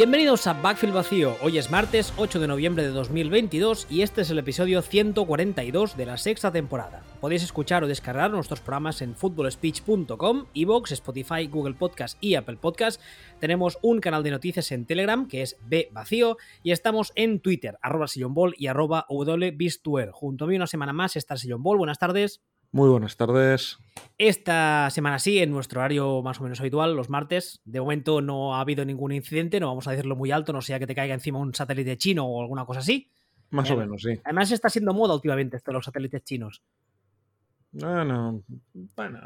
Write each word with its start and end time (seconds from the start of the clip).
Bienvenidos 0.00 0.46
a 0.46 0.54
Backfield 0.54 0.94
Vacío. 0.94 1.36
Hoy 1.42 1.58
es 1.58 1.70
martes 1.70 2.14
8 2.16 2.40
de 2.40 2.48
noviembre 2.48 2.82
de 2.84 2.88
2022 2.88 3.86
y 3.90 4.00
este 4.00 4.22
es 4.22 4.30
el 4.30 4.38
episodio 4.38 4.80
142 4.80 5.94
de 5.94 6.06
la 6.06 6.16
sexta 6.16 6.50
temporada. 6.50 7.02
Podéis 7.20 7.42
escuchar 7.42 7.84
o 7.84 7.86
descargar 7.86 8.30
nuestros 8.30 8.60
programas 8.60 9.02
en 9.02 9.14
footballspeech.com, 9.14 10.46
Evox, 10.54 10.92
Spotify, 10.92 11.48
Google 11.48 11.74
Podcast 11.74 12.16
y 12.18 12.34
Apple 12.34 12.56
Podcast. 12.56 12.98
Tenemos 13.40 13.76
un 13.82 14.00
canal 14.00 14.22
de 14.22 14.30
noticias 14.30 14.72
en 14.72 14.86
Telegram 14.86 15.28
que 15.28 15.42
es 15.42 15.58
B 15.66 15.90
Vacío 15.92 16.38
y 16.62 16.70
estamos 16.70 17.12
en 17.14 17.40
Twitter, 17.40 17.76
arroba 17.82 18.08
sillonball 18.08 18.54
y 18.56 18.68
arroba. 18.68 19.04
Junto 19.06 20.44
a 20.44 20.48
mí 20.48 20.56
una 20.56 20.66
semana 20.66 20.94
más 20.94 21.16
está 21.16 21.36
Sillon 21.36 21.62
Ball. 21.62 21.76
Buenas 21.76 21.98
tardes. 21.98 22.40
Muy 22.72 22.88
buenas 22.88 23.16
tardes. 23.16 23.78
Esta 24.16 24.88
semana 24.90 25.18
sí, 25.18 25.38
en 25.38 25.50
nuestro 25.50 25.80
horario 25.80 26.22
más 26.22 26.40
o 26.40 26.44
menos 26.44 26.60
habitual, 26.60 26.94
los 26.94 27.08
martes. 27.08 27.60
De 27.64 27.80
momento 27.80 28.20
no 28.20 28.54
ha 28.54 28.60
habido 28.60 28.84
ningún 28.84 29.12
incidente, 29.12 29.58
no 29.58 29.66
vamos 29.68 29.88
a 29.88 29.90
decirlo 29.90 30.14
muy 30.14 30.30
alto, 30.30 30.52
no 30.52 30.62
sea 30.62 30.78
que 30.78 30.86
te 30.86 30.94
caiga 30.94 31.14
encima 31.14 31.38
un 31.38 31.54
satélite 31.54 31.98
chino 31.98 32.24
o 32.26 32.40
alguna 32.40 32.64
cosa 32.64 32.80
así. 32.80 33.10
Más 33.50 33.70
o 33.70 33.76
menos, 33.76 34.02
sí. 34.02 34.20
Además 34.24 34.52
está 34.52 34.68
siendo 34.68 34.94
moda 34.94 35.14
últimamente 35.14 35.56
esto 35.56 35.72
de 35.72 35.74
los 35.74 35.84
satélites 35.84 36.22
chinos. 36.22 36.62
Bueno, 37.72 38.42
bueno. 38.96 39.20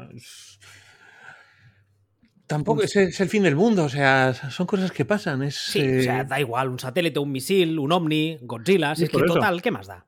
Tampoco 2.47 2.83
es, 2.83 2.95
es 2.95 3.19
el 3.21 3.29
fin 3.29 3.43
del 3.43 3.55
mundo, 3.55 3.85
o 3.85 3.89
sea, 3.89 4.33
son 4.33 4.67
cosas 4.67 4.91
que 4.91 5.05
pasan. 5.05 5.43
Es, 5.43 5.55
Sí, 5.55 5.79
o 5.81 6.01
sea, 6.01 6.21
eh, 6.21 6.25
da 6.25 6.39
igual, 6.39 6.69
un 6.69 6.79
satélite, 6.79 7.19
un 7.19 7.31
misil, 7.31 7.77
un 7.77 7.91
ovni, 7.91 8.37
Godzilla, 8.41 8.95
si 8.95 9.05
es 9.05 9.09
que 9.09 9.17
eso. 9.17 9.25
total, 9.25 9.61
¿qué 9.61 9.71
más 9.71 9.87
da? 9.87 10.05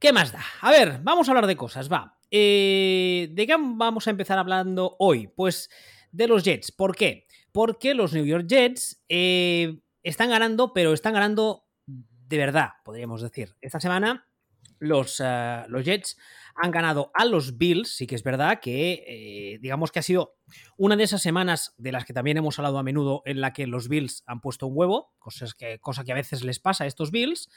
¿Qué 0.00 0.14
más 0.14 0.32
da? 0.32 0.42
A 0.62 0.70
ver, 0.70 1.00
vamos 1.02 1.28
a 1.28 1.32
hablar 1.32 1.46
de 1.46 1.56
cosas, 1.56 1.92
va. 1.92 2.16
Eh, 2.30 3.28
¿De 3.32 3.46
qué 3.46 3.54
vamos 3.58 4.06
a 4.06 4.10
empezar 4.10 4.38
hablando 4.38 4.96
hoy? 4.98 5.26
Pues 5.26 5.68
de 6.10 6.26
los 6.26 6.42
Jets. 6.42 6.72
¿Por 6.72 6.96
qué? 6.96 7.26
Porque 7.52 7.92
los 7.92 8.14
New 8.14 8.24
York 8.24 8.46
Jets 8.46 9.04
eh, 9.10 9.78
están 10.02 10.30
ganando, 10.30 10.72
pero 10.72 10.94
están 10.94 11.12
ganando 11.12 11.66
de 11.86 12.38
verdad, 12.38 12.70
podríamos 12.82 13.20
decir. 13.20 13.56
Esta 13.60 13.78
semana 13.78 14.26
los, 14.78 15.20
eh, 15.22 15.64
los 15.68 15.84
Jets 15.84 16.16
han 16.54 16.70
ganado 16.70 17.10
a 17.12 17.26
los 17.26 17.58
Bills, 17.58 17.94
sí 17.94 18.06
que 18.06 18.14
es 18.14 18.22
verdad 18.22 18.58
que 18.58 19.58
digamos 19.60 19.92
que 19.92 19.98
ha 19.98 20.02
sido 20.02 20.36
una 20.78 20.96
de 20.96 21.04
esas 21.04 21.20
semanas 21.20 21.74
de 21.76 21.92
las 21.92 22.06
que 22.06 22.14
también 22.14 22.38
hemos 22.38 22.58
hablado 22.58 22.78
a 22.78 22.82
menudo 22.82 23.20
en 23.26 23.42
la 23.42 23.52
que 23.52 23.66
los 23.66 23.88
Bills 23.88 24.22
han 24.26 24.40
puesto 24.40 24.66
un 24.66 24.78
huevo, 24.78 25.12
cosas 25.18 25.52
que, 25.52 25.78
cosa 25.78 26.04
que 26.04 26.12
a 26.12 26.14
veces 26.14 26.42
les 26.42 26.58
pasa 26.58 26.84
a 26.84 26.86
estos 26.86 27.10
Bills. 27.10 27.50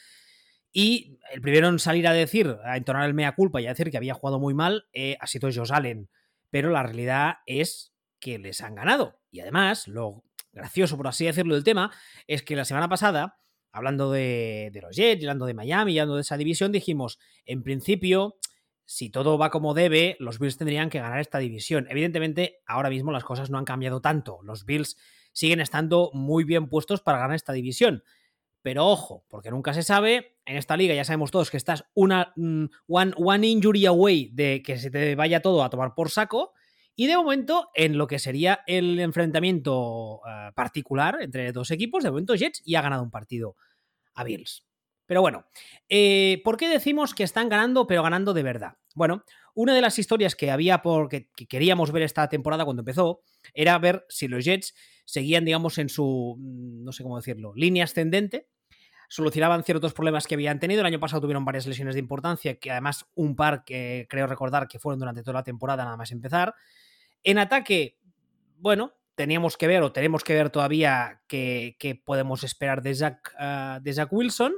Y 0.73 1.19
el 1.31 1.39
primero 1.41 1.67
en 1.67 1.77
salir 1.77 2.07
a 2.07 2.13
decir, 2.13 2.57
a 2.65 2.75
entonar 2.75 3.05
el 3.05 3.13
mea 3.13 3.35
culpa 3.35 3.61
y 3.61 3.67
a 3.67 3.69
decir 3.69 3.91
que 3.91 3.97
había 3.97 4.15
jugado 4.15 4.39
muy 4.39 4.55
mal, 4.55 4.87
eh, 4.91 5.15
ha 5.19 5.27
sido 5.27 5.49
Josh 5.53 5.71
Allen. 5.71 6.09
Pero 6.49 6.71
la 6.71 6.83
realidad 6.83 7.35
es 7.45 7.93
que 8.19 8.39
les 8.39 8.61
han 8.61 8.75
ganado. 8.75 9.19
Y 9.29 9.39
además, 9.39 9.87
lo 9.87 10.23
gracioso, 10.51 10.97
por 10.97 11.07
así 11.07 11.25
decirlo, 11.25 11.53
del 11.53 11.63
tema, 11.63 11.91
es 12.27 12.41
que 12.41 12.55
la 12.55 12.65
semana 12.65 12.89
pasada, 12.89 13.39
hablando 13.71 14.11
de, 14.11 14.71
de 14.73 14.81
los 14.81 14.95
Jets, 14.95 15.23
hablando 15.23 15.45
de 15.45 15.53
Miami, 15.53 15.99
hablando 15.99 16.15
de 16.15 16.21
esa 16.21 16.37
división, 16.37 16.71
dijimos, 16.71 17.19
en 17.45 17.63
principio, 17.63 18.37
si 18.85 19.09
todo 19.09 19.37
va 19.37 19.49
como 19.49 19.73
debe, 19.73 20.17
los 20.19 20.39
Bills 20.39 20.57
tendrían 20.57 20.89
que 20.89 20.99
ganar 20.99 21.19
esta 21.19 21.37
división. 21.37 21.87
Evidentemente, 21.89 22.61
ahora 22.65 22.89
mismo 22.89 23.11
las 23.11 23.23
cosas 23.23 23.49
no 23.49 23.57
han 23.57 23.65
cambiado 23.65 24.01
tanto. 24.01 24.39
Los 24.43 24.65
Bills 24.65 24.97
siguen 25.31 25.59
estando 25.59 26.11
muy 26.13 26.43
bien 26.43 26.67
puestos 26.67 27.01
para 27.01 27.19
ganar 27.19 27.35
esta 27.35 27.53
división. 27.53 28.03
Pero 28.63 28.87
ojo, 28.87 29.25
porque 29.27 29.51
nunca 29.51 29.73
se 29.73 29.83
sabe, 29.83 30.37
en 30.45 30.55
esta 30.55 30.77
liga 30.77 30.95
ya 30.95 31.03
sabemos 31.03 31.31
todos 31.31 31.51
que 31.51 31.57
estás 31.57 31.83
una 31.93 32.31
mm, 32.37 32.65
one, 32.87 33.47
injury 33.47 33.85
away 33.85 34.29
de 34.33 34.63
que 34.63 34.77
se 34.77 34.89
te 34.89 35.15
vaya 35.15 35.41
todo 35.41 35.63
a 35.63 35.69
tomar 35.69 35.93
por 35.93 36.09
saco. 36.09 36.53
Y 36.95 37.07
de 37.07 37.17
momento, 37.17 37.69
en 37.75 37.97
lo 37.97 38.07
que 38.07 38.19
sería 38.19 38.61
el 38.65 38.99
enfrentamiento 38.99 40.21
eh, 40.25 40.51
particular 40.55 41.17
entre 41.21 41.51
dos 41.51 41.71
equipos, 41.71 42.03
de 42.03 42.11
momento 42.11 42.35
Jets 42.35 42.61
y 42.63 42.75
ha 42.75 42.81
ganado 42.81 43.03
un 43.03 43.11
partido 43.11 43.57
a 44.15 44.23
Bills. 44.23 44.65
Pero 45.05 45.19
bueno, 45.19 45.45
eh, 45.89 46.41
¿por 46.45 46.55
qué 46.55 46.69
decimos 46.69 47.13
que 47.13 47.23
están 47.23 47.49
ganando, 47.49 47.85
pero 47.85 48.03
ganando 48.03 48.33
de 48.33 48.43
verdad? 48.43 48.77
Bueno, 48.95 49.25
una 49.53 49.75
de 49.75 49.81
las 49.81 49.99
historias 49.99 50.35
que 50.35 50.51
había 50.51 50.81
porque 50.81 51.29
que 51.35 51.47
queríamos 51.47 51.91
ver 51.91 52.03
esta 52.03 52.29
temporada 52.29 52.63
cuando 52.63 52.81
empezó 52.81 53.21
era 53.53 53.77
ver 53.79 54.05
si 54.07 54.29
los 54.29 54.45
Jets 54.45 54.73
seguían, 55.05 55.45
digamos, 55.45 55.77
en 55.77 55.89
su, 55.89 56.35
mm, 56.37 56.83
no 56.83 56.91
sé 56.93 57.03
cómo 57.03 57.17
decirlo, 57.17 57.53
línea 57.55 57.83
ascendente, 57.83 58.47
solucionaban 59.13 59.63
ciertos 59.63 59.93
problemas 59.93 60.25
que 60.25 60.33
habían 60.33 60.59
tenido. 60.59 60.81
El 60.81 60.87
año 60.87 60.99
pasado 60.99 61.21
tuvieron 61.21 61.45
varias 61.45 61.67
lesiones 61.67 61.93
de 61.93 61.99
importancia, 61.99 62.55
que 62.55 62.71
además 62.71 63.05
un 63.13 63.35
par 63.35 63.63
que 63.63 64.07
creo 64.09 64.25
recordar 64.25 64.67
que 64.67 64.79
fueron 64.79 64.97
durante 64.97 65.21
toda 65.21 65.35
la 65.35 65.43
temporada 65.43 65.83
nada 65.83 65.95
más 65.95 66.11
empezar. 66.11 66.55
En 67.23 67.37
ataque, 67.37 67.99
bueno, 68.57 68.95
teníamos 69.13 69.55
que 69.55 69.67
ver 69.67 69.83
o 69.83 69.91
tenemos 69.91 70.23
que 70.23 70.33
ver 70.33 70.49
todavía 70.49 71.21
qué, 71.27 71.75
qué 71.77 71.93
podemos 71.93 72.43
esperar 72.43 72.81
de 72.81 72.95
Zach, 72.95 73.19
ah, 73.37 73.79
de 73.83 73.93
Zach 73.93 74.11
Wilson, 74.11 74.53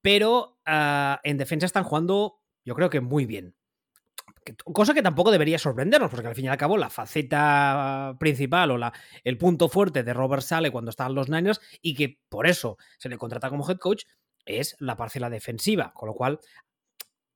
pero 0.00 0.60
ah, 0.64 1.20
en 1.24 1.36
defensa 1.36 1.66
están 1.66 1.82
jugando, 1.82 2.42
yo 2.64 2.76
creo 2.76 2.90
que 2.90 3.00
muy 3.00 3.26
bien. 3.26 3.56
Cosa 4.72 4.92
que 4.92 5.02
tampoco 5.02 5.30
debería 5.30 5.58
sorprendernos, 5.58 6.10
porque 6.10 6.26
al 6.28 6.34
fin 6.34 6.44
y 6.44 6.48
al 6.48 6.56
cabo 6.56 6.76
la 6.76 6.90
faceta 6.90 8.14
principal 8.18 8.70
o 8.72 8.78
la, 8.78 8.92
el 9.24 9.38
punto 9.38 9.68
fuerte 9.68 10.02
de 10.02 10.12
Robert 10.12 10.42
Sale 10.42 10.70
cuando 10.70 10.90
estaban 10.90 11.14
los 11.14 11.28
Niners 11.28 11.60
y 11.80 11.94
que 11.94 12.18
por 12.28 12.46
eso 12.46 12.76
se 12.98 13.08
le 13.08 13.16
contrata 13.18 13.48
como 13.48 13.68
head 13.68 13.78
coach 13.78 14.04
es 14.44 14.76
la 14.80 14.96
parcela 14.96 15.30
defensiva, 15.30 15.92
con 15.94 16.08
lo 16.08 16.14
cual, 16.14 16.38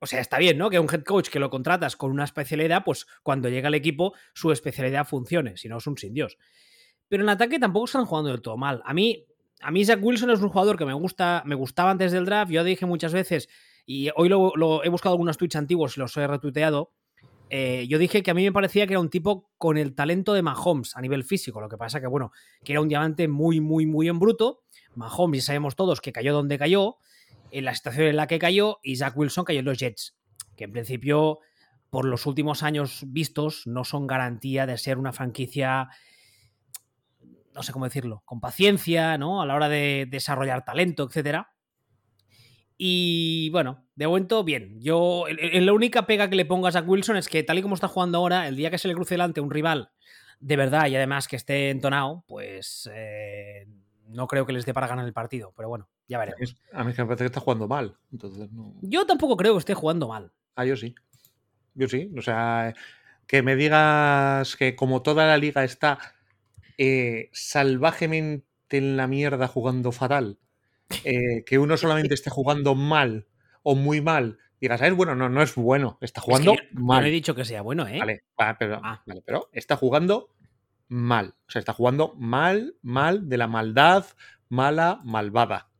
o 0.00 0.06
sea, 0.06 0.20
está 0.20 0.38
bien, 0.38 0.58
¿no? 0.58 0.68
Que 0.68 0.78
un 0.78 0.88
head 0.92 1.02
coach 1.02 1.30
que 1.30 1.38
lo 1.40 1.48
contratas 1.50 1.96
con 1.96 2.10
una 2.10 2.24
especialidad, 2.24 2.82
pues 2.84 3.06
cuando 3.22 3.48
llega 3.48 3.68
al 3.68 3.74
equipo 3.74 4.12
su 4.34 4.52
especialidad 4.52 5.06
funcione, 5.06 5.56
si 5.56 5.68
no 5.68 5.78
es 5.78 5.86
un 5.86 5.96
sin 5.96 6.12
Dios. 6.12 6.36
Pero 7.08 7.22
en 7.22 7.30
ataque 7.30 7.58
tampoco 7.58 7.86
están 7.86 8.04
jugando 8.04 8.30
del 8.30 8.42
todo 8.42 8.58
mal. 8.58 8.82
A 8.84 8.92
mí, 8.92 9.24
a 9.60 9.70
mí 9.70 9.84
Zach 9.84 9.98
Wilson 10.02 10.30
es 10.30 10.40
un 10.40 10.50
jugador 10.50 10.76
que 10.76 10.84
me 10.84 10.92
gusta, 10.92 11.42
me 11.46 11.54
gustaba 11.54 11.90
antes 11.90 12.12
del 12.12 12.26
draft, 12.26 12.52
yo 12.52 12.62
dije 12.64 12.84
muchas 12.84 13.14
veces, 13.14 13.48
y 13.86 14.10
hoy 14.16 14.28
lo, 14.28 14.52
lo- 14.54 14.84
he 14.84 14.90
buscado 14.90 15.14
algunos 15.14 15.38
tweets 15.38 15.56
antiguos 15.56 15.96
y 15.96 16.00
los 16.00 16.14
he 16.18 16.26
retuiteado, 16.26 16.92
eh, 17.50 17.86
yo 17.88 17.98
dije 17.98 18.22
que 18.22 18.30
a 18.30 18.34
mí 18.34 18.44
me 18.44 18.52
parecía 18.52 18.86
que 18.86 18.92
era 18.92 19.00
un 19.00 19.10
tipo 19.10 19.50
con 19.56 19.78
el 19.78 19.94
talento 19.94 20.34
de 20.34 20.42
Mahomes 20.42 20.96
a 20.96 21.00
nivel 21.00 21.24
físico. 21.24 21.60
Lo 21.60 21.68
que 21.68 21.78
pasa 21.78 22.00
que, 22.00 22.06
bueno, 22.06 22.32
que 22.64 22.72
era 22.72 22.80
un 22.80 22.88
diamante 22.88 23.28
muy, 23.28 23.60
muy, 23.60 23.86
muy 23.86 24.08
en 24.08 24.18
bruto. 24.18 24.62
Mahomes, 24.94 25.42
ya 25.42 25.46
sabemos 25.46 25.76
todos 25.76 26.00
que 26.00 26.12
cayó 26.12 26.34
donde 26.34 26.58
cayó, 26.58 26.96
en 27.50 27.64
la 27.64 27.74
situación 27.74 28.06
en 28.06 28.16
la 28.16 28.26
que 28.26 28.38
cayó, 28.38 28.78
y 28.82 28.96
Zach 28.96 29.16
Wilson 29.16 29.44
cayó 29.44 29.60
en 29.60 29.64
los 29.64 29.78
Jets. 29.78 30.16
Que 30.56 30.64
en 30.64 30.72
principio, 30.72 31.38
por 31.88 32.04
los 32.04 32.26
últimos 32.26 32.62
años 32.62 33.04
vistos, 33.06 33.66
no 33.66 33.84
son 33.84 34.06
garantía 34.06 34.66
de 34.66 34.76
ser 34.76 34.98
una 34.98 35.12
franquicia. 35.12 35.88
No 37.54 37.62
sé 37.62 37.72
cómo 37.72 37.86
decirlo, 37.86 38.22
con 38.24 38.40
paciencia, 38.40 39.16
¿no? 39.16 39.40
A 39.40 39.46
la 39.46 39.54
hora 39.54 39.68
de 39.68 40.06
desarrollar 40.10 40.64
talento, 40.64 41.04
etcétera. 41.04 41.52
Y 42.78 43.50
bueno, 43.50 43.84
de 43.96 44.06
momento, 44.06 44.44
bien. 44.44 44.80
Yo, 44.80 45.24
la 45.28 45.72
única 45.72 46.06
pega 46.06 46.30
que 46.30 46.36
le 46.36 46.44
pongo 46.44 46.68
a 46.68 46.72
Zach 46.72 46.88
Wilson 46.88 47.16
es 47.16 47.28
que, 47.28 47.42
tal 47.42 47.58
y 47.58 47.62
como 47.62 47.74
está 47.74 47.88
jugando 47.88 48.18
ahora, 48.18 48.46
el 48.46 48.56
día 48.56 48.70
que 48.70 48.78
se 48.78 48.86
le 48.88 48.94
cruce 48.94 49.14
delante 49.14 49.40
un 49.40 49.50
rival 49.50 49.90
de 50.40 50.56
verdad 50.56 50.86
y 50.86 50.96
además 50.96 51.28
que 51.28 51.36
esté 51.36 51.70
entonado, 51.70 52.24
pues 52.26 52.88
eh, 52.92 53.66
no 54.06 54.26
creo 54.26 54.46
que 54.46 54.52
les 54.52 54.64
dé 54.64 54.72
para 54.72 54.86
ganar 54.86 55.04
el 55.06 55.12
partido. 55.12 55.52
Pero 55.56 55.68
bueno, 55.68 55.88
ya 56.06 56.18
veremos. 56.18 56.56
a 56.72 56.84
mí 56.84 56.90
es 56.90 56.96
que 56.96 57.02
me 57.02 57.08
parece 57.08 57.24
que 57.24 57.26
está 57.26 57.40
jugando 57.40 57.68
mal. 57.68 57.96
Entonces, 58.12 58.50
no. 58.52 58.74
Yo 58.82 59.06
tampoco 59.06 59.36
creo 59.36 59.54
que 59.54 59.58
esté 59.58 59.74
jugando 59.74 60.08
mal. 60.08 60.32
Ah, 60.54 60.64
yo 60.64 60.76
sí. 60.76 60.94
Yo 61.74 61.88
sí. 61.88 62.10
O 62.16 62.22
sea, 62.22 62.74
que 63.26 63.42
me 63.42 63.56
digas 63.56 64.56
que 64.56 64.76
como 64.76 65.02
toda 65.02 65.26
la 65.26 65.38
liga 65.38 65.64
está 65.64 65.98
eh, 66.76 67.28
salvajemente 67.32 68.46
en 68.70 68.96
la 68.96 69.06
mierda 69.06 69.48
jugando 69.48 69.92
fatal, 69.92 70.38
eh, 71.04 71.44
que 71.44 71.58
uno 71.58 71.76
solamente 71.76 72.14
esté 72.14 72.30
jugando 72.30 72.74
mal 72.74 73.26
o 73.62 73.74
muy 73.74 74.00
mal, 74.00 74.38
digas, 74.60 74.80
es 74.82 74.94
bueno, 74.94 75.14
no, 75.14 75.28
no 75.28 75.42
es 75.42 75.54
bueno, 75.54 75.98
está 76.00 76.20
jugando 76.20 76.52
Es 76.54 76.60
que 76.60 76.66
yo- 76.66 76.72
yo 76.74 76.80
mal. 76.84 77.00
no 77.02 77.06
he 77.06 77.10
dicho 77.10 77.34
que 77.34 77.44
sea 77.44 77.62
bueno, 77.62 77.86
¿eh? 77.86 77.98
Vale, 77.98 78.24
va, 78.40 78.56
pero, 78.58 78.80
Ah. 78.82 79.02
vale, 79.06 79.22
pero 79.24 79.48
está 79.52 79.76
jugando 79.76 80.34
mal. 80.88 81.34
O 81.46 81.50
sea, 81.50 81.60
está 81.60 81.72
jugando 81.74 82.14
mal, 82.16 82.76
mal, 82.82 83.28
de 83.28 83.36
la 83.36 83.46
maldad, 83.46 84.06
mala, 84.48 85.00
malvada. 85.04 85.70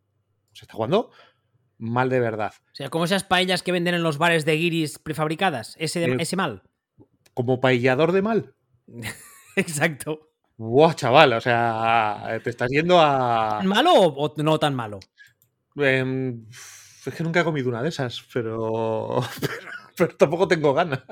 O 0.52 0.54
sea, 0.54 0.64
está 0.66 0.74
jugando 0.74 1.10
mal 1.78 2.10
de 2.10 2.20
verdad. 2.20 2.52
O 2.72 2.74
sea, 2.74 2.90
como 2.90 3.04
esas 3.06 3.24
paellas 3.24 3.62
que 3.62 3.72
venden 3.72 3.94
en 3.94 4.02
los 4.02 4.18
bares 4.18 4.44
de 4.44 4.56
guiris 4.56 4.98
prefabricadas. 4.98 5.76
Ese, 5.78 6.00
de- 6.00 6.06
Eh, 6.12 6.16
ese 6.20 6.36
mal. 6.36 6.62
Como 7.34 7.60
paillador 7.60 8.12
de 8.12 8.22
mal. 8.22 8.54
Exacto. 9.56 10.27
¡Buah, 10.58 10.94
chaval! 10.94 11.32
O 11.34 11.40
sea, 11.40 12.38
te 12.42 12.50
estás 12.50 12.68
yendo 12.68 13.00
a. 13.00 13.62
¿Malo 13.62 13.92
o, 13.94 14.34
no 14.42 14.58
tan 14.58 14.74
malo? 14.74 14.98
Em, 15.76 16.44
es 16.50 17.14
que 17.14 17.22
nunca 17.22 17.40
he 17.40 17.44
comido 17.44 17.68
una 17.68 17.82
de 17.82 17.88
esas, 17.88 18.22
pero. 18.32 19.20
Pero, 19.40 20.10
pero 20.10 20.16
tampoco 20.16 20.46
tengo 20.46 20.72
ganas. 20.74 21.02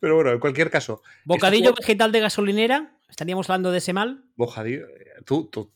Pero 0.00 0.16
bueno, 0.16 0.32
en 0.32 0.40
cualquier 0.40 0.70
caso. 0.72 1.02
¿Bocadillo 1.24 1.72
vegetal 1.72 2.10
de 2.10 2.18
gasolinera? 2.18 2.98
¿Estaríamos 3.08 3.48
hablando 3.48 3.70
de 3.70 3.78
ese 3.78 3.92
mal? 3.92 4.24
Bojadillo, 4.34 4.88
eh, 4.88 5.22
tú, 5.24 5.46
tú, 5.52 5.70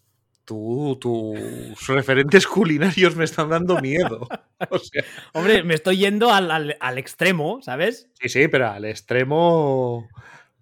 tú, 0.44 0.99
tus 1.00 1.87
referentes 1.87 2.49
culinarios 2.49 3.14
me 3.14 3.22
están 3.22 3.49
dando 3.50 3.81
miedo. 3.81 4.26
O 4.70 4.78
sea, 4.81 5.05
Hombre, 5.34 5.62
me 5.62 5.75
estoy 5.75 5.99
yendo 5.99 6.32
al, 6.32 6.50
al- 6.50 6.76
al 6.81 6.99
extremo, 6.99 7.61
¿sabes? 7.62 8.08
sí, 8.20 8.28
sí, 8.28 8.49
pero 8.49 8.69
al 8.70 8.84
extremo. 8.87 10.08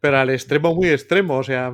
Pero 0.00 0.18
al 0.18 0.30
extremo 0.30 0.74
muy 0.74 0.88
extremo. 0.88 1.36
O 1.36 1.42
sea, 1.42 1.72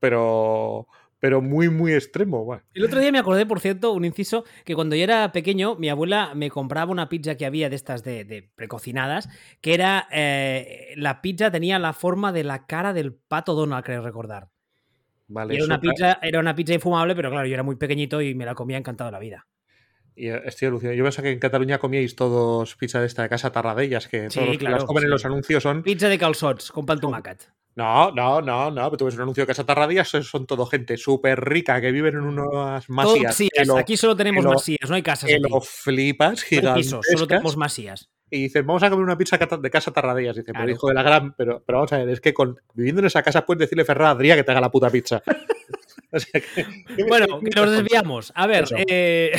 pero. 0.00 0.86
pero 1.18 1.40
muy, 1.40 1.68
muy 1.68 1.92
extremo. 1.92 2.44
Bueno. 2.44 2.62
El 2.74 2.84
otro 2.84 3.00
día 3.00 3.12
me 3.12 3.18
acordé, 3.18 3.46
por 3.46 3.60
cierto, 3.60 3.92
un 3.92 4.04
inciso, 4.04 4.44
que 4.64 4.74
cuando 4.74 4.96
yo 4.96 5.04
era 5.04 5.32
pequeño, 5.32 5.76
mi 5.76 5.88
abuela 5.88 6.34
me 6.34 6.50
compraba 6.50 6.92
una 6.92 7.08
pizza 7.08 7.36
que 7.36 7.46
había 7.46 7.70
de 7.70 7.76
estas 7.76 8.02
de, 8.04 8.50
precocinadas, 8.54 9.28
que 9.60 9.74
era, 9.74 10.08
eh, 10.10 10.94
la 10.96 11.22
pizza 11.22 11.50
tenía 11.50 11.78
la 11.78 11.92
forma 11.92 12.32
de 12.32 12.44
la 12.44 12.66
cara 12.66 12.92
del 12.92 13.14
pato 13.14 13.54
Donald, 13.54 13.84
creo 13.84 14.02
recordar. 14.02 14.48
Vale, 15.26 15.54
era, 15.54 15.64
una 15.64 15.80
pizza, 15.80 16.18
era 16.20 16.38
una 16.40 16.54
pizza 16.54 16.74
infumable, 16.74 17.14
pero 17.14 17.30
claro, 17.30 17.46
yo 17.46 17.54
era 17.54 17.62
muy 17.62 17.76
pequeñito 17.76 18.20
y 18.20 18.34
me 18.34 18.44
la 18.44 18.54
comía 18.54 18.76
encantado 18.76 19.10
la 19.10 19.18
vida. 19.18 19.46
Y 20.16 20.28
eh, 20.28 20.42
estoy 20.44 20.68
alucinado. 20.68 20.94
Yo 20.94 21.04
pensaba 21.04 21.24
que 21.24 21.32
en 21.32 21.38
Cataluña 21.38 21.78
comíais 21.78 22.14
todos 22.14 22.76
pizza 22.76 23.00
de 23.00 23.06
esta 23.06 23.22
de 23.22 23.28
casa 23.28 23.50
Tarradellas, 23.50 24.08
que 24.08 24.28
todos 24.28 24.48
los 24.48 24.58
que 24.58 24.64
las 24.68 24.84
comen 24.84 25.04
en 25.04 25.10
los 25.10 25.24
anuncios 25.24 25.62
son. 25.62 25.82
Pizza 25.82 26.08
de 26.08 26.18
calzots 26.18 26.70
con 26.70 26.86
pan 26.86 27.00
tumacat. 27.00 27.42
No, 27.76 28.12
no, 28.12 28.40
no, 28.40 28.70
no. 28.70 28.84
Pero 28.84 28.96
tú 28.96 29.04
ves 29.06 29.16
un 29.16 29.22
anuncio 29.22 29.42
de 29.42 29.48
Casa 29.48 29.66
Tarradillas, 29.66 30.08
son 30.08 30.46
todo 30.46 30.64
gente 30.66 30.96
súper 30.96 31.40
rica 31.40 31.80
que 31.80 31.90
viven 31.90 32.14
en 32.14 32.22
unas 32.22 32.88
masías. 32.88 33.40
aquí 33.76 33.96
solo 33.96 34.14
tenemos 34.14 34.44
masías, 34.44 34.88
no 34.88 34.94
hay 34.94 35.02
casas. 35.02 35.28
Que 35.28 35.40
lo 35.40 35.60
flipas, 35.60 36.42
gigantescas. 36.44 37.04
solo 37.10 37.26
tenemos 37.26 37.56
masías. 37.56 38.10
Y 38.30 38.44
dicen, 38.44 38.66
vamos 38.66 38.82
a 38.82 38.90
comer 38.90 39.04
una 39.04 39.18
pizza 39.18 39.38
de 39.38 39.70
Casa 39.70 39.92
Tarradillas. 39.92 40.36
Dice, 40.36 40.52
pero 40.52 40.70
hijo 40.70 40.88
de 40.88 40.94
la 40.94 41.02
gran. 41.02 41.34
Pero, 41.34 41.62
pero 41.66 41.78
vamos 41.78 41.92
a 41.92 41.98
ver, 41.98 42.08
es 42.10 42.20
que 42.20 42.32
con, 42.32 42.56
viviendo 42.74 43.00
en 43.00 43.06
esa 43.06 43.22
casa 43.22 43.44
puedes 43.44 43.60
decirle 43.60 43.84
Ferrara 43.84 44.12
Adrià 44.12 44.36
que 44.36 44.44
te 44.44 44.50
haga 44.52 44.60
la 44.60 44.70
puta 44.70 44.90
pizza. 44.90 45.22
bueno, 47.08 47.40
que 47.40 47.50
nos 47.60 47.70
desviamos. 47.72 48.32
A 48.36 48.46
ver, 48.46 48.66
eh, 48.88 49.32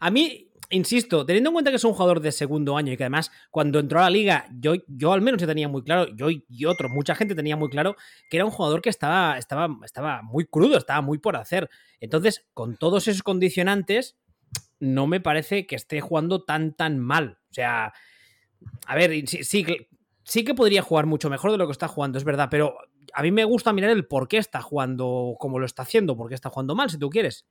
a 0.00 0.10
mí 0.10 0.46
insisto, 0.70 1.24
teniendo 1.24 1.50
en 1.50 1.54
cuenta 1.54 1.70
que 1.70 1.76
es 1.76 1.84
un 1.84 1.92
jugador 1.92 2.20
de 2.20 2.32
segundo 2.32 2.76
año 2.76 2.92
y 2.92 2.96
que 2.96 3.04
además 3.04 3.30
cuando 3.50 3.78
entró 3.78 4.00
a 4.00 4.04
la 4.04 4.10
liga, 4.10 4.46
yo, 4.58 4.74
yo 4.88 5.12
al 5.12 5.20
menos 5.22 5.40
ya 5.40 5.46
tenía 5.46 5.68
muy 5.68 5.82
claro, 5.82 6.08
yo 6.14 6.28
y 6.30 6.64
otros, 6.64 6.90
mucha 6.90 7.14
gente 7.14 7.34
tenía 7.34 7.56
muy 7.56 7.68
claro 7.68 7.96
que 8.30 8.36
era 8.36 8.44
un 8.44 8.50
jugador 8.50 8.82
que 8.82 8.90
estaba, 8.90 9.38
estaba, 9.38 9.68
estaba 9.84 10.22
muy 10.22 10.46
crudo, 10.46 10.76
estaba 10.76 11.00
muy 11.02 11.18
por 11.18 11.36
hacer. 11.36 11.70
Entonces, 12.00 12.46
con 12.52 12.76
todos 12.76 13.08
esos 13.08 13.22
condicionantes, 13.22 14.16
no 14.78 15.06
me 15.06 15.20
parece 15.20 15.66
que 15.66 15.76
esté 15.76 16.00
jugando 16.00 16.44
tan, 16.44 16.74
tan 16.74 16.98
mal. 16.98 17.38
O 17.50 17.54
sea, 17.54 17.92
a 18.86 18.94
ver, 18.94 19.26
sí, 19.28 19.44
sí, 19.44 19.64
sí 20.24 20.44
que 20.44 20.54
podría 20.54 20.82
jugar 20.82 21.06
mucho 21.06 21.30
mejor 21.30 21.52
de 21.52 21.58
lo 21.58 21.66
que 21.66 21.72
está 21.72 21.88
jugando, 21.88 22.18
es 22.18 22.24
verdad, 22.24 22.48
pero 22.50 22.76
a 23.14 23.22
mí 23.22 23.30
me 23.30 23.44
gusta 23.44 23.72
mirar 23.72 23.90
el 23.90 24.06
por 24.06 24.28
qué 24.28 24.38
está 24.38 24.60
jugando 24.60 25.36
como 25.38 25.58
lo 25.58 25.66
está 25.66 25.82
haciendo, 25.82 26.16
por 26.16 26.28
qué 26.28 26.34
está 26.34 26.50
jugando 26.50 26.74
mal, 26.74 26.90
si 26.90 26.98
tú 26.98 27.08
quieres. 27.08 27.46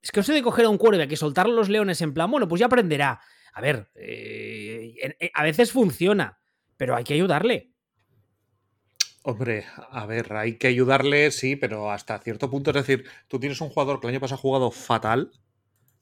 Es 0.00 0.12
que 0.12 0.22
sé 0.22 0.32
de 0.32 0.42
coger 0.42 0.66
a 0.66 0.68
un 0.68 0.78
quarterback 0.78 1.12
y 1.12 1.16
soltar 1.16 1.48
los 1.48 1.68
leones 1.68 2.00
en 2.02 2.14
plan, 2.14 2.30
bueno, 2.30 2.46
pues 2.48 2.60
ya 2.60 2.66
aprenderá. 2.66 3.20
A 3.52 3.60
ver, 3.60 3.90
eh, 3.94 4.94
eh, 5.18 5.30
a 5.34 5.42
veces 5.42 5.72
funciona, 5.72 6.38
pero 6.76 6.94
hay 6.94 7.04
que 7.04 7.14
ayudarle. 7.14 7.72
Hombre, 9.24 9.66
a 9.90 10.06
ver, 10.06 10.32
hay 10.34 10.56
que 10.56 10.68
ayudarle, 10.68 11.30
sí, 11.32 11.56
pero 11.56 11.90
hasta 11.90 12.18
cierto 12.20 12.48
punto. 12.50 12.70
Es 12.70 12.76
decir, 12.76 13.04
tú 13.26 13.40
tienes 13.40 13.60
un 13.60 13.68
jugador 13.68 14.00
que 14.00 14.06
el 14.06 14.14
año 14.14 14.20
pasado 14.20 14.38
ha 14.38 14.42
jugado 14.42 14.70
fatal 14.70 15.32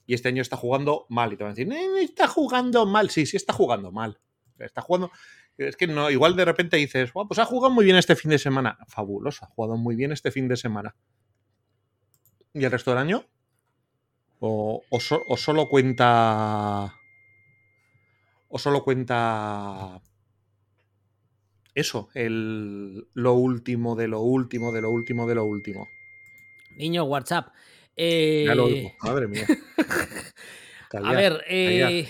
y 0.06 0.14
este 0.14 0.28
año 0.28 0.42
está 0.42 0.56
jugando 0.56 1.06
mal. 1.08 1.32
Y 1.32 1.36
te 1.36 1.44
van 1.44 1.52
a 1.52 1.54
decir, 1.54 1.72
eh, 1.72 2.02
está 2.02 2.28
jugando 2.28 2.86
mal. 2.86 3.10
Sí, 3.10 3.26
sí, 3.26 3.36
está 3.36 3.52
jugando 3.52 3.90
mal. 3.90 4.20
Está 4.58 4.82
jugando. 4.82 5.10
Es 5.56 5.76
que 5.76 5.86
no, 5.86 6.10
igual 6.10 6.36
de 6.36 6.44
repente 6.44 6.76
dices, 6.76 7.10
pues 7.12 7.38
ha 7.38 7.46
jugado 7.46 7.72
muy 7.72 7.84
bien 7.84 7.96
este 7.96 8.14
fin 8.14 8.30
de 8.30 8.38
semana. 8.38 8.78
Fabuloso, 8.86 9.46
ha 9.46 9.48
jugado 9.48 9.76
muy 9.76 9.96
bien 9.96 10.12
este 10.12 10.30
fin 10.30 10.46
de 10.48 10.56
semana. 10.56 10.94
¿Y 12.52 12.64
el 12.64 12.70
resto 12.70 12.90
del 12.90 12.98
año? 12.98 13.24
O, 14.40 14.82
solo 15.36 15.68
cuenta. 15.68 16.94
O 18.48 18.58
solo 18.58 18.84
cuenta. 18.84 20.00
Eso, 21.74 22.08
el, 22.14 23.06
lo 23.12 23.34
último 23.34 23.96
de 23.96 24.08
lo 24.08 24.20
último 24.20 24.72
de 24.72 24.80
lo 24.80 24.90
último 24.90 25.26
de 25.26 25.34
lo 25.34 25.44
último. 25.44 25.88
Niño, 26.76 27.04
WhatsApp. 27.04 27.48
Eh... 27.96 28.46
Madre 29.02 29.28
mía. 29.28 29.46
a 31.02 31.12
ver, 31.12 31.44
eh... 31.48 32.08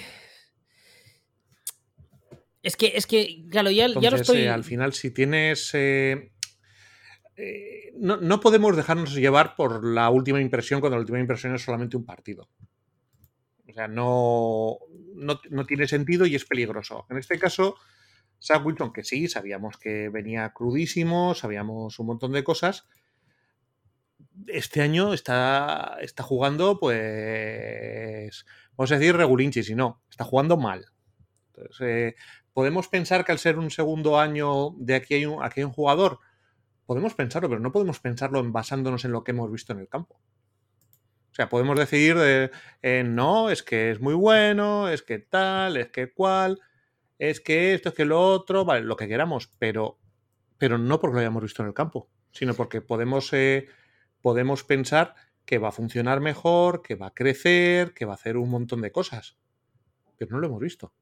es 2.62 2.76
que, 2.76 2.92
es 2.94 3.06
que, 3.06 3.44
claro, 3.50 3.70
ya, 3.70 3.88
ya 4.00 4.10
lo 4.10 4.16
estoy. 4.16 4.38
Eh, 4.38 4.48
al 4.48 4.64
final, 4.64 4.92
si 4.92 5.10
tienes. 5.12 5.70
Eh, 5.74 6.32
eh, 7.36 7.92
no, 7.98 8.40
podemos 8.40 8.76
dejarnos 8.76 9.14
llevar 9.14 9.56
por 9.56 9.84
la 9.84 10.08
última 10.08 10.40
impresión 10.40 10.80
cuando 10.80 10.96
la 10.96 11.00
última 11.00 11.20
impresión 11.20 11.54
es 11.54 11.62
solamente 11.62 11.96
un 11.96 12.04
partido. 12.04 12.48
O 13.68 13.72
sea, 13.72 13.88
no, 13.88 14.78
no, 15.14 15.66
tiene 15.66 15.86
sentido 15.86 16.24
y 16.24 16.34
es 16.34 16.46
peligroso. 16.46 17.06
En 17.10 17.18
este 17.18 17.38
caso, 17.38 17.76
Sam 18.38 18.64
Wilson, 18.64 18.92
que 18.92 19.04
sí, 19.04 19.28
sabíamos 19.28 19.76
que 19.76 20.08
venía 20.08 20.50
crudísimo, 20.54 21.34
sabíamos 21.34 21.98
un 21.98 22.06
montón 22.06 22.32
de 22.32 22.42
cosas. 22.42 22.86
Este 24.46 24.80
año 24.80 25.12
está, 25.12 25.98
está 26.00 26.22
jugando, 26.22 26.78
pues, 26.80 28.46
vamos 28.76 28.92
a 28.92 28.98
decir, 28.98 29.14
regulinchi, 29.14 29.62
si 29.62 29.74
no, 29.74 30.02
está 30.08 30.24
jugando 30.24 30.56
mal. 30.56 30.86
Entonces, 31.48 31.80
eh, 31.80 32.16
podemos 32.54 32.88
pensar 32.88 33.26
que 33.26 33.32
al 33.32 33.38
ser 33.38 33.58
un 33.58 33.70
segundo 33.70 34.18
año 34.18 34.70
de 34.78 34.94
aquí 34.94 35.14
hay 35.14 35.26
un, 35.26 35.44
aquí 35.44 35.60
hay 35.60 35.64
un 35.64 35.72
jugador 35.72 36.20
podemos 36.86 37.14
pensarlo, 37.14 37.48
pero 37.48 37.60
no 37.60 37.72
podemos 37.72 38.00
pensarlo 38.00 38.42
basándonos 38.50 39.04
en 39.04 39.12
lo 39.12 39.24
que 39.24 39.32
hemos 39.32 39.50
visto 39.50 39.72
en 39.72 39.80
el 39.80 39.88
campo. 39.88 40.20
O 41.30 41.34
sea, 41.36 41.48
podemos 41.48 41.78
decidir 41.78 42.16
de, 42.16 42.50
eh, 42.80 43.04
no, 43.04 43.50
es 43.50 43.62
que 43.62 43.90
es 43.90 44.00
muy 44.00 44.14
bueno, 44.14 44.88
es 44.88 45.02
que 45.02 45.18
tal, 45.18 45.76
es 45.76 45.88
que 45.88 46.10
cual, 46.10 46.60
es 47.18 47.40
que 47.40 47.74
esto, 47.74 47.90
es 47.90 47.94
que 47.94 48.06
lo 48.06 48.22
otro, 48.22 48.64
vale, 48.64 48.82
lo 48.82 48.96
que 48.96 49.08
queramos, 49.08 49.52
pero, 49.58 49.98
pero 50.56 50.78
no 50.78 50.98
porque 50.98 51.14
lo 51.14 51.20
hayamos 51.20 51.42
visto 51.42 51.62
en 51.62 51.68
el 51.68 51.74
campo, 51.74 52.08
sino 52.32 52.54
porque 52.54 52.80
podemos, 52.80 53.32
eh, 53.34 53.68
podemos 54.22 54.64
pensar 54.64 55.14
que 55.44 55.58
va 55.58 55.68
a 55.68 55.72
funcionar 55.72 56.20
mejor, 56.20 56.82
que 56.82 56.94
va 56.94 57.08
a 57.08 57.14
crecer, 57.14 57.92
que 57.92 58.06
va 58.06 58.12
a 58.12 58.16
hacer 58.16 58.36
un 58.36 58.48
montón 58.48 58.80
de 58.80 58.90
cosas. 58.90 59.36
Pero 60.16 60.32
no 60.32 60.40
lo 60.40 60.46
hemos 60.46 60.60
visto. 60.60 60.94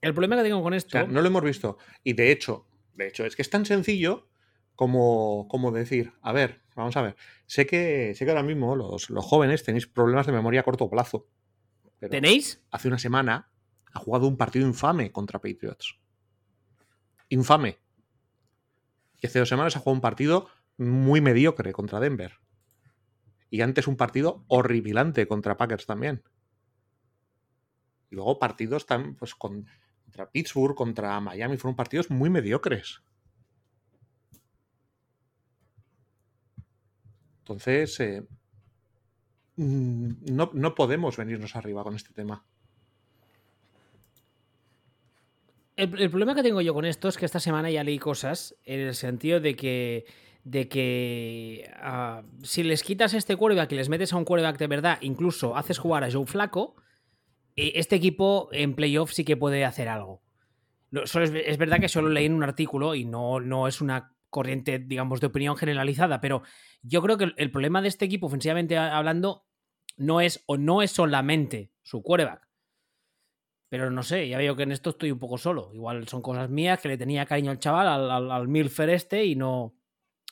El 0.00 0.12
problema 0.12 0.36
que 0.36 0.42
tengo 0.42 0.62
con 0.62 0.74
esto. 0.74 1.06
no 1.06 1.20
lo 1.20 1.26
hemos 1.26 1.42
visto. 1.42 1.78
Y 2.02 2.14
de 2.14 2.32
hecho, 2.32 2.66
de 2.94 3.06
hecho, 3.06 3.24
es 3.24 3.36
que 3.36 3.42
es 3.42 3.50
tan 3.50 3.64
sencillo 3.64 4.28
como, 4.76 5.48
como 5.48 5.72
decir, 5.72 6.12
a 6.20 6.32
ver, 6.32 6.62
vamos 6.76 6.96
a 6.96 7.02
ver, 7.02 7.16
sé 7.46 7.66
que, 7.66 8.14
sé 8.14 8.24
que 8.24 8.30
ahora 8.30 8.42
mismo 8.42 8.76
los, 8.76 9.08
jóvenes 9.08 9.64
tenéis 9.64 9.86
problemas 9.86 10.26
de 10.26 10.32
memoria 10.32 10.60
a 10.60 10.64
corto 10.64 10.88
plazo. 10.88 11.26
¿Tenéis? 11.98 12.62
Hace 12.70 12.88
una 12.88 12.98
semana 12.98 13.50
ha 13.92 13.98
jugado 13.98 14.28
un 14.28 14.36
partido 14.36 14.66
infame 14.66 15.10
contra 15.10 15.40
Patriots. 15.40 15.98
Infame. 17.30 17.78
Y 19.20 19.26
hace 19.26 19.38
dos 19.38 19.48
semanas 19.48 19.74
ha 19.76 19.80
jugado 19.80 19.96
un 19.96 20.02
partido 20.02 20.48
muy 20.76 21.22
mediocre 21.22 21.72
contra 21.72 21.98
Denver. 21.98 22.38
Y 23.48 23.62
antes 23.62 23.86
un 23.86 23.96
partido 23.96 24.44
horripilante 24.48 25.26
contra 25.26 25.56
Packers 25.56 25.86
también. 25.86 26.22
Y 28.10 28.16
luego 28.16 28.38
partidos 28.38 28.84
tan, 28.84 29.14
pues, 29.16 29.34
contra 29.34 30.30
Pittsburgh, 30.30 30.74
contra 30.74 31.18
Miami, 31.20 31.56
fueron 31.56 31.76
partidos 31.76 32.10
muy 32.10 32.28
mediocres. 32.28 33.00
Entonces, 37.46 38.00
eh, 38.00 38.24
mm, 39.54 40.10
no, 40.32 40.74
podemos 40.74 41.16
venirnos 41.16 41.54
arriba 41.54 41.84
con 41.84 41.94
este 41.94 42.12
tema. 42.12 42.44
El, 45.76 46.10
problema 46.10 46.34
que 46.34 46.42
tengo 46.42 46.60
yo 46.60 46.74
con 46.74 46.84
esto 46.84 47.06
es 47.08 47.16
que 47.16 47.24
esta 47.24 47.38
semana 47.38 47.70
ya 47.70 47.84
leí 47.84 48.00
cosas 48.00 48.56
en 48.64 48.80
el 48.80 48.94
sentido 48.96 49.38
de 49.38 49.54
que, 49.54 50.06
de 50.42 50.68
que 50.68 51.70
ah, 51.76 52.24
si 52.42 52.64
les 52.64 52.82
quitas 52.82 53.14
este 53.14 53.36
quarterback 53.36 53.70
y 53.70 53.76
les 53.76 53.88
metes 53.88 54.12
a 54.12 54.16
un 54.16 54.24
quarterback 54.24 54.58
de 54.58 54.66
verdad, 54.66 54.98
incluso 55.02 55.54
haces 55.56 55.78
jugar 55.78 56.02
a 56.02 56.10
Joe 56.10 56.26
Flaco, 56.26 56.74
eh, 57.54 57.72
este 57.76 57.94
equipo 57.94 58.48
en 58.50 58.74
playoff 58.74 59.12
sí 59.12 59.24
que 59.24 59.36
puede 59.36 59.64
hacer 59.64 59.88
algo. 59.88 60.20
Es, 60.90 61.14
es, 61.14 61.58
verdad 61.58 61.78
que 61.78 61.88
solo 61.88 62.08
leí 62.08 62.26
en 62.26 62.32
un 62.32 62.42
artículo 62.42 62.96
y 62.96 63.04
no, 63.04 63.38
no 63.38 63.68
es 63.68 63.80
una 63.80 64.15
corriente, 64.30 64.78
digamos, 64.78 65.20
de 65.20 65.28
opinión 65.28 65.56
generalizada, 65.56 66.20
pero 66.20 66.42
yo 66.82 67.02
creo 67.02 67.18
que 67.18 67.32
el 67.36 67.50
problema 67.50 67.82
de 67.82 67.88
este 67.88 68.04
equipo, 68.04 68.26
ofensivamente 68.26 68.76
hablando, 68.76 69.46
no 69.96 70.20
es 70.20 70.42
o 70.46 70.56
no 70.56 70.82
es 70.82 70.90
solamente 70.90 71.72
su 71.82 72.02
quarterback. 72.02 72.46
Pero 73.68 73.90
no 73.90 74.02
sé, 74.02 74.28
ya 74.28 74.38
veo 74.38 74.54
que 74.54 74.62
en 74.62 74.72
esto 74.72 74.90
estoy 74.90 75.10
un 75.10 75.18
poco 75.18 75.38
solo. 75.38 75.70
Igual 75.72 76.06
son 76.06 76.22
cosas 76.22 76.48
mías 76.48 76.80
que 76.80 76.88
le 76.88 76.98
tenía 76.98 77.26
cariño 77.26 77.50
al 77.50 77.58
chaval, 77.58 78.10
al, 78.10 78.30
al, 78.30 78.48
Milfer 78.48 78.90
este, 78.90 79.24
y 79.24 79.34
no. 79.34 79.74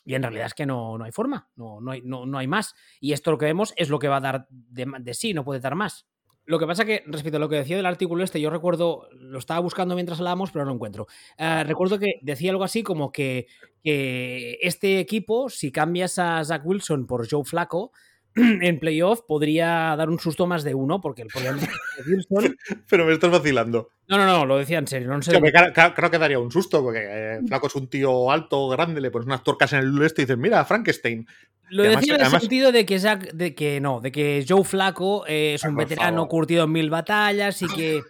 Y 0.05 0.15
en 0.15 0.23
realidad 0.23 0.47
es 0.47 0.55
que 0.55 0.67
no, 0.67 0.99
no 0.99 1.05
hay 1.05 1.13
forma, 1.13 1.51
no, 1.57 1.81
no, 1.81 1.91
hay, 1.91 2.03
no, 2.03 2.27
no 2.27 2.39
hay 2.39 2.47
más. 2.47 2.75
Y 3.01 3.13
esto 3.13 3.31
lo 3.31 3.39
que 3.39 3.47
vemos 3.47 3.73
es 3.77 3.89
lo 3.89 3.99
que 3.99 4.09
va 4.09 4.19
a 4.19 4.21
dar 4.21 4.47
de, 4.51 4.87
de 5.01 5.15
sí, 5.15 5.35
no 5.35 5.45
puede 5.45 5.61
dar 5.61 5.75
más. 5.75 6.07
Lo 6.47 6.59
que 6.59 6.67
pasa 6.67 6.85
que, 6.85 7.03
respecto 7.07 7.39
a 7.39 7.41
lo 7.41 7.49
que 7.49 7.57
decía 7.57 7.77
del 7.77 7.87
artículo 7.87 8.23
este, 8.23 8.41
yo 8.41 8.51
recuerdo, 8.51 9.09
lo 9.13 9.39
estaba 9.39 9.61
buscando 9.61 9.95
mientras 9.95 10.19
hablábamos, 10.19 10.51
pero 10.51 10.65
no 10.65 10.71
lo 10.71 10.75
encuentro. 10.75 11.07
Eh, 11.39 11.65
recuerdo 11.65 11.99
que 11.99 12.19
decía 12.23 12.51
algo 12.51 12.65
así 12.65 12.83
como 12.83 13.11
que, 13.13 13.47
este 13.83 14.99
equipo, 14.99 15.49
si 15.49 15.71
cambias 15.71 16.19
a 16.19 16.43
Zach 16.45 16.63
Wilson 16.65 17.07
por 17.07 17.29
Joe 17.31 17.45
Flaco, 17.45 17.93
en 18.63 18.79
playoff 18.81 19.21
podría 19.27 19.95
dar 19.97 20.09
un 20.11 20.19
susto 20.19 20.47
más 20.47 20.65
de 20.65 20.75
uno, 20.75 21.01
porque 21.01 21.23
el 21.23 21.29
problema 21.29 21.59
de 21.61 21.69
Wilson. 22.13 22.57
Pero 22.91 23.07
me 23.07 23.13
estás 23.13 23.31
vacilando. 23.31 23.89
No, 24.09 24.19
no, 24.19 24.27
no, 24.27 24.45
lo 24.45 24.59
decía 24.59 24.79
en 24.79 24.87
serio. 24.87 25.09
No 25.09 25.23
sé 25.23 25.33
claro- 25.41 25.95
creo 25.95 26.11
que 26.11 26.19
daría 26.19 26.39
un 26.39 26.51
susto, 26.51 26.83
porque 26.83 27.01
eh, 27.03 27.39
Flaco 27.47 27.69
es 27.69 27.75
un 27.75 27.89
tío 27.89 28.31
alto, 28.31 28.69
grande, 28.69 29.01
le 29.01 29.11
pones 29.11 29.27
unas 29.27 29.43
tuercas 29.43 29.73
en 29.73 29.81
el 29.81 30.03
este 30.03 30.23
y 30.23 30.25
dices, 30.25 30.39
mira, 30.39 30.65
Frankenstein. 30.65 31.27
Lo 31.71 31.83
además- 31.83 32.01
decía 32.03 32.15
en 32.15 32.21
el 32.21 32.27
además- 32.27 32.43
sentido 32.43 32.73
de 32.73 32.85
que, 32.87 32.97
Zack- 32.99 33.33
de 33.33 33.55
que 33.55 33.81
no, 33.81 34.01
de 34.01 34.13
que 34.13 34.45
Joe 34.47 34.65
Flaco 34.65 35.25
eh, 35.27 35.55
es 35.55 35.65
un 35.65 35.75
por 35.75 35.85
veterano 35.85 36.17
favor. 36.19 36.29
curtido 36.29 36.65
en 36.65 36.73
mil 36.73 36.91
batallas 36.91 37.63
y 37.63 37.67
que 37.69 38.03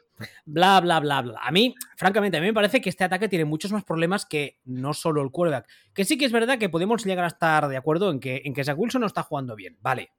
bla, 0.45 0.81
bla, 0.81 1.01
bla, 1.01 1.23
bla. 1.23 1.41
A 1.43 1.51
mí, 1.51 1.75
francamente, 1.97 2.37
a 2.39 2.41
mí 2.41 2.47
me 2.47 2.55
parece 2.55 2.81
que 2.81 2.89
este 2.89 3.05
ataque 3.05 3.29
tiene 3.29 3.45
muchos 3.45 3.73
más 3.73 3.85
problemas 3.85 4.25
que 4.27 4.59
no 4.65 4.95
solo 4.95 5.23
el 5.23 5.31
quarterback. 5.31 5.69
Que 5.93 6.05
sí 6.05 6.17
que 6.19 6.25
es 6.25 6.33
verdad 6.33 6.59
que 6.59 6.69
podemos 6.69 7.05
llegar 7.05 7.25
a 7.25 7.29
estar 7.29 7.69
de 7.69 7.77
acuerdo 7.77 8.11
en 8.11 8.21
que, 8.21 8.43
en 8.45 8.55
que 8.55 8.65
Zach 8.65 8.79
Wilson 8.79 9.01
no 9.01 9.07
está 9.07 9.23
jugando 9.23 9.57
bien, 9.57 9.77
vale. 9.81 10.13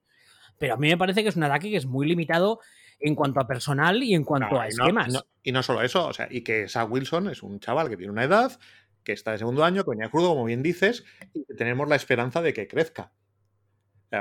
Pero 0.57 0.75
a 0.75 0.77
mí 0.77 0.87
me 0.89 0.97
parece 0.97 1.21
que 1.23 1.29
es 1.29 1.35
un 1.35 1.43
ataque 1.43 1.69
que 1.69 1.77
es 1.77 1.85
muy 1.85 2.07
limitado 2.07 2.59
en 2.99 3.13
cuanto 3.15 3.39
a 3.41 3.47
personal 3.47 4.01
y 4.03 4.13
en 4.15 4.23
cuanto 4.23 4.55
No, 4.55 4.61
a 4.61 4.63
no- 4.63 4.69
esquemas. 4.69 5.13
no- 5.13 5.23
y 5.43 5.51
no 5.51 5.61
solo 5.63 5.81
eso, 5.81 6.07
o 6.07 6.13
sea, 6.13 6.27
y 6.31 6.41
que 6.41 6.67
Zach 6.69 6.89
Wilson 6.89 7.29
es 7.29 7.43
un 7.43 7.59
chaval 7.59 7.89
que 7.89 7.97
tiene 7.97 8.11
una 8.11 8.23
edad, 8.23 8.57
que 9.03 9.11
está 9.11 9.31
de 9.33 9.37
segundo 9.37 9.63
año, 9.65 9.83
que 9.83 9.91
venía 9.91 10.09
crudo, 10.09 10.29
como 10.29 10.45
bien 10.45 10.63
dices, 10.63 11.03
y 11.33 11.43
que 11.45 11.53
tenemos 11.55 11.87
la 11.89 11.95
esperanza 11.95 12.41
de 12.41 12.53
que 12.53 12.67
crezca. 12.67 13.11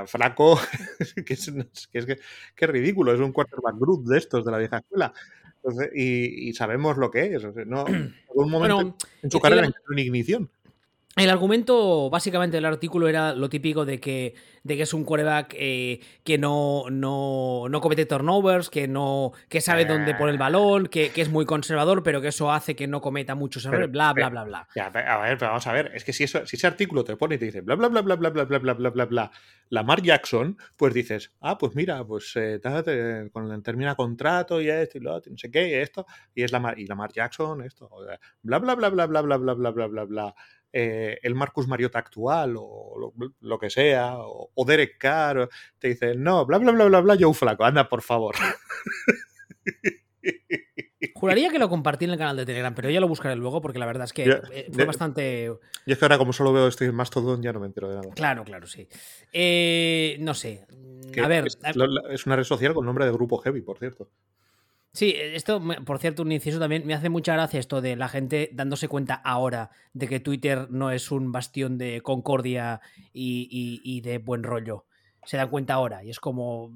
Flaco, 0.07 0.59
que 1.27 1.35
es, 1.35 1.53
que 1.93 1.99
es, 1.99 2.07
que- 2.07 2.17
que 2.57 2.65
es 2.65 2.71
ridículo, 2.71 3.15
es 3.15 3.21
un 3.21 3.33
quarterback 3.33 3.77
group 3.79 4.05
de 4.07 4.19
estos 4.19 4.45
de 4.45 4.51
la 4.51 4.59
vieja 4.59 4.79
escuela. 4.79 5.13
Entonces, 5.65 5.91
y, 5.95 6.49
y 6.49 6.53
sabemos 6.53 6.99
lo 6.99 7.11
que 7.11 7.35
es. 7.35 7.45
o 7.45 7.53
sea, 7.53 7.65
no, 7.65 7.87
en 7.89 8.15
algún 8.29 8.51
momento 8.51 8.75
Bueno, 8.77 8.97
en 9.23 9.31
su 9.31 9.41
carrera 9.41 9.67
entró 9.67 9.83
en 9.93 9.99
ignición. 9.99 10.51
El 11.17 11.31
argumento, 11.31 12.11
básicamente, 12.11 12.57
del 12.57 12.65
artículo 12.65 13.07
era 13.07 13.35
lo 13.35 13.49
típico 13.49 13.85
de 13.85 14.01
que, 14.01 14.35
de 14.65 14.77
que 14.77 14.83
es 14.83 14.93
un 14.93 15.05
quarterback 15.05 15.55
eh, 15.57 16.01
que 16.25 16.39
no, 16.39 16.87
no, 16.91 17.67
no 17.69 17.81
comete 17.81 18.05
turnovers, 18.05 18.69
que 18.69 18.89
no 18.89 19.31
que 19.49 19.61
sabe 19.61 19.85
dónde 19.85 20.17
pone 20.17 20.33
el 20.33 20.39
balón, 20.39 20.89
que, 20.89 21.11
que 21.11 21.23
es 21.23 21.29
muy 21.29 21.45
conservador, 21.45 22.03
pero 22.03 22.21
que 22.21 22.29
eso 22.29 22.51
hace 22.51 22.75
que 22.75 22.89
no 22.89 23.01
cometa 23.01 23.37
muchos 23.37 23.65
errores, 23.65 23.93
bla, 23.93 24.13
bla, 24.13 24.29
bla, 24.29 24.43
bla. 24.43 24.69
Ya, 24.75 24.87
a 24.87 25.19
ver, 25.21 25.39
pero 25.39 25.53
vamos 25.53 25.67
a 25.69 25.73
ver, 25.73 25.93
es 25.95 26.03
que 26.03 26.13
si, 26.13 26.25
eso, 26.25 26.45
si 26.47 26.57
ese 26.57 26.67
artículo 26.67 27.05
te 27.05 27.17
pone 27.17 27.37
y 27.37 27.39
te 27.39 27.45
dice 27.45 27.61
bla 27.61 27.77
bla 27.77 27.89
bla 27.89 28.01
bla 28.03 28.17
bla 28.17 28.31
bla 28.31 28.45
bla 28.45 28.59
bla 28.59 28.75
bla 28.75 28.91
bla 28.91 29.05
bla 29.05 29.31
Lamar 29.69 30.03
Jackson, 30.03 30.59
pues 30.77 30.93
dices, 30.93 31.33
ah, 31.41 31.57
pues 31.57 31.77
mira, 31.77 32.05
pues 32.05 32.33
eh, 32.35 32.61
con 33.33 33.63
termina 33.63 33.95
contrato 33.95 34.61
y 34.61 34.69
esto 34.69 34.99
y 34.99 35.01
lo 35.01 35.15
otro, 35.15 35.31
no 35.31 35.39
sé 35.39 35.51
qué, 35.51 35.69
y 35.69 35.75
esto, 35.75 36.07
y 36.35 36.43
es 36.43 36.51
Lamar, 36.51 36.79
y 36.79 36.87
Lamar 36.87 37.13
Jackson, 37.13 37.63
esto, 37.63 37.89
bla 38.43 38.59
bla 38.59 38.75
bla 38.75 38.89
bla 38.91 39.07
bla 39.07 39.23
bla 39.23 39.37
bla 39.37 39.55
bla 39.55 39.71
bla 39.71 39.87
bla 39.87 40.05
bla 40.05 40.35
eh, 40.77 41.21
el 41.23 41.37
Marcus 41.37 41.69
Mariota 41.69 42.01
actual 42.01 42.57
o 42.59 42.97
lo, 42.99 43.33
lo 43.41 43.59
que 43.61 43.71
sea, 43.71 44.19
o, 44.19 44.51
o 44.53 44.65
Derek 44.65 44.99
Carr, 44.99 45.49
te 45.79 45.87
dice, 45.89 46.17
no, 46.17 46.45
bla 46.45 46.59
bla 46.59 46.73
bla 46.73 46.87
bla 46.87 47.01
bla, 47.01 47.17
Joe 47.19 47.33
Flaco, 47.33 47.65
anda, 47.65 47.89
por 47.89 48.03
favor. 48.03 48.35
Juraría 51.15 51.51
que 51.51 51.61
lo 51.61 51.69
compartí 51.69 52.07
en 52.07 52.11
el 52.11 52.19
canal 52.19 52.37
de 52.37 52.45
Telegram, 52.45 52.75
pero 52.75 52.91
ya 52.91 52.99
lo 52.99 53.07
buscaré 53.07 53.37
luego 53.37 53.61
porque 53.61 53.79
la 53.79 53.87
verdad 53.87 54.07
es 54.07 54.13
que 54.13 54.25
eh, 54.25 54.69
fue 54.73 54.85
bastante... 54.85 55.53
Y 55.87 55.93
es 55.93 55.99
que 55.99 56.05
ahora 56.05 56.19
como 56.19 56.33
solo 56.33 56.53
veo 56.53 56.67
esto 56.67 56.85
en 56.85 56.95
Mastodon 56.95 57.41
ya 57.41 57.53
no 57.53 57.61
me 57.61 57.67
entero 57.67 57.89
de 57.89 57.95
nada. 57.95 58.11
Claro, 58.13 58.43
claro, 58.43 58.67
sí. 58.67 58.89
Eh, 59.33 60.17
no 60.19 60.35
sé. 60.35 60.67
Que 61.13 61.21
A 61.21 61.29
ver, 61.29 61.47
es 62.11 62.27
una 62.27 62.35
red 62.35 62.45
social 62.45 62.75
con 62.75 62.85
nombre 62.85 63.05
de 63.05 63.13
grupo 63.13 63.39
heavy, 63.39 63.61
por 63.61 63.79
cierto. 63.79 64.11
Sí, 64.95 65.13
esto, 65.17 65.59
me- 65.59 65.81
por 65.81 65.99
cierto, 65.99 66.23
un 66.23 66.31
inciso 66.31 66.61
también, 66.61 66.87
me 66.87 66.95
hace 66.95 67.09
mucha 67.09 67.33
gracia 67.35 67.59
esto 67.59 67.81
de 67.81 67.97
la 67.97 68.09
gente 68.09 68.49
dándose 68.53 68.87
cuenta 68.87 69.15
ahora 69.15 69.71
de 69.93 70.07
que 70.07 70.21
Twitter 70.21 70.69
no 70.71 70.93
es 70.93 71.11
un 71.11 71.33
bastión 71.33 71.77
de 71.79 72.01
concordia 72.01 72.81
y, 73.13 73.49
y- 73.51 73.81
y 73.83 74.01
de 74.03 74.19
buen 74.19 74.45
rollo. 74.45 74.87
Se 75.25 75.37
dan 75.37 75.49
cuenta 75.51 75.75
ahora 75.75 76.05
y 76.05 76.11
es 76.11 76.21
como, 76.21 76.71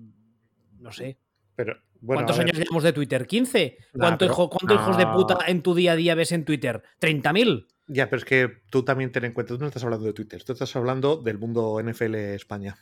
no 0.81 0.91
sé. 0.91 1.17
Pero, 1.55 1.77
bueno, 2.01 2.21
¿Cuántos 2.23 2.39
años 2.41 2.59
llevamos 2.59 2.83
de 2.83 2.93
Twitter? 2.93 3.27
¿15? 3.29 3.77
Nah, 3.95 4.01
¿Cuánto 4.01 4.19
pero- 4.25 4.33
hijo- 4.33 4.51
¿Cuántos 4.51 4.81
hijos 4.81 4.97
de 4.99 5.05
no. 5.05 5.15
puta 5.15 5.39
en 5.47 5.63
tu 5.63 5.75
día 5.77 5.93
a 5.93 5.97
día 5.97 6.15
ves 6.17 6.33
en 6.33 6.45
Twitter? 6.45 6.83
¿30.000? 7.01 7.67
Ya, 7.87 8.11
pero 8.11 8.19
es 8.19 8.25
que 8.25 8.51
tú 8.71 8.83
también 8.85 9.13
ten 9.13 9.25
en 9.27 9.33
cuenta, 9.33 9.55
tú 9.55 9.61
no 9.61 9.67
estás 9.69 9.85
hablando 9.85 10.07
de 10.07 10.13
Twitter, 10.13 10.43
tú 10.43 10.53
estás 10.53 10.75
hablando 10.77 11.17
del 11.19 11.39
mundo 11.39 11.81
NFL 11.81 12.35
España 12.35 12.77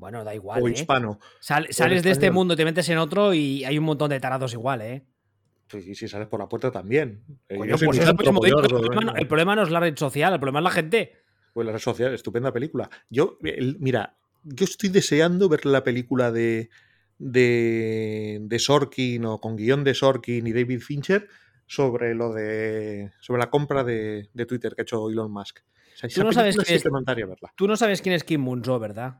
Bueno, 0.00 0.24
da 0.24 0.34
igual. 0.34 0.62
o 0.62 0.66
¿eh? 0.68 0.72
hispano. 0.72 1.20
Sal- 1.40 1.66
sales 1.70 2.02
de 2.02 2.10
este 2.10 2.30
mundo, 2.30 2.56
te 2.56 2.64
metes 2.64 2.88
en 2.88 2.96
otro 2.98 3.34
y 3.34 3.64
hay 3.64 3.76
un 3.76 3.84
montón 3.84 4.08
de 4.08 4.18
tarados 4.18 4.52
igual, 4.54 4.80
¿eh? 4.80 5.04
Pues, 5.68 5.86
y 5.86 5.94
si 5.94 6.08
sales 6.08 6.26
por 6.26 6.40
la 6.40 6.48
puerta 6.48 6.70
también. 6.72 7.22
Coño, 7.48 7.76
pues 7.76 7.98
mismo 7.98 8.40
digo, 8.42 8.60
el, 8.60 8.68
problema, 8.68 9.00
no- 9.02 9.14
el 9.14 9.26
problema 9.28 9.54
no 9.54 9.62
es 9.62 9.70
la 9.70 9.78
red 9.78 9.96
social, 9.96 10.32
el 10.32 10.40
problema 10.40 10.60
es 10.60 10.64
la 10.64 10.70
gente. 10.70 11.12
Pues 11.52 11.66
la 11.66 11.72
red 11.74 11.78
social, 11.78 12.14
estupenda 12.14 12.50
película. 12.50 12.88
Yo, 13.10 13.36
el- 13.42 13.76
mira, 13.78 14.16
yo 14.42 14.64
estoy 14.64 14.88
deseando 14.88 15.50
ver 15.50 15.66
la 15.66 15.84
película 15.84 16.32
de, 16.32 16.70
de, 17.18 18.38
de 18.40 18.58
Sorkin 18.58 19.24
o 19.26 19.38
con 19.38 19.56
guion 19.56 19.84
de 19.84 19.94
Sorkin 19.94 20.46
y 20.46 20.52
David 20.52 20.80
Fincher 20.80 21.28
sobre 21.66 22.14
lo 22.14 22.32
de 22.32 23.12
sobre 23.20 23.40
la 23.40 23.50
compra 23.50 23.84
de, 23.84 24.30
de 24.32 24.46
Twitter 24.46 24.74
que 24.74 24.80
ha 24.80 24.84
hecho 24.84 25.08
Elon 25.10 25.30
Musk. 25.30 25.58
O 25.60 25.96
sea, 25.96 26.06
esa 26.08 26.24
no 26.24 26.32
sabes 26.32 26.56
quién 26.56 26.66
sí 26.66 26.74
es- 26.74 26.84
verla. 27.28 27.52
Tú 27.54 27.68
no 27.68 27.76
sabes 27.76 28.00
quién 28.00 28.14
es 28.14 28.24
Kim 28.24 28.40
Munzo, 28.40 28.78
¿verdad? 28.80 29.18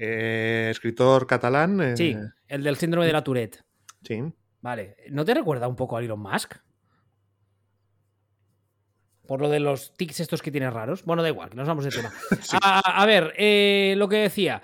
Eh, 0.00 0.68
escritor 0.70 1.26
catalán. 1.26 1.80
eh, 1.80 1.96
Sí, 1.96 2.16
el 2.46 2.62
del 2.62 2.76
síndrome 2.76 3.06
de 3.06 3.12
la 3.12 3.24
Tourette. 3.24 3.64
sí. 4.02 4.22
Vale. 4.60 4.96
¿No 5.10 5.24
te 5.24 5.34
recuerda 5.34 5.68
un 5.68 5.76
poco 5.76 5.96
a 5.96 6.00
Elon 6.00 6.18
Musk? 6.20 6.56
Por 9.26 9.40
lo 9.40 9.48
de 9.50 9.60
los 9.60 9.94
tics 9.94 10.20
estos 10.20 10.42
que 10.42 10.50
tiene 10.50 10.70
raros. 10.70 11.04
Bueno, 11.04 11.22
da 11.22 11.28
igual, 11.28 11.50
que 11.50 11.56
nos 11.56 11.68
vamos 11.68 11.84
de 11.84 11.90
tema. 11.90 12.10
a, 12.62 13.02
a 13.02 13.06
ver, 13.06 13.34
eh, 13.36 13.94
lo 13.96 14.08
que 14.08 14.16
decía. 14.16 14.62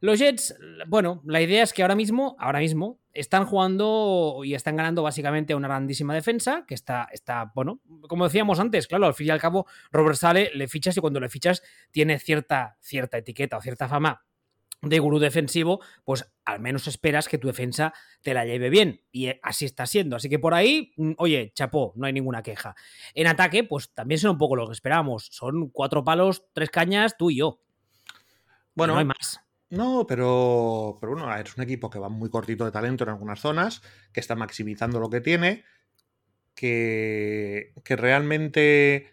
Los 0.00 0.18
Jets, 0.18 0.56
bueno, 0.86 1.22
la 1.24 1.40
idea 1.40 1.62
es 1.62 1.72
que 1.72 1.82
ahora 1.82 1.94
mismo, 1.94 2.36
ahora 2.38 2.58
mismo, 2.58 3.00
están 3.12 3.46
jugando 3.46 4.40
y 4.44 4.54
están 4.54 4.76
ganando 4.76 5.02
básicamente 5.02 5.52
a 5.52 5.56
una 5.56 5.68
grandísima 5.68 6.12
defensa, 6.14 6.64
que 6.66 6.74
está, 6.74 7.08
está, 7.12 7.52
bueno, 7.54 7.80
como 8.08 8.24
decíamos 8.24 8.58
antes, 8.60 8.86
claro, 8.88 9.06
al 9.06 9.14
fin 9.14 9.28
y 9.28 9.30
al 9.30 9.40
cabo, 9.40 9.66
Robert 9.92 10.16
Sale 10.16 10.50
le 10.54 10.66
fichas 10.68 10.96
y 10.96 11.00
cuando 11.00 11.20
le 11.20 11.28
fichas 11.28 11.62
tiene 11.90 12.18
cierta, 12.18 12.76
cierta 12.80 13.18
etiqueta 13.18 13.56
o 13.56 13.60
cierta 13.62 13.86
fama 13.88 14.24
de 14.82 14.98
gurú 14.98 15.20
defensivo, 15.20 15.80
pues 16.04 16.30
al 16.44 16.60
menos 16.60 16.88
esperas 16.88 17.28
que 17.28 17.38
tu 17.38 17.46
defensa 17.46 17.94
te 18.20 18.34
la 18.34 18.44
lleve 18.44 18.68
bien. 18.68 19.00
Y 19.12 19.28
eh, 19.28 19.40
así 19.42 19.64
está 19.64 19.86
siendo. 19.86 20.16
Así 20.16 20.28
que 20.28 20.40
por 20.40 20.54
ahí, 20.54 20.92
mm, 20.96 21.12
oye, 21.18 21.52
chapó, 21.54 21.92
no 21.96 22.06
hay 22.06 22.12
ninguna 22.12 22.42
queja. 22.42 22.74
En 23.14 23.28
ataque, 23.28 23.64
pues 23.64 23.92
también 23.94 24.18
son 24.18 24.32
un 24.32 24.38
poco 24.38 24.56
lo 24.56 24.66
que 24.66 24.72
esperábamos. 24.72 25.28
Son 25.30 25.70
cuatro 25.70 26.04
palos, 26.04 26.44
tres 26.52 26.70
cañas, 26.70 27.16
tú 27.16 27.30
y 27.30 27.36
yo. 27.36 27.60
Bueno, 28.74 28.94
no 28.94 28.98
hay 28.98 29.04
más. 29.04 29.40
No, 29.70 30.06
pero, 30.06 30.98
pero 31.00 31.12
bueno, 31.12 31.34
es 31.34 31.56
un 31.56 31.62
equipo 31.62 31.88
que 31.88 31.98
va 31.98 32.08
muy 32.08 32.28
cortito 32.28 32.64
de 32.64 32.72
talento 32.72 33.04
en 33.04 33.10
algunas 33.10 33.40
zonas, 33.40 33.82
que 34.12 34.20
está 34.20 34.34
maximizando 34.34 35.00
lo 35.00 35.08
que 35.08 35.20
tiene, 35.20 35.64
que, 36.54 37.72
que 37.82 37.96
realmente 37.96 39.12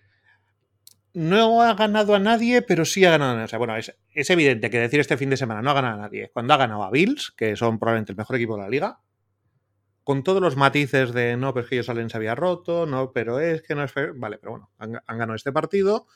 no 1.19 1.61
ha 1.63 1.73
ganado 1.75 2.15
a 2.15 2.19
nadie, 2.19 2.61
pero 2.61 2.85
sí 2.85 3.05
ha 3.05 3.11
ganado 3.11 3.31
a 3.31 3.33
nadie. 3.35 3.45
O 3.45 3.49
sea, 3.49 3.59
bueno, 3.59 3.75
es, 3.77 3.95
es 4.13 4.29
evidente 4.29 4.69
que 4.69 4.79
decir 4.79 4.99
este 4.99 5.17
fin 5.17 5.29
de 5.29 5.37
semana 5.37 5.61
no 5.61 5.71
ha 5.71 5.73
ganado 5.73 5.95
a 5.99 6.01
nadie, 6.03 6.29
cuando 6.33 6.53
ha 6.53 6.57
ganado 6.57 6.83
a 6.83 6.91
Bills, 6.91 7.31
que 7.37 7.55
son 7.55 7.79
probablemente 7.79 8.11
el 8.13 8.17
mejor 8.17 8.35
equipo 8.37 8.55
de 8.57 8.63
la 8.63 8.69
liga, 8.69 8.99
con 10.03 10.23
todos 10.23 10.41
los 10.41 10.55
matices 10.57 11.13
de 11.13 11.37
no, 11.37 11.53
pero 11.53 11.63
es 11.63 11.69
que 11.69 11.75
ellos 11.75 11.85
salen 11.85 12.09
se 12.09 12.17
había 12.17 12.35
roto, 12.35 12.85
no, 12.85 13.11
pero 13.13 13.39
es 13.39 13.61
que 13.61 13.75
no 13.75 13.83
es... 13.83 13.91
fair". 13.91 14.13
Vale, 14.15 14.37
pero 14.39 14.51
bueno, 14.53 14.71
han, 14.77 14.95
han 15.05 15.17
ganado 15.17 15.35
este 15.35 15.51
partido. 15.51 16.07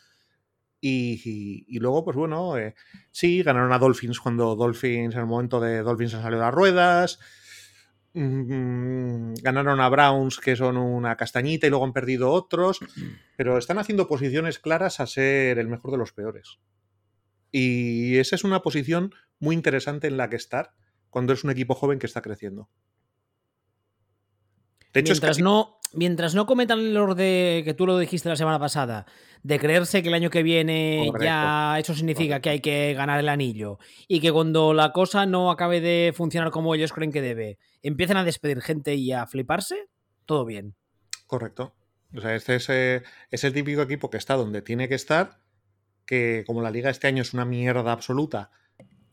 Y, 0.82 1.66
y- 1.68 1.80
luego, 1.80 2.04
pues 2.06 2.18
bueno, 2.18 2.58
eh, 2.58 2.76
sí, 3.12 3.44
ganaron 3.44 3.74
a 3.74 3.80
Dolphins 3.80 4.20
cuando 4.20 4.56
Dolphins, 4.56 5.16
en 5.16 5.22
el 5.22 5.28
momento 5.28 5.60
de 5.62 5.82
Dolphins 5.84 6.12
salió 6.12 6.38
de 6.40 6.46
las 6.46 6.54
ruedas. 6.54 7.20
Mm, 8.14 9.34
ganaron 9.42 9.80
a 9.82 9.90
Browns, 9.90 10.40
que 10.40 10.56
son 10.56 10.78
una 10.78 11.16
castañita, 11.18 11.66
y 11.68 11.70
luego 11.70 11.86
han 11.86 11.94
perdido 11.94 12.32
otros. 12.32 12.80
Pero 13.38 13.58
están 13.58 13.80
haciendo 13.80 14.08
posiciones 14.08 14.60
claras 14.60 15.00
a 15.00 15.08
ser 15.08 15.58
el 15.60 15.68
mejor 15.68 15.92
de 15.92 15.98
los 15.98 16.14
peores. 16.14 16.60
Y 17.52 18.18
esa 18.18 18.36
es 18.36 18.44
una 18.44 18.62
posición 18.62 19.14
muy 19.40 19.56
interesante 19.56 20.08
en 20.08 20.18
la 20.18 20.30
que 20.30 20.36
estar 20.36 20.74
cuando 21.10 21.34
es 21.34 21.44
un 21.44 21.52
equipo 21.52 21.76
joven 21.76 22.00
que 22.00 22.08
está 22.08 22.22
creciendo. 22.22 22.70
De 24.94 25.00
hecho, 25.00 25.14
es 25.14 25.20
casi- 25.20 25.42
no, 25.42 25.80
mientras 25.94 26.36
no 26.36 26.46
cometan 26.46 26.80
el 26.80 26.96
error 26.96 27.16
de 27.16 27.62
que 27.66 27.74
tú 27.74 27.86
lo 27.86 27.98
dijiste 27.98 28.30
la 28.30 28.36
semana 28.36 28.60
pasada, 28.60 29.06
de 29.44 29.60
creerse 29.60 30.02
que 30.02 30.10
el 30.10 30.14
año 30.16 30.30
que 30.30 30.44
viene 30.44 31.04
Correcto. 31.08 31.26
ya 31.26 31.76
eso 31.80 31.94
significa 31.94 32.40
que 32.40 32.50
hay 32.50 32.60
que 32.60 32.94
ganar 32.94 33.20
el 33.20 33.30
anillo 33.30 33.80
y 34.08 34.20
que 34.20 34.32
cuando 34.32 34.74
la 34.74 34.92
cosa 34.92 35.26
no 35.26 35.52
acabe 35.52 35.82
de 35.82 36.14
funcionar 36.16 36.52
como 36.52 36.74
ellos 36.76 36.94
creen 36.94 37.12
que 37.12 37.22
debe, 37.22 37.58
empiecen 37.82 38.18
a 38.18 38.24
despedir 38.24 38.62
gente 38.62 38.96
y 38.96 39.12
a 39.12 39.26
fliparse, 39.28 39.88
todo 40.26 40.46
bien. 40.46 40.76
Correcto. 41.28 41.74
O 42.16 42.22
sea, 42.22 42.36
este 42.36 42.56
es, 42.56 42.70
eh, 42.70 43.02
es 43.32 43.44
el 43.44 43.54
típico 43.54 43.82
equipo 43.82 44.10
que 44.10 44.18
está 44.18 44.36
donde 44.36 44.62
tiene 44.62 44.88
que 44.88 44.96
estar, 44.96 45.40
que 46.06 46.44
como 46.46 46.62
la 46.62 46.70
liga 46.72 46.90
este 46.90 47.08
año 47.08 47.22
es 47.22 47.34
una 47.34 47.44
mierda 47.46 47.92
absoluta, 47.92 48.52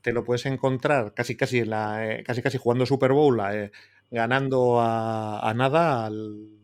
te 0.02 0.12
lo 0.12 0.24
puedes 0.24 0.46
encontrar 0.46 1.14
casi 1.14 1.36
casi 1.36 1.58
en 1.60 1.70
la, 1.70 2.06
eh, 2.06 2.22
casi 2.24 2.42
casi 2.42 2.58
jugando 2.58 2.86
Super 2.86 3.12
Bowl, 3.12 3.40
eh, 3.52 3.70
ganando 4.10 4.80
a, 4.80 5.40
a 5.40 5.54
nada 5.54 6.06
al- 6.06 6.59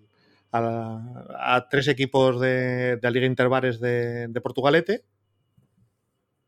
a, 0.53 1.67
tres 1.71 1.89
equipos 1.89 2.41
de, 2.41 2.99
la 3.03 3.11
liga 3.11 3.27
interbares 3.27 3.81
de, 3.81 4.29
de 4.29 4.41
Portugalete. 4.41 5.05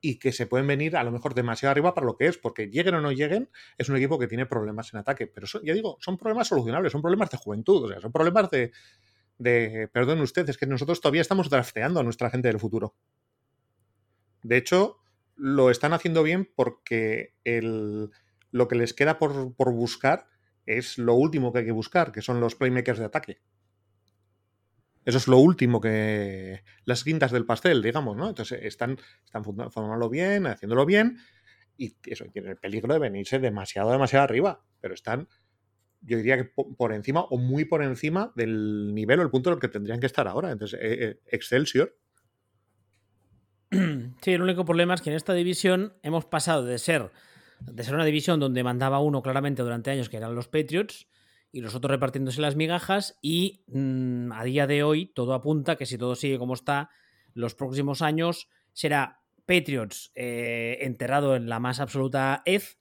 y 0.01 0.19
que 0.19 0.31
se 0.31 0.47
pueden 0.47 0.67
venir 0.67 0.97
a 0.97 1.03
lo 1.03 1.11
mejor 1.11 1.35
demasiado 1.35 1.73
arriba 1.73 1.93
para 1.93 2.07
lo 2.07 2.17
que 2.17 2.27
es, 2.27 2.39
porque 2.39 2.69
lleguen 2.71 2.95
o 2.95 3.01
no 3.01 3.11
lleguen, 3.11 3.51
es 3.79 3.89
un 3.89 3.97
equipo 3.97 4.19
que 4.19 4.29
tiene 4.29 4.47
problemas 4.47 4.93
en 4.95 5.01
ataque. 5.01 5.27
Pero 5.27 5.47
ya 5.65 5.75
digo, 5.75 5.99
son 6.01 6.17
problemas 6.17 6.49
solucionables, 6.49 6.93
son 6.93 7.03
problemas 7.03 7.31
de 7.31 7.39
juventud, 7.39 7.85
o 7.85 7.89
sea, 7.89 8.01
son 8.01 8.13
problemas 8.13 8.49
de, 8.51 8.71
de, 9.39 9.89
perdón 9.93 10.21
usted, 10.21 10.49
es 10.49 10.59
que 10.59 10.67
nosotros 10.67 11.01
todavía 11.01 11.23
estamos 11.23 11.49
drafteando 11.49 12.01
a 12.01 12.03
nuestra 12.03 12.31
gente 12.31 12.49
del 12.49 12.61
futuro. 12.61 12.95
De 14.43 14.57
hecho, 14.57 14.99
lo 15.37 15.71
están 15.71 15.93
haciendo 15.93 16.23
bien 16.23 16.51
porque 16.55 17.35
el, 17.45 18.11
lo 18.51 18.69
que 18.69 18.77
les 18.77 18.95
queda 18.95 19.19
por, 19.19 19.55
por 19.55 19.73
buscar 19.73 20.27
es 20.67 20.99
lo 20.99 21.15
último 21.15 21.53
que 21.53 21.61
hay 21.61 21.65
que 21.65 21.73
buscar, 21.73 22.13
que 22.13 22.23
son 22.23 22.41
los 22.41 22.55
playmakers 22.55 22.99
de 22.99 23.05
ataque. 23.05 23.41
Eso 25.09 25.17
es 25.17 25.27
lo 25.27 25.39
último 25.39 25.81
que. 25.81 26.63
las 26.85 27.03
quintas 27.03 27.33
del 27.33 27.47
pastel, 27.47 27.81
digamos, 27.81 28.15
¿no? 28.15 28.29
Entonces 28.29 28.61
están, 28.63 28.99
están 29.25 29.43
formándolo 29.43 30.11
bien, 30.11 30.47
haciéndolo 30.47 30.85
bien, 30.85 31.17
y 31.79 31.97
eso 32.05 32.27
tiene 32.31 32.51
el 32.51 32.59
peligro 32.59 32.93
de 32.93 32.99
venirse 32.99 33.39
demasiado, 33.39 33.91
demasiado 33.91 34.25
arriba. 34.25 34.63
Pero 34.83 34.93
están, 34.93 35.27
yo 36.03 36.19
diría 36.19 36.37
que 36.37 36.45
por 36.45 36.93
encima 36.93 37.23
o 37.23 37.39
muy 37.39 37.65
por 37.65 37.83
encima 37.83 38.35
del 38.37 38.95
nivel 38.95 39.21
o 39.21 39.23
el 39.23 39.31
punto 39.31 39.49
en 39.49 39.55
el 39.55 39.61
que 39.63 39.69
tendrían 39.69 39.99
que 39.99 40.05
estar 40.05 40.29
ahora. 40.29 40.51
Entonces, 40.51 40.79
eh, 40.83 40.99
eh, 41.01 41.21
Excelsior. 41.25 41.97
Sí, 44.21 44.33
el 44.33 44.43
único 44.43 44.67
problema 44.67 44.93
es 44.93 45.01
que 45.01 45.09
en 45.09 45.17
esta 45.17 45.33
división 45.33 45.95
hemos 46.03 46.27
pasado 46.27 46.67
de 46.67 46.79
ser, 46.79 47.11
de 47.61 47.83
ser 47.83 47.95
una 47.95 48.05
división 48.05 48.41
donde 48.41 48.63
mandaba 48.63 49.01
uno 49.01 49.23
claramente 49.23 49.63
durante 49.63 49.91
años, 49.91 50.11
que 50.11 50.19
eran 50.19 50.35
los 50.35 50.49
Patriots, 50.49 51.07
y 51.51 51.61
los 51.61 51.75
otros 51.75 51.91
repartiéndose 51.91 52.41
las 52.41 52.57
migajas 52.57 53.19
y 53.23 53.65
mm, 53.69 54.33
a 54.33 54.45
día 54.45 54.67
de 54.67 54.83
hoy 54.83 55.07
todo 55.07 55.35
apunta 55.35 55.77
que 55.77 55.87
si 55.87 55.99
todo 55.99 56.15
sigue 56.15 56.39
como 56.39 56.55
está, 56.55 56.91
los 57.35 57.55
próximos 57.55 58.03
años 58.03 58.49
será 58.73 59.21
Patriots 59.47 60.13
eh, 60.15 60.79
enterrado 60.83 61.37
en 61.37 61.49
la 61.49 61.59
más 61.59 61.81
absoluta 61.81 62.43
EZ 62.45 62.79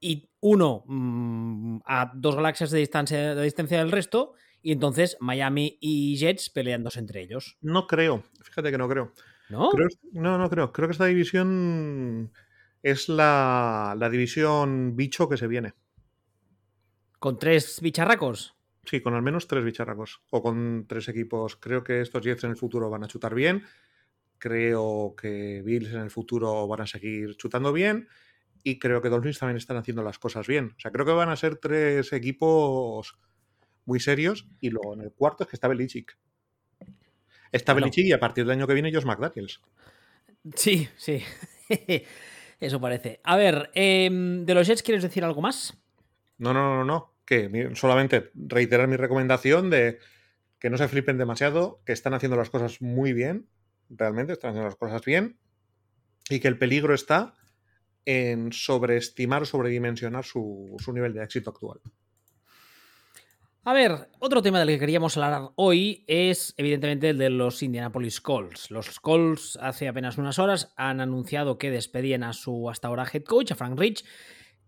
y, 0.00 0.30
uno 0.40 0.84
mm, 0.86 1.78
a 1.84 2.12
dos 2.14 2.36
galaxias 2.36 2.70
de 2.70 2.78
distancia, 2.78 3.34
de 3.34 3.42
distancia 3.42 3.78
del 3.78 3.90
resto 3.90 4.34
y 4.62 4.72
entonces 4.72 5.16
Miami 5.20 5.78
y 5.80 6.16
Jets 6.16 6.50
peleándose 6.50 6.98
entre 6.98 7.22
ellos. 7.22 7.58
No 7.60 7.86
creo, 7.86 8.24
fíjate 8.42 8.70
que 8.70 8.78
no 8.78 8.88
creo. 8.88 9.12
¿No? 9.48 9.70
no, 10.12 10.38
no 10.38 10.50
creo. 10.50 10.72
Creo 10.72 10.88
que 10.88 10.92
esta 10.92 11.06
división 11.06 12.32
es 12.82 13.08
la, 13.08 13.94
la 13.96 14.10
división 14.10 14.96
bicho 14.96 15.28
que 15.28 15.36
se 15.36 15.46
viene. 15.46 15.74
¿Con 17.26 17.40
tres 17.40 17.80
bicharracos? 17.80 18.54
Sí, 18.84 19.00
con 19.00 19.14
al 19.14 19.22
menos 19.22 19.48
tres 19.48 19.64
bicharracos. 19.64 20.22
O 20.30 20.40
con 20.40 20.86
tres 20.86 21.08
equipos. 21.08 21.56
Creo 21.56 21.82
que 21.82 22.00
estos 22.00 22.22
Jets 22.22 22.44
en 22.44 22.50
el 22.50 22.56
futuro 22.56 22.88
van 22.88 23.02
a 23.02 23.08
chutar 23.08 23.34
bien. 23.34 23.64
Creo 24.38 25.16
que 25.20 25.60
Bills 25.64 25.92
en 25.92 26.02
el 26.02 26.10
futuro 26.10 26.68
van 26.68 26.82
a 26.82 26.86
seguir 26.86 27.36
chutando 27.36 27.72
bien. 27.72 28.06
Y 28.62 28.78
creo 28.78 29.02
que 29.02 29.08
Dolphins 29.08 29.40
también 29.40 29.56
están 29.56 29.76
haciendo 29.76 30.04
las 30.04 30.20
cosas 30.20 30.46
bien. 30.46 30.74
O 30.76 30.78
sea, 30.78 30.92
creo 30.92 31.04
que 31.04 31.10
van 31.10 31.28
a 31.28 31.34
ser 31.34 31.56
tres 31.56 32.12
equipos 32.12 33.18
muy 33.86 33.98
serios. 33.98 34.46
Y 34.60 34.70
luego 34.70 34.94
en 34.94 35.00
el 35.00 35.10
cuarto 35.10 35.42
es 35.42 35.50
que 35.50 35.56
está 35.56 35.66
Belichick. 35.66 36.16
Está 37.50 37.74
Belichick 37.74 38.06
y 38.06 38.12
a 38.12 38.20
partir 38.20 38.44
del 38.44 38.52
año 38.52 38.68
que 38.68 38.74
viene 38.74 38.94
Josh 38.94 39.04
McDaniels. 39.04 39.60
Sí, 40.54 40.88
sí. 40.96 41.24
Eso 42.60 42.80
parece. 42.80 43.18
A 43.24 43.36
ver, 43.36 43.72
em, 43.74 44.46
¿de 44.46 44.54
los 44.54 44.68
Jets 44.68 44.84
quieres 44.84 45.02
decir 45.02 45.24
algo 45.24 45.42
más? 45.42 45.76
No, 46.38 46.54
no, 46.54 46.76
no, 46.76 46.84
no. 46.84 47.15
Que 47.26 47.70
solamente 47.74 48.30
reiterar 48.34 48.88
mi 48.88 48.96
recomendación 48.96 49.68
de 49.68 49.98
que 50.58 50.70
no 50.70 50.78
se 50.78 50.88
flipen 50.88 51.18
demasiado, 51.18 51.82
que 51.84 51.92
están 51.92 52.14
haciendo 52.14 52.36
las 52.36 52.50
cosas 52.50 52.80
muy 52.80 53.12
bien, 53.12 53.48
realmente 53.90 54.32
están 54.32 54.50
haciendo 54.50 54.68
las 54.68 54.76
cosas 54.76 55.04
bien, 55.04 55.38
y 56.30 56.40
que 56.40 56.48
el 56.48 56.58
peligro 56.58 56.94
está 56.94 57.34
en 58.04 58.52
sobreestimar 58.52 59.42
o 59.42 59.44
sobredimensionar 59.44 60.24
su, 60.24 60.76
su 60.78 60.92
nivel 60.92 61.12
de 61.12 61.24
éxito 61.24 61.50
actual. 61.50 61.80
A 63.68 63.72
ver, 63.72 64.08
otro 64.20 64.42
tema 64.42 64.60
del 64.60 64.68
que 64.68 64.78
queríamos 64.78 65.16
hablar 65.16 65.50
hoy 65.56 66.04
es 66.06 66.54
evidentemente 66.56 67.10
el 67.10 67.18
de 67.18 67.30
los 67.30 67.64
Indianapolis 67.64 68.20
Colts. 68.20 68.70
Los 68.70 69.00
Colts 69.00 69.58
hace 69.60 69.88
apenas 69.88 70.18
unas 70.18 70.38
horas 70.38 70.72
han 70.76 71.00
anunciado 71.00 71.58
que 71.58 71.72
despedían 71.72 72.22
a 72.22 72.32
su 72.32 72.70
hasta 72.70 72.86
ahora 72.86 73.10
head 73.12 73.24
coach, 73.24 73.50
a 73.50 73.56
Frank 73.56 73.76
Rich, 73.76 74.04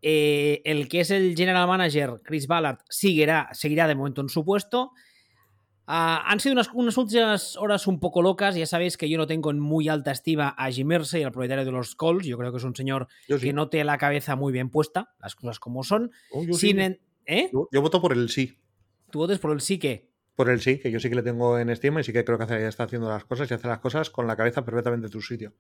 eh, 0.03 0.63
el 0.65 0.89
que 0.89 1.01
es 1.01 1.11
el 1.11 1.35
general 1.37 1.67
manager, 1.67 2.21
Chris 2.23 2.47
Ballard, 2.47 2.79
seguirá, 2.89 3.49
seguirá 3.53 3.87
de 3.89 3.95
momento 3.95 4.21
en 4.21 4.29
su 4.29 4.45
puesto. 4.45 4.93
Ah, 5.91 6.23
han 6.27 6.39
sido 6.39 6.53
unas, 6.53 6.69
unas, 6.75 6.99
últimas 6.99 7.57
horas 7.57 7.87
un 7.87 7.99
poco 7.99 8.21
locas. 8.21 8.55
Ya 8.55 8.67
sabéis 8.67 8.99
que 8.99 9.09
yo 9.09 9.17
no 9.17 9.27
tengo 9.27 9.51
en 9.51 9.59
muy 9.59 9.89
alta 9.89 10.13
estima 10.13 10.55
a 10.59 10.71
Jim 10.71 10.87
Mersey, 10.87 11.23
el 11.23 11.33
propietario 11.33 11.65
de 11.65 11.73
los 11.73 11.95
Colts. 11.95 12.27
Yo 12.27 12.37
creo 12.37 12.53
que 12.53 12.59
es 12.59 12.65
un 12.65 12.77
señor 12.77 13.09
que 13.27 13.55
no 13.55 13.71
tiene 13.71 13.85
la 13.85 13.97
cabeza 13.97 14.37
muy 14.37 14.53
bien 14.53 14.69
puesta, 14.69 15.15
las 15.19 15.35
cosas 15.35 15.59
como 15.59 15.83
son. 15.83 16.11
Oh, 16.31 16.45
yo, 16.45 16.55
¿eh? 17.25 17.51
yo, 17.51 17.83
voto 17.83 18.03
por 18.03 18.13
el 18.13 18.29
sí. 18.29 18.59
¿Tú 19.11 19.21
votes 19.21 19.39
por 19.39 19.51
el 19.51 19.63
sí 19.63 19.79
qué? 19.79 20.11
Por 20.37 20.51
el 20.51 20.61
sí, 20.61 20.79
que 20.79 20.91
yo 20.91 21.01
sí 21.01 21.09
que 21.09 21.17
le 21.17 21.23
tengo 21.23 21.59
en 21.59 21.71
estima 21.71 22.01
y 22.01 22.05
sí 22.05 22.13
que 22.13 22.23
creo 22.23 22.39
que 22.39 22.69
está 22.69 22.85
haciendo 22.85 23.09
las 23.09 23.25
cosas 23.25 23.51
y 23.51 23.55
hace 23.55 23.67
las 23.67 23.79
cosas 23.79 24.11
con 24.11 24.27
la 24.27 24.37
cabeza 24.37 24.67
perfectamente 24.67 25.07
en 25.07 25.13
su 25.13 25.23
sitio. 25.23 25.55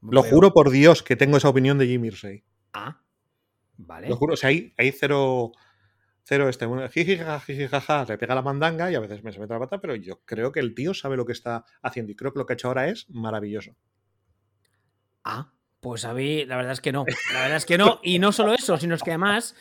Lo 0.00 0.22
juro 0.22 0.52
por 0.52 0.70
Dios 0.70 1.02
que 1.02 1.16
tengo 1.16 1.36
esa 1.36 1.48
opinión 1.48 1.78
de 1.78 1.86
Jim 1.86 2.04
Irsay. 2.04 2.44
Ah, 2.72 3.00
vale. 3.76 4.08
Lo 4.08 4.16
juro, 4.16 4.34
o 4.34 4.36
sea, 4.36 4.50
hay, 4.50 4.72
hay 4.76 4.92
cero, 4.92 5.52
cero 6.24 6.48
este, 6.48 6.66
jaja, 7.68 8.04
le 8.08 8.18
pega 8.18 8.34
la 8.34 8.42
mandanga 8.42 8.90
y 8.90 8.94
a 8.94 9.00
veces 9.00 9.24
me 9.24 9.32
se 9.32 9.40
mete 9.40 9.54
la 9.54 9.60
pata, 9.60 9.80
pero 9.80 9.96
yo 9.96 10.20
creo 10.24 10.52
que 10.52 10.60
el 10.60 10.74
tío 10.74 10.94
sabe 10.94 11.16
lo 11.16 11.26
que 11.26 11.32
está 11.32 11.64
haciendo 11.82 12.12
y 12.12 12.16
creo 12.16 12.32
que 12.32 12.38
lo 12.38 12.46
que 12.46 12.52
ha 12.52 12.54
hecho 12.54 12.68
ahora 12.68 12.88
es 12.88 13.08
maravilloso. 13.10 13.76
Ah, 15.24 15.52
pues 15.80 16.04
a 16.04 16.14
mí 16.14 16.44
la 16.44 16.56
verdad 16.56 16.72
es 16.72 16.80
que 16.80 16.92
no. 16.92 17.04
La 17.32 17.40
verdad 17.40 17.56
es 17.56 17.66
que 17.66 17.78
no. 17.78 18.00
Y 18.02 18.18
no 18.18 18.32
solo 18.32 18.54
eso, 18.54 18.76
sino 18.76 18.94
es 18.94 19.02
que 19.02 19.10
además 19.10 19.54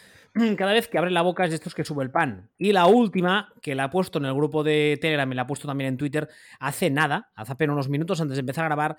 cada 0.57 0.73
vez 0.73 0.87
que 0.87 0.97
abre 0.97 1.11
la 1.11 1.21
boca 1.21 1.43
es 1.43 1.51
de 1.51 1.55
estos 1.55 1.75
que 1.75 1.83
sube 1.83 2.03
el 2.03 2.11
pan. 2.11 2.49
Y 2.57 2.71
la 2.71 2.85
última, 2.87 3.53
que 3.61 3.75
la 3.75 3.85
ha 3.85 3.89
puesto 3.89 4.19
en 4.19 4.25
el 4.25 4.33
grupo 4.33 4.63
de 4.63 4.97
Telegram 5.01 5.31
y 5.31 5.35
la 5.35 5.43
ha 5.43 5.47
puesto 5.47 5.67
también 5.67 5.89
en 5.89 5.97
Twitter, 5.97 6.27
hace 6.59 6.89
nada, 6.89 7.31
hace 7.35 7.53
apenas 7.53 7.73
unos 7.73 7.89
minutos 7.89 8.21
antes 8.21 8.35
de 8.35 8.41
empezar 8.41 8.65
a 8.65 8.67
grabar, 8.67 8.97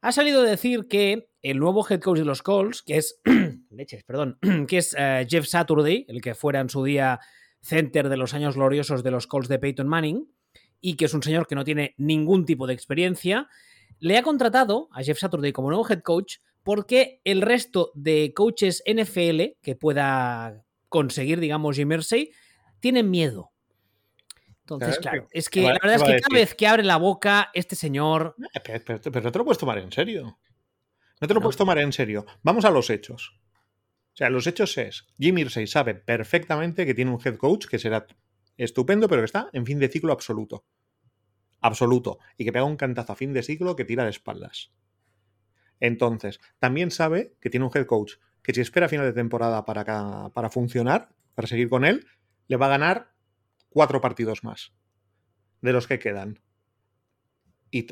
ha 0.00 0.12
salido 0.12 0.42
a 0.42 0.44
decir 0.44 0.86
que 0.88 1.30
el 1.42 1.58
nuevo 1.58 1.86
head 1.88 2.00
coach 2.00 2.18
de 2.18 2.24
los 2.24 2.42
Colts, 2.42 2.82
que 2.82 2.96
es, 2.96 3.20
leches, 3.70 4.04
perdón, 4.04 4.38
que 4.68 4.78
es 4.78 4.94
eh, 4.98 5.26
Jeff 5.28 5.46
Saturday, 5.46 6.06
el 6.08 6.20
que 6.20 6.34
fuera 6.34 6.60
en 6.60 6.68
su 6.68 6.84
día 6.84 7.20
center 7.62 8.08
de 8.08 8.16
los 8.16 8.34
años 8.34 8.56
gloriosos 8.56 9.02
de 9.02 9.10
los 9.10 9.26
Colts 9.26 9.48
de 9.48 9.58
Peyton 9.58 9.88
Manning, 9.88 10.26
y 10.80 10.96
que 10.96 11.04
es 11.04 11.14
un 11.14 11.22
señor 11.22 11.46
que 11.46 11.54
no 11.54 11.64
tiene 11.64 11.94
ningún 11.98 12.46
tipo 12.46 12.66
de 12.66 12.74
experiencia, 12.74 13.48
le 13.98 14.16
ha 14.16 14.22
contratado 14.22 14.88
a 14.92 15.02
Jeff 15.02 15.18
Saturday 15.18 15.52
como 15.52 15.68
nuevo 15.68 15.86
head 15.88 16.00
coach 16.00 16.36
porque 16.62 17.20
el 17.24 17.42
resto 17.42 17.90
de 17.94 18.32
coaches 18.34 18.82
NFL 18.86 19.58
que 19.62 19.76
pueda 19.76 20.64
conseguir, 20.88 21.40
digamos, 21.40 21.76
Jim 21.76 21.88
Mersey, 21.88 22.30
tienen 22.80 23.10
miedo. 23.10 23.52
Entonces, 24.76 24.98
claro, 24.98 25.28
es 25.30 25.48
que 25.48 25.62
la 25.62 25.78
verdad 25.82 25.94
es 25.96 26.02
que 26.02 26.20
cada 26.20 26.40
vez 26.40 26.54
que 26.54 26.66
abre 26.66 26.82
la 26.82 26.96
boca 26.96 27.50
este 27.54 27.76
señor... 27.76 28.36
Pero, 28.64 29.22
no 29.22 29.32
te 29.32 29.38
lo 29.38 29.44
puedes 29.44 29.58
tomar 29.58 29.78
en 29.78 29.90
serio. 29.92 30.38
No 31.20 31.28
te 31.28 31.34
lo 31.34 31.40
puedes 31.40 31.56
tomar 31.56 31.78
en 31.78 31.92
serio. 31.92 32.24
Vamos 32.42 32.64
a 32.64 32.70
los 32.70 32.88
hechos. 32.90 33.38
O 34.12 34.16
sea, 34.16 34.30
los 34.30 34.46
hechos 34.46 34.76
es, 34.78 35.06
Jim 35.18 35.38
Irsay 35.38 35.66
sabe 35.66 35.94
perfectamente 35.94 36.86
que 36.86 36.94
tiene 36.94 37.10
un 37.10 37.20
head 37.24 37.36
coach 37.36 37.66
que 37.66 37.78
será 37.78 38.06
estupendo, 38.56 39.08
pero 39.08 39.22
que 39.22 39.26
está 39.26 39.50
en 39.52 39.66
fin 39.66 39.78
de 39.78 39.88
ciclo 39.88 40.12
absoluto. 40.12 40.64
Absoluto. 41.60 42.18
Y 42.36 42.44
que 42.44 42.52
pega 42.52 42.64
un 42.64 42.76
cantazo 42.76 43.12
a 43.12 43.16
fin 43.16 43.32
de 43.32 43.42
ciclo 43.42 43.76
que 43.76 43.84
tira 43.84 44.04
de 44.04 44.10
espaldas. 44.10 44.72
Entonces, 45.78 46.40
también 46.58 46.90
sabe 46.90 47.34
que 47.40 47.50
tiene 47.50 47.66
un 47.66 47.72
head 47.74 47.86
coach 47.86 48.14
que 48.42 48.54
si 48.54 48.60
espera 48.60 48.88
final 48.88 49.06
de 49.06 49.12
temporada 49.12 49.64
para, 49.64 50.30
para 50.30 50.50
funcionar, 50.50 51.10
para 51.34 51.48
seguir 51.48 51.68
con 51.68 51.84
él, 51.84 52.06
le 52.48 52.56
va 52.56 52.66
a 52.66 52.70
ganar 52.70 53.12
cuatro 53.70 54.00
partidos 54.00 54.44
más 54.44 54.72
de 55.62 55.72
los 55.72 55.86
que 55.86 55.98
quedan. 55.98 56.40
Y, 57.70 57.86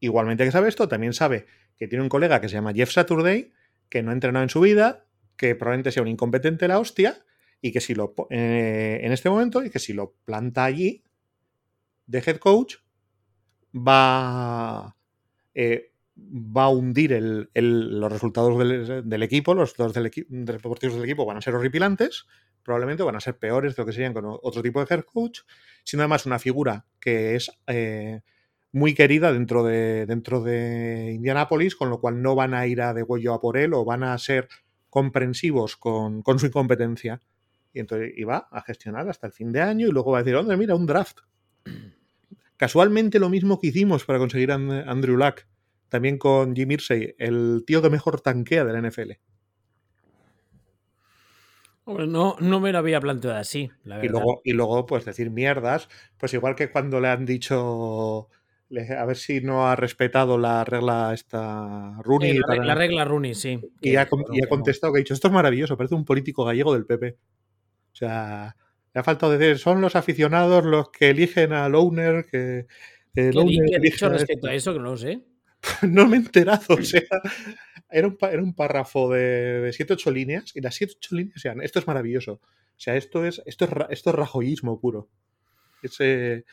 igualmente 0.00 0.44
que 0.44 0.50
sabe 0.50 0.68
esto, 0.68 0.88
también 0.88 1.12
sabe 1.12 1.46
que 1.76 1.88
tiene 1.88 2.02
un 2.02 2.08
colega 2.08 2.40
que 2.40 2.48
se 2.48 2.54
llama 2.54 2.72
Jeff 2.74 2.90
Saturday, 2.90 3.52
que 3.88 4.02
no 4.02 4.10
ha 4.10 4.14
entrenado 4.14 4.42
en 4.42 4.50
su 4.50 4.60
vida, 4.60 5.06
que 5.36 5.54
probablemente 5.54 5.92
sea 5.92 6.02
un 6.02 6.08
incompetente 6.08 6.68
la 6.68 6.78
hostia, 6.78 7.24
y 7.60 7.72
que 7.72 7.80
si 7.80 7.94
lo 7.94 8.14
eh, 8.30 9.00
en 9.02 9.12
este 9.12 9.30
momento, 9.30 9.64
y 9.64 9.70
que 9.70 9.78
si 9.78 9.92
lo 9.92 10.14
planta 10.24 10.64
allí 10.64 11.04
de 12.06 12.18
head 12.18 12.36
coach, 12.36 12.76
va, 13.74 14.96
eh, 15.54 15.92
va 16.16 16.64
a 16.64 16.68
hundir 16.68 17.12
los 17.54 18.12
resultados 18.12 18.58
del, 18.58 19.22
equipo, 19.22 19.54
los 19.54 19.70
resultados 19.70 19.94
del 19.94 20.10
del 20.28 21.04
equipo 21.04 21.24
van 21.24 21.38
a 21.38 21.40
ser 21.40 21.54
horripilantes, 21.54 22.26
probablemente 22.64 23.02
van 23.02 23.16
a 23.16 23.20
ser 23.20 23.38
peores 23.38 23.76
de 23.76 23.82
lo 23.82 23.86
que 23.86 23.92
serían 23.92 24.14
con 24.14 24.24
otro 24.26 24.62
tipo 24.62 24.84
de 24.84 24.92
head 24.92 25.04
coach, 25.04 25.40
sino 25.84 26.02
además 26.02 26.26
una 26.26 26.38
figura 26.38 26.86
que 26.98 27.36
es 27.36 27.50
eh, 27.66 28.22
muy 28.72 28.94
querida 28.94 29.32
dentro 29.32 29.62
de, 29.62 30.06
dentro 30.06 30.42
de 30.42 31.12
Indianápolis, 31.14 31.76
con 31.76 31.90
lo 31.90 32.00
cual 32.00 32.22
no 32.22 32.34
van 32.34 32.54
a 32.54 32.66
ir 32.66 32.82
a 32.82 32.94
degüello 32.94 33.34
a 33.34 33.40
por 33.40 33.56
él 33.56 33.74
o 33.74 33.84
van 33.84 34.02
a 34.02 34.18
ser 34.18 34.48
comprensivos 34.90 35.76
con, 35.76 36.22
su 36.38 36.46
incompetencia. 36.46 37.20
Y 37.72 37.80
entonces 37.80 38.12
iba 38.16 38.48
a 38.50 38.62
gestionar 38.62 39.08
hasta 39.08 39.26
el 39.26 39.32
fin 39.32 39.52
de 39.52 39.60
año 39.60 39.86
y 39.86 39.90
luego 39.90 40.12
va 40.12 40.18
a 40.18 40.22
decir, 40.22 40.36
hombre, 40.36 40.56
mira, 40.56 40.74
un 40.74 40.86
draft. 40.86 41.18
Casualmente 42.56 43.18
lo 43.18 43.28
mismo 43.28 43.60
que 43.60 43.68
hicimos 43.68 44.04
para 44.04 44.18
conseguir 44.18 44.50
a 44.50 44.54
Andrew 44.54 45.16
Luck. 45.16 45.42
también 45.88 46.18
con 46.18 46.56
Jim 46.56 46.70
Irsay, 46.70 47.14
el 47.18 47.62
tío 47.66 47.82
que 47.82 47.90
mejor 47.90 48.20
tanquea 48.20 48.64
de 48.64 48.72
la 48.72 48.88
NFL. 48.88 49.12
No, 51.86 52.36
no 52.40 52.60
me 52.60 52.72
lo 52.72 52.78
había 52.78 53.00
planteado 53.00 53.36
así, 53.36 53.70
la 53.84 54.02
Y 54.04 54.08
luego, 54.08 54.40
y 54.42 54.52
luego, 54.52 54.86
pues 54.86 55.04
decir 55.04 55.30
mierdas, 55.30 55.88
pues 56.16 56.32
igual 56.32 56.54
que 56.54 56.70
cuando 56.70 57.00
le 57.00 57.08
han 57.08 57.26
dicho 57.26 58.30
a 58.98 59.04
ver 59.04 59.16
si 59.16 59.40
no 59.40 59.68
ha 59.68 59.76
respetado 59.76 60.38
la 60.38 60.64
regla 60.64 61.12
esta 61.14 61.96
Rooney. 62.02 62.38
la, 62.38 62.74
regla 62.74 63.04
Rooney, 63.04 63.34
sí. 63.34 63.60
Y, 63.80 63.96
ha, 63.96 64.08
contestado 64.08 64.92
que 64.92 64.98
ha 64.98 65.02
dicho, 65.02 65.14
esto 65.14 65.28
es 65.28 65.34
maravilloso, 65.34 65.76
parece 65.76 65.94
un 65.94 66.04
político 66.04 66.44
gallego 66.44 66.72
del 66.72 66.86
PP. 66.86 67.16
O 67.92 67.96
sea, 67.96 68.56
le 68.92 69.00
ha 69.00 69.04
faltado 69.04 69.36
decir, 69.36 69.58
son 69.58 69.80
los 69.80 69.96
aficionados 69.96 70.64
los 70.64 70.90
que 70.90 71.10
eligen 71.10 71.52
al 71.52 71.74
owner, 71.74 72.26
que... 72.30 72.66
¿Qué, 73.14 73.28
ha 73.28 73.80
dicho 73.80 74.08
respecto 74.08 74.48
a 74.48 74.54
eso? 74.54 74.72
Que 74.72 74.80
no 74.80 74.90
lo 74.90 74.96
sé. 74.96 75.22
no 75.82 76.08
me 76.08 76.16
he 76.16 76.20
enterado, 76.20 76.74
o 76.74 76.82
sea, 76.82 77.02
era 77.94 78.08
un, 78.08 78.18
era 78.20 78.42
un 78.42 78.54
párrafo 78.54 79.08
de 79.10 79.70
7-8 79.70 80.12
líneas 80.12 80.50
y 80.56 80.60
las 80.60 80.80
7-8 80.80 81.10
líneas 81.12 81.40
sean, 81.40 81.60
esto 81.62 81.78
es 81.78 81.86
maravilloso. 81.86 82.40
O 82.42 82.80
sea, 82.80 82.96
esto 82.96 83.24
es, 83.24 83.40
esto 83.46 83.66
es, 83.66 83.70
esto 83.90 84.10
es 84.10 84.16
rajoyismo 84.16 84.80
puro. 84.80 85.08
Es, 85.80 86.00
eh, 86.00 86.44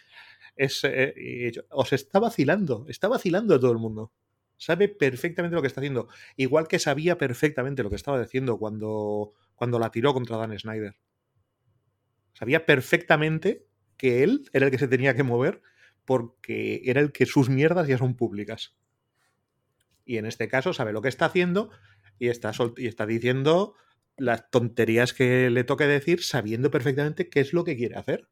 os 1.72 1.94
está 1.94 2.20
vacilando, 2.20 2.86
está 2.88 3.08
vacilando 3.08 3.56
a 3.56 3.60
todo 3.60 3.72
el 3.72 3.80
mundo. 3.80 4.12
Sabe 4.58 4.88
perfectamente 4.88 5.56
lo 5.56 5.62
que 5.62 5.68
está 5.68 5.82
haciendo. 5.82 6.10
Igual 6.38 6.68
que 6.68 6.78
sabía 6.78 7.18
perfectamente 7.18 7.82
lo 7.82 7.90
que 7.90 7.96
estaba 7.96 8.22
diciendo 8.22 8.60
cuando, 8.60 9.34
cuando 9.56 9.80
la 9.80 9.90
tiró 9.90 10.14
contra 10.14 10.38
Dan 10.38 10.60
Snyder. 10.60 10.96
Sabía 12.34 12.68
perfectamente 12.68 13.66
que 13.98 14.22
él 14.22 14.48
era 14.54 14.66
el 14.68 14.72
que 14.72 14.78
se 14.78 14.88
tenía 14.88 15.16
que 15.16 15.24
mover 15.24 15.64
porque 16.06 16.84
era 16.86 17.02
el 17.02 17.12
que 17.12 17.26
sus 17.26 17.50
mierdas 17.50 17.88
ya 17.88 17.98
son 17.98 18.16
públicas. 18.16 18.76
Y 20.06 20.18
en 20.18 20.26
este 20.26 20.48
caso 20.48 20.74
sabe 20.74 20.94
lo 20.94 21.02
que 21.02 21.10
está 21.10 21.26
haciendo 21.26 21.70
y 22.20 22.30
está, 22.30 22.52
y 22.78 22.88
está 22.88 23.06
diciendo 23.06 23.76
las 24.18 24.50
tonterías 24.50 25.14
que 25.14 25.50
le 25.50 25.64
toque 25.64 25.88
decir 25.88 26.24
sabiendo 26.24 26.70
perfectamente 26.70 27.30
qué 27.30 27.40
es 27.40 27.54
lo 27.54 27.64
que 27.64 27.76
quiere 27.76 27.96
hacer 27.96 28.28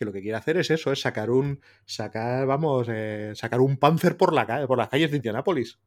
que 0.00 0.06
lo 0.06 0.12
que 0.12 0.22
quiere 0.22 0.38
hacer 0.38 0.56
es 0.56 0.70
eso, 0.70 0.92
es 0.92 1.02
sacar 1.02 1.30
un, 1.30 1.60
sacar, 1.84 2.46
vamos, 2.46 2.88
eh, 2.90 3.32
sacar 3.34 3.60
un 3.60 3.76
Panzer 3.76 4.16
por, 4.16 4.32
la 4.32 4.66
por 4.66 4.78
las 4.78 4.88
calles 4.88 5.10
de 5.10 5.18
Indianápolis. 5.18 5.78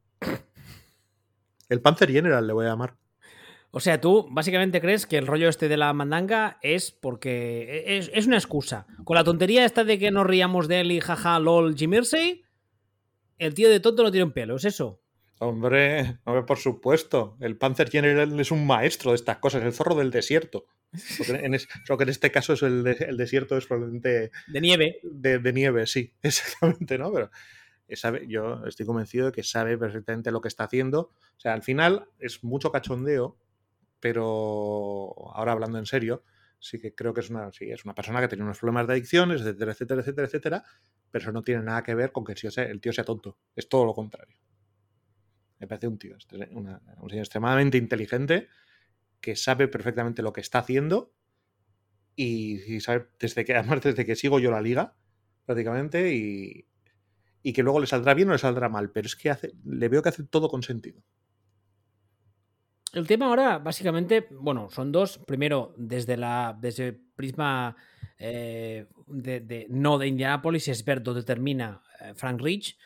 El 1.67 1.81
Panzer 1.81 2.11
General 2.11 2.45
le 2.45 2.53
voy 2.53 2.67
a 2.67 2.69
llamar. 2.69 2.95
O 3.71 3.79
sea, 3.79 3.99
tú 3.99 4.27
básicamente 4.29 4.79
crees 4.81 5.07
que 5.07 5.17
el 5.17 5.25
rollo 5.25 5.49
este 5.49 5.67
de 5.67 5.77
la 5.77 5.91
mandanga 5.93 6.59
es 6.61 6.91
porque 6.91 7.85
es, 7.87 8.11
es 8.13 8.27
una 8.27 8.37
excusa. 8.37 8.85
Con 9.03 9.15
la 9.15 9.23
tontería 9.23 9.65
esta 9.65 9.83
de 9.83 9.97
que 9.97 10.11
nos 10.11 10.27
ríamos 10.27 10.67
de 10.67 10.81
él 10.81 10.91
y 10.91 10.99
jaja, 10.99 11.39
lol, 11.39 11.75
Jim 11.75 11.95
Irsay, 11.95 12.43
el 13.39 13.55
tío 13.55 13.67
de 13.67 13.79
tonto 13.79 14.03
no 14.03 14.11
tiene 14.11 14.25
un 14.25 14.31
pelo, 14.31 14.57
¿es 14.57 14.65
eso? 14.65 15.01
Hombre, 15.43 16.19
hombre, 16.23 16.43
por 16.43 16.57
supuesto. 16.57 17.35
El 17.41 17.57
Panzer 17.57 17.89
General 17.89 18.39
es 18.39 18.51
un 18.51 18.65
maestro 18.65 19.11
de 19.11 19.15
estas 19.15 19.37
cosas, 19.39 19.61
el 19.63 19.73
zorro 19.73 19.95
del 19.95 20.09
desierto. 20.09 20.67
en 21.27 21.59
solo 21.59 21.97
que 21.97 22.03
en 22.03 22.09
este 22.09 22.31
caso 22.31 22.53
es 22.53 22.61
el, 22.61 22.87
el 22.87 23.17
desierto 23.17 23.57
es 23.57 23.65
probablemente... 23.65 24.31
De 24.47 24.61
nieve. 24.61 24.99
De, 25.03 25.53
nieve, 25.53 25.85
sí, 25.85 26.13
exactamente, 26.21 26.97
¿no? 26.97 27.11
Pero 27.11 27.29
sabe, 27.91 28.25
yo 28.27 28.65
estoy 28.65 28.85
convencido 28.85 29.27
de 29.27 29.31
que 29.33 29.43
sabe 29.43 29.77
perfectamente 29.77 30.31
lo 30.31 30.39
que 30.39 30.47
está 30.47 30.63
haciendo. 30.63 31.11
O 31.35 31.39
sea, 31.39 31.53
al 31.53 31.61
final 31.61 32.07
es 32.19 32.43
mucho 32.43 32.71
cachondeo, 32.71 33.37
pero 33.99 35.13
ahora 35.33 35.51
hablando 35.51 35.77
en 35.77 35.85
serio, 35.85 36.23
sí 36.59 36.79
que 36.79 36.95
creo 36.95 37.13
que 37.13 37.19
es 37.19 37.29
una, 37.29 37.51
sí, 37.51 37.69
es 37.69 37.83
una 37.83 37.93
persona 37.93 38.21
que 38.21 38.29
tiene 38.29 38.45
unos 38.45 38.59
problemas 38.59 38.87
de 38.87 38.93
adicciones, 38.93 39.41
etcétera, 39.41 39.73
etcétera, 39.73 40.01
etcétera, 40.01 40.27
etcétera, 40.27 40.63
pero 41.11 41.21
eso 41.21 41.31
no 41.33 41.43
tiene 41.43 41.63
nada 41.63 41.83
que 41.83 41.95
ver 41.95 42.13
con 42.13 42.23
que 42.23 42.33
el 42.33 42.81
tío 42.81 42.93
sea 42.93 43.03
tonto. 43.03 43.37
Es 43.55 43.67
todo 43.67 43.83
lo 43.85 43.93
contrario. 43.93 44.37
Me 45.63 45.67
parece 45.67 45.87
un 45.87 45.97
tío, 45.97 46.17
este 46.17 46.35
un 46.51 47.09
señor 47.09 47.23
extremadamente 47.23 47.77
inteligente 47.77 48.49
que 49.21 49.37
sabe 49.37 49.69
perfectamente 49.69 50.21
lo 50.21 50.33
que 50.33 50.41
está 50.41 50.59
haciendo 50.59 51.13
y, 52.17 52.81
sabe 52.81 53.07
desde 53.17 53.45
que, 53.45 53.55
además 53.55 53.79
desde 53.81 54.05
que 54.05 54.17
sigo 54.17 54.41
yo 54.41 54.51
la 54.51 54.59
liga, 54.59 54.97
prácticamente, 55.45 56.13
y, 56.13 56.67
y, 57.43 57.53
que 57.53 57.63
luego 57.63 57.79
le 57.79 57.87
saldrá 57.87 58.13
bien 58.13 58.27
o 58.27 58.33
le 58.33 58.39
saldrá 58.39 58.67
mal, 58.67 58.91
pero 58.91 59.05
es 59.05 59.15
que 59.15 59.29
hace, 59.29 59.53
le 59.63 59.87
veo 59.87 60.03
que 60.03 60.09
hace 60.09 60.25
todo 60.25 60.49
con 60.49 60.63
sentido. 60.63 61.01
El 62.91 63.07
tema 63.07 63.27
ahora, 63.27 63.57
básicamente, 63.59 64.27
bueno, 64.31 64.69
son 64.69 64.91
dos. 64.91 65.17
Primero, 65.19 65.73
desde 65.77 66.17
la 66.17 66.57
desde 66.59 66.91
prisma 66.91 67.77
eh, 68.17 68.87
de, 69.07 69.67
no 69.69 69.97
de 69.97 70.07
Indianapolis, 70.07 70.67
es 70.67 70.83
ver 70.83 71.01
dónde 71.01 71.23
termina 71.23 71.81
eh, 72.01 72.11
Frank 72.15 72.41
Rich 72.41 72.77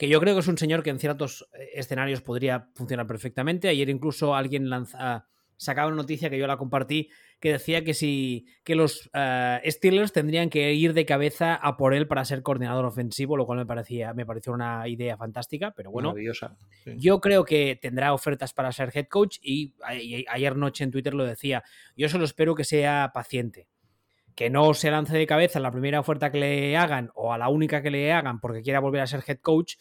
que 0.00 0.08
yo 0.08 0.18
creo 0.18 0.34
que 0.34 0.40
es 0.40 0.48
un 0.48 0.56
señor 0.56 0.82
que 0.82 0.88
en 0.88 0.98
ciertos 0.98 1.46
eh, 1.52 1.72
escenarios 1.74 2.22
podría 2.22 2.70
funcionar 2.74 3.06
perfectamente. 3.06 3.68
Ayer 3.68 3.90
incluso 3.90 4.34
alguien 4.34 4.70
lanza, 4.70 5.26
sacaba 5.58 5.88
una 5.88 5.98
noticia 5.98 6.30
que 6.30 6.38
yo 6.38 6.46
la 6.46 6.56
compartí 6.56 7.10
que 7.38 7.52
decía 7.52 7.84
que 7.84 7.92
si 7.92 8.46
que 8.64 8.76
los 8.76 9.10
eh, 9.12 9.60
Steelers 9.66 10.14
tendrían 10.14 10.48
que 10.48 10.72
ir 10.72 10.94
de 10.94 11.04
cabeza 11.04 11.54
a 11.54 11.76
por 11.76 11.92
él 11.92 12.08
para 12.08 12.24
ser 12.24 12.42
coordinador 12.42 12.86
ofensivo, 12.86 13.36
lo 13.36 13.44
cual 13.44 13.58
me 13.58 13.66
parecía 13.66 14.14
me 14.14 14.24
pareció 14.24 14.54
una 14.54 14.88
idea 14.88 15.18
fantástica, 15.18 15.74
pero 15.76 15.90
bueno, 15.90 16.14
yo 16.96 17.20
creo 17.20 17.44
que 17.44 17.78
tendrá 17.80 18.14
ofertas 18.14 18.54
para 18.54 18.72
ser 18.72 18.90
head 18.94 19.06
coach 19.06 19.36
y, 19.42 19.74
y 20.00 20.24
ayer 20.30 20.56
noche 20.56 20.82
en 20.82 20.92
Twitter 20.92 21.12
lo 21.12 21.26
decía. 21.26 21.62
Yo 21.94 22.08
solo 22.08 22.24
espero 22.24 22.54
que 22.54 22.64
sea 22.64 23.10
paciente 23.12 23.68
que 24.40 24.48
no 24.48 24.72
se 24.72 24.90
lance 24.90 25.14
de 25.14 25.26
cabeza 25.26 25.58
a 25.58 25.62
la 25.62 25.70
primera 25.70 26.00
oferta 26.00 26.32
que 26.32 26.40
le 26.40 26.74
hagan 26.74 27.10
o 27.14 27.34
a 27.34 27.36
la 27.36 27.50
única 27.50 27.82
que 27.82 27.90
le 27.90 28.10
hagan 28.10 28.40
porque 28.40 28.62
quiera 28.62 28.80
volver 28.80 29.02
a 29.02 29.06
ser 29.06 29.22
head 29.26 29.40
coach 29.40 29.74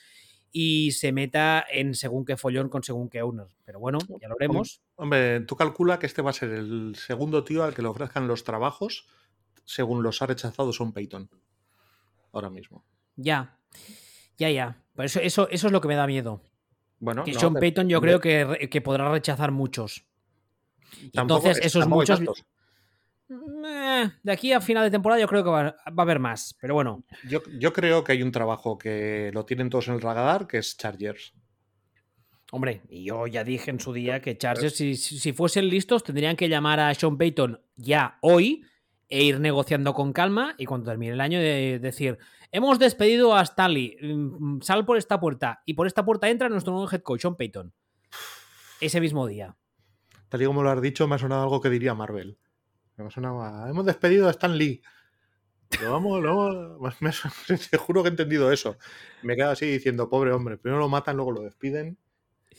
y 0.51 0.91
se 0.91 1.13
meta 1.13 1.65
en 1.71 1.95
según 1.95 2.25
qué 2.25 2.35
follón 2.35 2.67
con 2.67 2.83
según 2.83 3.07
qué 3.07 3.21
owner. 3.21 3.47
Pero 3.63 3.79
bueno, 3.79 3.99
ya 4.19 4.27
lo 4.27 4.35
veremos. 4.37 4.81
Hombre, 4.97 5.39
tú 5.39 5.55
calcula 5.55 5.97
que 5.97 6.07
este 6.07 6.21
va 6.21 6.31
a 6.31 6.33
ser 6.33 6.49
el 6.49 6.93
segundo 6.97 7.45
tío 7.45 7.63
al 7.63 7.73
que 7.73 7.81
le 7.81 7.87
ofrezcan 7.87 8.27
los 8.27 8.43
trabajos 8.43 9.07
según 9.63 10.03
los 10.03 10.21
ha 10.21 10.25
rechazado 10.25 10.73
Son 10.73 10.91
Payton. 10.91 11.29
Ahora 12.33 12.49
mismo. 12.49 12.83
Ya, 13.15 13.57
ya, 14.37 14.51
ya. 14.51 14.83
Por 14.93 15.05
eso, 15.05 15.21
eso, 15.21 15.47
eso 15.47 15.67
es 15.67 15.71
lo 15.71 15.79
que 15.79 15.87
me 15.87 15.95
da 15.95 16.05
miedo. 16.05 16.41
Bueno, 16.99 17.23
que 17.23 17.33
Sean 17.33 17.53
Payton 17.53 17.87
yo 17.87 18.01
creo 18.01 18.19
que, 18.19 18.81
podrá 18.83 19.09
rechazar 19.09 19.53
muchos. 19.53 20.03
Entonces, 21.13 21.59
esos 21.63 21.87
muchos. 21.87 22.19
De 23.29 24.31
aquí 24.31 24.51
a 24.53 24.61
final 24.61 24.83
de 24.83 24.91
temporada 24.91 25.21
yo 25.21 25.27
creo 25.27 25.43
que 25.43 25.49
va, 25.49 25.67
a 25.67 26.01
haber 26.01 26.19
más, 26.19 26.55
pero 26.59 26.73
bueno. 26.73 27.03
Yo, 27.27 27.73
creo 27.73 28.03
que 28.03 28.13
hay 28.13 28.23
un 28.23 28.31
trabajo 28.31 28.77
que 28.77 29.29
lo 29.33 29.45
tienen 29.45 29.69
todos 29.69 29.87
en 29.87 29.95
el 29.95 30.01
radar, 30.01 30.47
que 30.47 30.57
es 30.57 30.77
Chargers. 30.77 31.33
Hombre, 32.51 32.81
y 32.89 33.05
yo 33.05 33.27
ya 33.27 33.43
dije 33.43 33.69
en 33.69 33.79
su 33.79 33.93
día 33.93 34.21
que 34.21 34.37
Chargers, 34.37 34.75
si, 34.75 34.95
si, 34.95 35.33
fuesen 35.33 35.69
listos, 35.69 36.03
tendrían 36.03 36.35
que 36.35 36.49
llamar 36.49 36.79
a 36.79 36.93
Sean 36.95 37.17
Payton 37.17 37.61
ya 37.75 38.17
hoy 38.21 38.65
e 39.07 39.23
ir 39.23 39.39
negociando 39.39 39.93
con 39.93 40.11
calma 40.11 40.55
y 40.57 40.65
cuando 40.65 40.89
termine 40.89 41.13
el 41.13 41.21
año 41.21 41.39
de 41.39 41.77
decir, 41.79 42.17
hemos 42.51 42.79
despedido 42.79 43.35
a 43.35 43.43
Stanley, 43.43 43.97
mm, 44.01 44.61
sal 44.61 44.85
por 44.85 44.97
esta 44.97 45.19
puerta 45.19 45.61
y 45.67 45.75
por 45.75 45.85
esta 45.85 46.03
puerta 46.03 46.27
entra 46.27 46.49
nuestro 46.49 46.73
nuevo 46.73 46.89
head 46.91 47.01
coach, 47.03 47.21
Sean 47.21 47.35
Payton. 47.35 47.71
Ese 48.81 48.99
mismo 48.99 49.27
día. 49.27 49.55
Tal 50.29 50.41
y 50.41 50.45
como 50.45 50.63
lo 50.63 50.71
has 50.71 50.81
dicho, 50.81 51.07
me 51.07 51.15
ha 51.15 51.17
sonado 51.19 51.43
algo 51.43 51.61
que 51.61 51.69
diría 51.69 51.93
Marvel. 51.93 52.39
Hemos 52.99 53.85
despedido 53.85 54.27
a 54.27 54.31
Stan 54.31 54.57
Lee. 54.57 54.81
Lo 55.81 55.91
vamos, 55.91 56.21
lo 56.21 56.79
me, 56.99 57.11
te 57.71 57.77
juro 57.77 58.03
que 58.03 58.09
he 58.09 58.11
entendido 58.11 58.51
eso. 58.51 58.77
Me 59.21 59.35
quedo 59.35 59.51
así 59.51 59.65
diciendo, 59.65 60.09
pobre 60.09 60.31
hombre, 60.31 60.57
primero 60.57 60.79
lo 60.79 60.89
matan, 60.89 61.15
luego 61.15 61.31
lo 61.31 61.41
despiden. 61.41 61.97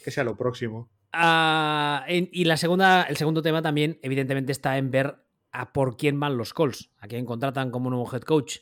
Que 0.02 0.10
sea 0.10 0.24
lo 0.24 0.36
próximo. 0.36 0.88
Ah, 1.12 2.06
y 2.08 2.44
la 2.44 2.56
segunda, 2.56 3.02
el 3.02 3.16
segundo 3.16 3.42
tema 3.42 3.60
también, 3.60 3.98
evidentemente, 4.02 4.52
está 4.52 4.78
en 4.78 4.90
ver 4.90 5.16
a 5.52 5.72
por 5.72 5.96
quién 5.96 6.18
van 6.20 6.36
los 6.36 6.54
calls, 6.54 6.90
a 6.98 7.08
quién 7.08 7.26
contratan 7.26 7.70
como 7.70 7.90
nuevo 7.90 8.08
head 8.10 8.22
coach. 8.22 8.58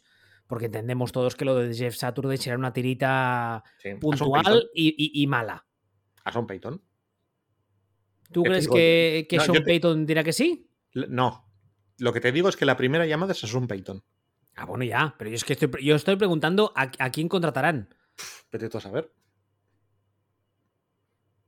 Porque 0.47 0.65
entendemos 0.65 1.13
todos 1.13 1.37
que 1.37 1.45
lo 1.45 1.57
de 1.57 1.75
Jeff 1.75 1.95
Saturday 1.95 2.39
será 2.39 2.57
una 2.57 2.73
tirita 2.73 3.63
puntual 4.01 4.71
y, 4.75 5.27
mala. 5.27 5.67
¿A 6.25 6.33
Son 6.33 6.47
Payton? 6.47 6.83
¿Tú 8.33 8.43
crees 8.43 8.67
que, 8.67 9.27
que 9.29 9.41
Sean 9.41 9.63
Payton 9.63 10.07
dirá 10.07 10.25
que 10.25 10.33
sí? 10.33 10.71
No, 10.95 11.48
lo 11.99 12.13
que 12.13 12.21
te 12.21 12.33
digo 12.33 12.49
es 12.49 12.57
que 12.57 12.65
la 12.65 12.77
primera 12.77 13.07
llamada 13.07 13.33
es 13.33 13.45
a 13.45 13.47
Sean 13.47 13.67
Payton. 13.67 14.03
Ah, 14.55 14.65
bueno, 14.65 14.85
ya, 14.85 15.15
pero 15.19 15.31
yo 15.31 15.37
es 15.37 15.45
que 15.45 15.53
estoy, 15.53 15.71
yo 15.85 15.95
estoy 15.95 16.17
preguntando 16.17 16.73
a, 16.75 16.91
quién 17.11 17.29
contratarán. 17.29 17.95
Vete 18.51 18.69
tú 18.69 18.79
a 18.79 18.81
saber. 18.81 19.13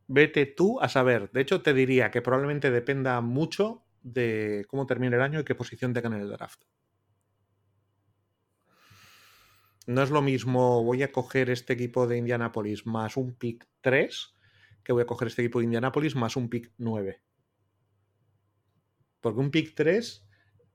Vete 0.06 0.46
tú 0.46 0.80
a 0.80 0.88
saber. 0.88 1.30
De 1.32 1.40
hecho, 1.40 1.62
te 1.62 1.72
diría 1.72 2.10
que 2.10 2.22
probablemente 2.22 2.70
dependa 2.70 3.20
mucho 3.20 3.84
de 4.02 4.64
cómo 4.68 4.86
termine 4.86 5.16
el 5.16 5.22
año 5.22 5.40
y 5.40 5.44
qué 5.44 5.54
posición 5.54 5.92
tengan 5.92 6.14
en 6.14 6.20
el 6.20 6.30
draft. 6.30 6.62
No 9.86 10.02
es 10.02 10.10
lo 10.10 10.22
mismo, 10.22 10.84
voy 10.84 11.02
a 11.02 11.10
coger 11.10 11.50
este 11.50 11.72
equipo 11.72 12.06
de 12.06 12.18
Indianapolis 12.18 12.86
más 12.86 13.16
un 13.16 13.34
pick 13.34 13.66
3 13.80 14.34
que 14.84 14.92
voy 14.92 15.02
a 15.02 15.06
coger 15.06 15.28
este 15.28 15.42
equipo 15.42 15.58
de 15.58 15.64
Indianapolis 15.64 16.14
más 16.14 16.36
un 16.36 16.48
pick 16.48 16.72
9. 16.78 17.20
Porque 19.20 19.40
un 19.40 19.50
pick 19.50 19.74
3 19.74 20.29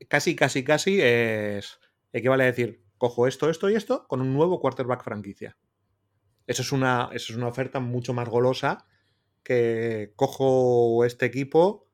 casi, 0.08 0.36
casi, 0.36 0.64
casi 0.64 1.00
es 1.02 1.80
equivale 2.14 2.44
a 2.44 2.48
decir, 2.48 2.84
cojo 2.98 3.28
esto, 3.28 3.50
esto 3.50 3.70
y 3.70 3.76
esto 3.76 4.08
con 4.08 4.22
un 4.22 4.34
nuevo 4.34 4.60
quarterback 4.60 5.04
franquicia. 5.04 5.58
Eso 6.48 6.62
es 6.62 6.72
una, 6.72 7.10
eso 7.12 7.34
es 7.34 7.38
una 7.38 7.48
oferta 7.48 7.80
mucho 7.80 8.14
más 8.14 8.30
golosa 8.30 8.88
que 9.44 10.14
cojo 10.16 11.04
este 11.06 11.26
equipo 11.26 11.90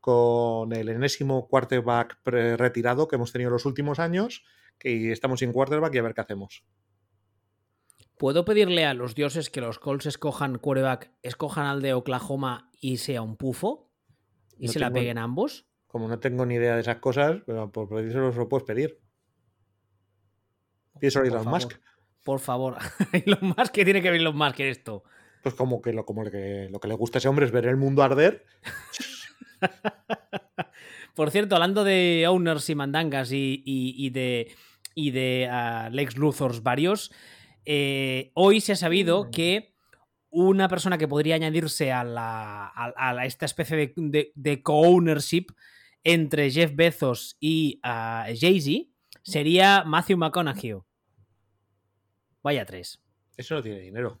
con 0.00 0.72
el 0.72 0.88
enésimo 0.88 1.48
quarterback 1.48 2.18
retirado 2.24 3.08
que 3.08 3.16
hemos 3.16 3.32
tenido 3.32 3.48
en 3.48 3.54
los 3.54 3.66
últimos 3.66 3.98
años, 3.98 4.44
que 4.78 5.12
estamos 5.12 5.40
sin 5.40 5.52
quarterback 5.52 5.94
y 5.94 5.98
a 5.98 6.02
ver 6.02 6.14
qué 6.14 6.20
hacemos. 6.20 6.64
¿Puedo 8.18 8.44
pedirle 8.44 8.84
a 8.84 8.94
los 8.94 9.14
dioses 9.14 9.50
que 9.50 9.60
los 9.60 9.78
Colts 9.78 10.06
escojan 10.06 10.58
quarterback, 10.58 11.12
escojan 11.22 11.66
al 11.66 11.82
de 11.82 11.94
Oklahoma 11.94 12.70
y 12.80 12.98
sea 12.98 13.22
un 13.22 13.36
pufo? 13.36 13.90
¿Y 14.58 14.68
se 14.68 14.78
la 14.78 14.92
peguen 14.92 15.18
ambos? 15.18 15.66
Como 15.92 16.08
no 16.08 16.18
tengo 16.18 16.44
ni 16.46 16.54
idea 16.54 16.74
de 16.74 16.80
esas 16.80 16.96
cosas, 16.96 17.42
pero 17.46 17.70
por 17.70 17.88
pedírselo 17.88 18.32
lo 18.32 18.48
puedes 18.48 18.66
pedir. 18.66 18.98
Pienso 20.98 21.20
a 21.20 21.22
Elon 21.24 21.46
Musk. 21.46 21.74
Por 22.24 22.40
favor, 22.40 22.78
Elon 23.12 23.54
Musk, 23.56 23.72
¿qué 23.72 23.84
tiene 23.84 24.00
que 24.00 24.10
ver 24.10 24.20
Elon 24.20 24.36
Musk 24.36 24.58
en 24.60 24.68
esto? 24.68 25.04
Pues 25.42 25.54
como 25.54 25.82
que 25.82 25.92
lo, 25.92 26.06
como 26.06 26.24
que 26.24 26.68
lo 26.70 26.80
que 26.80 26.88
le 26.88 26.94
gusta 26.94 27.18
a 27.18 27.20
ese 27.20 27.28
hombre 27.28 27.44
es 27.44 27.52
ver 27.52 27.66
el 27.66 27.76
mundo 27.76 28.02
arder. 28.02 28.46
Por 31.14 31.30
cierto, 31.30 31.56
hablando 31.56 31.84
de 31.84 32.26
owners 32.26 32.70
y 32.70 32.74
mandangas 32.74 33.30
y, 33.32 34.10
de, 34.10 34.50
y 34.94 35.10
de 35.10 35.48
ah, 35.50 35.90
Lex 35.92 36.16
Luthors 36.16 36.62
varios, 36.62 37.12
eh, 37.66 38.30
hoy 38.32 38.62
se 38.62 38.72
ha 38.72 38.76
sabido 38.76 39.24
mm. 39.24 39.30
que 39.30 39.72
una 40.32 40.68
persona 40.68 40.96
que 40.96 41.06
podría 41.06 41.34
añadirse 41.34 41.92
a, 41.92 42.02
la, 42.02 42.72
a, 42.74 43.26
esta 43.26 43.44
especie 43.44 43.92
de, 43.94 44.62
co-ownership 44.62 45.48
entre 46.04 46.50
Jeff 46.50 46.74
Bezos 46.74 47.36
y 47.40 47.80
uh, 47.84 48.34
Jay-Z 48.38 48.88
sería 49.22 49.84
Matthew 49.84 50.16
McConaughey. 50.16 50.78
Vaya 52.42 52.64
tres. 52.66 53.00
Eso 53.36 53.54
no 53.54 53.62
tiene 53.62 53.80
dinero. 53.80 54.20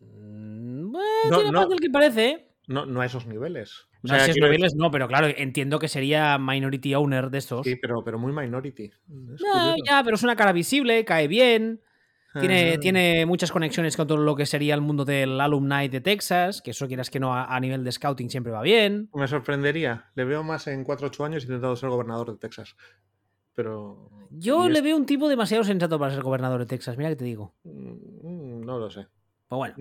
Mm, 0.00 0.92
no, 0.92 1.36
tiene 1.36 1.52
más 1.52 1.68
del 1.68 1.80
que 1.80 1.90
parece. 1.90 2.28
¿eh? 2.30 2.48
No, 2.66 2.86
no 2.86 3.00
a 3.00 3.06
esos 3.06 3.26
niveles. 3.26 3.86
no 4.02 4.14
a 4.14 4.24
esos 4.24 4.36
niveles 4.36 4.74
no, 4.74 4.90
pero 4.90 5.08
claro, 5.08 5.28
entiendo 5.28 5.78
que 5.78 5.88
sería 5.88 6.38
minority 6.38 6.94
owner 6.94 7.30
de 7.30 7.38
estos. 7.38 7.66
Sí, 7.66 7.76
pero, 7.76 8.04
pero 8.04 8.18
muy 8.18 8.32
minority. 8.32 8.90
ya, 9.86 10.02
pero 10.04 10.16
es 10.16 10.22
una 10.22 10.36
cara 10.36 10.52
visible, 10.52 11.04
cae 11.04 11.26
bien. 11.28 11.80
Tiene, 12.38 12.78
tiene, 12.78 13.26
muchas 13.26 13.52
conexiones 13.52 13.96
con 13.96 14.06
todo 14.06 14.18
lo 14.18 14.34
que 14.34 14.46
sería 14.46 14.74
el 14.74 14.80
mundo 14.80 15.04
del 15.04 15.40
alumni 15.40 15.88
de 15.88 16.00
Texas, 16.00 16.62
que 16.62 16.70
eso 16.70 16.88
quieras 16.88 17.10
que 17.10 17.20
no 17.20 17.34
a, 17.34 17.60
nivel 17.60 17.84
de 17.84 17.92
scouting 17.92 18.30
siempre 18.30 18.52
va 18.52 18.62
bien. 18.62 19.10
Me 19.14 19.28
sorprendería. 19.28 20.10
Le 20.14 20.24
veo 20.24 20.42
más 20.42 20.66
en 20.66 20.84
4 20.84 21.08
8 21.08 21.24
años 21.24 21.44
intentando 21.44 21.76
ser 21.76 21.90
gobernador 21.90 22.32
de 22.32 22.38
Texas. 22.38 22.74
Pero. 23.54 24.08
Yo 24.30 24.68
le 24.68 24.80
veo 24.80 24.96
un 24.96 25.04
tipo 25.04 25.28
demasiado 25.28 25.62
sensato 25.62 25.98
para 25.98 26.14
ser 26.14 26.22
gobernador 26.22 26.60
de 26.60 26.66
Texas, 26.66 26.96
mira 26.96 27.10
que 27.10 27.16
te 27.16 27.24
digo. 27.24 27.54
Mm, 27.64 28.64
no 28.64 28.78
lo 28.78 28.90
sé. 28.90 29.06
Pues 29.48 29.58
bueno. 29.58 29.74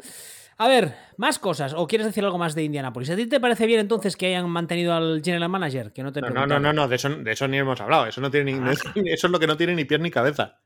A 0.57 0.67
ver, 0.67 0.93
más 1.15 1.39
cosas. 1.39 1.73
¿O 1.73 1.87
quieres 1.87 2.05
decir 2.05 2.25
algo 2.25 2.37
más 2.37 2.53
de 2.53 2.63
Indianapolis? 2.63 3.09
¿A 3.11 3.15
ti 3.15 3.27
te 3.27 3.39
parece 3.39 3.65
bien 3.65 3.79
entonces 3.79 4.17
que 4.17 4.27
hayan 4.27 4.49
mantenido 4.49 4.93
al 4.93 5.21
general 5.23 5.47
manager? 5.47 5.93
Que 5.93 6.03
no, 6.03 6.11
te 6.11 6.19
no, 6.19 6.45
no, 6.45 6.59
no, 6.59 6.73
no, 6.73 6.87
de 6.89 6.97
eso, 6.97 7.09
de 7.09 7.31
eso 7.31 7.47
ni 7.47 7.57
hemos 7.57 7.79
hablado. 7.79 8.07
Eso, 8.07 8.19
no 8.19 8.29
tiene 8.29 8.51
ni, 8.51 8.69
eso 9.05 9.27
es 9.27 9.31
lo 9.31 9.39
que 9.39 9.47
no 9.47 9.55
tiene 9.55 9.73
ni 9.73 9.85
pies 9.85 10.01
ni 10.01 10.11
cabeza. 10.11 10.59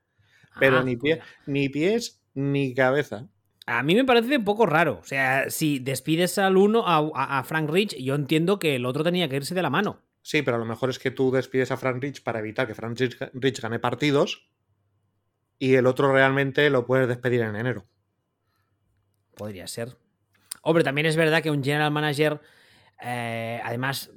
Pero 0.59 0.79
ah, 0.79 0.83
ni, 0.83 0.95
pie, 0.95 1.21
ni 1.45 1.69
pies 1.69 2.21
ni 2.33 2.73
cabeza. 2.73 3.27
A 3.67 3.81
mí 3.81 3.95
me 3.95 4.05
parece 4.05 4.37
un 4.37 4.45
poco 4.45 4.65
raro. 4.65 4.99
O 5.01 5.05
sea, 5.05 5.49
si 5.49 5.79
despides 5.79 6.37
al 6.37 6.57
uno, 6.57 6.83
a, 6.85 7.43
Frank 7.43 7.69
Rich, 7.69 7.95
yo 7.97 8.13
entiendo 8.15 8.59
que 8.59 8.75
el 8.75 8.85
otro 8.85 9.03
tenía 9.03 9.27
que 9.27 9.37
irse 9.37 9.55
de 9.55 9.61
la 9.61 9.69
mano. 9.69 10.01
Sí, 10.21 10.41
pero 10.41 10.57
a 10.57 10.59
lo 10.59 10.65
mejor 10.65 10.89
es 10.89 10.99
que 10.99 11.11
tú 11.11 11.31
despides 11.31 11.71
a 11.71 11.77
Frank 11.77 12.01
Rich 12.01 12.23
para 12.23 12.39
evitar 12.39 12.67
que 12.67 12.75
Frank 12.75 12.99
Rich, 13.33 13.61
gane 13.61 13.79
partidos 13.79 14.49
y 15.57 15.75
el 15.75 15.87
otro 15.87 16.11
realmente 16.11 16.69
lo 16.69 16.85
puedes 16.85 17.07
despedir 17.07 17.41
en 17.41 17.55
enero. 17.55 17.85
Podría 19.35 19.67
ser. 19.67 19.97
Hombre, 20.61 20.83
también 20.83 21.07
es 21.07 21.15
verdad 21.15 21.41
que 21.41 21.51
un 21.51 21.63
general 21.63 21.91
manager, 21.91 22.41
eh, 23.01 23.59
además, 23.63 24.11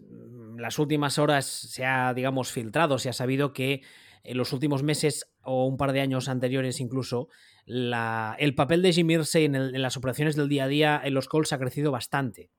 las 0.57 0.79
últimas 0.79 1.19
horas 1.19 1.47
se 1.47 1.85
ha, 1.85 2.13
digamos, 2.15 2.53
filtrado, 2.53 2.99
se 2.99 3.09
ha 3.09 3.13
sabido 3.13 3.53
que 3.53 3.83
en 4.25 4.37
los 4.37 4.53
últimos 4.53 4.83
meses 4.83 5.31
o 5.43 5.67
un 5.67 5.77
par 5.77 5.93
de 5.93 6.01
años 6.01 6.29
anteriores 6.29 6.81
incluso, 6.81 7.29
el 7.67 8.55
papel 8.55 8.83
de 8.83 8.93
Jim 8.93 9.11
Irsay 9.11 9.45
en, 9.45 9.83
las 9.83 9.97
operaciones 9.97 10.37
del 10.37 10.49
día 10.49 10.65
a 10.65 10.69
día 10.69 11.01
en 11.05 11.15
los 11.15 11.29
Colts 11.29 11.53
ha 11.53 11.59
crecido 11.59 11.91
bastante. 11.91 12.51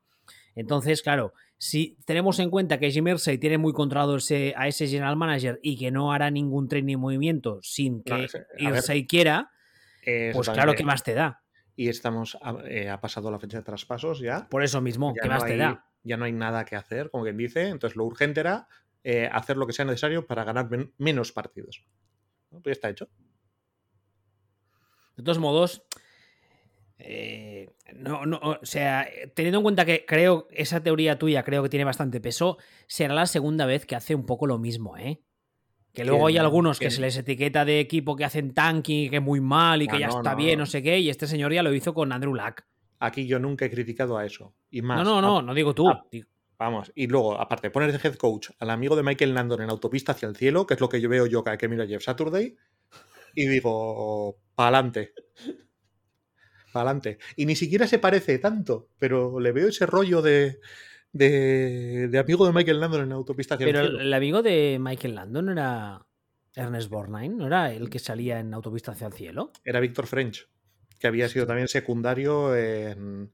Entonces, 0.56 1.02
claro, 1.02 1.34
si 1.58 1.98
tenemos 2.06 2.40
en 2.40 2.50
cuenta 2.50 2.80
que 2.80 2.92
Jim 2.92 3.08
Irsay 3.08 3.38
tiene 3.38 3.58
muy 3.58 3.74
controlado 3.74 4.18
ese, 4.18 4.54
a 4.58 4.68
ese 4.68 4.88
general 4.88 5.16
manager 5.16 5.60
y 5.62 5.78
que 5.78 5.92
no 5.92 6.12
hará 6.12 6.32
ningún 6.32 6.68
tren 6.68 6.86
ni 6.86 6.98
movimiento 6.98 7.60
sin 7.62 8.04
que 8.04 8.28
Irsay 8.58 9.06
quiera, 9.06 9.52
pues 10.34 10.50
claro, 10.50 10.74
¿qué 10.74 10.84
más 10.84 11.04
te 11.04 11.14
da? 11.14 11.42
Y 11.76 11.88
estamos, 11.88 12.38
eh, 12.66 12.90
ha 12.90 13.00
pasado 13.00 13.32
la 13.32 13.40
fecha 13.40 13.58
de 13.58 13.64
traspasos 13.64 14.20
ya. 14.20 14.48
Por 14.50 14.64
eso 14.64 14.82
mismo, 14.82 15.14
¿qué 15.14 15.30
más 15.30 15.46
te 15.46 15.56
da? 15.56 15.86
Ya 16.04 16.18
no 16.18 16.26
hay 16.26 16.34
nada 16.34 16.66
que 16.66 16.76
hacer, 16.76 17.10
como 17.10 17.24
quien 17.24 17.38
dice. 17.38 17.68
Entonces, 17.68 17.96
lo 17.96 18.06
urgente 18.06 18.42
era 18.42 18.68
eh, 19.04 19.30
hacer 19.32 19.58
lo 19.58 19.66
que 19.66 19.74
sea 19.74 19.86
necesario 19.86 20.26
para 20.26 20.44
ganar 20.44 20.70
menos 20.98 21.32
partidos. 21.32 21.86
Pues 22.50 22.64
ya 22.66 22.72
está 22.72 22.90
hecho. 22.90 23.10
De 25.16 25.24
todos 25.24 25.40
modos, 25.40 25.84
eh, 26.98 27.70
no, 27.96 28.26
no, 28.26 28.40
o 28.44 28.60
sea, 28.64 29.08
teniendo 29.34 29.60
en 29.60 29.64
cuenta 29.64 29.86
que 29.86 30.06
creo 30.06 30.48
esa 30.52 30.82
teoría 30.82 31.18
tuya 31.18 31.44
creo 31.44 31.64
que 31.64 31.70
tiene 31.70 31.86
bastante 31.86 32.20
peso, 32.20 32.58
será 32.88 33.14
la 33.14 33.26
segunda 33.26 33.66
vez 33.66 33.86
que 33.86 33.96
hace 33.96 34.16
un 34.16 34.26
poco 34.26 34.48
lo 34.48 34.58
mismo, 34.58 34.98
¿eh? 34.98 35.22
Que 35.94 36.06
luego 36.06 36.28
hay 36.28 36.38
algunos 36.38 36.80
que 36.80 36.92
se 36.92 37.02
les 37.02 37.18
etiqueta 37.18 37.66
de 37.66 37.80
equipo 37.80 38.16
que 38.16 38.24
hacen 38.24 38.54
tanking, 38.54 39.10
que 39.10 39.18
es 39.18 39.22
muy 39.22 39.42
mal 39.42 39.82
y 39.82 39.88
que 39.88 39.96
ah, 39.96 40.00
ya 40.00 40.08
está 40.08 40.36
bien, 40.36 40.60
no. 40.60 40.66
sé 40.66 40.84
qué, 40.84 41.00
y 41.00 41.10
este 41.10 41.26
señor 41.26 41.52
ya 41.52 41.64
lo 41.64 41.74
hizo 41.74 41.94
con 41.94 42.12
Andrew 42.12 42.36
Luck. 42.36 42.62
Aquí 43.00 43.26
yo 43.26 43.40
nunca 43.40 43.66
he 43.66 43.72
criticado 43.72 44.18
a 44.18 44.26
eso. 44.26 44.54
Y 44.70 44.82
más. 44.82 45.04
No, 45.04 45.04
no, 45.04 45.22
no, 45.22 45.42
no 45.42 45.54
digo 45.54 45.74
tú. 45.74 45.90
Vamos, 46.60 46.92
y 46.94 47.08
luego, 47.08 47.40
aparte, 47.40 47.72
poner 47.72 47.94
de 47.94 48.06
head 48.06 48.16
coach 48.16 48.50
al 48.60 48.70
amigo 48.70 48.98
de 48.98 49.02
Michael 49.02 49.34
Landon 49.34 49.62
en 49.62 49.70
autopista 49.70 50.12
hacia 50.12 50.28
el 50.28 50.36
cielo, 50.36 50.68
que 50.68 50.74
es 50.74 50.82
lo 50.82 50.90
que 50.90 51.00
yo 51.00 51.08
veo 51.08 51.26
yo 51.26 51.42
cada 51.42 51.58
que 51.58 51.70
miro 51.70 51.84
a 51.84 51.88
Jeff 51.88 52.04
Saturday, 52.04 52.58
y 53.34 53.48
digo, 53.48 54.38
pa'lante. 54.56 55.14
Pa'lante. 56.74 57.18
Y 57.38 57.46
ni 57.46 57.56
siquiera 57.56 57.88
se 57.88 57.98
parece 57.98 58.40
tanto, 58.40 58.90
pero 59.00 59.40
le 59.40 59.54
veo 59.54 59.70
ese 59.70 59.86
rollo 59.86 60.22
de, 60.22 60.60
de, 61.14 62.20
amigo 62.20 62.46
de 62.46 62.52
Michael 62.52 62.82
Landon 62.82 63.04
en 63.04 63.12
autopista 63.14 63.56
hacia 63.56 63.66
el 63.66 63.72
cielo. 63.72 63.88
Pero 63.92 64.02
el 64.02 64.14
amigo 64.14 64.42
de 64.42 64.80
Michael 64.82 65.16
Landon 65.16 65.50
era 65.50 66.06
Ernest 66.56 66.90
Borgnine, 66.90 67.36
¿no 67.36 67.48
era 67.48 67.72
el 67.72 67.90
que 67.90 68.00
salía 68.00 68.38
en 68.38 68.54
autopista 68.54 68.92
hacia 68.92 69.08
el 69.08 69.14
cielo? 69.14 69.54
Era 69.64 69.80
Víctor 69.80 70.08
French, 70.08 70.50
que 71.00 71.08
había 71.08 71.30
sido 71.30 71.48
también 71.48 71.70
secundario 71.70 72.54
en, 72.54 73.32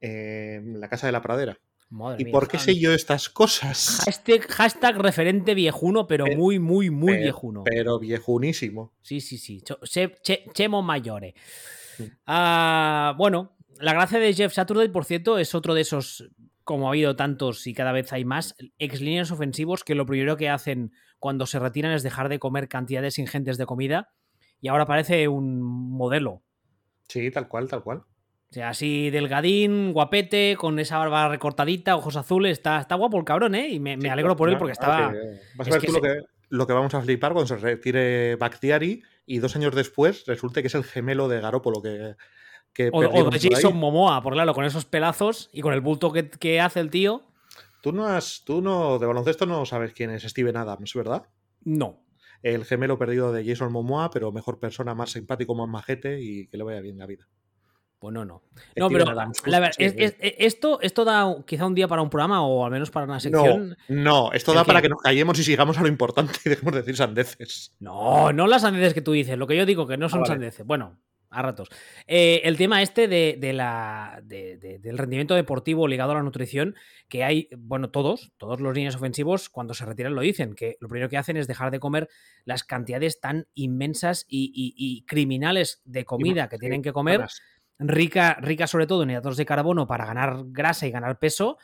en 0.00 0.80
La 0.80 0.88
Casa 0.88 1.06
de 1.06 1.12
la 1.12 1.20
Pradera. 1.20 1.58
¿Y 2.18 2.24
por 2.26 2.48
qué 2.48 2.58
sé 2.58 2.78
yo 2.78 2.92
estas 2.92 3.28
cosas? 3.28 4.02
Hashtag, 4.48 4.98
referente 4.98 5.54
viejuno, 5.54 6.06
pero 6.06 6.26
muy, 6.26 6.58
muy, 6.58 6.90
muy 6.90 7.16
viejuno. 7.16 7.62
Pero 7.64 7.98
viejunísimo. 7.98 8.92
Sí, 9.02 9.20
sí, 9.20 9.38
sí. 9.38 9.62
chemo 10.52 10.82
mayores. 10.82 11.34
Ah, 12.26 13.14
bueno, 13.16 13.56
la 13.80 13.92
gracia 13.92 14.18
de 14.18 14.34
Jeff 14.34 14.52
Saturday, 14.52 14.88
por 14.88 15.04
cierto, 15.04 15.38
es 15.38 15.54
otro 15.54 15.74
de 15.74 15.82
esos, 15.82 16.28
como 16.64 16.86
ha 16.86 16.90
habido 16.90 17.14
tantos 17.14 17.66
y 17.66 17.74
cada 17.74 17.92
vez 17.92 18.12
hay 18.12 18.24
más, 18.24 18.56
ex 18.78 19.00
líneas 19.00 19.30
ofensivos 19.30 19.84
que 19.84 19.94
lo 19.94 20.06
primero 20.06 20.36
que 20.36 20.48
hacen 20.48 20.92
cuando 21.18 21.46
se 21.46 21.58
retiran 21.58 21.92
es 21.92 22.02
dejar 22.02 22.28
de 22.28 22.38
comer 22.38 22.68
cantidades 22.68 23.18
ingentes 23.18 23.58
de 23.58 23.66
comida 23.66 24.12
y 24.60 24.68
ahora 24.68 24.86
parece 24.86 25.28
un 25.28 25.62
modelo. 25.62 26.42
Sí, 27.08 27.30
tal 27.30 27.48
cual, 27.48 27.68
tal 27.68 27.82
cual. 27.82 28.02
O 28.50 28.54
sea, 28.54 28.68
así 28.70 29.10
delgadín, 29.10 29.92
guapete, 29.92 30.56
con 30.56 30.78
esa 30.78 30.98
barba 30.98 31.28
recortadita, 31.28 31.96
ojos 31.96 32.16
azules. 32.16 32.52
Está, 32.52 32.80
está 32.80 32.94
guapo 32.94 33.18
el 33.18 33.24
cabrón, 33.24 33.54
¿eh? 33.54 33.68
Y 33.68 33.80
me, 33.80 33.94
alegro 34.08 34.36
por 34.36 34.48
él 34.48 34.56
porque 34.56 34.72
estaba. 34.72 35.12
vas 35.56 35.68
a 35.68 35.70
ver 35.72 35.82
tú 35.82 35.92
lo, 35.92 36.00
que, 36.00 36.20
lo 36.48 36.66
que 36.66 36.72
vamos 36.72 36.94
a 36.94 37.02
flipar 37.02 37.32
cuando 37.32 37.48
se 37.48 37.56
retire 37.56 38.36
Bactiari 38.36 39.02
y 39.26 39.38
dos 39.38 39.56
años 39.56 39.74
después 39.74 40.24
resulte 40.26 40.62
que 40.62 40.68
es 40.68 40.74
el 40.74 40.84
gemelo 40.84 41.28
de 41.28 41.40
Garópolo 41.40 41.82
que. 41.82 42.14
que 42.72 42.90
o, 42.92 43.30
de 43.30 43.40
Jason 43.40 43.76
Momoa, 43.76 44.22
por 44.22 44.34
claro, 44.34 44.54
con 44.54 44.64
esos 44.64 44.84
pelazos 44.84 45.50
y 45.52 45.60
con 45.60 45.74
el 45.74 45.80
bulto 45.80 46.12
que, 46.12 46.60
hace 46.60 46.80
el 46.80 46.90
tío. 46.90 47.22
Tú 47.82 47.92
no 47.92 48.06
has. 48.06 48.42
Tú 48.44 48.62
no. 48.62 48.98
De 48.98 49.06
baloncesto 49.06 49.46
no 49.46 49.66
sabes 49.66 49.92
quién 49.92 50.10
es 50.10 50.22
Steven 50.22 50.56
Adams, 50.56 50.94
¿verdad? 50.94 51.26
No. 51.64 52.04
El 52.42 52.64
gemelo 52.64 52.98
perdido 52.98 53.32
de 53.32 53.44
Jason 53.44 53.72
Momoa, 53.72 54.10
pero 54.10 54.30
mejor 54.30 54.60
persona, 54.60 54.94
más 54.94 55.10
simpático, 55.10 55.54
más 55.54 55.68
majete 55.68 56.20
y 56.20 56.46
que 56.46 56.56
le 56.56 56.64
vaya 56.64 56.80
bien 56.80 56.98
la 56.98 57.06
vida. 57.06 57.26
Pues 57.98 58.12
no, 58.12 58.24
no. 58.24 58.42
No, 58.76 58.88
pero 58.88 59.06
la 59.06 59.60
verdad, 59.60 59.74
esto, 59.78 60.80
esto 60.82 61.04
da 61.04 61.34
quizá 61.46 61.66
un 61.66 61.74
día 61.74 61.88
para 61.88 62.02
un 62.02 62.10
programa 62.10 62.46
o 62.46 62.64
al 62.64 62.70
menos 62.70 62.90
para 62.90 63.06
una 63.06 63.20
sección. 63.20 63.76
No, 63.88 64.32
esto 64.32 64.52
da 64.52 64.64
para 64.64 64.82
que 64.82 64.88
nos 64.88 65.00
callemos 65.00 65.38
y 65.38 65.44
sigamos 65.44 65.78
a 65.78 65.82
lo 65.82 65.88
importante 65.88 66.38
y 66.44 66.50
dejemos 66.50 66.74
de 66.74 66.80
decir 66.80 66.96
sandeces. 66.96 67.74
No, 67.80 68.32
no 68.32 68.46
las 68.46 68.62
sandeces 68.62 68.92
que 68.92 69.00
tú 69.00 69.12
dices, 69.12 69.38
lo 69.38 69.46
que 69.46 69.56
yo 69.56 69.64
digo 69.64 69.86
que 69.86 69.96
no 69.96 70.08
son 70.08 70.22
ah, 70.22 70.26
sandeces. 70.26 70.66
Bueno, 70.66 70.98
a 71.30 71.42
ratos. 71.42 71.68
Eh, 72.06 72.42
el 72.44 72.56
tema 72.56 72.82
este 72.82 73.08
de, 73.08 73.52
la, 73.52 74.22
del 74.24 74.98
rendimiento 74.98 75.34
deportivo 75.34 75.88
ligado 75.88 76.12
a 76.12 76.16
la 76.16 76.22
nutrición, 76.22 76.74
que 77.08 77.24
hay, 77.24 77.48
bueno, 77.56 77.90
todos, 77.90 78.32
todos 78.38 78.60
los 78.60 78.74
líneas 78.74 78.96
ofensivos, 78.96 79.48
cuando 79.48 79.74
se 79.74 79.84
retiran 79.84 80.14
lo 80.14 80.22
dicen, 80.22 80.54
que 80.54 80.76
lo 80.80 80.88
primero 80.88 81.08
que 81.08 81.16
hacen 81.16 81.36
es 81.36 81.46
dejar 81.46 81.70
de 81.70 81.80
comer 81.80 82.08
las 82.44 82.64
cantidades 82.64 83.20
tan 83.20 83.48
inmensas 83.54 84.24
y, 84.28 85.04
criminales 85.06 85.82
de 85.84 86.04
comida 86.04 86.48
que 86.48 86.58
tienen 86.58 86.82
que 86.82 86.92
comer 86.92 87.26
rica, 87.78 88.36
rica 88.40 88.66
sobre 88.66 88.86
todo 88.86 89.02
en 89.02 89.10
hidratos 89.10 89.36
de 89.36 89.46
carbono 89.46 89.86
para 89.86 90.06
ganar 90.06 90.44
grasa 90.46 90.86
y 90.86 90.90
ganar 90.90 91.18
peso, 91.18 91.58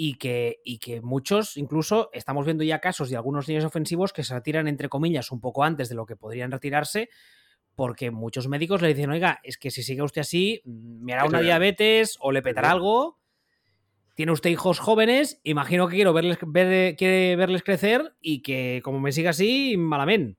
y 0.00 0.14
que, 0.14 0.60
y 0.64 0.78
que 0.78 1.00
muchos, 1.00 1.56
incluso 1.56 2.08
estamos 2.12 2.44
viendo 2.44 2.62
ya 2.62 2.78
casos 2.78 3.10
de 3.10 3.16
algunos 3.16 3.48
niños 3.48 3.64
ofensivos 3.64 4.12
que 4.12 4.22
se 4.22 4.32
retiran, 4.32 4.68
entre 4.68 4.88
comillas, 4.88 5.32
un 5.32 5.40
poco 5.40 5.64
antes 5.64 5.88
de 5.88 5.96
lo 5.96 6.06
que 6.06 6.14
podrían 6.14 6.52
retirarse, 6.52 7.08
porque 7.74 8.12
muchos 8.12 8.46
médicos 8.46 8.80
le 8.80 8.88
dicen, 8.88 9.10
oiga, 9.10 9.40
es 9.42 9.58
que 9.58 9.72
si 9.72 9.82
sigue 9.82 10.02
usted 10.02 10.20
así, 10.20 10.62
mm, 10.64 11.04
me 11.04 11.14
hará 11.14 11.24
una 11.24 11.40
diabetes 11.40 12.16
o 12.20 12.30
le 12.30 12.42
petará 12.42 12.70
algo. 12.70 13.18
Tiene 14.14 14.30
usted 14.30 14.50
hijos 14.50 14.78
jóvenes, 14.78 15.40
imagino 15.42 15.88
que 15.88 15.96
quiero 15.96 16.12
verles, 16.12 16.38
ver, 16.46 16.94
quiere 16.94 17.34
verles 17.34 17.64
crecer 17.64 18.14
y 18.20 18.42
que 18.42 18.80
como 18.84 19.00
me 19.00 19.10
siga 19.10 19.30
así, 19.30 19.76
malamente. 19.76 20.38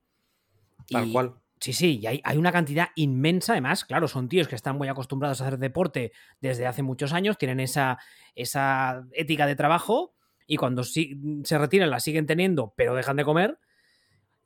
Tal 0.89 1.12
cual. 1.12 1.38
Sí, 1.60 1.74
sí, 1.74 2.00
y 2.02 2.08
hay, 2.08 2.22
hay, 2.24 2.38
una 2.38 2.54
cantidad 2.54 2.89
inmensa, 2.95 3.52
además, 3.52 3.84
claro, 3.84 4.08
son 4.08 4.30
tíos 4.30 4.48
que 4.48 4.56
están 4.56 4.78
muy 4.78 4.88
acostumbrados 4.88 5.41
a 5.41 5.48
hacer 5.48 5.60
deporte 5.60 6.13
desde 6.39 6.65
hace 6.65 6.84
muchos 6.84 7.12
años, 7.12 7.38
tienen 7.38 7.60
esa, 7.60 7.98
esa 8.34 9.04
ética 9.12 9.45
de 9.45 9.58
trabajo 9.58 10.15
y 10.48 10.56
cuando 10.56 10.86
si, 10.86 11.19
se 11.43 11.58
retiran 11.58 11.89
la 11.89 12.00
siguen 12.00 12.26
teniendo, 12.26 12.74
pero 12.78 12.95
dejan 12.95 13.17
de 13.17 13.26
comer 13.26 13.60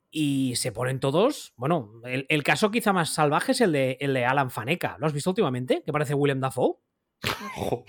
y 0.10 0.56
se 0.56 0.71
ponen 0.71 0.99
todos. 0.99 1.54
Bueno, 1.56 1.91
el, 2.04 2.26
el 2.30 2.43
caso 2.43 2.71
quizá 2.71 2.93
más 2.93 3.13
salvaje 3.13 3.52
es 3.52 3.62
el 3.62 3.71
de, 3.71 3.97
el 3.99 4.13
de 4.13 4.26
Alan 4.26 4.52
Faneca. 4.52 4.97
¿Lo 4.99 5.08
has 5.08 5.13
visto 5.13 5.30
últimamente? 5.30 5.84
Que 5.86 5.93
parece 5.93 6.13
William 6.13 6.39
Dafoe. 6.39 6.78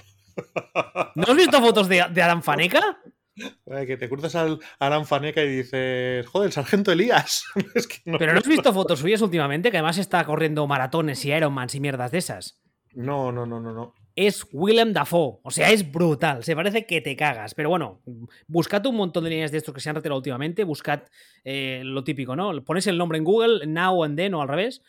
¿No 1.15 1.25
has 1.27 1.37
visto 1.37 1.61
fotos 1.61 1.89
de, 1.89 2.05
de 2.13 2.23
Alan 2.23 2.43
Faneca? 2.43 2.99
Que 3.35 3.97
te 3.97 4.09
cruzas 4.09 4.37
al 4.37 4.61
Alan 4.79 5.07
Faneca 5.07 5.43
y 5.43 5.57
dices, 5.57 6.27
joder, 6.27 6.47
el 6.47 6.53
sargento 6.53 6.93
Elías. 6.93 7.45
es 7.75 7.87
que 7.89 7.99
no, 8.05 8.19
Pero 8.19 8.33
no 8.33 8.39
has 8.39 8.47
visto 8.47 8.73
fotos 8.73 9.01
suyas 9.01 9.21
últimamente, 9.23 9.71
que 9.71 9.79
además 9.79 9.99
está 9.99 10.25
corriendo 10.25 10.67
maratones 10.67 11.25
y 11.25 11.33
Ironmans 11.33 11.75
y 11.75 11.81
mierdas 11.81 12.13
de 12.13 12.19
esas. 12.19 12.61
No, 12.95 13.33
no, 13.33 13.45
no, 13.45 13.61
no, 13.61 13.73
no. 13.73 13.95
Es 14.15 14.47
Willem 14.53 14.93
Dafoe. 14.93 15.41
O 15.43 15.51
sea, 15.51 15.73
es 15.73 15.91
brutal. 15.91 16.45
Se 16.45 16.55
parece 16.55 16.87
que 16.87 17.01
te 17.01 17.17
cagas. 17.17 17.55
Pero 17.55 17.69
bueno, 17.69 18.01
buscad 18.47 18.87
un 18.87 18.97
montón 18.97 19.25
de 19.25 19.31
líneas 19.31 19.51
de 19.51 19.59
estos 19.59 19.75
que 19.75 19.81
se 19.81 19.91
han 19.91 19.97
retirado 19.97 20.19
últimamente. 20.19 20.63
Buscad 20.63 21.03
eh, 21.43 21.83
lo 21.85 22.05
típico, 22.05 22.37
¿no? 22.37 22.65
Ponéis 22.65 22.87
el 22.87 22.97
nombre 22.97 23.19
en 23.19 23.25
Google, 23.25 23.67
now 23.67 24.05
and 24.05 24.17
then 24.17 24.35
o 24.35 24.43
al 24.43 24.49
revés. 24.49 24.83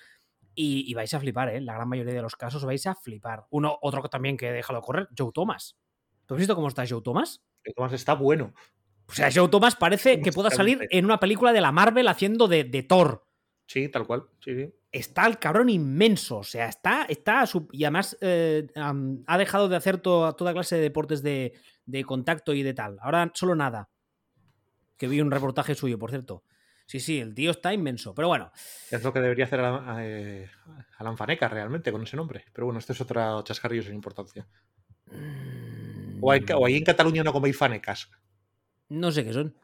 Y, 0.53 0.89
y, 0.89 0.93
vais 0.93 1.13
a 1.13 1.19
flipar, 1.19 1.49
¿eh? 1.49 1.59
La 1.59 1.73
gran 1.73 1.89
mayoría 1.89 2.13
de 2.13 2.21
los 2.21 2.35
casos 2.35 2.63
vais 2.63 2.85
a 2.85 2.93
flipar. 2.95 3.45
Uno, 3.49 3.77
otro 3.81 4.01
también 4.03 4.37
que 4.37 4.47
he 4.47 4.53
dejado 4.53 4.79
correr, 4.81 5.09
Joe 5.17 5.31
Thomas. 5.33 5.75
¿Tú 6.27 6.35
has 6.35 6.37
visto 6.37 6.55
cómo 6.55 6.67
está 6.67 6.85
Joe 6.87 7.01
Thomas? 7.01 7.43
Joe 7.65 7.73
Thomas 7.73 7.93
está 7.93 8.13
bueno. 8.13 8.53
O 9.07 9.13
sea, 9.13 9.29
Joe 9.33 9.49
Thomas 9.49 9.75
parece 9.75 10.21
que 10.21 10.31
pueda 10.31 10.49
salir 10.49 10.87
en 10.89 11.05
una 11.05 11.19
película 11.19 11.53
de 11.53 11.61
la 11.61 11.71
Marvel 11.71 12.07
haciendo 12.07 12.47
de, 12.47 12.63
de 12.63 12.83
Thor. 12.83 13.25
Sí, 13.67 13.89
tal 13.89 14.05
cual. 14.05 14.25
Sí, 14.43 14.55
sí. 14.55 14.73
Está 14.91 15.25
el 15.27 15.39
cabrón 15.39 15.69
inmenso. 15.69 16.37
O 16.37 16.43
sea, 16.43 16.67
está. 16.67 17.05
está 17.09 17.43
y 17.71 17.83
además 17.83 18.17
eh, 18.21 18.67
um, 18.75 19.23
ha 19.27 19.37
dejado 19.37 19.67
de 19.67 19.75
hacer 19.75 19.97
to, 19.97 20.33
toda 20.33 20.53
clase 20.53 20.75
de 20.75 20.81
deportes 20.81 21.21
de, 21.21 21.53
de, 21.85 22.03
contacto 22.03 22.53
y 22.53 22.63
de 22.63 22.73
tal. 22.73 22.97
Ahora 23.01 23.31
solo 23.33 23.55
nada. 23.55 23.89
Que 24.97 25.07
vi 25.07 25.19
un 25.19 25.31
reportaje 25.31 25.75
suyo, 25.75 25.99
por 25.99 26.11
cierto. 26.11 26.43
Sí, 26.87 26.99
sí, 26.99 27.19
el 27.19 27.33
tío 27.33 27.51
está 27.51 27.73
inmenso. 27.73 28.13
Pero 28.13 28.27
bueno. 28.27 28.51
Es 28.91 29.03
lo 29.03 29.11
que 29.11 29.19
debería 29.19 29.45
hacer 29.45 29.59
Alan, 29.59 29.97
eh, 29.99 30.49
Alan 30.97 31.17
Faneca 31.17 31.47
realmente 31.47 31.91
con 31.91 32.03
ese 32.03 32.15
nombre. 32.15 32.45
Pero 32.53 32.65
bueno, 32.65 32.79
este 32.79 32.93
es 32.93 33.01
otro 33.01 33.41
chascarrillo 33.41 33.83
sin 33.83 33.95
importancia. 33.95 34.47
Mm. 35.11 35.84
O, 36.25 36.31
hay, 36.31 36.43
o 36.55 36.65
ahí 36.65 36.77
en 36.77 36.83
Cataluña 36.83 37.23
no 37.23 37.31
coméis 37.31 37.55
fanecas. 37.55 38.09
No 38.89 39.11
sé 39.11 39.23
qué 39.23 39.31
son. 39.31 39.55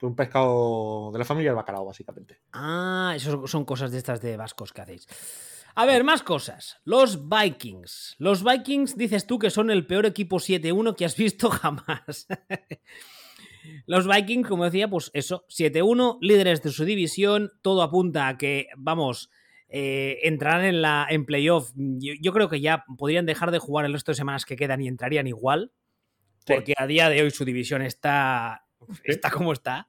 Un 0.00 0.14
pescado 0.14 1.10
de 1.12 1.18
la 1.18 1.24
familia 1.24 1.50
del 1.50 1.56
bacalao, 1.56 1.86
básicamente. 1.86 2.40
Ah, 2.52 3.14
eso 3.16 3.48
son 3.48 3.64
cosas 3.64 3.90
de 3.90 3.98
estas 3.98 4.20
de 4.20 4.36
vascos 4.36 4.72
que 4.72 4.82
hacéis. 4.82 5.08
A 5.74 5.86
ver, 5.86 6.04
más 6.04 6.22
cosas. 6.22 6.80
Los 6.84 7.28
Vikings. 7.28 8.14
Los 8.18 8.44
Vikings 8.44 8.96
dices 8.96 9.26
tú 9.26 9.40
que 9.40 9.50
son 9.50 9.70
el 9.72 9.88
peor 9.88 10.06
equipo 10.06 10.36
7-1 10.36 10.94
que 10.94 11.04
has 11.04 11.16
visto 11.16 11.50
jamás. 11.62 12.28
Los 13.86 14.06
Vikings, 14.06 14.46
como 14.46 14.66
decía, 14.66 14.88
pues 14.88 15.10
eso, 15.14 15.44
7-1, 15.48 16.18
líderes 16.20 16.62
de 16.62 16.70
su 16.70 16.84
división, 16.84 17.50
todo 17.60 17.82
apunta 17.82 18.28
a 18.28 18.38
que, 18.38 18.68
vamos, 18.76 19.30
eh, 19.68 20.18
entrarán 20.22 20.64
en, 20.64 20.80
la, 20.80 21.08
en 21.10 21.24
playoff. 21.24 21.72
Yo, 21.74 22.12
yo, 22.20 22.32
creo 22.32 22.48
que 22.48 22.60
ya 22.60 22.84
podrían 22.98 23.26
dejar 23.26 23.50
de 23.50 23.58
jugar 23.58 23.84
el 23.84 23.94
resto 23.94 24.12
de 24.12 24.16
semanas 24.16 24.44
que 24.44 24.54
quedan 24.54 24.80
y 24.80 24.86
entrarían 24.86 25.26
igual, 25.26 25.72
porque 26.46 26.74
a 26.76 26.86
día 26.86 27.08
de 27.08 27.22
hoy 27.22 27.30
su 27.30 27.44
división 27.44 27.82
está, 27.82 28.66
está 29.04 29.30
como 29.30 29.52
está. 29.52 29.88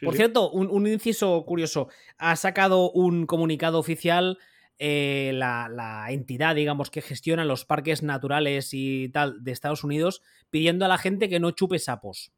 Por 0.00 0.14
cierto, 0.14 0.50
un, 0.50 0.68
un, 0.70 0.86
inciso 0.86 1.44
curioso. 1.44 1.88
Ha 2.18 2.36
sacado 2.36 2.90
un 2.92 3.26
comunicado 3.26 3.78
oficial 3.78 4.38
eh, 4.78 5.32
la, 5.34 5.68
la, 5.68 6.12
entidad, 6.12 6.54
digamos, 6.54 6.90
que 6.90 7.02
gestiona 7.02 7.44
los 7.44 7.64
parques 7.64 8.04
naturales 8.04 8.70
y 8.72 9.08
tal 9.08 9.42
de 9.42 9.50
Estados 9.50 9.82
Unidos, 9.82 10.22
pidiendo 10.50 10.84
a 10.84 10.88
la 10.88 10.98
gente 10.98 11.28
que 11.28 11.40
no 11.40 11.50
chupe 11.50 11.80
sapos. 11.80 12.32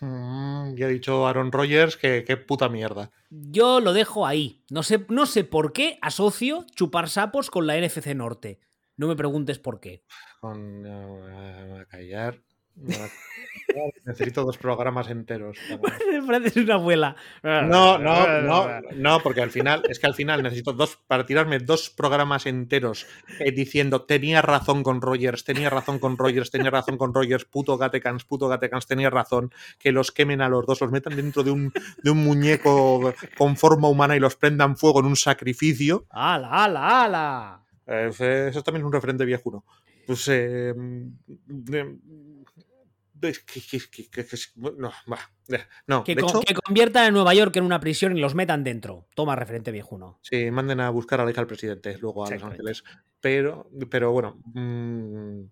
Mm, 0.00 0.74
ya 0.74 0.86
ha 0.86 0.88
dicho 0.88 1.26
Aaron 1.26 1.52
Rodgers 1.52 1.96
que 1.96 2.24
qué 2.24 2.36
puta 2.36 2.68
mierda. 2.68 3.12
Yo 3.30 3.80
lo 3.80 3.92
dejo 3.92 4.26
ahí. 4.26 4.62
No 4.70 4.82
sé, 4.82 5.06
no 5.08 5.26
sé 5.26 5.44
por 5.44 5.72
qué 5.72 5.98
asocio 6.02 6.66
chupar 6.74 7.08
sapos 7.08 7.50
con 7.50 7.66
la 7.66 7.78
NFC 7.78 8.08
Norte. 8.14 8.58
No 8.96 9.08
me 9.08 9.16
preguntes 9.16 9.58
por 9.58 9.80
qué. 9.80 10.02
Con, 10.40 10.86
uh, 10.86 11.76
a 11.78 11.84
callar. 11.86 12.40
Necesito 14.04 14.44
dos 14.44 14.58
programas 14.58 15.08
enteros. 15.08 15.58
Pareces 16.26 16.56
una 16.64 16.74
abuela. 16.74 17.16
No, 17.42 17.98
no, 17.98 18.40
no, 18.40 18.80
no, 18.94 19.20
porque 19.20 19.42
al 19.42 19.50
final, 19.50 19.82
es 19.88 19.98
que 19.98 20.06
al 20.06 20.14
final 20.14 20.42
necesito 20.42 20.72
dos, 20.72 20.98
para 21.06 21.26
tirarme 21.26 21.58
dos 21.58 21.90
programas 21.90 22.46
enteros 22.46 23.06
eh, 23.38 23.52
diciendo 23.52 24.02
tenía 24.02 24.42
razón 24.42 24.82
con 24.82 25.00
Rogers, 25.00 25.44
tenía 25.44 25.70
razón 25.70 25.98
con 25.98 26.16
Rogers, 26.16 26.50
tenía 26.50 26.70
razón 26.70 26.96
con 26.96 27.14
Rogers, 27.14 27.44
puto 27.44 27.78
Gatecans, 27.78 28.24
puto 28.24 28.48
Gatecans, 28.48 28.86
tenía 28.86 29.10
razón, 29.10 29.52
que 29.78 29.92
los 29.92 30.10
quemen 30.10 30.40
a 30.40 30.48
los 30.48 30.66
dos, 30.66 30.80
los 30.80 30.90
metan 30.90 31.16
dentro 31.16 31.42
de 31.42 31.50
un, 31.50 31.72
de 32.02 32.10
un 32.10 32.24
muñeco 32.24 33.14
con 33.36 33.56
forma 33.56 33.88
humana 33.88 34.16
y 34.16 34.20
los 34.20 34.36
prendan 34.36 34.76
fuego 34.76 35.00
en 35.00 35.06
un 35.06 35.16
sacrificio. 35.16 36.06
¡Hala, 36.10 36.64
ala, 36.64 37.04
ala! 37.04 37.61
Eh, 37.86 38.10
eso 38.48 38.62
también 38.62 38.82
es 38.82 38.86
un 38.86 38.92
referente 38.92 39.24
viejuno. 39.24 39.64
Pues 40.06 40.26
eh, 40.28 40.74
que, 43.30 43.62
que, 44.10 44.10
que, 44.10 44.36
no, 44.56 44.92
no, 45.86 46.04
que, 46.04 46.16
con, 46.16 46.24
hecho, 46.28 46.40
que, 46.40 46.54
conviertan 46.54 47.04
a 47.04 47.10
Nueva 47.10 47.34
York 47.34 47.54
en 47.56 47.64
una 47.64 47.78
prisión 47.78 48.16
y 48.16 48.20
los 48.20 48.34
metan 48.34 48.64
dentro. 48.64 49.06
Toma 49.14 49.36
referente 49.36 49.70
viejuno. 49.70 50.18
Sí, 50.22 50.50
manden 50.50 50.80
a 50.80 50.90
buscar 50.90 51.20
a 51.20 51.24
la 51.24 51.30
hija 51.30 51.40
del 51.40 51.46
presidente 51.46 51.96
luego 51.98 52.26
a 52.26 52.30
Los 52.30 52.42
Ángeles. 52.42 52.84
Pero, 53.20 53.70
pero 53.88 54.10
bueno, 54.10 54.40
mmm, 54.54 55.42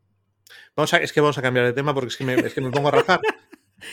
vamos 0.74 0.94
a, 0.94 0.96
es 0.98 1.12
que 1.12 1.20
vamos 1.20 1.38
a 1.38 1.42
cambiar 1.42 1.66
de 1.66 1.72
tema 1.72 1.94
porque 1.94 2.08
es 2.08 2.16
que 2.16 2.24
me, 2.24 2.34
es 2.34 2.52
que 2.52 2.60
me 2.60 2.70
pongo 2.70 2.88
a 2.88 2.92
rajar. 2.92 3.20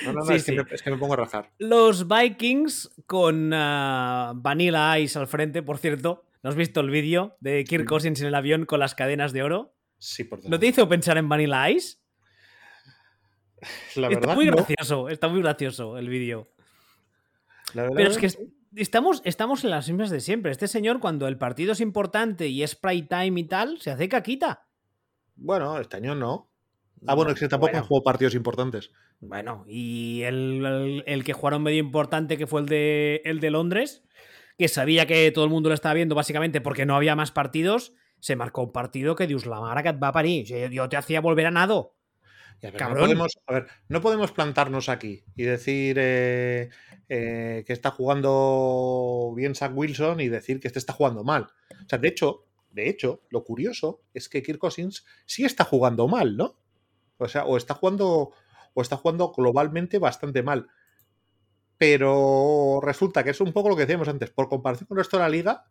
No, 0.05 0.13
no, 0.13 0.19
no, 0.19 0.25
sí, 0.25 0.33
es, 0.33 0.43
sí. 0.43 0.55
Que 0.55 0.63
me, 0.63 0.69
es, 0.71 0.81
que 0.81 0.91
me, 0.91 0.97
pongo 0.97 1.13
a 1.13 1.17
rajar. 1.17 1.51
Los 1.59 2.07
Vikings 2.07 2.89
con 3.05 3.53
uh, 3.53 4.33
Vanilla 4.33 4.97
Ice 4.97 5.19
al 5.19 5.27
frente, 5.27 5.61
por 5.61 5.77
cierto. 5.77 6.26
¿No 6.43 6.49
has 6.49 6.55
visto 6.55 6.81
el 6.81 6.89
vídeo 6.89 7.35
de 7.39 7.63
Kirk 7.63 7.85
Cousins 7.85 8.21
en 8.21 8.27
el 8.27 8.35
avión 8.35 8.65
con 8.65 8.79
las 8.79 8.95
cadenas 8.95 9.33
de 9.33 9.43
oro? 9.43 9.75
Sí, 9.97 10.23
por 10.23 10.47
¿No 10.47 10.59
te 10.59 10.67
hizo 10.67 10.87
pensar 10.87 11.17
en 11.17 11.27
Vanilla 11.27 11.69
Ice? 11.69 11.97
La 13.95 14.09
verdad, 14.09 14.23
está 14.23 14.35
muy 14.35 14.45
gracioso, 14.45 15.09
está 15.09 15.27
muy 15.27 15.41
gracioso 15.41 15.97
el 15.97 16.09
vídeo. 16.09 16.51
Pero 17.73 18.11
es 18.11 18.17
que 18.17 18.29
estamos, 18.75 19.21
estamos 19.25 19.63
en 19.63 19.71
las 19.71 19.87
mismas 19.87 20.11
de 20.11 20.19
siempre. 20.19 20.51
Este 20.51 20.67
señor, 20.67 20.99
cuando 20.99 21.27
el 21.27 21.37
partido 21.37 21.73
es 21.73 21.81
importante 21.81 22.47
y 22.47 22.63
es 22.63 22.75
prime 22.75 23.07
time 23.07 23.39
y 23.39 23.43
tal, 23.45 23.81
se 23.81 23.91
hace 23.91 24.07
caquita. 24.07 24.67
Bueno, 25.35 25.79
este 25.79 25.97
año 25.97 26.15
no. 26.15 26.51
Ah, 27.05 27.13
bueno, 27.13 27.31
es 27.31 27.39
que 27.39 27.47
tampoco 27.47 27.71
bueno. 27.71 27.79
han 27.79 27.87
jugado 27.87 28.03
partidos 28.03 28.35
importantes. 28.35 28.91
Bueno, 29.19 29.65
y 29.67 30.21
el, 30.23 30.65
el, 30.65 31.03
el, 31.05 31.23
que 31.23 31.33
jugaron 31.33 31.61
medio 31.61 31.79
importante, 31.79 32.37
que 32.37 32.47
fue 32.47 32.61
el 32.61 32.67
de, 32.67 33.21
el 33.23 33.39
de 33.39 33.51
Londres, 33.51 34.03
que 34.57 34.67
sabía 34.67 35.05
que 35.05 35.31
todo 35.31 35.45
el 35.45 35.51
mundo 35.51 35.69
lo 35.69 35.75
estaba 35.75 35.93
viendo 35.93 36.15
básicamente 36.15 36.61
porque 36.61 36.85
no 36.85 36.95
había 36.95 37.15
más 37.15 37.31
partidos, 37.31 37.93
se 38.19 38.35
marcó 38.35 38.63
un 38.63 38.71
partido 38.71 39.15
que 39.15 39.27
Dios 39.27 39.45
la 39.45 39.59
mara 39.59 39.83
que 39.83 39.91
va 39.91 40.09
a 40.09 40.13
parir. 40.13 40.45
Yo 40.71 40.89
te 40.89 40.97
hacía 40.97 41.21
volver 41.21 41.45
a 41.45 41.51
nado. 41.51 41.93
No, 42.63 42.95
podemos, 42.95 43.37
a 43.45 43.53
ver, 43.53 43.67
no 43.87 44.01
podemos 44.01 44.31
plantarnos 44.31 44.89
aquí 44.89 45.23
y 45.35 45.43
decir 45.43 45.97
eh, 45.99 46.69
eh, 47.07 47.63
que 47.67 47.73
está 47.73 47.91
jugando 47.91 49.31
bien 49.35 49.53
Zach 49.53 49.71
Wilson 49.75 50.21
y 50.21 50.27
decir 50.27 50.59
que 50.59 50.67
este 50.67 50.79
está 50.79 50.93
jugando 50.93 51.23
mal. 51.23 51.49
O 51.85 51.87
sea, 51.87 51.99
de 51.99 52.07
hecho, 52.07 52.47
de 52.71 52.89
hecho, 52.89 53.21
lo 53.29 53.43
curioso 53.43 54.01
es 54.15 54.27
que 54.27 54.41
Kirk 54.41 54.57
Cousins 54.57 55.05
sí 55.27 55.45
está 55.45 55.65
jugando 55.65 56.07
mal, 56.07 56.35
¿no? 56.35 56.57
O 57.17 57.27
sea, 57.27 57.45
o 57.45 57.57
está 57.57 57.75
jugando, 57.75 58.31
o 58.73 58.81
está 58.81 58.97
jugando 58.97 59.31
globalmente 59.31 59.99
bastante 59.99 60.41
mal. 60.41 60.67
Pero 61.77 62.79
resulta 62.81 63.23
que 63.23 63.29
es 63.31 63.41
un 63.41 63.53
poco 63.53 63.69
lo 63.69 63.75
que 63.75 63.83
decíamos 63.83 64.07
antes. 64.07 64.31
Por 64.31 64.49
comparación 64.49 64.87
con 64.87 64.97
el 64.97 65.03
resto 65.03 65.17
de 65.17 65.23
la 65.23 65.29
liga, 65.29 65.65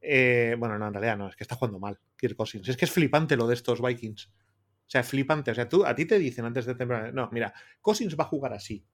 eh, 0.00 0.56
bueno, 0.58 0.78
no, 0.78 0.88
en 0.88 0.94
realidad 0.94 1.16
no, 1.16 1.28
es 1.28 1.36
que 1.36 1.44
está 1.44 1.54
jugando 1.54 1.78
mal 1.78 1.98
Kirk 2.16 2.36
Cousins. 2.36 2.68
Es 2.68 2.76
que 2.76 2.86
es 2.86 2.90
flipante 2.90 3.36
lo 3.36 3.46
de 3.46 3.54
estos 3.54 3.80
Vikings. 3.80 4.26
O 4.26 4.90
sea, 4.92 5.02
flipante. 5.02 5.50
O 5.50 5.54
sea, 5.54 5.68
tú, 5.68 5.86
a 5.86 5.94
ti 5.94 6.06
te 6.06 6.18
dicen 6.18 6.44
antes 6.44 6.66
de 6.66 6.74
temprano, 6.74 7.12
no, 7.12 7.30
mira, 7.32 7.52
Cousins 7.80 8.18
va 8.18 8.24
a 8.24 8.28
jugar 8.28 8.52
así. 8.52 8.84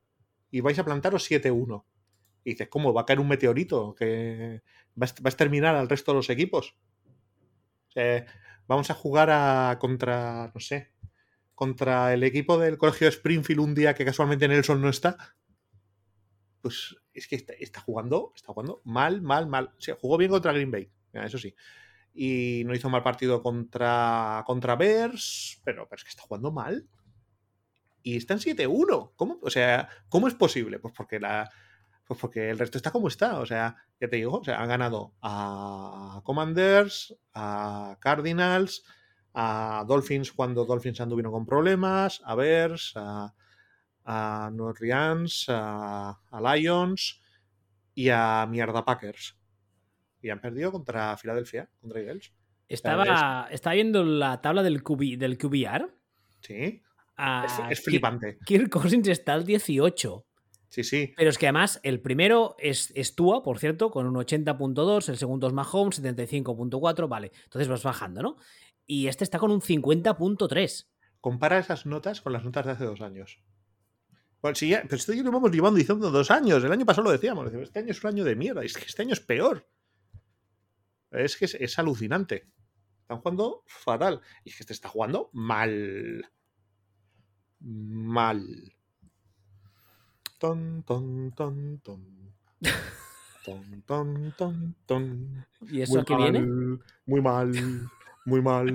Y 0.51 0.61
vais 0.61 0.79
a 0.79 0.85
plantaros 0.85 1.29
7-1. 1.31 1.85
Y 2.45 2.51
dices, 2.51 2.69
¿cómo? 2.69 2.93
¿Va 2.93 3.03
a 3.03 3.07
caer 3.07 3.21
un 3.21 3.29
meteorito 3.29 3.95
que 3.95 4.63
va 5.01 5.07
a 5.07 5.29
exterminar 5.29 5.75
al 5.77 5.89
resto 5.89 6.13
de 6.13 6.17
los 6.17 6.31
equipos? 6.31 6.77
Eh, 7.95 8.25
vamos 8.67 8.91
a 8.91 8.95
jugar 8.95 9.31
a 9.31 9.77
contra, 9.81 10.51
no 10.55 10.61
sé, 10.61 10.93
contra 11.55 12.15
el 12.15 12.23
equipo 12.23 12.59
del 12.59 12.79
colegio 12.79 13.07
de 13.07 13.11
Springfield 13.11 13.61
un 13.61 13.75
día 13.75 13.95
que 13.95 14.05
casualmente 14.05 14.47
Nelson 14.47 14.81
no 14.81 14.89
está. 14.89 15.37
Pues 16.61 16.97
es 17.13 17.29
que 17.29 17.37
está, 17.37 17.81
jugando, 17.81 18.33
está 18.35 18.53
jugando 18.53 18.81
mal, 18.85 19.23
mal, 19.23 19.47
mal. 19.47 19.73
O 19.77 19.97
jugó 19.97 20.17
bien 20.17 20.31
contra 20.31 20.53
Green 20.53 20.71
Bay, 20.71 20.91
eso 21.13 21.39
sí. 21.39 21.55
Y 22.15 22.63
no 22.67 22.75
hizo 22.75 22.91
mal 22.91 23.03
partido 23.03 23.43
contra, 23.43 24.43
contra 24.47 24.77
Bears, 24.77 25.61
pero, 25.65 25.89
pero 25.89 25.99
es 25.99 26.05
que 26.05 26.11
está 26.11 26.23
jugando 26.23 26.51
mal. 26.51 26.89
Y 28.03 28.17
está 28.17 28.35
en 28.35 28.41
7-1. 28.41 29.13
¿Cómo? 29.17 29.39
O 29.43 29.51
sea, 29.51 29.89
¿cómo 30.09 30.29
es 30.29 30.35
posible? 30.35 30.79
Pues 30.79 30.95
porque 30.97 31.21
la, 31.21 31.49
pues 32.09 32.19
porque 32.19 32.49
el 32.51 32.59
resto 32.59 32.79
está 32.79 32.91
como 32.91 33.09
está. 33.09 33.39
O 33.39 33.47
sea, 33.47 33.77
ya 34.01 34.09
te 34.09 34.17
digo, 34.17 34.39
o 34.39 34.45
sea, 34.45 34.61
han 34.61 34.69
ganado 34.69 35.15
a 35.23 36.23
Commanders, 36.25 37.15
a 37.35 37.99
Cardinals, 38.01 38.85
a 39.35 39.85
Dolphins 39.87 40.33
cuando 40.33 40.65
Dolphins 40.65 41.01
anduvieron 41.01 41.33
con 41.33 41.47
problemas, 41.47 42.23
a 42.25 42.35
Bears, 42.35 42.95
a, 42.97 43.35
a 44.11 44.51
New 44.51 44.65
Orleans, 44.65 45.45
a, 45.49 46.19
Lions 46.41 47.21
y 47.95 48.09
a 48.09 48.47
Mierda 48.49 48.83
Packers. 48.83 49.37
Y 50.23 50.31
han 50.31 50.41
perdido 50.41 50.73
contra 50.73 51.15
Filadelfia, 51.19 51.69
contra 51.79 52.01
Eagles. 52.01 52.33
Estaba, 52.69 53.49
estaba 53.51 53.75
viendo 53.75 54.03
la 54.05 54.41
tabla 54.41 54.63
del, 54.63 54.83
del 55.19 55.39
QBR. 55.39 55.95
Sí. 56.41 56.55
es, 56.55 56.83
ah, 57.19 57.71
flipante. 57.85 58.39
Kirk 58.47 58.71
Cousins 58.71 59.09
está 59.09 59.35
al 59.35 59.45
18. 59.45 60.27
Sí, 60.71 60.85
sí. 60.85 61.13
Pero 61.15 61.29
es 61.29 61.37
que 61.37 61.47
además 61.47 61.79
el 61.83 62.01
primero 62.01 62.57
es, 62.59 62.93
es 62.95 63.15
Tua, 63.15 63.43
por 63.43 63.59
cierto, 63.59 63.91
con 63.91 64.07
un 64.07 64.15
80.2, 64.15 65.09
el 65.11 65.19
segundo 65.19 65.47
es 65.47 65.53
Mahomes, 65.53 66.03
75.4, 66.03 67.09
vale. 67.09 67.31
Entonces 67.45 67.69
vas 67.69 67.83
bajando, 67.83 68.23
¿no? 68.23 68.37
Y 68.87 69.09
este 69.09 69.25
está 69.25 69.39
con 69.39 69.51
un 69.51 69.61
50.3. 69.61 70.87
Compara 71.21 71.59
esas 71.59 71.85
notas 71.85 72.23
con 72.23 72.33
las 72.33 72.45
notas 72.45 72.65
de 72.65 72.73
hace 72.73 72.85
dos 72.85 73.03
años. 73.03 73.43
Bueno, 74.41 74.55
sí, 74.55 74.73
pero 74.83 74.97
esto 74.97 75.13
ya 75.13 75.23
lo 75.23 75.33
vamos 75.33 75.51
llevando 75.51 75.79
diciendo 75.79 76.11
dos 76.11 76.31
años. 76.31 76.63
El 76.63 76.73
año 76.73 76.87
pasado 76.87 77.05
lo 77.05 77.13
decíamos. 77.13 77.53
Este 77.53 77.81
año 77.81 77.91
es 77.91 78.03
un 78.05 78.11
año 78.11 78.25
de 78.25 78.37
mierda. 78.37 78.63
Es 78.63 78.75
que 78.75 78.85
este 78.85 79.03
año 79.03 79.13
es 79.13 79.21
peor. 79.21 79.67
Es 81.11 81.37
que 81.37 81.47
es, 81.47 81.79
alucinante. 81.79 82.47
Están 83.03 83.19
jugando 83.19 83.65
fatal. 83.67 84.21
Y 84.45 84.51
es 84.51 84.57
que 84.57 84.63
este 84.63 84.73
está 84.75 84.89
jugando 84.89 85.31
mal. 85.33 86.31
Mal. 87.61 88.73
Ton, 90.39 90.85
ton, 90.85 91.33
ton, 91.33 91.81
ton. 91.81 92.35
Ton, 93.45 93.83
ton, 93.87 94.35
ton, 94.37 94.77
ton. 94.87 95.47
¿Y 95.69 95.81
eso 95.81 96.01
aquí 96.01 96.15
viene? 96.15 96.47
Muy 97.07 97.21
mal, 97.21 97.51
muy 98.25 98.43
mal. 98.43 98.69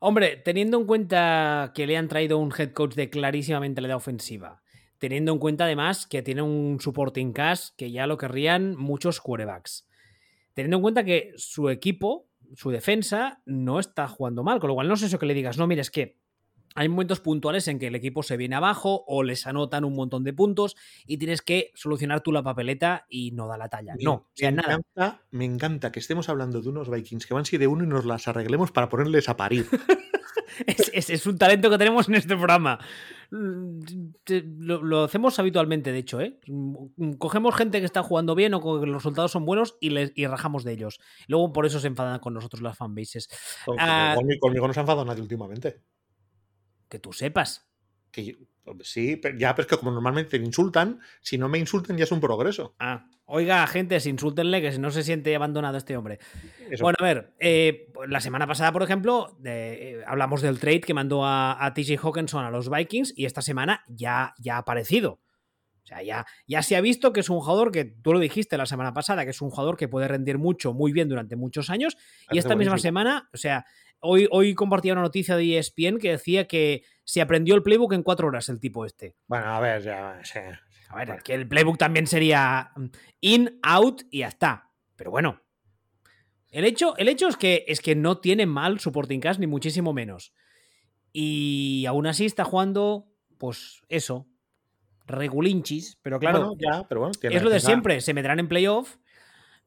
Hombre, 0.00 0.36
teniendo 0.36 0.78
en 0.80 0.86
cuenta 0.86 1.72
que 1.74 1.86
le 1.86 1.96
han 1.96 2.08
traído 2.08 2.38
un 2.38 2.52
head 2.56 2.72
coach 2.72 2.94
de 2.94 3.10
clarísimamente 3.10 3.80
la 3.80 3.88
edad 3.88 3.96
ofensiva, 3.96 4.63
teniendo 5.04 5.32
en 5.32 5.38
cuenta 5.38 5.64
además 5.64 6.06
que 6.06 6.22
tiene 6.22 6.40
un 6.40 6.80
supporting 6.80 7.34
cast 7.34 7.76
que 7.76 7.90
ya 7.90 8.06
lo 8.06 8.16
querrían 8.16 8.74
muchos 8.74 9.20
quarterbacks, 9.20 9.86
teniendo 10.54 10.78
en 10.78 10.82
cuenta 10.82 11.04
que 11.04 11.34
su 11.36 11.68
equipo, 11.68 12.30
su 12.54 12.70
defensa, 12.70 13.42
no 13.44 13.80
está 13.80 14.08
jugando 14.08 14.42
mal, 14.42 14.60
con 14.60 14.68
lo 14.68 14.74
cual 14.76 14.88
no 14.88 14.96
sé 14.96 15.04
eso 15.04 15.18
que 15.18 15.26
le 15.26 15.34
digas, 15.34 15.58
no, 15.58 15.66
mira, 15.66 15.82
es 15.82 15.90
que 15.90 16.22
hay 16.74 16.88
momentos 16.88 17.20
puntuales 17.20 17.68
en 17.68 17.78
que 17.78 17.88
el 17.88 17.94
equipo 17.96 18.22
se 18.22 18.38
viene 18.38 18.56
abajo 18.56 19.04
o 19.06 19.22
les 19.22 19.46
anotan 19.46 19.84
un 19.84 19.94
montón 19.94 20.24
de 20.24 20.32
puntos 20.32 20.74
y 21.06 21.18
tienes 21.18 21.42
que 21.42 21.70
solucionar 21.74 22.22
tú 22.22 22.32
la 22.32 22.42
papeleta 22.42 23.04
y 23.10 23.32
no 23.32 23.46
da 23.46 23.58
la 23.58 23.68
talla. 23.68 23.96
no, 24.00 24.12
o 24.14 24.30
sea, 24.32 24.52
me 24.52 24.56
nada. 24.56 24.72
Encanta, 24.76 25.22
me 25.32 25.44
encanta 25.44 25.92
que 25.92 26.00
estemos 26.00 26.30
hablando 26.30 26.62
de 26.62 26.70
unos 26.70 26.88
Vikings 26.88 27.26
que 27.26 27.34
van 27.34 27.44
7-1 27.44 27.84
y 27.84 27.86
nos 27.86 28.06
las 28.06 28.26
arreglemos 28.26 28.70
para 28.70 28.88
ponerles 28.88 29.28
a 29.28 29.36
parir. 29.36 29.66
es, 30.66 31.26
un 31.26 31.38
talento 31.38 31.70
que 31.70 31.78
tenemos 31.78 32.08
en 32.08 32.16
este 32.16 32.34
programa. 32.36 32.78
Mm, 33.30 33.80
lo, 34.58 35.04
hacemos 35.04 35.38
habitualmente, 35.38 35.92
de 35.92 35.98
hecho, 35.98 36.20
¿eh? 36.20 36.38
Mm, 36.46 37.12
cogemos 37.14 37.54
gente 37.54 37.80
que 37.80 37.86
está 37.86 38.02
jugando 38.02 38.34
bien 38.34 38.54
o 38.54 38.60
que 38.60 38.86
los 38.86 38.96
resultados 38.96 39.32
son 39.32 39.44
buenos 39.44 39.76
y, 39.80 39.90
les, 39.90 40.12
y 40.14 40.26
rajamos 40.26 40.64
de 40.64 40.72
ellos. 40.72 41.00
Luego 41.26 41.52
por 41.52 41.66
eso 41.66 41.80
se 41.80 41.88
enfadan 41.88 42.20
con 42.20 42.34
nosotros 42.34 42.62
las 42.62 42.76
fanbases. 42.76 43.28
Ah, 43.78 44.16
conmigo 44.40 44.66
no 44.66 44.74
se 44.74 44.80
ha 44.80 44.82
enfadado 44.82 45.04
nadie 45.04 45.22
últimamente. 45.22 45.82
Que 46.88 46.98
tú 46.98 47.12
sepas. 47.12 47.66
Que 48.10 48.36
sí, 48.82 49.20
ya, 49.36 49.54
pero 49.54 49.62
es 49.62 49.68
que 49.68 49.76
como 49.76 49.90
normalmente 49.90 50.38
te 50.38 50.44
insultan, 50.44 51.00
si 51.20 51.38
no 51.38 51.48
me 51.48 51.58
insultan 51.58 51.96
ya 51.96 52.04
es 52.04 52.12
un 52.12 52.20
progreso. 52.20 52.74
Ah, 52.78 53.06
oiga, 53.26 53.66
gente, 53.66 53.96
insúltenle 54.04 54.60
que 54.60 54.72
si 54.72 54.78
no 54.78 54.90
se 54.90 55.02
siente 55.02 55.34
abandonado 55.34 55.76
este 55.76 55.96
hombre. 55.96 56.18
Bueno, 56.80 56.96
a 56.98 57.04
ver, 57.04 57.34
eh, 57.38 57.92
la 58.08 58.20
semana 58.20 58.46
pasada, 58.46 58.72
por 58.72 58.82
ejemplo, 58.82 59.36
eh, 59.44 60.02
hablamos 60.06 60.42
del 60.42 60.58
trade 60.58 60.80
que 60.80 60.94
mandó 60.94 61.24
a, 61.24 61.64
a 61.64 61.74
TJ 61.74 61.98
Hawkinson 62.02 62.44
a 62.44 62.50
los 62.50 62.70
Vikings 62.70 63.14
y 63.16 63.26
esta 63.26 63.42
semana 63.42 63.84
ya, 63.88 64.34
ya 64.38 64.56
ha 64.56 64.58
aparecido. 64.58 65.20
O 65.84 65.86
sea, 65.86 66.02
ya, 66.02 66.26
ya 66.46 66.62
se 66.62 66.76
ha 66.76 66.80
visto 66.80 67.12
que 67.12 67.20
es 67.20 67.28
un 67.28 67.40
jugador 67.40 67.70
que 67.70 67.84
tú 67.84 68.14
lo 68.14 68.18
dijiste 68.18 68.56
la 68.56 68.64
semana 68.64 68.94
pasada, 68.94 69.24
que 69.24 69.32
es 69.32 69.42
un 69.42 69.50
jugador 69.50 69.76
que 69.76 69.86
puede 69.86 70.08
rendir 70.08 70.38
mucho, 70.38 70.72
muy 70.72 70.92
bien 70.92 71.10
durante 71.10 71.36
muchos 71.36 71.68
años. 71.68 71.98
Y 72.30 72.38
esta 72.38 72.56
misma 72.56 72.78
semana, 72.78 73.28
o 73.34 73.36
sea, 73.36 73.66
hoy, 74.04 74.28
hoy 74.30 74.54
compartía 74.54 74.92
una 74.92 75.02
noticia 75.02 75.36
de 75.36 75.58
ESPN 75.58 75.98
que 75.98 76.12
decía 76.12 76.46
que 76.46 76.84
se 77.02 77.20
aprendió 77.20 77.54
el 77.54 77.62
playbook 77.62 77.92
en 77.94 78.02
cuatro 78.02 78.28
horas 78.28 78.48
el 78.48 78.60
tipo 78.60 78.84
este. 78.84 79.16
Bueno, 79.26 79.46
a 79.46 79.60
ver, 79.60 79.82
ya. 79.82 80.20
A 80.90 80.96
ver, 80.96 81.22
que 81.22 81.34
el 81.34 81.48
playbook 81.48 81.78
también 81.78 82.06
sería 82.06 82.70
mm, 82.76 82.86
in, 83.20 83.58
out 83.62 84.02
y 84.10 84.20
ya 84.20 84.28
está. 84.28 84.70
Pero 84.96 85.10
bueno. 85.10 85.40
El 86.50 86.64
hecho, 86.64 86.96
el 86.98 87.08
hecho 87.08 87.26
es, 87.26 87.36
que, 87.36 87.64
es 87.66 87.80
que 87.80 87.96
no 87.96 88.18
tiene 88.18 88.46
mal 88.46 88.78
supporting 88.78 89.18
cast, 89.18 89.40
ni 89.40 89.48
muchísimo 89.48 89.92
menos. 89.92 90.32
Y 91.12 91.84
aún 91.88 92.06
así 92.06 92.26
está 92.26 92.44
jugando, 92.44 93.08
pues 93.38 93.82
eso, 93.88 94.28
regulinchis, 95.06 95.98
pero 96.00 96.20
claro, 96.20 96.52
ya, 96.58 96.86
pero 96.88 97.00
bueno, 97.00 97.12
es 97.22 97.42
lo 97.42 97.50
de 97.50 97.58
siempre, 97.58 98.00
se 98.00 98.14
meterán 98.14 98.38
en 98.38 98.48
playoff 98.48 98.96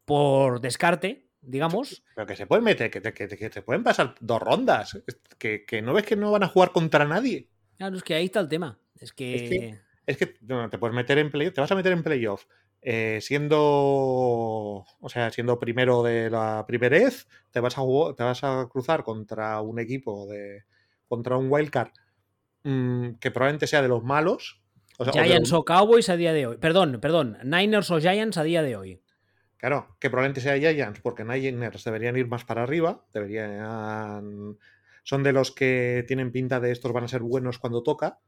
por 0.06 0.62
descarte, 0.62 1.27
digamos. 1.48 2.04
Pero 2.16 2.28
que 2.28 2.36
se 2.36 2.46
pueden 2.46 2.64
meter, 2.64 2.92
que 2.92 3.02
te, 3.02 3.62
pueden 3.62 3.84
pasar 3.84 4.16
dos 4.20 4.42
rondas, 4.42 5.00
que, 5.38 5.82
no 5.82 5.94
ves 5.94 6.06
que 6.06 6.16
no 6.16 6.32
van 6.32 6.44
a 6.44 6.48
jugar 6.48 6.72
contra 6.72 7.06
nadie. 7.06 7.50
Claro, 7.78 7.98
es 7.98 8.04
que 8.04 8.16
ahí 8.16 8.26
está 8.26 8.40
el 8.40 8.50
tema. 8.50 8.80
Es 9.00 9.14
que... 9.14 9.80
Es 10.06 10.16
que, 10.16 10.26
te 10.26 10.78
puedes 10.78 10.96
meter 10.96 11.18
en 11.18 11.30
playoff, 11.30 11.54
te 11.54 11.60
vas 11.60 11.72
a 11.72 11.76
meter 11.76 11.92
en 11.92 12.02
playoff 12.02 12.46
eh, 12.82 13.20
siendo, 13.22 13.58
o 13.60 15.10
sea, 15.10 15.32
siendo 15.32 15.60
primero 15.60 16.02
de 16.02 16.30
la 16.30 16.64
primerez, 16.66 17.28
te 17.52 17.60
vas 17.60 17.78
a, 17.78 17.82
te 18.16 18.24
vas 18.24 18.42
a 18.46 18.70
cruzar 18.72 19.04
contra 19.04 19.60
un 19.60 19.80
equipo 19.80 20.26
de, 20.28 20.64
contra 21.10 21.36
un 21.36 21.52
wildcard 21.52 21.90
mm, 22.64 23.16
que 23.20 23.32
probablemente 23.32 23.68
sea 23.68 23.82
de 23.82 23.90
los 23.90 24.06
malos, 24.06 24.62
Giants 25.12 25.54
o, 25.54 25.64
Cowboys 25.64 26.10
a 26.10 26.18
día 26.18 26.34
de 26.34 26.48
hoy. 26.48 26.58
Perdón, 26.58 27.00
perdón. 27.00 27.38
Niners 27.44 27.92
o 27.92 28.00
Giants 28.00 28.38
a 28.38 28.44
día 28.44 28.64
de 28.64 28.76
hoy. 28.76 29.02
Claro, 29.58 29.98
que 30.00 30.10
probablemente 30.10 30.42
sea 30.42 30.58
Giants, 30.58 31.00
porque 31.02 31.24
Niners 31.24 31.84
deberían 31.84 32.16
ir 32.16 32.28
más 32.28 32.46
para 32.46 32.64
arriba. 32.64 33.06
Deberían. 33.14 34.58
Son 35.04 35.24
de 35.24 35.34
los 35.34 35.52
que 35.52 36.06
tienen 36.08 36.32
pinta 36.32 36.60
de 36.60 36.72
estos 36.72 36.94
van 36.94 37.06
a 37.06 37.08
ser 37.08 37.22
buenos 37.22 37.58
cuando 37.58 37.82
toca. 37.84 38.20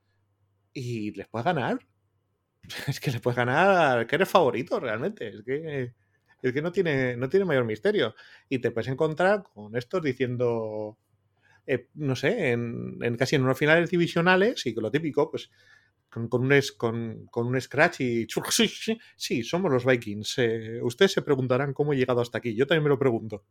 Y 0.74 1.12
les 1.12 1.28
puedes 1.28 1.46
ganar. 1.46 1.80
Es 2.88 3.00
que 3.00 3.12
les 3.12 3.22
puedes 3.22 3.38
ganar. 3.38 4.08
Que 4.08 4.16
eres 4.16 4.30
favorito 4.30 4.80
realmente. 4.80 5.30
Es 5.30 5.44
que. 5.44 5.94
Es 6.42 6.54
que 6.54 6.62
no 6.62 6.72
tiene, 6.72 7.18
no 7.18 7.30
tiene 7.30 7.46
mayor 7.46 7.66
misterio. 7.66 8.16
Y 8.48 8.60
te 8.60 8.72
puedes 8.72 8.90
encontrar 8.90 9.44
con 9.44 9.76
estos 9.76 10.02
diciendo. 10.02 10.98
Eh, 11.68 11.90
no 11.96 12.16
sé, 12.16 12.52
en, 12.52 12.98
en, 13.02 13.16
casi 13.16 13.36
en 13.36 13.44
unos 13.44 13.58
finales 13.58 13.92
divisionales, 13.92 14.66
y 14.66 14.74
lo 14.74 14.90
típico, 14.90 15.30
pues 15.30 15.52
con, 16.10 16.24
un, 16.34 17.28
con, 17.32 17.48
un 17.48 17.62
scratch 17.62 18.02
y... 18.02 18.28
Sí, 19.16 19.44
somos 19.44 19.72
los 19.72 19.86
Vikings. 19.86 20.38
Eh, 20.40 20.80
ustedes 20.82 21.14
se 21.14 21.22
preguntarán 21.22 21.74
cómo 21.74 21.94
he 21.94 21.98
llegado 21.98 22.22
hasta 22.22 22.40
aquí. 22.40 22.56
Yo 22.56 22.66
también 22.68 22.84
me 22.84 22.90
lo 22.90 23.00
pregunto. 23.00 23.46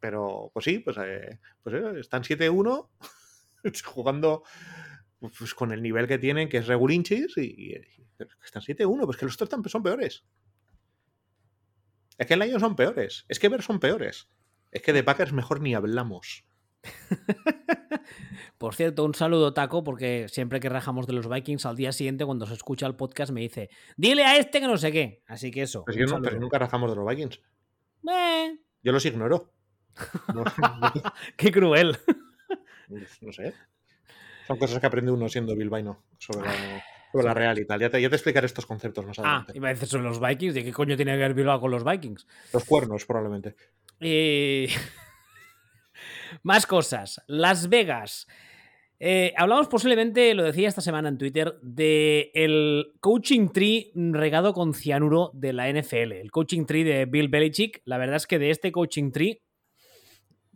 Pero, 0.00 0.50
pues 0.52 0.64
sí, 0.64 0.78
pues, 0.80 0.96
eh, 0.98 1.38
pues 1.62 1.76
eh, 1.76 2.00
están 2.00 2.22
7-1 2.22 2.88
jugando 3.84 4.42
pues, 5.20 5.54
con 5.54 5.72
el 5.72 5.82
nivel 5.82 6.08
que 6.08 6.18
tienen, 6.18 6.48
que 6.48 6.58
es 6.58 6.66
regulinchis, 6.66 7.36
y, 7.38 7.74
están 8.44 8.62
7-1. 8.62 9.04
Pues 9.04 9.16
que 9.16 9.26
los 9.26 9.40
otros 9.40 9.70
son 9.70 9.82
peores. 9.82 10.24
Es 12.18 12.26
que 12.26 12.34
el 12.34 12.42
año 12.42 12.58
son 12.58 12.74
peores. 12.74 13.24
Es 13.28 13.38
que 13.38 13.48
ver 13.48 13.62
son 13.62 13.80
peores. 13.80 14.28
Es 14.70 14.82
que 14.82 14.92
de 14.92 15.04
Packers 15.04 15.32
mejor 15.32 15.60
ni 15.60 15.74
hablamos. 15.74 16.44
Por 18.58 18.74
cierto, 18.74 19.04
un 19.04 19.14
saludo, 19.14 19.54
Taco, 19.54 19.82
porque 19.82 20.26
siempre 20.28 20.60
que 20.60 20.68
rajamos 20.68 21.06
de 21.06 21.12
los 21.12 21.28
Vikings, 21.28 21.66
al 21.66 21.76
día 21.76 21.92
siguiente, 21.92 22.24
cuando 22.24 22.46
se 22.46 22.54
escucha 22.54 22.86
el 22.86 22.94
podcast, 22.94 23.32
me 23.32 23.40
dice: 23.40 23.70
Dile 23.96 24.24
a 24.24 24.36
este 24.36 24.60
que 24.60 24.66
no 24.66 24.76
sé 24.76 24.92
qué. 24.92 25.22
Así 25.26 25.50
que 25.50 25.62
eso. 25.62 25.84
Pues 25.84 25.96
no, 25.96 26.20
pero 26.20 26.38
nunca 26.38 26.58
rajamos 26.58 26.90
de 26.90 26.96
los 26.96 27.06
Vikings. 27.06 27.40
Eh. 28.08 28.58
Yo 28.82 28.92
los 28.92 29.04
ignoro. 29.04 29.52
qué 31.36 31.52
cruel. 31.52 31.98
No 33.20 33.32
sé. 33.32 33.54
Son 34.46 34.58
cosas 34.58 34.80
que 34.80 34.86
aprende 34.86 35.12
uno 35.12 35.28
siendo 35.28 35.54
bilbaino 35.54 36.04
sobre 36.18 36.46
la, 36.46 36.84
sobre 37.12 37.24
la 37.24 37.34
real 37.34 37.58
y 37.58 37.66
tal. 37.66 37.80
Ya 37.80 37.90
te, 37.90 38.00
ya 38.00 38.08
te, 38.08 38.16
explicaré 38.16 38.46
estos 38.46 38.66
conceptos 38.66 39.06
más 39.06 39.18
ah, 39.18 39.22
adelante. 39.22 39.52
Ah, 39.54 39.56
y 39.56 39.60
me 39.60 39.72
dices 39.72 39.88
sobre 39.88 40.04
los 40.04 40.20
Vikings. 40.20 40.54
¿De 40.54 40.64
qué 40.64 40.72
coño 40.72 40.96
tiene 40.96 41.12
que 41.12 41.18
ver 41.18 41.34
Bilbao 41.34 41.60
con 41.60 41.70
los 41.70 41.84
Vikings? 41.84 42.26
Los 42.52 42.64
cuernos, 42.64 43.06
probablemente. 43.06 43.54
Eh. 44.00 44.68
Más 46.42 46.66
cosas. 46.66 47.22
Las 47.26 47.68
Vegas. 47.68 48.26
Eh, 49.04 49.34
hablamos 49.36 49.66
posiblemente, 49.66 50.32
lo 50.32 50.44
decía 50.44 50.68
esta 50.68 50.80
semana 50.80 51.08
en 51.08 51.18
Twitter, 51.18 51.58
de 51.60 52.30
el 52.34 52.92
coaching 53.00 53.48
tree 53.48 53.90
regado 53.96 54.52
con 54.52 54.74
cianuro 54.74 55.32
de 55.34 55.52
la 55.52 55.68
NFL. 55.68 56.12
El 56.12 56.30
coaching 56.30 56.66
tree 56.66 56.84
de 56.84 57.06
Bill 57.06 57.28
Belichick. 57.28 57.82
La 57.84 57.98
verdad 57.98 58.16
es 58.16 58.28
que 58.28 58.38
de 58.38 58.50
este 58.50 58.70
coaching 58.70 59.10
tree 59.10 59.42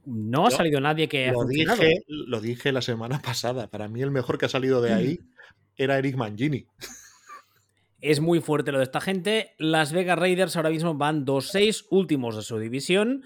no 0.04 0.46
ha 0.46 0.52
salido 0.52 0.80
nadie 0.80 1.08
que 1.08 1.32
dije, 1.48 2.04
lo 2.08 2.40
dije 2.40 2.70
la 2.70 2.82
semana 2.82 3.20
pasada. 3.20 3.68
Para 3.68 3.88
mí 3.88 4.00
el 4.00 4.12
mejor 4.12 4.38
que 4.38 4.46
ha 4.46 4.48
salido 4.48 4.80
de 4.80 4.92
ahí 4.92 5.18
era 5.76 5.98
Eric 5.98 6.14
Mangini. 6.14 6.66
Es 8.00 8.20
muy 8.20 8.40
fuerte 8.40 8.70
lo 8.70 8.78
de 8.78 8.84
esta 8.84 9.00
gente. 9.00 9.54
Las 9.58 9.92
Vegas 9.92 10.18
Raiders 10.18 10.54
ahora 10.54 10.70
mismo 10.70 10.94
van 10.94 11.26
2-6 11.26 11.86
últimos 11.90 12.36
de 12.36 12.42
su 12.42 12.58
división. 12.58 13.24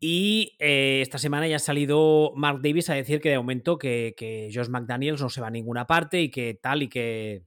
Y 0.00 0.56
eh, 0.58 1.00
esta 1.02 1.18
semana 1.18 1.46
ya 1.46 1.56
ha 1.56 1.60
salido 1.60 2.32
Mark 2.34 2.60
Davis 2.62 2.88
a 2.88 2.94
decir 2.94 3.20
que 3.20 3.28
de 3.28 3.36
momento 3.36 3.78
que, 3.78 4.14
que 4.16 4.50
Josh 4.52 4.68
McDaniels 4.68 5.20
no 5.20 5.28
se 5.28 5.42
va 5.42 5.48
a 5.48 5.50
ninguna 5.50 5.86
parte 5.86 6.22
y 6.22 6.30
que 6.30 6.54
tal 6.54 6.82
y 6.82 6.88
que. 6.88 7.44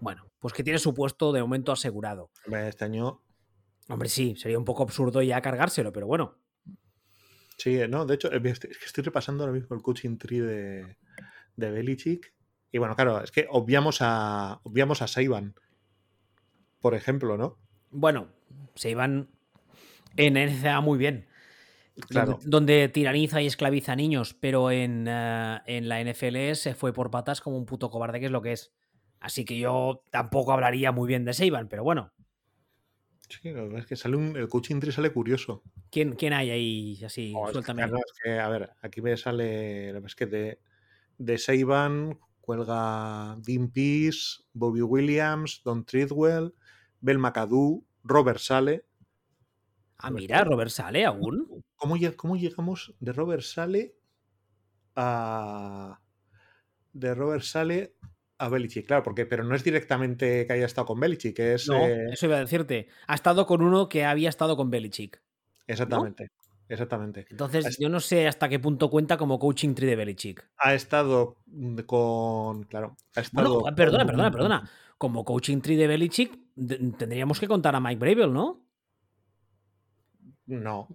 Bueno, 0.00 0.30
pues 0.40 0.54
que 0.54 0.64
tiene 0.64 0.78
su 0.78 0.94
puesto 0.94 1.32
de 1.32 1.42
momento 1.42 1.72
asegurado. 1.72 2.30
Este 2.50 2.86
año, 2.86 3.22
Hombre, 3.88 4.08
sí, 4.08 4.34
sería 4.36 4.58
un 4.58 4.64
poco 4.64 4.82
absurdo 4.82 5.22
ya 5.22 5.40
cargárselo, 5.40 5.92
pero 5.92 6.06
bueno. 6.06 6.38
sí, 7.56 7.78
no, 7.88 8.04
de 8.04 8.14
hecho, 8.14 8.32
eh, 8.32 8.40
estoy, 8.44 8.70
es 8.70 8.78
que 8.78 8.86
estoy 8.86 9.04
repasando 9.04 9.44
ahora 9.44 9.52
mismo 9.52 9.76
el 9.76 9.82
coaching 9.82 10.18
tree 10.18 10.40
de, 10.40 10.96
de 11.56 11.70
Belichick. 11.70 12.34
Y 12.72 12.78
bueno, 12.78 12.96
claro, 12.96 13.22
es 13.22 13.30
que 13.30 13.46
obviamos 13.48 13.98
a, 14.00 14.60
obviamos 14.64 15.02
a 15.02 15.06
Saiban, 15.06 15.54
por 16.80 16.94
ejemplo, 16.94 17.36
¿no? 17.36 17.58
Bueno, 17.90 18.28
se 18.74 18.90
iban 18.90 19.30
en 20.16 20.34
NCAA 20.34 20.80
muy 20.80 20.98
bien. 20.98 21.28
Claro. 22.08 22.38
Donde, 22.44 22.88
tiraniza 22.88 23.40
y 23.40 23.46
esclaviza 23.46 23.92
a 23.92 23.96
niños, 23.96 24.34
pero 24.38 24.70
en, 24.70 25.06
eh, 25.08 25.60
en 25.66 25.88
la 25.88 26.00
NFL 26.00 26.54
se 26.54 26.74
fue 26.74 26.92
por 26.92 27.10
patas 27.10 27.40
como 27.40 27.56
un 27.56 27.66
puto 27.66 27.90
cobarde, 27.90 28.20
que 28.20 28.26
es 28.26 28.32
lo 28.32 28.42
que 28.42 28.52
es. 28.52 28.74
Así 29.18 29.44
que 29.44 29.58
yo 29.58 30.02
tampoco 30.10 30.52
hablaría 30.52 30.92
muy 30.92 31.08
bien 31.08 31.24
de 31.24 31.32
Seiban, 31.32 31.68
pero 31.68 31.82
bueno, 31.84 32.12
Sí, 33.28 33.50
la 33.50 33.62
verdad 33.62 33.80
es 33.80 33.86
que 33.86 33.96
sale 33.96 34.16
un, 34.16 34.36
el 34.36 34.48
coaching 34.48 34.78
tree 34.78 34.92
sale 34.92 35.12
curioso. 35.12 35.62
¿quién, 35.90 36.14
quién 36.14 36.32
hay 36.32 36.50
ahí 36.50 37.04
así? 37.04 37.32
Oh, 37.34 37.46
es 37.46 37.48
que, 37.48 37.52
Suéltame. 37.54 37.82
claro, 37.82 37.96
es 37.96 38.12
que, 38.22 38.38
a 38.38 38.48
ver, 38.48 38.70
aquí 38.82 39.02
me 39.02 39.16
sale. 39.16 39.88
la 39.88 39.92
verdad 39.94 40.06
Es 40.06 40.14
que 40.14 40.26
de, 40.26 40.60
de 41.18 41.38
Seiban 41.38 42.18
cuelga 42.40 43.36
Dean 43.40 43.70
Pease, 43.70 44.44
Bobby 44.52 44.82
Williams, 44.82 45.62
Don 45.64 45.84
Treadwell, 45.84 46.54
Bel 47.00 47.18
McAdoo, 47.18 47.84
Robert 48.04 48.38
Sale. 48.38 48.84
Ah, 49.98 50.10
mira, 50.10 50.44
Robert 50.44 50.70
Sale 50.70 51.04
aún. 51.06 51.62
¿Cómo, 51.76 51.96
lle- 51.96 52.14
cómo 52.16 52.36
llegamos 52.36 52.94
de 53.00 53.12
Robert 53.12 53.42
Sale 53.42 53.94
a. 54.94 55.98
de 56.92 57.14
Robert 57.14 57.42
Sale 57.42 57.94
a 58.38 58.48
Belichick? 58.48 58.86
Claro, 58.86 59.02
porque, 59.02 59.26
pero 59.26 59.44
no 59.44 59.54
es 59.54 59.64
directamente 59.64 60.46
que 60.46 60.52
haya 60.52 60.66
estado 60.66 60.86
con 60.86 61.00
Belichick, 61.00 61.38
es. 61.38 61.68
No, 61.68 61.86
eh, 61.86 62.06
eso 62.12 62.26
iba 62.26 62.36
a 62.36 62.40
decirte. 62.40 62.88
Ha 63.06 63.14
estado 63.14 63.46
con 63.46 63.62
uno 63.62 63.88
que 63.88 64.04
había 64.04 64.28
estado 64.28 64.56
con 64.56 64.70
Belichick. 64.70 65.20
exactamente. 65.66 66.30
Exactamente. 66.68 67.26
Entonces, 67.30 67.64
Es- 67.64 67.78
yo 67.78 67.88
no 67.88 68.00
sé 68.00 68.26
hasta 68.26 68.48
qué 68.48 68.58
punto 68.58 68.90
cuenta 68.90 69.16
como 69.16 69.38
coaching 69.38 69.74
tree 69.74 69.86
de 69.88 69.94
Belichick. 69.94 70.48
Ha 70.58 70.74
estado 70.74 71.36
con. 71.86 72.64
Claro. 72.64 72.96
Ha 73.14 73.20
estado. 73.20 73.60
Bueno, 73.60 73.76
perdona, 73.76 74.04
perdona, 74.04 74.30
perdona. 74.32 74.70
Como 74.98 75.24
coaching 75.24 75.60
tree 75.60 75.76
de 75.76 75.86
Belichick, 75.86 76.36
tendríamos 76.98 77.38
que 77.38 77.46
contar 77.46 77.76
a 77.76 77.80
Mike 77.80 78.00
Bravel, 78.00 78.32
¿no? 78.32 78.65
No. 80.46 80.88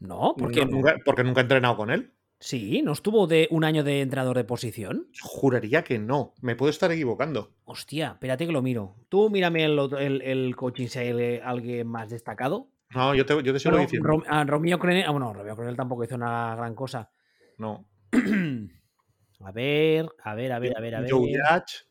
No, 0.00 0.34
¿por 0.36 0.50
qué 0.52 0.60
no, 0.60 0.66
no? 0.66 0.76
Nunca, 0.78 0.96
porque 1.04 1.24
nunca 1.24 1.40
he 1.40 1.42
entrenado 1.42 1.76
con 1.76 1.90
él. 1.90 2.12
Sí, 2.40 2.82
¿no 2.82 2.92
estuvo 2.92 3.26
de 3.26 3.48
un 3.50 3.64
año 3.64 3.84
de 3.84 4.02
entrenador 4.02 4.36
de 4.36 4.44
posición? 4.44 5.08
Juraría 5.22 5.82
que 5.82 5.98
no. 5.98 6.34
Me 6.42 6.56
puedo 6.56 6.68
estar 6.68 6.92
equivocando. 6.92 7.54
Hostia, 7.64 8.12
espérate 8.12 8.44
que 8.46 8.52
lo 8.52 8.60
miro. 8.60 8.96
Tú 9.08 9.30
mírame 9.30 9.64
el, 9.64 9.78
el, 9.98 10.20
el 10.22 10.56
coaching 10.56 10.88
si 10.88 10.98
hay 10.98 11.40
alguien 11.42 11.86
más 11.86 12.10
destacado. 12.10 12.68
No, 12.90 13.14
yo 13.14 13.24
te, 13.24 13.34
yo 13.42 13.52
te 13.52 13.58
sigo 13.58 13.72
Bueno, 13.72 13.86
diciendo. 13.86 14.08
Rom- 14.08 14.24
ah, 14.28 14.44
Romeo 14.44 14.78
Crenel. 14.78 15.04
Ah, 15.06 15.10
bueno, 15.10 15.32
Romeo 15.32 15.56
Crenel 15.56 15.76
tampoco 15.76 16.04
hizo 16.04 16.16
una 16.16 16.54
gran 16.54 16.74
cosa. 16.74 17.10
No. 17.56 17.86
a 19.40 19.52
ver, 19.52 20.08
a 20.22 20.34
ver, 20.34 20.52
a 20.52 20.58
ver, 20.58 20.76
a 20.76 20.80
ver, 20.80 20.94
a 20.96 21.00
ver. 21.00 21.10
Joe 21.10 21.30
Judge, 21.32 21.86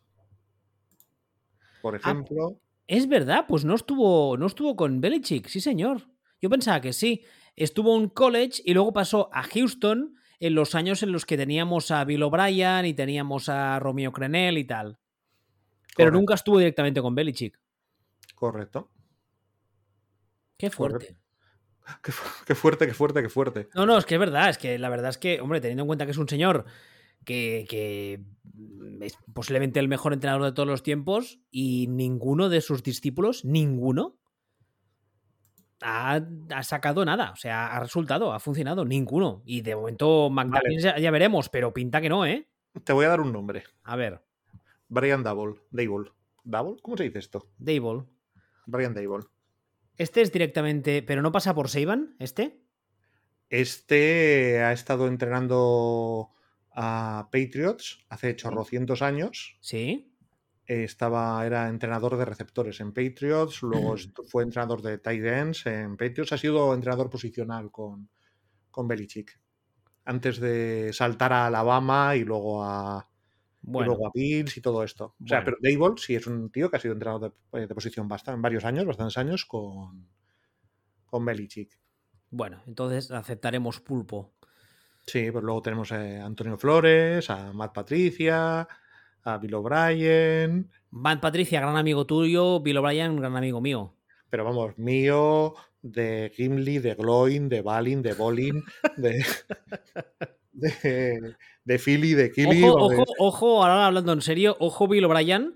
por 1.82 1.95
Ah, 1.95 1.97
ejemplo. 1.97 2.60
Es 2.86 3.08
verdad, 3.08 3.45
pues 3.47 3.66
no 3.66 3.74
estuvo, 3.76 4.38
no 4.38 4.45
estuvo 4.45 4.76
con 4.76 5.01
Belichick, 5.01 5.47
sí 5.47 5.62
señor. 5.62 6.01
Yo 6.44 6.50
pensaba 6.50 6.82
que 6.82 6.91
sí. 6.91 7.24
Estuvo 7.56 7.98
en 7.98 8.10
college 8.10 8.62
y 8.66 8.74
luego 8.74 8.91
pasó 8.91 9.30
a 9.32 9.44
Houston 9.44 10.16
en 10.41 10.56
los 10.56 10.76
años 10.76 11.02
en 11.04 11.14
los 11.14 11.26
que 11.26 11.38
teníamos 11.38 11.89
a 11.89 12.04
Bill 12.04 12.22
O'Brien 12.24 12.86
y 12.86 12.94
teníamos 12.94 13.48
a 13.48 13.80
Romeo 13.80 14.12
Crenel 14.12 14.58
y 14.58 14.66
tal. 14.66 14.98
Pero 15.96 16.10
Correcto. 16.10 16.20
nunca 16.20 16.34
estuvo 16.34 16.58
directamente 16.58 17.02
con 17.02 17.16
Belichick. 17.16 17.58
Correcto. 18.36 18.91
Qué 20.58 20.70
fuerte. 20.70 20.98
Correcto. 20.98 21.20
Qué, 22.04 22.12
fu- 22.12 22.46
qué 22.46 22.56
fuerte, 22.56 22.88
qué 22.88 22.94
fuerte, 22.94 23.22
qué 23.22 23.30
fuerte. 23.30 23.70
No, 23.74 23.86
no, 23.86 23.98
es 23.98 24.06
que 24.06 24.16
es 24.16 24.20
verdad, 24.20 24.50
es 24.50 24.58
que 24.58 24.78
la 24.80 24.89
verdad 24.89 25.10
es 25.12 25.18
que, 25.18 25.39
hombre, 25.39 25.62
teniendo 25.62 25.84
en 25.84 25.88
cuenta 25.88 26.06
que 26.06 26.12
es 26.12 26.18
un 26.18 26.28
señor 26.30 26.66
que, 27.26 27.66
que 27.70 28.22
es 29.02 29.18
posiblemente 29.34 29.80
el 29.80 29.88
mejor 29.88 30.12
entrenador 30.14 30.44
de 30.44 30.52
todos 30.52 30.68
los 30.68 30.84
tiempos 30.84 31.39
y 31.52 31.88
ninguno 31.88 32.50
de 32.50 32.60
sus 32.62 32.84
discípulos, 32.84 33.46
ninguno, 33.46 34.18
ha, 35.84 36.22
ha 36.50 36.64
sacado 36.64 37.06
nada, 37.06 37.32
o 37.32 37.36
sea, 37.36 37.76
ha 37.76 37.80
resultado, 37.80 38.34
ha 38.34 38.40
funcionado, 38.40 38.86
ninguno. 38.86 39.44
Y 39.46 39.62
de 39.62 39.76
momento 39.76 40.30
McDaniels 40.30 40.84
ya, 40.84 40.98
ya 40.98 41.12
veremos, 41.12 41.50
pero 41.50 41.74
pinta 41.74 42.02
que 42.02 42.10
no, 42.10 42.26
¿eh? 42.26 42.48
Te 42.84 42.94
voy 42.94 43.06
a 43.06 43.10
dar 43.10 43.22
un 43.22 43.32
nombre. 43.32 43.64
A 43.84 43.96
ver, 43.96 44.22
Brian 44.88 45.24
Double. 45.24 45.60
Dable. 45.72 46.12
¿Double? 46.44 46.82
¿Cómo 46.82 46.98
se 46.98 47.04
dice 47.04 47.20
esto? 47.20 47.48
Dable. 47.58 48.04
Brian 48.66 48.94
Dable. 48.94 49.26
Este 49.98 50.22
es 50.22 50.32
directamente, 50.32 51.04
pero 51.04 51.22
no 51.22 51.32
pasa 51.32 51.54
por 51.54 51.70
Seiban, 51.70 52.16
este. 52.20 52.64
Este 53.50 54.62
ha 54.62 54.72
estado 54.72 55.08
entrenando 55.08 56.30
a 56.76 57.30
Patriots 57.32 58.06
hace 58.10 58.36
chorrocientos 58.36 59.02
años. 59.02 59.58
Sí. 59.62 60.12
Eh, 60.66 60.84
Estaba, 60.86 61.45
era 61.45 61.68
entrenador 61.68 62.18
de 62.18 62.26
receptores 62.26 62.80
en 62.80 62.93
Patriots, 62.93 63.61
luego 63.64 63.95
fue 64.28 64.43
entrenador 64.43 64.82
de 64.82 64.97
tight 64.97 65.24
ends 65.26 65.66
en 65.66 65.97
Patriots, 65.97 66.32
ha 66.32 66.38
sido 66.38 66.74
entrenador 66.74 67.09
posicional 67.09 67.70
con, 67.72 68.09
con 68.72 68.88
Belichick. 68.88 69.39
Antes 70.05 70.39
de 70.39 70.91
saltar 70.93 71.34
a 71.34 71.47
Alabama 71.47 72.16
y 72.16 72.24
luego 72.24 72.64
a, 72.64 73.09
y 73.61 73.84
luego 73.84 74.07
a 74.07 74.11
Bills 74.14 74.57
y 74.57 74.61
todo 74.61 74.84
esto. 74.84 75.16
O 75.24 75.28
sea, 75.28 75.43
pero 75.43 75.57
Dable 75.61 75.95
sí 75.97 76.16
es 76.16 76.28
un 76.28 76.49
tío 76.51 76.70
que 76.70 76.78
ha 76.78 76.80
sido 76.80 76.93
entrenador 76.93 77.34
de, 77.51 77.68
de 77.68 77.76
posición 77.76 78.07
bastante, 78.07 78.41
varios 78.41 78.66
años, 78.66 78.86
bastantes 78.86 79.18
años 79.18 79.45
con, 79.45 80.09
con 81.05 81.26
Belichick. 81.26 81.80
bueno, 82.30 82.61
entonces 82.68 83.11
aceptaremos 83.11 83.80
pulpo. 83.80 84.34
Sí, 85.05 85.32
pues 85.32 85.43
luego 85.43 85.61
tenemos 85.61 85.91
a 85.91 86.26
Antonio 86.26 86.57
Flores, 86.57 87.30
a 87.30 87.51
Matt 87.53 87.74
Patricia, 87.74 88.68
a 89.24 89.38
Bill 89.38 89.54
O'Brien, 89.56 90.70
Van 90.92 91.20
Patricia, 91.22 91.60
gran 91.62 91.76
amigo 91.78 92.06
tuyo, 92.06 92.60
Bill 92.62 92.78
O'Brien, 92.78 93.16
gran 93.18 93.36
amigo 93.36 93.62
mío. 93.62 93.96
pero 94.30 94.44
vamos, 94.44 94.78
mío, 94.78 95.54
de 95.82 96.32
Gimli, 96.36 96.80
de 96.80 96.96
Gloin, 96.96 97.50
de 97.50 97.62
Balin, 97.62 98.02
de 98.02 98.14
Bolin, 98.14 98.64
de, 98.98 99.24
de, 100.54 101.36
de 101.64 101.80
Philly, 101.80 102.14
de 102.14 102.32
Killy. 102.32 102.64
Ojo, 102.64 102.86
ojo, 102.86 103.04
ojo, 103.20 103.64
ahora 103.64 103.86
hablando 103.86 104.14
en 104.14 104.22
serio, 104.22 104.56
ojo 104.60 104.88
Bill 104.88 105.06
O'Brien, 105.06 105.56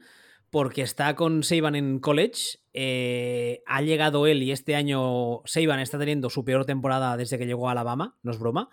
porque 0.50 0.82
está 0.82 1.16
con 1.16 1.44
Seiban 1.44 1.76
en 1.76 2.00
college. 2.00 2.60
eh, 2.74 3.64
ha 3.66 3.82
llegado 3.82 4.28
él 4.28 4.44
y 4.44 4.52
este 4.52 4.76
año 4.76 5.42
Seiban 5.46 5.80
está 5.80 5.98
teniendo 6.00 6.30
su 6.30 6.46
peor 6.46 6.66
temporada 6.66 7.18
desde 7.18 7.38
que 7.38 7.46
llegó 7.46 7.68
a 7.68 7.72
Alabama, 7.72 8.18
no 8.24 8.32
es 8.32 8.40
broma. 8.40 8.70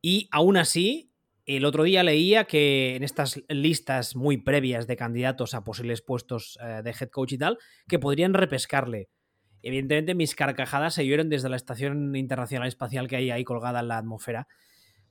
Y 0.00 0.28
aún 0.30 0.56
así, 0.56 1.10
el 1.46 1.64
otro 1.64 1.84
día 1.84 2.02
leía 2.02 2.44
que 2.44 2.96
en 2.96 3.02
estas 3.04 3.40
listas 3.48 4.16
muy 4.16 4.36
previas 4.36 4.86
de 4.86 4.96
candidatos 4.96 5.54
a 5.54 5.62
posibles 5.64 6.02
puestos 6.02 6.58
eh, 6.62 6.82
de 6.82 6.90
head 6.90 7.08
coach 7.10 7.32
y 7.32 7.38
tal, 7.38 7.58
que 7.88 7.98
podrían 7.98 8.34
repescarle. 8.34 9.08
Evidentemente, 9.62 10.14
mis 10.14 10.34
carcajadas 10.34 10.94
se 10.94 11.02
oyeron 11.02 11.28
desde 11.28 11.48
la 11.48 11.56
Estación 11.56 12.14
Internacional 12.16 12.68
Espacial 12.68 13.08
que 13.08 13.16
hay 13.16 13.30
ahí 13.30 13.44
colgada 13.44 13.80
en 13.80 13.88
la 13.88 13.98
atmósfera. 13.98 14.46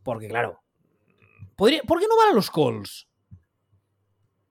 Porque, 0.04 0.28
claro, 0.28 0.60
podría- 1.56 1.82
¿por 1.84 2.00
qué 2.00 2.06
no 2.08 2.16
van 2.18 2.30
a 2.32 2.34
los 2.36 2.52
calls? 2.52 3.08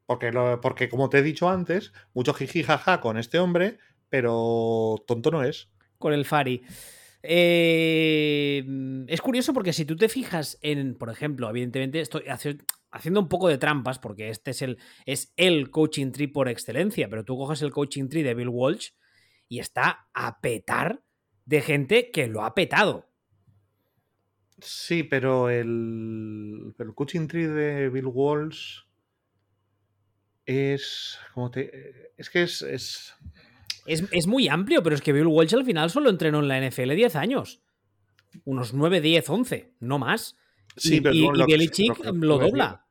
Porque, 0.06 0.32
lo- 0.32 0.60
porque, 0.60 0.88
como 0.88 1.08
te 1.08 1.18
he 1.18 1.22
dicho 1.22 1.48
antes, 1.48 1.92
mucho 2.12 2.34
jiji 2.34 2.62
jaja 2.62 3.00
con 3.00 3.16
este 3.16 3.38
hombre, 3.38 3.78
pero 4.08 4.96
tonto 5.06 5.30
no 5.30 5.42
es. 5.42 5.68
con 5.98 6.12
el 6.12 6.24
Fari. 6.26 6.62
Eh, 7.26 8.62
es 9.08 9.20
curioso 9.22 9.54
porque 9.54 9.72
si 9.72 9.86
tú 9.86 9.96
te 9.96 10.10
fijas 10.10 10.58
en, 10.60 10.94
por 10.94 11.08
ejemplo, 11.08 11.48
evidentemente 11.48 12.00
estoy 12.00 12.22
haci- 12.24 12.62
haciendo 12.90 13.20
un 13.20 13.28
poco 13.30 13.48
de 13.48 13.56
trampas 13.56 13.98
porque 13.98 14.28
este 14.28 14.50
es 14.50 14.60
el, 14.60 14.78
es 15.06 15.32
el 15.36 15.70
coaching 15.70 16.12
tree 16.12 16.28
por 16.28 16.48
excelencia, 16.48 17.08
pero 17.08 17.24
tú 17.24 17.38
coges 17.38 17.62
el 17.62 17.70
coaching 17.70 18.08
tree 18.08 18.22
de 18.22 18.34
Bill 18.34 18.50
Walsh 18.50 18.90
y 19.48 19.60
está 19.60 20.06
a 20.12 20.40
petar 20.42 21.02
de 21.46 21.62
gente 21.62 22.10
que 22.10 22.26
lo 22.26 22.44
ha 22.44 22.54
petado. 22.54 23.10
Sí, 24.58 25.02
pero 25.02 25.48
el, 25.48 26.74
el 26.78 26.94
coaching 26.94 27.26
tree 27.26 27.46
de 27.48 27.88
Bill 27.88 28.06
Walsh 28.06 28.80
es. 30.44 31.18
Como 31.32 31.50
te, 31.50 32.12
es 32.18 32.28
que 32.28 32.42
es, 32.42 32.60
es... 32.62 33.14
Es, 33.86 34.26
muy 34.26 34.48
amplio, 34.48 34.82
pero 34.82 34.94
es 34.94 35.02
que 35.02 35.12
Bill 35.12 35.26
Walsh 35.26 35.54
al 35.54 35.64
final 35.64 35.90
solo 35.90 36.10
entrenó 36.10 36.40
en 36.40 36.48
la 36.48 36.60
NFL 36.60 36.94
10 36.94 37.16
años. 37.16 37.62
Unos 38.44 38.72
9, 38.72 39.00
10, 39.00 39.30
11, 39.30 39.74
no 39.80 39.98
más. 39.98 40.36
Sí, 40.76 40.96
y, 40.96 41.00
pero 41.00 41.14
y, 41.14 41.22
lo, 42.14 42.38
dobla. 42.38 42.86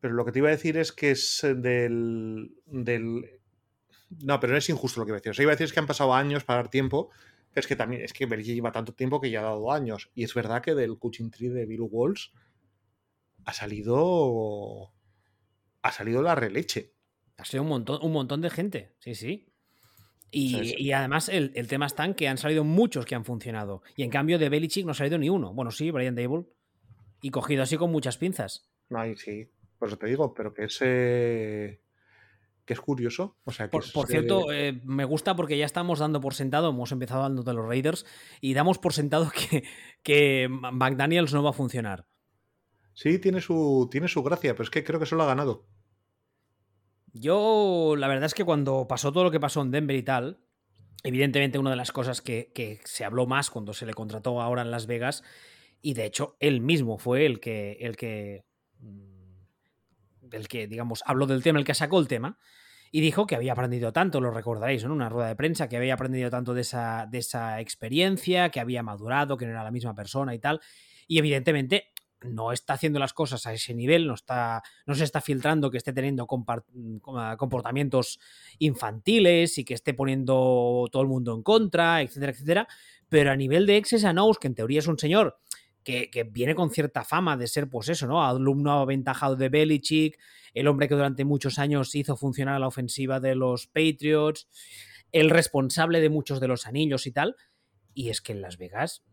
Pero 0.00 0.14
lo 0.14 0.24
que 0.24 0.32
te 0.32 0.40
iba 0.40 0.48
a 0.48 0.52
decir 0.52 0.76
es 0.76 0.92
que 0.92 1.12
es 1.12 1.40
del, 1.42 2.54
del. 2.66 3.40
No, 4.22 4.40
pero 4.40 4.52
no 4.52 4.58
es 4.58 4.68
injusto 4.68 5.00
lo 5.00 5.06
que 5.06 5.10
iba 5.10 5.16
a 5.16 5.20
decir. 5.20 5.30
O 5.30 5.34
sea, 5.34 5.42
iba 5.42 5.52
a 5.52 5.54
decir 5.54 5.66
es 5.66 5.72
que 5.72 5.80
han 5.80 5.86
pasado 5.86 6.14
años 6.14 6.44
para 6.44 6.62
dar 6.62 6.70
tiempo. 6.70 7.10
Pero 7.50 7.60
es 7.60 7.66
que 7.68 7.76
también 7.76 8.02
es 8.02 8.12
que 8.12 8.26
Belichick 8.26 8.54
lleva 8.54 8.72
tanto 8.72 8.94
tiempo 8.94 9.20
que 9.20 9.30
ya 9.30 9.40
ha 9.40 9.44
dado 9.44 9.70
años. 9.70 10.10
Y 10.14 10.24
es 10.24 10.34
verdad 10.34 10.60
que 10.60 10.74
del 10.74 10.98
coaching 10.98 11.30
tree 11.30 11.48
de 11.48 11.66
Bill 11.66 11.86
Walsh 11.88 12.30
ha 13.44 13.52
salido. 13.52 14.92
Ha 15.82 15.92
salido 15.92 16.22
la 16.22 16.34
releche. 16.34 16.93
Ha 17.36 17.44
sido 17.44 17.62
un 17.62 17.68
montón, 17.68 17.98
un 18.02 18.12
montón 18.12 18.40
de 18.40 18.50
gente, 18.50 18.94
sí, 18.98 19.14
sí. 19.14 19.48
Y, 20.30 20.90
además 20.90 21.28
el, 21.28 21.52
tema 21.68 21.86
está 21.86 22.04
en 22.04 22.14
que 22.14 22.26
han 22.26 22.38
salido 22.38 22.64
muchos 22.64 23.06
que 23.06 23.14
han 23.14 23.24
funcionado. 23.24 23.82
Y 23.96 24.02
en 24.02 24.10
cambio 24.10 24.36
de 24.38 24.48
Belichick 24.48 24.84
no 24.84 24.90
ha 24.90 24.94
salido 24.94 25.16
ni 25.16 25.28
uno. 25.28 25.54
Bueno, 25.54 25.70
sí, 25.70 25.92
Brian 25.92 26.16
Dable. 26.16 26.46
Y 27.22 27.30
cogido 27.30 27.62
así 27.62 27.76
con 27.76 27.92
muchas 27.92 28.18
pinzas. 28.18 28.68
Ay, 28.90 29.14
sí, 29.16 29.48
por 29.78 29.88
eso 29.88 29.96
te 29.96 30.06
digo, 30.06 30.34
pero 30.34 30.52
que 30.52 30.64
ese 30.64 31.80
que 32.64 32.72
es 32.72 32.80
curioso. 32.80 33.36
O 33.44 33.52
sea, 33.52 33.70
por, 33.70 33.84
cierto, 34.06 34.50
eh, 34.52 34.80
me 34.84 35.04
gusta 35.04 35.36
porque 35.36 35.58
ya 35.58 35.66
estamos 35.66 35.98
dando 35.98 36.20
por 36.20 36.34
sentado, 36.34 36.70
hemos 36.70 36.92
empezado 36.92 37.22
dando 37.22 37.42
de 37.42 37.52
los 37.52 37.66
Raiders 37.66 38.06
y 38.40 38.54
damos 38.54 38.78
por 38.78 38.92
sentado 38.92 39.30
que, 39.50 39.64
que 40.02 40.48
McDaniels 40.48 41.32
no 41.32 41.42
va 41.42 41.50
a 41.50 41.54
funcionar. 41.54 42.06
Sí, 42.94 43.18
tiene 43.18 43.40
su, 43.40 43.88
tiene 43.90 44.08
su 44.08 44.22
gracia, 44.22 44.54
pero 44.54 44.64
es 44.64 44.70
que 44.70 44.84
creo 44.84 45.00
que 45.00 45.06
solo 45.06 45.24
ha 45.24 45.26
ganado. 45.26 45.66
Yo, 47.16 47.94
la 47.96 48.08
verdad 48.08 48.24
es 48.24 48.34
que 48.34 48.44
cuando 48.44 48.88
pasó 48.88 49.12
todo 49.12 49.22
lo 49.22 49.30
que 49.30 49.38
pasó 49.38 49.62
en 49.62 49.70
Denver 49.70 49.94
y 49.96 50.02
tal, 50.02 50.40
evidentemente 51.04 51.60
una 51.60 51.70
de 51.70 51.76
las 51.76 51.92
cosas 51.92 52.20
que, 52.20 52.80
se 52.84 53.04
habló 53.04 53.26
más 53.26 53.50
cuando 53.50 53.72
se 53.72 53.86
le 53.86 53.94
contrató 53.94 54.42
ahora 54.42 54.62
en 54.62 54.72
Las 54.72 54.88
Vegas, 54.88 55.22
y 55.80 55.94
de 55.94 56.06
hecho 56.06 56.36
él 56.40 56.60
mismo 56.60 56.98
fue 56.98 57.24
el 57.24 57.38
que, 57.38 57.78
el 57.80 57.96
que, 57.96 58.44
mm, 58.80 60.32
el 60.32 60.48
que 60.48 60.66
digamos, 60.66 61.04
habló 61.06 61.26
del 61.26 61.44
tema, 61.44 61.60
el 61.60 61.64
que 61.64 61.74
sacó 61.74 62.00
el 62.00 62.08
tema, 62.08 62.36
y 62.90 63.00
dijo 63.00 63.28
que 63.28 63.36
había 63.36 63.52
aprendido 63.52 63.92
tanto, 63.92 64.20
lo 64.20 64.32
recordaréis, 64.32 64.82
en 64.82 64.90
una 64.90 65.08
rueda 65.08 65.28
de 65.28 65.36
prensa, 65.36 65.68
que 65.68 65.76
había 65.76 65.94
aprendido 65.94 66.30
tanto 66.30 66.52
de 66.52 66.62
esa, 66.62 67.06
de 67.08 67.18
esa 67.18 67.60
experiencia, 67.60 68.48
que 68.48 68.58
había 68.58 68.82
madurado, 68.82 69.36
que 69.36 69.46
no 69.46 69.52
era 69.52 69.62
la 69.62 69.70
misma 69.70 69.94
persona 69.94 70.34
y 70.34 70.40
tal. 70.40 70.60
Y 71.06 71.18
evidentemente 71.18 71.92
no 72.24 72.52
está 72.52 72.74
haciendo 72.74 72.98
las 72.98 73.12
cosas 73.12 73.46
a 73.46 73.52
ese 73.52 73.74
nivel, 73.74 74.06
no, 74.06 74.14
está, 74.14 74.62
no 74.86 74.94
se 74.94 75.04
está 75.04 75.20
filtrando 75.20 75.70
que 75.70 75.78
esté 75.78 75.92
teniendo 75.92 76.26
mm, 76.26 76.96
comportamientos 77.36 78.18
infantiles 78.58 79.58
y 79.58 79.64
que 79.64 79.74
esté 79.74 79.94
poniendo 79.94 80.88
todo 80.90 81.02
el 81.02 81.08
mundo 81.08 81.34
en 81.34 81.42
contra, 81.42 82.02
etcétera, 82.02 82.32
etcétera. 82.32 82.68
Pero 83.08 83.30
a 83.30 83.36
nivel 83.36 83.66
de 83.66 83.76
Exes 83.76 84.04
que 84.40 84.46
en 84.46 84.54
teoría 84.54 84.78
es 84.80 84.88
un 84.88 84.98
señor 84.98 85.38
que, 85.84 86.28
viene 86.30 86.54
con 86.54 86.70
cierta 86.70 87.04
fama 87.04 87.36
de 87.36 87.46
ser, 87.46 87.68
pues 87.68 87.88
eso, 87.88 88.06
¿no? 88.06 88.24
Alumno 88.24 88.72
aventajado 88.72 89.36
de 89.36 89.50
Belichick, 89.50 90.18
el 90.54 90.66
hombre 90.66 90.88
que 90.88 90.94
durante 90.94 91.24
muchos 91.24 91.58
años 91.58 91.94
hizo 91.94 92.16
funcionar 92.16 92.58
la 92.60 92.68
ofensiva 92.68 93.20
de 93.20 93.34
los 93.34 93.66
Patriots, 93.66 94.48
el 95.12 95.30
responsable 95.30 96.00
de 96.00 96.08
muchos 96.08 96.40
de 96.40 96.48
los 96.48 96.66
anillos 96.66 97.06
y 97.06 97.12
tal. 97.12 97.36
Y 97.92 98.08
es 98.08 98.20
que 98.20 98.32
en 98.32 98.40
Las 98.40 98.56
Vegas 98.56 99.04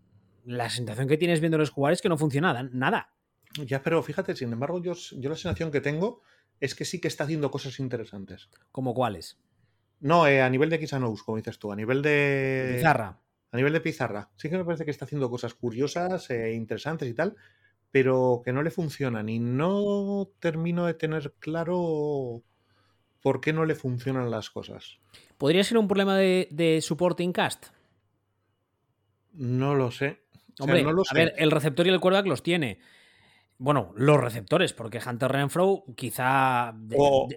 la 0.45 0.69
sensación 0.69 1.07
que 1.07 1.17
tienes 1.17 1.39
viendo 1.39 1.57
los 1.57 1.69
jugadores 1.69 1.97
es 1.97 2.01
que 2.01 2.09
no 2.09 2.17
funciona 2.17 2.63
nada. 2.71 3.13
Ya, 3.65 3.81
pero 3.81 4.01
fíjate, 4.01 4.35
sin 4.35 4.53
embargo, 4.53 4.81
yo, 4.81 4.93
yo 4.93 5.29
la 5.29 5.35
sensación 5.35 5.71
que 5.71 5.81
tengo 5.81 6.21
es 6.59 6.75
que 6.75 6.85
sí 6.85 7.01
que 7.01 7.07
está 7.07 7.25
haciendo 7.25 7.51
cosas 7.51 7.79
interesantes. 7.79 8.49
¿Como 8.71 8.93
cuáles? 8.93 9.39
No, 9.99 10.27
eh, 10.27 10.41
a 10.41 10.49
nivel 10.49 10.69
de 10.69 10.79
Kisanous, 10.79 11.23
como 11.23 11.37
dices 11.37 11.59
tú, 11.59 11.71
a 11.71 11.75
nivel 11.75 12.01
de. 12.01 12.73
Pizarra. 12.77 13.19
A 13.51 13.57
nivel 13.57 13.73
de 13.73 13.81
pizarra. 13.81 14.29
Sí 14.37 14.49
que 14.49 14.57
me 14.57 14.63
parece 14.63 14.85
que 14.85 14.91
está 14.91 15.05
haciendo 15.05 15.29
cosas 15.29 15.53
curiosas, 15.53 16.29
e 16.29 16.53
interesantes 16.53 17.09
y 17.09 17.13
tal, 17.13 17.35
pero 17.91 18.41
que 18.45 18.53
no 18.53 18.63
le 18.63 18.71
funcionan. 18.71 19.27
Y 19.27 19.39
no 19.39 20.31
termino 20.39 20.85
de 20.85 20.93
tener 20.93 21.33
claro 21.39 22.43
por 23.21 23.41
qué 23.41 23.51
no 23.51 23.65
le 23.65 23.75
funcionan 23.75 24.31
las 24.31 24.49
cosas. 24.49 24.99
¿Podría 25.37 25.63
ser 25.63 25.77
un 25.77 25.87
problema 25.87 26.17
de, 26.17 26.47
de 26.49 26.79
supporting 26.81 27.33
cast? 27.33 27.67
No 29.33 29.75
lo 29.75 29.91
sé. 29.91 30.20
Hombre, 30.61 30.85
a 30.85 31.13
ver, 31.13 31.33
el 31.37 31.51
receptor 31.51 31.85
y 31.87 31.89
el 31.89 31.99
quarterback 31.99 32.27
los 32.27 32.43
tiene. 32.43 32.79
Bueno, 33.57 33.93
los 33.95 34.19
receptores, 34.19 34.73
porque 34.73 34.99
Hunter 35.05 35.31
Renfro 35.31 35.83
quizá 35.95 36.73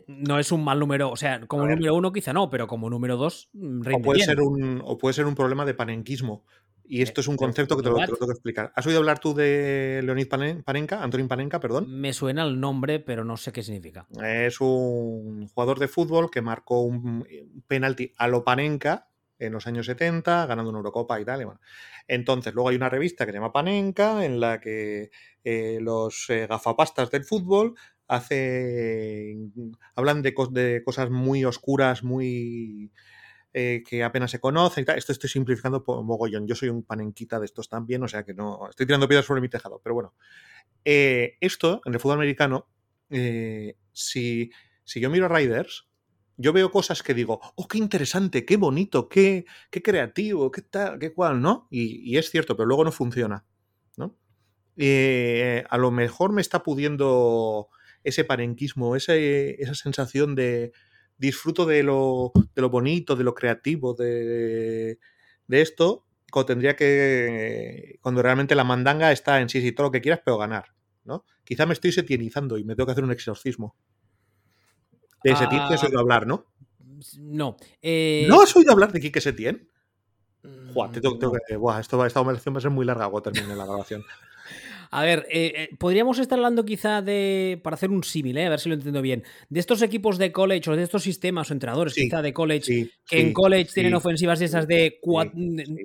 no 0.06 0.38
es 0.38 0.52
un 0.52 0.64
mal 0.64 0.78
número, 0.78 1.10
o 1.10 1.16
sea, 1.16 1.46
como 1.46 1.66
número 1.66 1.94
uno 1.94 2.14
quizá 2.14 2.32
no, 2.32 2.48
pero 2.48 2.66
como 2.66 2.88
número 2.88 3.18
dos 3.18 3.50
mm, 3.52 3.82
o 3.94 4.00
puede, 4.00 4.20
Ser 4.20 4.40
un, 4.40 4.80
o 4.82 4.96
puede 4.96 5.12
ser 5.12 5.26
un 5.26 5.34
problema 5.34 5.66
de 5.66 5.74
panenquismo. 5.74 6.46
Y 6.86 7.02
esto 7.02 7.20
es 7.20 7.28
un 7.28 7.36
concepto 7.36 7.76
que 7.76 7.82
te 7.82 7.90
lo, 7.90 7.96
tengo 7.96 8.26
que 8.26 8.32
explicar. 8.32 8.72
¿Has 8.74 8.86
oído 8.86 9.00
hablar 9.00 9.18
tú 9.18 9.34
de 9.34 10.00
Leonid 10.02 10.28
Panenka, 10.64 11.02
Antonín 11.02 11.28
Panenka, 11.28 11.60
perdón? 11.60 11.86
Me 11.88 12.14
suena 12.14 12.42
el 12.44 12.58
nombre, 12.60 13.00
pero 13.00 13.24
no 13.24 13.36
sé 13.36 13.52
qué 13.52 13.62
significa. 13.62 14.06
Es 14.22 14.60
un 14.60 15.48
jugador 15.48 15.78
de 15.78 15.88
fútbol 15.88 16.30
que 16.30 16.40
marcó 16.40 16.80
un 16.82 17.26
penalti 17.66 18.12
a 18.16 18.28
lo 18.28 18.44
Panenka, 18.44 19.08
en 19.38 19.52
los 19.52 19.66
años 19.66 19.86
70, 19.86 20.46
ganando 20.46 20.70
una 20.70 20.78
Eurocopa 20.78 21.20
y 21.20 21.24
tal. 21.24 21.58
Entonces, 22.06 22.54
luego 22.54 22.68
hay 22.68 22.76
una 22.76 22.88
revista 22.88 23.24
que 23.24 23.32
se 23.32 23.38
llama 23.38 23.52
Panenka, 23.52 24.24
en 24.24 24.40
la 24.40 24.60
que 24.60 25.10
eh, 25.42 25.78
los 25.80 26.28
eh, 26.30 26.46
gafapastas 26.46 27.10
del 27.10 27.24
fútbol 27.24 27.74
hace, 28.06 29.36
hablan 29.94 30.22
de, 30.22 30.34
de 30.50 30.82
cosas 30.84 31.10
muy 31.10 31.44
oscuras, 31.44 32.02
muy... 32.02 32.92
Eh, 33.56 33.84
que 33.88 34.02
apenas 34.02 34.32
se 34.32 34.40
conocen 34.40 34.82
y 34.82 34.84
tal. 34.84 34.98
Esto 34.98 35.12
estoy 35.12 35.30
simplificando 35.30 35.84
por 35.84 36.02
mogollón. 36.02 36.44
Yo 36.48 36.56
soy 36.56 36.70
un 36.70 36.82
panenquita 36.82 37.38
de 37.38 37.44
estos 37.44 37.68
también, 37.68 38.02
o 38.02 38.08
sea 38.08 38.24
que 38.24 38.34
no 38.34 38.68
estoy 38.68 38.84
tirando 38.84 39.06
piedras 39.06 39.26
sobre 39.26 39.40
mi 39.40 39.48
tejado. 39.48 39.80
Pero 39.80 39.94
bueno, 39.94 40.12
esto 40.82 41.80
en 41.84 41.94
el 41.94 42.00
fútbol 42.00 42.16
americano, 42.16 42.66
si, 43.92 44.50
si 44.82 44.98
yo 44.98 45.08
miro 45.08 45.26
a 45.26 45.28
Riders, 45.28 45.86
yo 46.36 46.52
veo 46.52 46.70
cosas 46.70 47.02
que 47.02 47.14
digo, 47.14 47.40
oh, 47.54 47.68
qué 47.68 47.78
interesante, 47.78 48.44
qué 48.44 48.56
bonito, 48.56 49.08
qué, 49.08 49.44
qué 49.70 49.82
creativo, 49.82 50.50
qué 50.50 50.62
tal, 50.62 50.98
qué 50.98 51.12
cual, 51.12 51.40
¿no? 51.40 51.68
Y, 51.70 52.16
es 52.16 52.30
cierto, 52.30 52.56
pero 52.56 52.66
luego 52.66 52.84
no 52.84 52.92
funciona, 52.92 53.44
¿no? 53.96 54.16
Eh, 54.76 55.64
a 55.68 55.78
lo 55.78 55.90
mejor 55.90 56.32
me 56.32 56.40
está 56.40 56.62
pudiendo 56.62 57.68
ese 58.02 58.24
parenquismo, 58.24 58.96
ese, 58.96 59.62
esa 59.62 59.74
sensación 59.74 60.34
de 60.34 60.72
disfruto 61.16 61.64
de 61.66 61.82
lo, 61.82 62.32
de 62.54 62.62
lo 62.62 62.70
bonito, 62.70 63.16
de 63.16 63.24
lo 63.24 63.34
creativo, 63.34 63.94
de, 63.94 64.98
de 65.46 65.60
esto, 65.60 66.06
cuando 66.30 66.46
tendría 66.46 66.74
que, 66.74 67.98
cuando 68.02 68.22
realmente 68.22 68.56
la 68.56 68.64
mandanga 68.64 69.12
está 69.12 69.40
en 69.40 69.48
sí, 69.48 69.60
sí, 69.60 69.70
todo 69.72 69.86
lo 69.86 69.90
que 69.92 70.00
quieras, 70.00 70.20
pero 70.24 70.36
ganar, 70.36 70.74
¿no? 71.04 71.24
Quizá 71.44 71.64
me 71.64 71.74
estoy 71.74 71.92
setienizando 71.92 72.58
y 72.58 72.64
me 72.64 72.74
tengo 72.74 72.86
que 72.86 72.92
hacer 72.92 73.04
un 73.04 73.12
exorcismo. 73.12 73.76
De 75.24 75.36
Setién 75.36 75.66
te 75.66 75.74
has 75.74 75.82
oído 75.82 75.98
hablar, 75.98 76.26
¿no? 76.26 76.46
No. 77.18 77.56
Eh, 77.82 78.26
¿No 78.28 78.42
has 78.42 78.54
oído 78.54 78.72
hablar 78.72 78.92
de 78.92 79.00
Quique 79.00 79.20
Setién? 79.20 79.68
Buah, 80.74 80.90
te 80.90 81.00
tengo, 81.00 81.18
que. 81.18 81.56
Buah, 81.56 81.80
esto 81.80 82.04
esta 82.04 82.20
conversación 82.20 82.54
va 82.54 82.58
a 82.58 82.62
ser 82.62 82.70
muy 82.70 82.84
larga 82.84 83.08
cuando 83.08 83.32
termine 83.32 83.56
la 83.56 83.64
grabación. 83.64 84.04
A 84.90 85.02
ver, 85.02 85.26
eh, 85.28 85.52
eh, 85.56 85.68
podríamos 85.76 86.20
estar 86.20 86.38
hablando 86.38 86.64
quizá 86.64 87.02
de, 87.02 87.58
para 87.64 87.74
hacer 87.74 87.90
un 87.90 88.04
símil, 88.04 88.38
a 88.38 88.48
ver 88.48 88.60
si 88.60 88.68
lo 88.68 88.76
entiendo 88.76 89.02
bien, 89.02 89.24
de 89.48 89.58
estos 89.58 89.82
equipos 89.82 90.18
de 90.18 90.30
college 90.30 90.70
o 90.70 90.76
de 90.76 90.84
estos 90.84 91.02
sistemas 91.02 91.50
o 91.50 91.52
entrenadores 91.52 91.94
quizá 91.94 92.22
de 92.22 92.32
college, 92.32 92.90
que 93.08 93.20
en 93.20 93.32
college 93.32 93.72
tienen 93.74 93.94
ofensivas 93.94 94.38
de 94.38 94.44
esas 94.44 94.68
de 94.68 95.00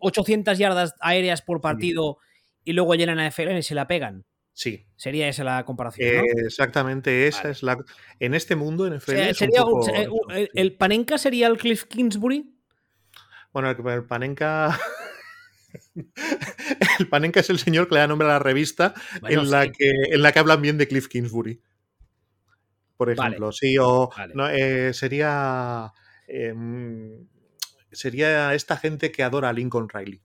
800 0.01 0.59
yardas 0.59 0.93
aéreas 0.99 1.41
por 1.41 1.59
partido 1.59 2.17
y 2.63 2.73
luego 2.73 2.93
llenan 2.93 3.17
a 3.17 3.25
FL 3.25 3.57
y 3.57 3.63
se 3.63 3.73
la 3.73 3.87
pegan. 3.87 4.25
Sí. 4.59 4.85
Sería 4.97 5.29
esa 5.29 5.45
la 5.45 5.63
comparación. 5.63 6.17
¿no? 6.17 6.45
exactamente, 6.45 7.27
esa 7.27 7.49
es 7.49 7.63
la. 7.63 7.77
En 8.19 8.33
este 8.33 8.57
mundo, 8.57 8.85
en 8.85 8.91
el 8.91 8.99
sería, 8.99 9.31
el, 10.53 10.75
Panenka 10.75 11.17
sería 11.17 11.47
el 11.47 11.57
Cliff 11.57 11.85
Kingsbury? 11.85 12.59
Bueno, 13.53 13.69
el, 13.69 14.03
Panenka. 14.03 14.77
el 16.99 17.07
Panenka 17.07 17.39
es 17.39 17.49
el 17.49 17.57
señor 17.57 17.87
que 17.87 17.93
le 17.93 18.01
da 18.01 18.07
nombre 18.07 18.27
a 18.27 18.31
la 18.31 18.39
revista 18.39 18.93
en, 19.29 19.49
la 19.49 19.71
que, 19.71 19.93
en 20.11 20.21
la 20.21 20.33
que 20.33 20.39
hablan 20.39 20.61
bien 20.61 20.77
de 20.77 20.89
Cliff 20.89 21.07
Kingsbury. 21.07 21.61
Por 22.97 23.11
ejemplo, 23.11 23.53
sí, 23.53 23.77
o 23.77 24.09
eh, 24.51 24.91
sería. 24.93 25.93
Em, 26.27 27.29
sería 27.93 28.53
esta 28.53 28.75
gente 28.75 29.09
que 29.09 29.23
adora 29.23 29.47
a 29.47 29.53
Lincoln 29.53 29.87
Riley. 29.87 30.21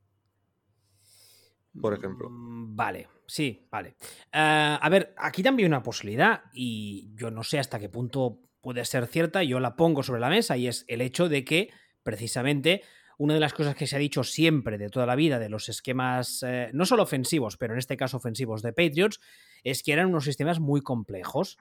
Por 1.81 1.95
ejemplo. 1.95 2.29
Mm, 2.31 2.75
vale, 2.75 3.07
sí, 3.27 3.67
vale. 3.71 3.97
Eh, 4.33 4.79
a 4.81 4.89
ver, 4.91 5.15
aquí 5.17 5.43
también 5.43 5.67
hay 5.67 5.69
una 5.69 5.83
posibilidad 5.83 6.43
y 6.53 7.11
yo 7.15 7.31
no 7.31 7.43
sé 7.43 7.59
hasta 7.59 7.79
qué 7.79 7.89
punto 7.89 8.41
puede 8.61 8.85
ser 8.85 9.07
cierta, 9.07 9.43
yo 9.43 9.61
la 9.61 9.77
pongo 9.77 10.03
sobre 10.03 10.21
la 10.21 10.29
mesa 10.31 10.57
y 10.57 10.69
es 10.69 10.85
el 10.89 11.01
hecho 11.01 11.29
de 11.29 11.45
que 11.45 11.71
precisamente 12.03 12.83
una 13.19 13.35
de 13.35 13.41
las 13.41 13.55
cosas 13.55 13.77
que 13.77 13.87
se 13.87 13.97
ha 13.97 13.99
dicho 13.99 14.25
siempre 14.25 14.79
de 14.79 14.89
toda 14.89 15.07
la 15.07 15.15
vida 15.15 15.39
de 15.39 15.49
los 15.49 15.69
esquemas, 15.69 16.43
eh, 16.47 16.71
no 16.73 16.85
solo 16.85 17.03
ofensivos, 17.03 17.57
pero 17.57 17.75
en 17.75 17.79
este 17.79 17.97
caso 17.97 18.17
ofensivos 18.17 18.63
de 18.63 18.73
Patriots, 18.73 19.21
es 19.63 19.83
que 19.83 19.93
eran 19.93 20.07
unos 20.07 20.25
sistemas 20.25 20.61
muy 20.61 20.81
complejos. 20.81 21.59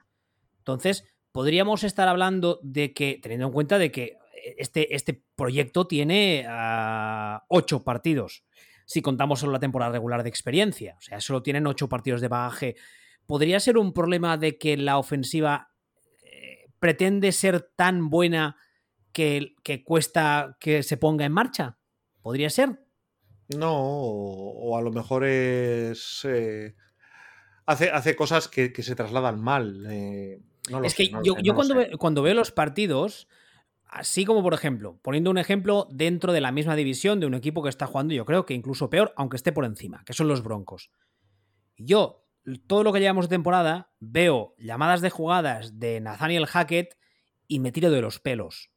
Entonces, 0.58 1.04
podríamos 1.32 1.84
estar 1.84 2.08
hablando 2.08 2.60
de 2.62 2.92
que, 2.92 3.18
teniendo 3.22 3.46
en 3.46 3.52
cuenta 3.52 3.78
de 3.78 3.90
que 3.90 4.18
este, 4.56 4.94
este 4.94 5.22
proyecto 5.36 5.86
tiene 5.86 6.44
ah, 6.48 7.44
ocho 7.48 7.84
partidos, 7.84 8.44
si 8.84 9.02
contamos 9.02 9.40
solo 9.40 9.52
la 9.52 9.60
temporada 9.60 9.92
regular 9.92 10.22
de 10.22 10.28
experiencia, 10.28 10.96
o 10.98 11.02
sea, 11.02 11.20
solo 11.20 11.42
tienen 11.42 11.66
ocho 11.66 11.88
partidos 11.88 12.20
de 12.20 12.28
bagaje. 12.28 12.76
¿Podría 13.26 13.60
ser 13.60 13.78
un 13.78 13.92
problema 13.92 14.36
de 14.36 14.58
que 14.58 14.76
la 14.76 14.98
ofensiva 14.98 15.70
eh, 16.22 16.66
pretende 16.78 17.32
ser 17.32 17.70
tan 17.76 18.10
buena 18.10 18.56
que, 19.12 19.54
cuesta 19.84 20.56
que 20.60 20.82
se 20.82 20.96
ponga 20.96 21.24
en 21.24 21.32
marcha? 21.32 21.78
¿Podría 22.20 22.50
ser? 22.50 22.80
No, 23.56 23.74
o, 23.74 24.76
a 24.76 24.82
lo 24.82 24.90
mejor 24.90 25.24
es... 25.24 26.20
Eh, 26.24 26.74
hace, 27.66 27.90
hace, 27.90 28.16
cosas 28.16 28.48
que, 28.48 28.70
se 28.82 28.94
trasladan 28.94 29.40
mal. 29.40 29.86
Eh, 29.88 30.40
es 30.82 30.94
que 30.94 31.10
yo, 31.22 31.54
cuando, 31.54 31.76
cuando, 31.98 32.22
veo 32.22 32.34
los 32.34 32.50
partidos, 32.50 33.28
así 33.94 34.24
como 34.24 34.42
por 34.42 34.54
ejemplo, 34.54 34.98
poniendo 35.02 35.30
un 35.30 35.38
ejemplo 35.38 35.86
dentro 35.88 36.32
de 36.32 36.40
la 36.40 36.50
misma 36.50 36.74
división 36.74 37.20
de 37.20 37.26
un 37.26 37.34
equipo 37.34 37.62
que 37.62 37.68
está 37.68 37.86
jugando, 37.86 38.12
yo 38.12 38.24
creo 38.24 38.44
que 38.44 38.52
incluso 38.52 38.90
peor, 38.90 39.14
aunque 39.16 39.36
esté 39.36 39.52
por 39.52 39.64
encima, 39.64 40.02
que 40.04 40.12
son 40.12 40.26
los 40.26 40.42
Broncos. 40.42 40.90
Yo, 41.76 42.26
todo 42.66 42.82
lo 42.82 42.92
que 42.92 42.98
llevamos 42.98 43.26
de 43.26 43.36
temporada, 43.36 43.92
veo 44.00 44.56
llamadas 44.58 45.00
de 45.00 45.10
jugadas 45.10 45.78
de 45.78 46.00
Nathaniel 46.00 46.46
Hackett 46.46 46.98
y 47.46 47.60
me 47.60 47.70
tiro 47.70 47.92
de 47.92 48.02
los 48.02 48.18
pelos. 48.18 48.72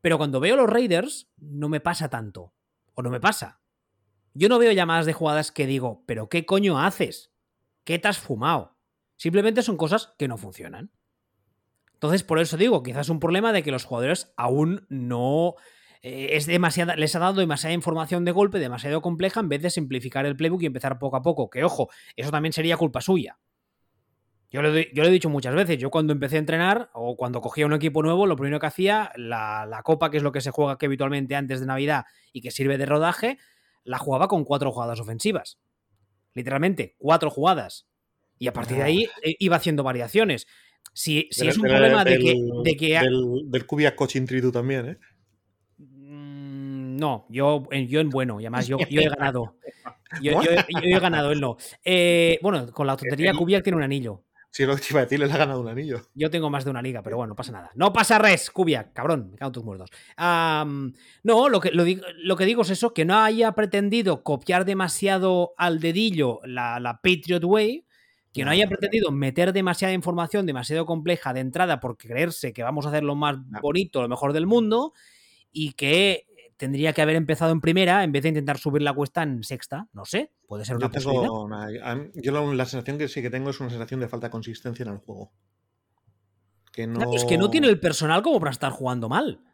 Pero 0.00 0.18
cuando 0.18 0.38
veo 0.38 0.54
los 0.54 0.70
Raiders, 0.70 1.32
no 1.36 1.68
me 1.68 1.80
pasa 1.80 2.08
tanto. 2.08 2.54
O 2.94 3.02
no 3.02 3.10
me 3.10 3.20
pasa. 3.20 3.60
Yo 4.34 4.48
no 4.48 4.60
veo 4.60 4.70
llamadas 4.70 5.06
de 5.06 5.14
jugadas 5.14 5.50
que 5.50 5.66
digo, 5.66 6.04
pero 6.06 6.28
¿qué 6.28 6.46
coño 6.46 6.78
haces? 6.78 7.32
¿Qué 7.82 7.98
te 7.98 8.06
has 8.06 8.18
fumado? 8.18 8.78
Simplemente 9.16 9.62
son 9.62 9.76
cosas 9.76 10.14
que 10.16 10.28
no 10.28 10.36
funcionan. 10.36 10.92
Entonces, 12.04 12.22
por 12.22 12.38
eso 12.38 12.58
digo, 12.58 12.82
quizás 12.82 13.06
es 13.06 13.08
un 13.08 13.18
problema 13.18 13.50
de 13.54 13.62
que 13.62 13.70
los 13.70 13.86
jugadores 13.86 14.34
aún 14.36 14.84
no. 14.90 15.54
Eh, 16.02 16.36
es 16.36 16.44
demasiada, 16.44 16.96
les 16.96 17.16
ha 17.16 17.18
dado 17.18 17.40
demasiada 17.40 17.72
información 17.72 18.26
de 18.26 18.30
golpe, 18.30 18.58
demasiado 18.58 19.00
compleja, 19.00 19.40
en 19.40 19.48
vez 19.48 19.62
de 19.62 19.70
simplificar 19.70 20.26
el 20.26 20.36
playbook 20.36 20.60
y 20.60 20.66
empezar 20.66 20.98
poco 20.98 21.16
a 21.16 21.22
poco. 21.22 21.48
Que 21.48 21.64
ojo, 21.64 21.88
eso 22.14 22.30
también 22.30 22.52
sería 22.52 22.76
culpa 22.76 23.00
suya. 23.00 23.38
Yo 24.50 24.60
lo, 24.60 24.76
he 24.76 25.10
dicho 25.10 25.30
muchas 25.30 25.54
veces, 25.54 25.78
yo 25.78 25.90
cuando 25.90 26.12
empecé 26.12 26.36
a 26.36 26.40
entrenar 26.40 26.90
o 26.92 27.16
cuando 27.16 27.40
cogía 27.40 27.64
un 27.64 27.72
equipo 27.72 28.02
nuevo, 28.02 28.26
lo 28.26 28.36
primero 28.36 28.60
que 28.60 28.66
hacía, 28.66 29.10
la, 29.16 29.80
copa, 29.82 30.10
que 30.10 30.18
es 30.18 30.22
lo 30.22 30.30
que 30.30 30.42
se 30.42 30.50
juega 30.50 30.76
que 30.76 30.84
habitualmente 30.84 31.36
antes 31.36 31.60
de 31.60 31.66
Navidad 31.66 32.04
y 32.34 32.42
que 32.42 32.50
sirve 32.50 32.76
de 32.76 32.84
rodaje, 32.84 33.38
la 33.82 33.96
jugaba 33.96 34.28
con 34.28 34.44
cuatro 34.44 34.72
jugadas 34.72 35.00
ofensivas. 35.00 35.58
Literalmente, 36.34 36.96
cuatro 36.98 37.30
jugadas. 37.30 37.88
Y 38.38 38.48
a 38.48 38.52
partir 38.52 38.76
de 38.76 38.82
ahí 38.82 39.08
eh, 39.22 39.36
iba 39.38 39.56
haciendo 39.56 39.84
variaciones. 39.84 40.46
Si, 40.92 41.28
es 41.30 41.56
un 41.56 41.62
problema 41.64 42.04
de 42.04 42.18
que... 42.18 42.34
De 42.64 42.76
que 42.76 42.98
del, 43.00 43.50
del 43.50 43.66
Kubiak 43.66 43.94
Coaching 43.94 44.26
Tree 44.26 44.52
también, 44.52 44.90
¿eh? 44.90 44.98
Mm, 45.78 46.96
no, 46.96 47.26
yo, 47.28 47.68
yo 47.70 48.00
en 48.00 48.10
bueno, 48.10 48.40
y 48.40 48.44
además 48.44 48.66
yo, 48.66 48.78
yo 48.88 49.00
he 49.00 49.08
ganado. 49.08 49.56
Yo, 50.22 50.40
he 50.40 51.00
ganado, 51.00 51.32
él 51.32 51.40
no. 51.40 51.56
Eh, 51.84 52.38
bueno, 52.42 52.70
con 52.70 52.86
la 52.86 52.96
tontería, 52.96 53.34
Kubiak 53.34 53.64
tiene 53.64 53.76
un 53.76 53.82
anillo. 53.82 54.22
Sí, 54.50 54.64
lo 54.64 54.76
que 54.76 54.84
iba 54.90 55.00
a 55.00 55.02
decir, 55.02 55.18
le 55.18 55.24
ha 55.24 55.36
ganado 55.36 55.60
un 55.60 55.66
anillo. 55.66 56.02
Yo 56.14 56.30
tengo 56.30 56.48
más 56.48 56.64
de 56.64 56.70
una 56.70 56.80
liga, 56.80 57.02
pero 57.02 57.16
bueno, 57.16 57.30
no 57.30 57.34
pasa 57.34 57.50
nada. 57.50 57.72
No 57.74 57.92
pasa 57.92 58.20
res, 58.20 58.52
Kubiak, 58.52 58.92
cabrón, 58.92 59.30
me 59.32 59.36
cago 59.36 59.48
en 59.48 59.52
tus 59.52 59.64
muertos. 59.64 59.90
no, 60.16 61.48
lo 61.48 61.60
que, 61.60 61.72
lo, 61.72 62.36
que 62.36 62.44
digo 62.44 62.62
es 62.62 62.70
eso, 62.70 62.94
que 62.94 63.04
no 63.04 63.18
haya 63.18 63.50
pretendido 63.52 64.22
copiar 64.22 64.64
demasiado 64.64 65.54
al 65.56 65.80
dedillo 65.80 66.38
la, 66.44 66.78
la 66.78 67.00
Patriot 67.02 67.42
Way, 67.42 67.84
que 68.34 68.44
no 68.44 68.50
haya 68.50 68.66
pretendido 68.66 69.12
meter 69.12 69.52
demasiada 69.52 69.94
información, 69.94 70.44
demasiado 70.44 70.84
compleja 70.86 71.32
de 71.32 71.38
entrada 71.38 71.78
por 71.78 71.96
creerse 71.96 72.52
que 72.52 72.64
vamos 72.64 72.84
a 72.84 72.88
hacer 72.88 73.04
lo 73.04 73.14
más 73.14 73.36
bonito, 73.62 74.02
lo 74.02 74.08
mejor 74.08 74.32
del 74.32 74.44
mundo, 74.44 74.92
y 75.52 75.74
que 75.74 76.26
tendría 76.56 76.92
que 76.92 77.00
haber 77.00 77.14
empezado 77.14 77.52
en 77.52 77.60
primera 77.60 78.02
en 78.02 78.10
vez 78.10 78.24
de 78.24 78.30
intentar 78.30 78.58
subir 78.58 78.82
la 78.82 78.92
cuesta 78.92 79.22
en 79.22 79.44
sexta. 79.44 79.88
No 79.92 80.04
sé, 80.04 80.32
puede 80.48 80.64
ser 80.64 80.76
una 80.76 80.90
yo 80.90 82.10
yo 82.14 82.54
la 82.54 82.66
sensación 82.66 82.98
que 82.98 83.06
sí 83.06 83.22
que 83.22 83.30
tengo 83.30 83.50
es 83.50 83.60
una 83.60 83.70
sensación 83.70 84.00
de 84.00 84.08
falta 84.08 84.26
de 84.26 84.32
consistencia 84.32 84.82
en 84.82 84.92
el 84.92 84.98
juego. 84.98 85.32
Que 86.72 86.88
no... 86.88 87.14
Es 87.14 87.24
que 87.24 87.38
no 87.38 87.50
tiene 87.50 87.68
el 87.68 87.78
personal 87.78 88.20
como 88.22 88.40
para 88.40 88.50
estar 88.50 88.72
jugando 88.72 89.08
mal. 89.08 89.44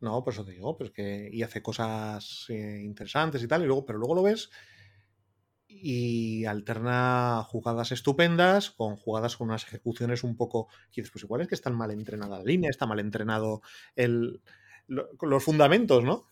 No, 0.00 0.24
por 0.24 0.32
eso 0.32 0.44
te 0.44 0.50
digo, 0.50 0.76
pues 0.76 0.90
que 0.90 1.30
y 1.32 1.44
hace 1.44 1.62
cosas 1.62 2.46
eh, 2.48 2.80
interesantes 2.82 3.40
y 3.40 3.46
tal, 3.46 3.62
y 3.62 3.66
luego, 3.66 3.86
pero 3.86 4.00
luego 4.00 4.16
lo 4.16 4.24
ves 4.24 4.50
y 5.70 6.44
alterna 6.44 7.42
jugadas 7.46 7.92
estupendas 7.92 8.70
con 8.70 8.96
jugadas 8.96 9.36
con 9.36 9.48
unas 9.48 9.64
ejecuciones 9.64 10.24
un 10.24 10.36
poco. 10.36 10.68
Dices, 10.94 11.10
pues 11.10 11.24
igual 11.24 11.42
es 11.42 11.48
que 11.48 11.54
está 11.54 11.70
mal 11.70 11.90
entrenada 11.90 12.38
la 12.38 12.44
línea, 12.44 12.70
está 12.70 12.86
mal 12.86 13.00
entrenado 13.00 13.62
el, 13.96 14.40
los 14.88 15.44
fundamentos, 15.44 16.04
¿no? 16.04 16.26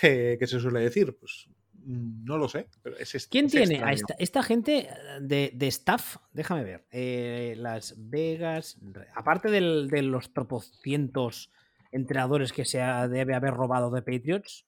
Que, 0.00 0.38
se 0.40 0.60
suele 0.60 0.80
decir. 0.80 1.16
Pues 1.18 1.48
mm, 1.72 2.24
no 2.24 2.38
lo 2.38 2.48
sé. 2.48 2.68
Pero 2.82 2.96
es, 2.96 3.26
¿Quién 3.28 3.48
tiene 3.48 3.82
a 3.82 3.92
esta, 3.92 4.42
gente 4.42 4.88
de, 5.20 5.52
staff? 5.68 6.16
Déjame 6.32 6.64
ver. 6.64 6.86
Eh, 6.90 7.54
Las 7.58 7.94
Vegas. 7.96 8.78
Aparte 9.14 9.50
de 9.50 10.02
los 10.02 10.32
tropocientos 10.32 11.50
entrenadores 11.90 12.52
que 12.52 12.64
se 12.64 12.78
debe 12.78 13.34
haber 13.34 13.54
robado 13.54 13.90
de 13.90 14.02
Patriots. 14.02 14.66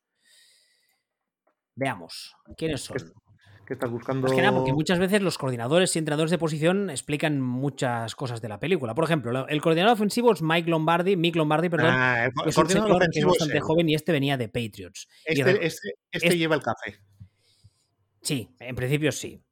Veamos. 1.74 2.34
¿Quiénes 2.56 2.82
son? 2.82 2.96
Que 3.66 3.74
estás 3.74 3.90
buscando. 3.90 4.26
Es 4.26 4.32
que 4.32 4.40
nada, 4.40 4.56
porque 4.56 4.72
muchas 4.72 4.98
veces 4.98 5.20
los 5.20 5.36
coordinadores 5.36 5.94
y 5.94 5.98
entrenadores 5.98 6.30
de 6.30 6.38
posición 6.38 6.88
explican 6.88 7.40
muchas 7.40 8.14
cosas 8.14 8.40
de 8.40 8.48
la 8.48 8.58
película. 8.58 8.94
Por 8.94 9.04
ejemplo, 9.04 9.46
el 9.48 9.60
coordinador 9.60 9.94
ofensivo 9.94 10.32
es 10.32 10.40
Mike 10.40 10.70
Lombardi, 10.70 11.16
Mick 11.16 11.36
Lombardi, 11.36 11.68
perdón, 11.68 11.90
ah, 11.92 12.28
que 12.42 12.50
es 12.50 12.56
un 12.56 12.68
señor 12.68 13.10
que 13.10 13.18
es 13.18 13.24
bastante 13.24 13.60
joven 13.60 13.88
y 13.88 13.94
este 13.94 14.12
venía 14.12 14.36
de 14.36 14.48
Patriots. 14.48 15.08
Este, 15.24 15.66
este, 15.66 15.94
este 16.10 16.38
lleva 16.38 16.54
el 16.54 16.62
café. 16.62 16.98
Sí, 18.22 18.48
en 18.60 18.74
principio 18.74 19.12
sí. 19.12 19.42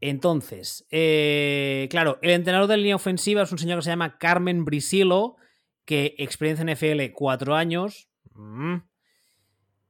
Entonces, 0.00 0.86
eh, 0.90 1.86
claro, 1.90 2.18
el 2.22 2.30
entrenador 2.30 2.68
de 2.68 2.78
línea 2.78 2.96
ofensiva 2.96 3.42
es 3.42 3.52
un 3.52 3.58
señor 3.58 3.78
que 3.78 3.84
se 3.84 3.90
llama 3.90 4.18
Carmen 4.18 4.64
Brisilo, 4.64 5.36
que 5.84 6.14
experiencia 6.18 6.62
en 6.62 6.70
NFL 6.70 7.12
cuatro 7.12 7.54
años. 7.54 8.08
Mm. 8.34 8.76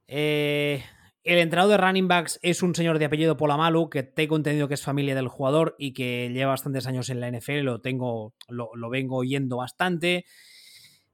Eh, 0.08 0.84
el 1.22 1.38
entrenador 1.38 1.72
de 1.72 1.76
running 1.76 2.08
backs 2.08 2.38
es 2.42 2.62
un 2.62 2.74
señor 2.74 2.98
de 2.98 3.04
apellido 3.04 3.36
Polamalu, 3.36 3.90
que 3.90 4.02
tengo 4.02 4.36
entendido 4.36 4.68
que 4.68 4.74
es 4.74 4.82
familia 4.82 5.14
del 5.14 5.28
jugador 5.28 5.76
y 5.78 5.92
que 5.92 6.30
lleva 6.32 6.52
bastantes 6.52 6.86
años 6.86 7.10
en 7.10 7.20
la 7.20 7.30
NFL, 7.30 7.60
lo 7.60 7.80
tengo, 7.80 8.34
lo, 8.48 8.90
vengo 8.90 9.16
oyendo 9.16 9.58
bastante. 9.58 10.24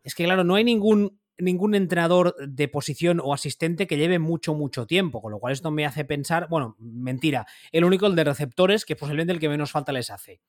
Es 0.04 0.14
que, 0.14 0.24
claro, 0.24 0.44
no 0.44 0.54
hay 0.54 0.62
ningún, 0.62 1.20
ningún 1.38 1.74
entrenador 1.74 2.36
de 2.38 2.68
posición 2.68 3.20
o 3.22 3.34
asistente 3.34 3.88
que 3.88 3.96
lleve 3.96 4.20
mucho, 4.20 4.54
mucho 4.54 4.86
tiempo, 4.86 5.20
con 5.20 5.32
lo 5.32 5.40
cual 5.40 5.52
esto 5.52 5.72
me 5.72 5.84
hace 5.84 6.04
pensar, 6.04 6.46
bueno, 6.48 6.76
mentira, 6.78 7.46
el 7.72 7.84
único 7.84 8.06
el 8.06 8.14
de 8.14 8.24
receptores, 8.24 8.84
que 8.84 8.94
posiblemente 8.94 9.32
el 9.32 9.40
que 9.40 9.48
menos 9.48 9.72
falta 9.72 9.90
les 9.90 10.10
hace 10.10 10.40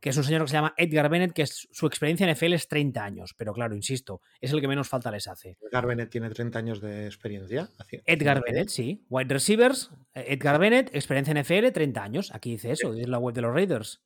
que 0.00 0.10
es 0.10 0.16
un 0.16 0.24
señor 0.24 0.42
que 0.42 0.48
se 0.48 0.54
llama 0.54 0.74
Edgar 0.76 1.08
Bennett, 1.08 1.32
que 1.32 1.42
es, 1.42 1.68
su 1.70 1.86
experiencia 1.86 2.26
en 2.26 2.34
NFL 2.34 2.52
es 2.52 2.68
30 2.68 3.04
años, 3.04 3.34
pero 3.36 3.52
claro, 3.52 3.74
insisto, 3.74 4.20
es 4.40 4.52
el 4.52 4.60
que 4.60 4.68
menos 4.68 4.88
falta 4.88 5.10
les 5.10 5.26
hace. 5.28 5.56
Edgar 5.60 5.86
Bennett 5.86 6.10
tiene 6.10 6.30
30 6.30 6.58
años 6.58 6.80
de 6.80 7.06
experiencia. 7.06 7.70
Edgar 8.04 8.42
Bennett, 8.44 8.68
sí. 8.68 9.04
Wide 9.08 9.32
receivers, 9.32 9.90
eh, 10.14 10.26
Edgar 10.28 10.58
Bennett, 10.58 10.94
experiencia 10.94 11.32
en 11.32 11.38
NFL, 11.38 11.72
30 11.72 12.02
años. 12.02 12.34
Aquí 12.34 12.50
dice 12.52 12.72
eso, 12.72 12.94
es 12.94 13.08
la 13.08 13.18
web 13.18 13.34
de 13.34 13.42
los 13.42 13.54
Raiders. 13.54 14.02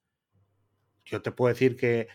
Yo 1.04 1.22
te 1.22 1.32
puedo 1.32 1.52
decir 1.52 1.76
que 1.76 2.08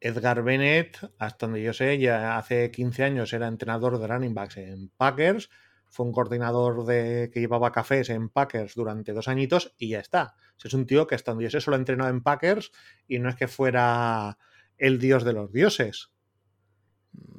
Edgar 0.00 0.42
Bennett, 0.42 0.98
hasta 1.18 1.46
donde 1.46 1.62
yo 1.62 1.72
sé, 1.72 1.98
ya 1.98 2.36
hace 2.36 2.70
15 2.70 3.04
años 3.04 3.32
era 3.32 3.48
entrenador 3.48 3.98
de 3.98 4.06
running 4.06 4.34
backs 4.34 4.58
en 4.58 4.90
Packers, 4.90 5.50
fue 5.94 6.06
un 6.06 6.12
coordinador 6.12 6.84
de, 6.86 7.30
que 7.32 7.38
llevaba 7.38 7.70
cafés 7.70 8.10
en 8.10 8.28
Packers 8.28 8.74
durante 8.74 9.12
dos 9.12 9.28
añitos 9.28 9.74
y 9.78 9.90
ya 9.90 10.00
está. 10.00 10.34
es 10.62 10.74
un 10.74 10.86
tío 10.86 11.06
que 11.06 11.14
hasta 11.14 11.30
donde 11.30 11.44
yo 11.44 11.50
sé 11.50 11.60
solo 11.60 11.76
ha 11.76 11.78
entrenado 11.78 12.10
en 12.10 12.20
Packers 12.20 12.72
y 13.06 13.20
no 13.20 13.28
es 13.28 13.36
que 13.36 13.46
fuera 13.46 14.36
el 14.76 14.98
dios 14.98 15.22
de 15.22 15.32
los 15.34 15.52
dioses. 15.52 16.10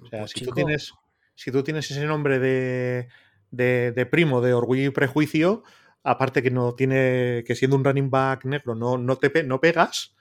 O 0.03 0.07
sea, 0.07 0.19
pues 0.21 0.31
si, 0.31 0.45
tú 0.45 0.51
tienes, 0.51 0.93
si 1.35 1.51
tú 1.51 1.63
tienes 1.63 1.91
ese 1.91 2.05
nombre 2.05 2.39
de, 2.39 3.09
de, 3.51 4.05
primo, 4.05 4.39
de 4.39 4.53
orgullo 4.53 4.83
y 4.83 4.89
prejuicio, 4.89 5.63
aparte 6.03 6.41
que 6.41 6.49
no 6.49 6.75
tiene, 6.75 7.43
que 7.45 7.55
siendo 7.55 7.75
un 7.75 7.83
running 7.83 8.09
back 8.09 8.45
negro 8.45 8.73
no, 8.73 8.97
no 8.97 9.17
te 9.17 9.43
no 9.43 9.59
pegas, 9.59 10.15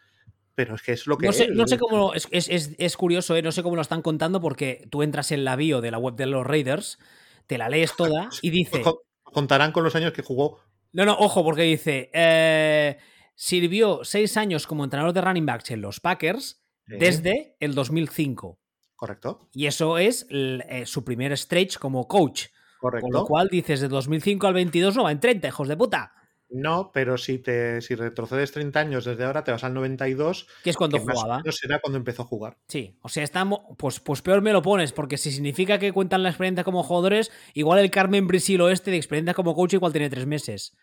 pero 0.57 0.75
es 0.75 0.83
que 0.83 0.91
es 0.91 1.07
lo 1.07 1.19
que 1.19 1.27
no 1.27 1.33
sé, 1.33 1.51
No 1.51 1.69
sé 1.69 1.79
cómo, 1.79 2.15
es, 2.15 2.27
es, 2.33 2.73
es, 2.77 2.97
curioso, 2.97 3.37
¿eh? 3.37 3.43
no 3.43 3.53
sé 3.53 3.63
cómo 3.63 3.77
lo 3.77 3.83
están 3.83 4.03
contando 4.03 4.41
porque 4.41 4.89
tú 4.91 5.05
entras 5.05 5.31
en 5.31 5.45
la 5.45 5.55
bio 5.55 5.81
de 5.81 5.93
la 5.93 5.99
web 5.99 6.17
de 6.17 6.27
los 6.27 6.45
Raiders 6.45 6.99
te 7.47 7.59
la 7.59 7.69
lees 7.69 7.95
toda 7.97 8.29
y 8.43 8.51
dice... 8.51 8.83
Contarán 9.23 9.73
con 9.73 9.83
los 9.83 9.97
años 9.97 10.13
que 10.13 10.23
jugó. 10.23 10.61
No, 10.93 11.05
no, 11.05 11.17
ojo, 11.19 11.43
porque 11.43 11.63
dice, 11.63 12.09
eh, 12.15 12.99
sirvió 13.35 14.05
seis 14.05 14.37
años 14.37 14.67
como 14.67 14.85
entrenador 14.85 15.13
de 15.13 15.21
running 15.23 15.45
backs 15.45 15.73
en 15.73 15.81
los 15.81 15.99
Packers 15.99 16.63
desde 16.87 17.57
el 17.59 17.75
2005. 17.75 18.61
Correcto. 18.95 19.49
Y 19.53 19.67
eso 19.67 19.99
es 19.99 20.27
eh, 20.31 20.85
su 20.87 21.05
primer 21.05 21.37
stretch 21.37 21.79
como 21.79 22.07
coach. 22.07 22.47
Correcto. 22.79 23.07
Con 23.07 23.13
lo 23.13 23.25
cual 23.27 23.49
dices, 23.49 23.81
de 23.81 23.89
2005 23.89 24.47
al 24.47 24.55
22 24.55 24.95
no 24.97 25.05
va 25.05 25.11
en 25.11 25.19
30, 25.19 25.49
hijos 25.49 25.67
de 25.67 25.77
puta. 25.77 26.13
No, 26.57 26.91
pero 26.95 27.19
si 27.19 27.39
te 27.39 27.81
si 27.81 27.97
retrocedes 27.97 28.53
30 28.53 28.79
años 28.79 29.05
desde 29.05 29.25
ahora, 29.25 29.43
te 29.43 29.51
vas 29.51 29.65
al 29.65 29.75
92. 29.75 30.47
Que 30.63 30.71
es 30.71 30.77
cuando 30.77 30.99
que 30.99 31.03
jugaba. 31.03 31.39
menos 31.39 31.57
será 31.57 31.81
cuando 31.81 31.99
empezó 31.99 32.23
a 32.23 32.27
jugar. 32.27 32.57
Sí, 32.69 32.97
o 33.03 33.09
sea, 33.09 33.25
estamos. 33.25 33.61
Pues, 33.77 33.99
pues 33.99 34.23
peor 34.23 34.41
me 34.41 34.53
lo 34.53 34.63
pones, 34.63 34.93
porque 34.93 35.17
si 35.19 35.33
significa 35.33 35.79
que 35.81 35.93
cuentan 35.93 36.23
la 36.23 36.29
experiencia 36.29 36.63
como 36.63 36.83
jugadores, 36.85 37.33
igual 37.55 37.81
el 37.81 37.91
Carmen 37.91 38.27
Brisilo 38.29 38.71
este 38.71 38.91
de 38.93 38.97
experiencia 38.99 39.35
como 39.35 39.55
coach 39.55 39.75
igual 39.75 39.93
tiene 39.93 40.09
tres 40.11 40.27
meses. 40.27 40.77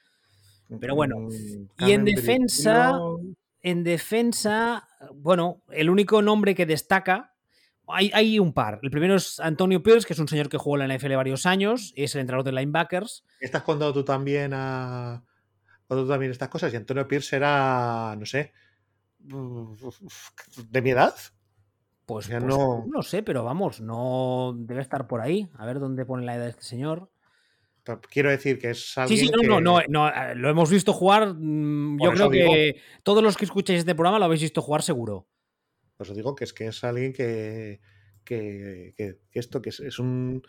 Pero 0.80 0.93
bueno, 0.95 1.15
Mm, 1.19 1.88
Y 1.88 1.91
en 1.91 2.05
defensa, 2.05 2.91
Brisilo- 2.91 3.36
en 3.61 3.84
defensa, 3.84 4.88
bueno, 5.15 5.61
el 5.69 5.89
único 5.89 6.22
nombre 6.22 6.55
que 6.55 6.65
destaca, 6.65 7.34
hay, 7.88 8.09
hay 8.13 8.39
un 8.39 8.53
par. 8.53 8.80
El 8.84 8.89
primero 8.91 9.15
es 9.15 9.39
Antonio 9.39 9.84
Pierce, 9.84 10.05
que 10.07 10.13
es 10.13 10.19
un 10.19 10.28
señor 10.28 10.47
que 10.49 10.57
jugó 10.57 10.78
en 10.80 10.88
la 10.88 10.95
NFL 10.97 11.15
varios 11.15 11.45
años, 11.45 11.93
es 11.95 12.15
el 12.15 12.22
entrenador 12.22 12.45
de 12.45 12.51
linebackers. 12.53 13.24
Estás 13.39 13.63
contando 13.63 13.93
tú 13.93 14.03
también 14.03 14.51
a. 14.53 15.24
También 16.08 16.32
estas 16.32 16.50
cosas. 16.50 16.72
Y 16.74 16.78
Antonio 16.78 17.08
Pierce 17.08 17.36
era, 17.36 18.16
no 18.18 18.26
sé. 18.26 18.54
¿De 20.70 20.82
mi 20.82 20.92
edad? 20.92 21.14
Pues, 22.06 22.28
Ya 22.28 22.39
pues, 22.39 22.50
no- 22.56 22.86
no 22.88 23.02
sé, 23.04 23.24
pero 23.24 23.44
vamos, 23.44 23.80
no 23.82 24.54
debe 24.58 24.82
estar 24.82 25.08
por 25.08 25.22
ahí. 25.22 25.50
A 25.58 25.66
ver 25.66 25.80
dónde 25.80 26.06
pone 26.06 26.26
la 26.26 26.36
edad 26.36 26.46
de 26.46 26.50
este 26.52 26.64
señor. 26.64 27.12
Quiero 28.12 28.30
decir 28.30 28.60
que 28.60 28.70
es 28.72 28.94
Sí, 28.94 29.00
alguien. 29.00 29.20
sí, 29.20 29.32
no, 29.32 29.42
que... 29.42 29.48
no, 29.48 29.60
no, 29.60 29.80
no, 29.89 30.08
eh, 30.08 30.36
lo 30.36 30.50
hemos 30.50 30.70
visto 30.70 30.94
jugar. 30.94 31.34
mm, 31.36 32.00
Yo 32.02 32.12
creo 32.12 32.30
digo. 32.30 32.52
que 32.54 32.82
todos 33.04 33.24
los 33.24 33.36
que 33.38 33.46
escucháis 33.46 33.80
este 33.80 33.96
programa 33.96 34.20
lo 34.20 34.26
habéis 34.26 34.42
visto 34.42 34.62
jugar 34.62 34.84
seguro. 34.84 35.28
Pues 35.98 36.10
os 36.10 36.16
digo 36.16 36.36
que 36.36 36.44
es 36.44 36.54
que 36.54 36.68
es 36.68 36.84
alguien 36.84 37.12
que. 37.14 37.82
que, 38.24 38.94
que- 38.96 39.18
que 39.32 39.39
esto 39.39 39.62
que 39.62 39.70
es, 39.70 39.80
es 39.80 39.98
un. 40.00 40.42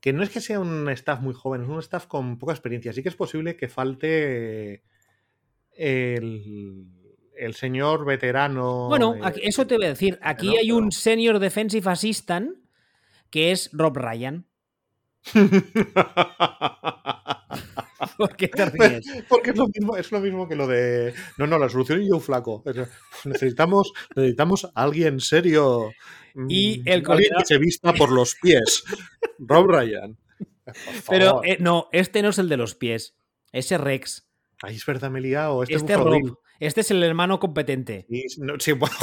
Que 0.00 0.12
no 0.12 0.22
es 0.22 0.30
que 0.30 0.40
sea 0.40 0.58
un 0.60 0.88
staff 0.90 1.20
muy 1.20 1.34
joven, 1.34 1.62
es 1.62 1.68
un 1.68 1.78
staff 1.78 2.06
con 2.06 2.38
poca 2.38 2.52
experiencia. 2.52 2.92
Sí 2.92 3.02
que 3.02 3.10
es 3.10 3.16
posible 3.16 3.56
que 3.56 3.68
falte 3.68 4.82
el, 5.72 6.86
el 7.36 7.54
señor 7.54 8.04
veterano. 8.06 8.88
Bueno, 8.88 9.14
eh, 9.16 9.20
aquí- 9.22 9.40
eso 9.44 9.66
te 9.66 9.76
voy 9.76 9.84
a 9.84 9.88
decir. 9.88 10.18
Aquí 10.22 10.46
¿no? 10.48 10.54
hay 10.58 10.72
un 10.72 10.90
senior 10.90 11.38
defensive 11.38 11.90
assistant 11.90 12.56
que 13.30 13.52
es 13.52 13.68
Rob 13.72 13.96
Ryan. 13.98 14.46
¿Por 18.18 18.36
qué 18.36 18.48
te 18.48 18.66
ríes? 18.66 19.04
Porque 19.28 19.50
es 19.50 19.56
lo 19.56 19.66
mismo, 19.68 19.96
es 19.96 20.10
lo 20.12 20.20
mismo 20.20 20.48
que 20.48 20.56
lo 20.56 20.66
de. 20.66 21.14
No, 21.38 21.46
no, 21.46 21.58
la 21.58 21.68
solución 21.68 22.02
y 22.02 22.08
yo 22.08 22.20
flaco. 22.20 22.62
Es- 22.66 22.88
Necesitamos, 23.24 23.92
necesitamos 24.16 24.64
a 24.64 24.70
alguien 24.82 25.20
serio. 25.20 25.90
Y 26.48 26.78
mm, 26.78 26.82
el 26.88 27.04
alguien 27.08 27.32
que 27.38 27.44
se 27.44 27.58
vista 27.58 27.92
por 27.92 28.10
los 28.12 28.36
pies. 28.36 28.84
Rob 29.38 29.66
Ryan. 29.70 30.16
Pero 31.08 31.42
eh, 31.44 31.56
no, 31.60 31.88
este 31.92 32.22
no 32.22 32.28
es 32.28 32.38
el 32.38 32.48
de 32.48 32.56
los 32.56 32.74
pies. 32.74 33.16
Ese 33.52 33.78
Rex. 33.78 34.28
Ay, 34.62 34.76
es 34.76 34.86
verdad, 34.86 35.10
me 35.10 35.18
he 35.18 35.22
liado. 35.22 35.62
Este, 35.62 35.74
Este 35.74 35.92
es 35.94 35.98
Rob. 35.98 36.38
Este 36.60 36.82
es 36.82 36.90
el 36.90 37.02
hermano 37.02 37.40
competente. 37.40 38.04
Sí, 38.08 38.26
no, 38.38 38.54
sí, 38.58 38.72
bueno, 38.72 38.94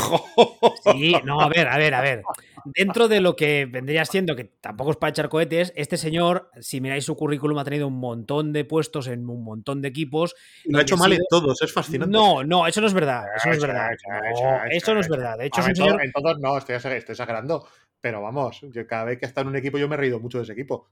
Sí, 0.94 1.16
no, 1.26 1.42
a 1.42 1.50
ver, 1.50 1.68
a 1.68 1.78
ver, 1.78 1.94
a 1.96 2.02
ver. 2.02 2.22
Dentro 2.66 3.08
de 3.08 3.20
lo 3.20 3.36
que 3.36 3.66
vendría 3.66 4.06
siendo, 4.06 4.36
que 4.36 4.44
tampoco 4.44 4.92
es 4.92 4.98
para 4.98 5.10
echar 5.10 5.28
cohetes, 5.28 5.74
este 5.76 5.98
señor, 5.98 6.52
si 6.62 6.82
miráis 6.82 7.06
su 7.06 7.16
currículum, 7.16 7.58
ha 7.58 7.64
tenido 7.64 7.88
un 7.88 8.00
montón 8.00 8.54
de 8.54 8.64
puestos 8.64 9.08
en 9.08 9.28
un 9.28 9.44
montón 9.44 9.82
de 9.82 9.88
equipos. 9.88 10.36
Lo 10.66 10.78
ha 10.78 10.84
hecho 10.84 10.98
mal 10.98 11.12
en 11.12 11.20
todos, 11.30 11.60
es 11.62 11.74
fascinante. 11.74 12.12
No, 12.12 12.44
no, 12.44 12.68
eso 12.68 12.80
no 12.80 12.88
es 12.88 12.94
verdad. 12.94 13.26
Eso 13.36 13.48
no 13.48 13.54
es 13.56 13.62
verdad. 13.62 13.90
No, 14.08 14.66
eso 14.70 14.94
no 14.94 15.00
es 15.00 15.10
verdad. 15.10 15.38
De 15.38 15.48
hecho, 15.48 15.62
es 15.62 15.68
un 15.68 15.76
señor. 15.76 16.04
en 16.04 16.12
todos 16.12 16.40
no, 16.40 16.58
estoy, 16.58 16.76
estoy 16.76 16.94
exagerando. 16.96 17.68
Pero 18.00 18.22
vamos, 18.22 18.62
yo 18.72 18.86
cada 18.86 19.06
vez 19.06 19.18
que 19.18 19.26
está 19.26 19.42
en 19.42 19.48
un 19.48 19.56
equipo 19.56 19.80
yo 19.80 19.88
me 19.88 19.96
he 19.96 19.98
reído 19.98 20.20
mucho 20.20 20.38
de 20.38 20.44
ese 20.44 20.54
equipo. 20.54 20.90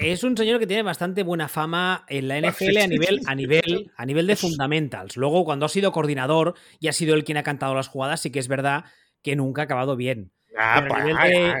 Es 0.00 0.24
un 0.24 0.36
señor 0.36 0.58
que 0.58 0.66
tiene 0.66 0.82
bastante 0.82 1.22
buena 1.22 1.48
fama 1.48 2.04
en 2.08 2.28
la 2.28 2.38
NFL 2.38 2.76
a 2.78 2.86
nivel, 2.86 3.20
a 3.26 3.34
nivel, 3.34 3.92
a 3.96 4.06
nivel 4.06 4.26
de 4.26 4.36
fundamentals. 4.36 5.16
Luego, 5.16 5.44
cuando 5.44 5.66
ha 5.66 5.68
sido 5.68 5.92
coordinador 5.92 6.54
y 6.80 6.88
ha 6.88 6.92
sido 6.92 7.14
él 7.14 7.24
quien 7.24 7.38
ha 7.38 7.42
cantado 7.42 7.74
las 7.74 7.88
jugadas, 7.88 8.20
sí 8.20 8.30
que 8.30 8.38
es 8.38 8.48
verdad 8.48 8.84
que 9.22 9.36
nunca 9.36 9.62
ha 9.62 9.64
acabado 9.64 9.96
bien. 9.96 10.32
Ah, 10.58 10.78
Pero 10.82 10.94
pues, 10.94 11.16
ah, 11.18 11.26
de-. 11.26 11.54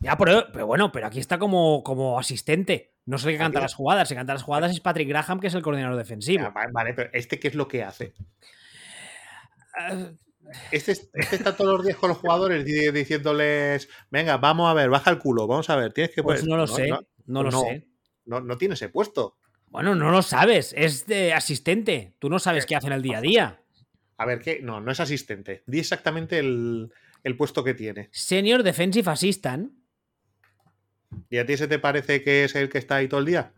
Ya, 0.00 0.16
pero, 0.16 0.46
pero 0.52 0.66
bueno, 0.66 0.90
pero 0.92 1.06
aquí 1.06 1.18
está 1.20 1.38
como, 1.38 1.82
como 1.82 2.18
asistente. 2.18 2.94
No 3.04 3.18
sé 3.18 3.32
qué 3.32 3.38
canta 3.38 3.60
las 3.60 3.74
jugadas. 3.74 4.08
Que 4.08 4.14
canta 4.14 4.32
las 4.32 4.42
jugadas 4.42 4.70
es 4.72 4.80
Patrick 4.80 5.08
Graham, 5.08 5.40
que 5.40 5.48
es 5.48 5.54
el 5.54 5.62
coordinador 5.62 5.96
defensivo. 5.98 6.50
Vale, 6.72 6.94
pero 6.94 7.10
¿este 7.12 7.38
qué 7.38 7.48
es 7.48 7.54
lo 7.54 7.68
que 7.68 7.82
hace? 7.84 8.14
Ah, 9.78 10.10
Este, 10.72 10.92
es- 10.92 11.10
este 11.14 11.36
está 11.36 11.56
todos 11.56 11.76
los 11.76 11.86
días 11.86 11.96
con 11.98 12.08
los 12.08 12.18
jugadores 12.18 12.64
di- 12.64 12.90
diciéndoles, 12.90 13.88
venga, 14.10 14.36
vamos 14.38 14.68
a 14.70 14.74
ver, 14.74 14.88
baja 14.90 15.10
el 15.10 15.18
culo, 15.18 15.46
vamos 15.46 15.68
a 15.70 15.76
ver, 15.76 15.92
tienes 15.92 16.12
que... 16.14 16.22
Pues 16.22 16.44
no 16.44 16.56
lo 16.56 16.66
sé, 16.66 16.88
No, 16.88 17.00
no 17.32 17.42
lo 17.42 17.50
no. 17.50 17.62
sé. 17.62 17.86
no- 18.26 18.40
no 18.40 18.56
tiene 18.58 18.74
ese 18.74 18.88
puesto. 18.88 19.36
Bueno, 19.68 19.94
no 19.94 20.10
lo 20.10 20.22
sabes, 20.22 20.74
es 20.76 21.06
de 21.06 21.32
asistente. 21.32 22.14
Tú 22.18 22.28
no 22.28 22.38
sabes 22.38 22.66
qué 22.66 22.74
hacen 22.76 22.92
el 22.92 23.02
día 23.02 23.18
a 23.18 23.20
día. 23.20 23.62
A 24.16 24.26
ver, 24.26 24.40
¿qué? 24.40 24.60
No, 24.62 24.80
no 24.80 24.90
es 24.92 25.00
asistente. 25.00 25.62
Di 25.66 25.78
exactamente 25.78 26.38
el, 26.40 26.92
el 27.22 27.36
puesto 27.36 27.62
que 27.64 27.74
tiene. 27.74 28.08
Senior 28.12 28.62
Defensive 28.62 29.10
Assistant. 29.10 29.72
¿Y 31.28 31.38
a 31.38 31.46
ti 31.46 31.56
se 31.56 31.68
te 31.68 31.78
parece 31.78 32.22
que 32.22 32.44
es 32.44 32.54
el 32.56 32.68
que 32.68 32.78
está 32.78 32.96
ahí 32.96 33.08
todo 33.08 33.20
el 33.20 33.26
día? 33.26 33.52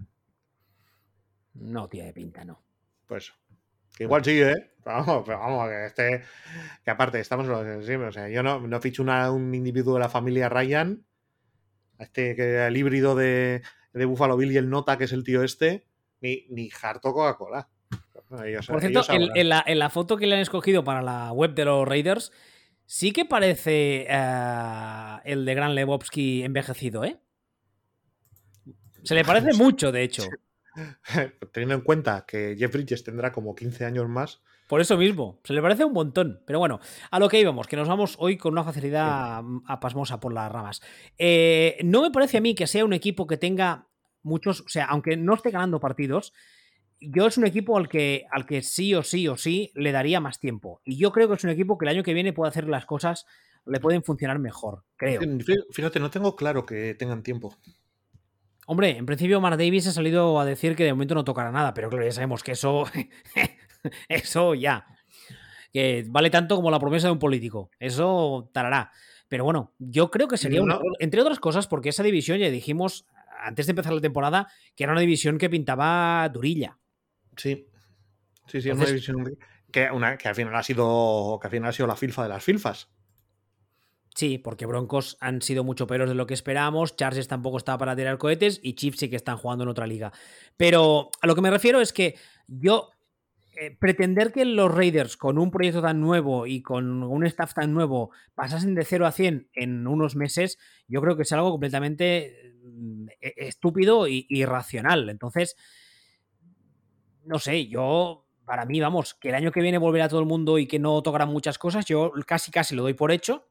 No 1.55 1.89
tiene 1.89 2.13
pinta, 2.13 2.45
no. 2.45 2.63
Pues 3.07 3.33
que 3.97 4.05
igual 4.05 4.25
sí, 4.25 4.41
¿eh? 4.41 4.71
Vamos, 4.85 5.23
pero 5.27 5.39
vamos, 5.39 5.69
que 5.69 5.87
este. 5.87 6.23
Que 6.85 6.91
aparte, 6.91 7.21
estamos 7.21 7.47
los. 7.47 7.87
sí, 7.87 7.95
o 7.95 8.13
sea, 8.13 8.29
yo 8.29 8.43
no, 8.43 8.61
no 8.61 8.81
ficho 8.81 9.03
una- 9.03 9.31
un 9.31 9.55
individuo 9.55 9.95
de 9.95 10.01
la 10.01 10.09
familia 10.09 10.49
Ryan. 10.49 11.05
A 12.03 12.05
Este 12.05 12.37
que 12.37 12.67
el 12.67 12.77
híbrido 12.77 13.15
de, 13.15 13.63
de 13.93 14.05
Buffalo 14.05 14.37
Bill 14.37 14.53
y 14.53 14.57
el 14.57 14.71
Nota, 14.71 14.99
que 14.99 15.05
es 15.05 15.13
el 15.13 15.25
tío 15.25 15.43
este. 15.43 15.87
Ni, 16.21 16.47
ni 16.51 16.71
harto 16.83 17.13
Coca-Cola. 17.13 17.69
Por 18.67 18.81
cierto, 18.81 19.03
en 19.11 19.49
la, 19.49 19.63
en 19.67 19.79
la 19.79 19.91
foto 19.91 20.17
que 20.17 20.27
le 20.27 20.37
han 20.37 20.41
escogido 20.41 20.85
para 20.85 21.03
la 21.03 21.33
web 21.33 21.55
de 21.55 21.67
los 21.67 21.87
Raiders, 21.87 22.33
sí 22.87 23.13
que 23.13 23.27
parece 23.27 24.07
eh, 24.09 25.17
el 25.25 25.45
de 25.45 25.55
Gran 25.55 25.75
Lebowski 25.75 26.43
envejecido, 26.43 27.05
¿eh? 27.05 27.19
Se 29.03 29.15
le 29.15 29.25
parece 29.25 29.53
mucho, 29.55 29.93
de 29.93 30.03
hecho. 30.03 30.25
Teniendo 31.53 31.75
en 31.75 31.81
cuenta 31.83 32.25
que 32.27 32.57
Jeff 32.59 32.73
Bridges 32.73 33.05
tendrá 33.05 33.33
como 33.33 33.55
15 33.55 33.85
años 33.85 34.09
más. 34.09 34.41
Por 34.73 34.81
eso 34.81 34.97
mismo, 34.97 35.39
se 35.45 35.53
le 35.53 35.61
parece 35.61 35.85
un 35.85 35.93
montón. 35.93 36.41
Pero 36.47 36.59
bueno, 36.59 36.81
a 37.11 37.19
lo 37.19 37.29
que 37.29 37.39
íbamos, 37.39 37.67
que 37.67 37.77
nos 37.77 37.89
vamos 37.89 38.17
hoy 38.19 38.39
con 38.39 38.53
una 38.55 38.65
facilidad 38.65 39.43
mm, 39.43 39.65
a 39.67 39.79
pasmosa 39.81 40.19
por 40.19 40.33
las 40.33 40.51
ramas. 40.51 40.81
Eh, 41.19 41.77
no 41.85 42.01
me 42.01 42.11
parece 42.11 42.39
a 42.39 42.41
mí 42.41 42.55
que 42.55 42.67
sea 42.67 42.83
un 42.87 42.95
equipo 42.95 43.27
que 43.27 43.37
tenga 43.37 43.89
muchos, 44.23 44.63
o 44.63 44.69
sea, 44.71 44.87
aunque 44.87 45.19
no 45.19 45.35
esté 45.35 45.51
ganando 45.51 45.79
partidos, 45.79 46.33
yo 47.01 47.27
es 47.27 47.37
un 47.37 47.45
equipo 47.45 47.77
al 47.77 47.91
que, 47.91 48.25
al 48.31 48.47
que 48.47 48.63
sí 48.63 48.95
o 48.95 49.03
sí 49.03 49.29
o 49.29 49.37
sí 49.37 49.73
le 49.75 49.93
daría 49.93 50.21
más 50.21 50.41
tiempo. 50.41 50.81
Y 50.87 50.97
yo 50.97 51.13
creo 51.13 51.29
que 51.29 51.35
es 51.35 51.45
un 51.45 51.51
equipo 51.51 51.77
que 51.77 51.85
el 51.85 51.91
año 51.91 52.03
que 52.03 52.15
viene 52.15 52.33
puede 52.33 52.49
hacer 52.49 52.67
las 52.67 52.87
cosas, 52.87 53.27
le 53.67 53.79
pueden 53.79 54.03
funcionar 54.03 54.39
mejor, 54.39 54.85
creo. 54.97 55.21
Fíjate, 55.71 56.01
no 56.01 56.11
tengo 56.11 56.35
claro 56.35 56.65
que 56.65 56.95
tengan 56.95 57.23
tiempo. 57.23 57.59
Hombre, 58.67 58.97
en 58.97 59.05
principio 59.05 59.39
Mark 59.39 59.59
Davis 59.59 59.89
ha 59.89 59.93
salido 59.93 60.41
a 60.41 60.47
decir 60.47 60.77
que 60.77 60.85
de 60.85 60.93
momento 60.93 61.15
no 61.15 61.25
tocará 61.25 61.51
nada, 61.51 61.75
pero 61.75 61.91
claro, 61.91 62.07
ya 62.07 62.13
sabemos 62.13 62.43
que 62.43 62.53
eso. 62.53 62.87
eso 64.09 64.55
ya. 64.55 64.87
Que 65.73 66.05
vale 66.09 66.31
tanto 66.31 66.57
como 66.57 66.71
la 66.71 66.79
promesa 66.79 67.07
de 67.09 67.13
un 67.13 67.19
político. 67.19 67.71
Eso 67.79 68.51
tarará. 68.53 68.91
Pero 69.29 69.45
bueno, 69.45 69.73
yo 69.79 70.11
creo 70.11 70.29
que 70.29 70.37
sería 70.37 70.61
un 70.61 70.69
No. 70.69 70.75
error, 70.75 70.93
entre 70.99 71.23
otras 71.23 71.41
cosas, 71.41 71.67
porque 71.67 71.89
esa 71.89 72.03
división 72.03 72.39
ya 72.39 72.51
dijimos 72.51 73.07
antes 73.45 73.67
de 73.67 73.71
empezar 73.71 73.93
la 73.95 74.01
temporada 74.01 74.49
que 74.77 74.85
era 74.85 74.93
una 74.93 75.01
división 75.01 75.39
que 75.39 75.49
pintaba 75.51 76.29
durilla. 76.29 76.79
Sí. 77.37 77.67
Sí, 78.47 78.61
sí, 78.61 78.69
es 78.69 78.77
una 78.77 78.85
división 78.87 79.39
que, 79.71 79.91
una, 79.91 80.19
que 80.19 80.29
al 80.29 80.35
final 80.35 80.55
ha 80.55 80.63
sido. 80.63 81.39
Que 81.41 81.47
al 81.47 81.51
final 81.51 81.71
ha 81.71 81.73
sido 81.73 81.87
la 81.87 81.97
filfa 81.97 82.23
de 82.25 82.29
las 82.29 82.45
filfas. 82.45 82.91
Sí, 84.15 84.37
porque 84.37 84.67
Broncos 84.67 85.17
han 85.21 85.41
sido 85.41 85.65
mucho 85.65 85.87
peores 85.87 86.11
de 86.11 86.15
lo 86.15 86.27
que 86.27 86.35
esperábamos, 86.35 86.97
Chargers 86.97 87.29
tampoco 87.29 87.57
estaba 87.57 87.79
para 87.79 87.97
tirar 87.97 88.19
cohetes 88.19 88.61
y 88.63 88.75
Chiefs 88.75 88.99
sí 88.99 89.09
que 89.09 89.17
están 89.17 89.39
jugando 89.39 89.65
en 89.65 89.71
otra 89.71 89.87
liga. 89.87 90.13
Pero 90.59 91.09
a 91.23 91.27
lo 91.27 91.35
que 91.35 91.41
me 91.41 91.51
refiero 91.51 91.81
es 91.81 91.95
que 91.95 92.17
yo 92.47 92.91
eh, 93.63 93.77
pretender 93.79 94.33
que 94.33 94.45
los 94.45 94.75
Raiders 94.75 95.17
con 95.17 95.39
un 95.39 95.53
proyecto 95.53 95.81
tan 95.81 96.01
nuevo 96.01 96.49
y 96.49 96.63
con 96.63 97.05
un 97.05 97.25
staff 97.27 97.55
tan 97.55 97.73
nuevo 97.73 98.11
pasasen 98.35 98.75
de 98.75 98.85
0 98.85 99.07
a 99.07 99.13
100 99.13 99.51
en 99.55 99.87
unos 99.87 100.17
meses, 100.17 100.59
yo 100.89 101.01
creo 101.01 101.17
que 101.17 101.23
es 101.23 101.33
algo 101.33 101.53
completamente 101.53 102.57
mm, 102.65 103.07
e- 103.21 103.35
estúpido 103.37 104.09
y 104.09 104.27
irracional. 104.31 105.09
Entonces, 105.11 105.55
no 107.25 107.39
sé, 107.39 107.69
yo, 107.69 108.27
para 108.45 108.65
mí, 108.65 108.81
vamos, 108.81 109.15
que 109.15 109.29
el 109.29 109.37
año 109.37 109.53
que 109.53 109.63
viene 109.63 109.79
volverá 109.79 110.09
todo 110.09 110.19
el 110.19 110.27
mundo 110.27 110.59
y 110.59 110.67
que 110.67 110.81
no 110.81 111.01
tocarán 111.01 111.29
muchas 111.29 111.57
cosas, 111.57 111.85
yo 111.85 112.13
casi 112.27 112.51
casi 112.51 112.75
lo 112.75 112.83
doy 112.83 112.95
por 112.95 113.13
hecho. 113.13 113.49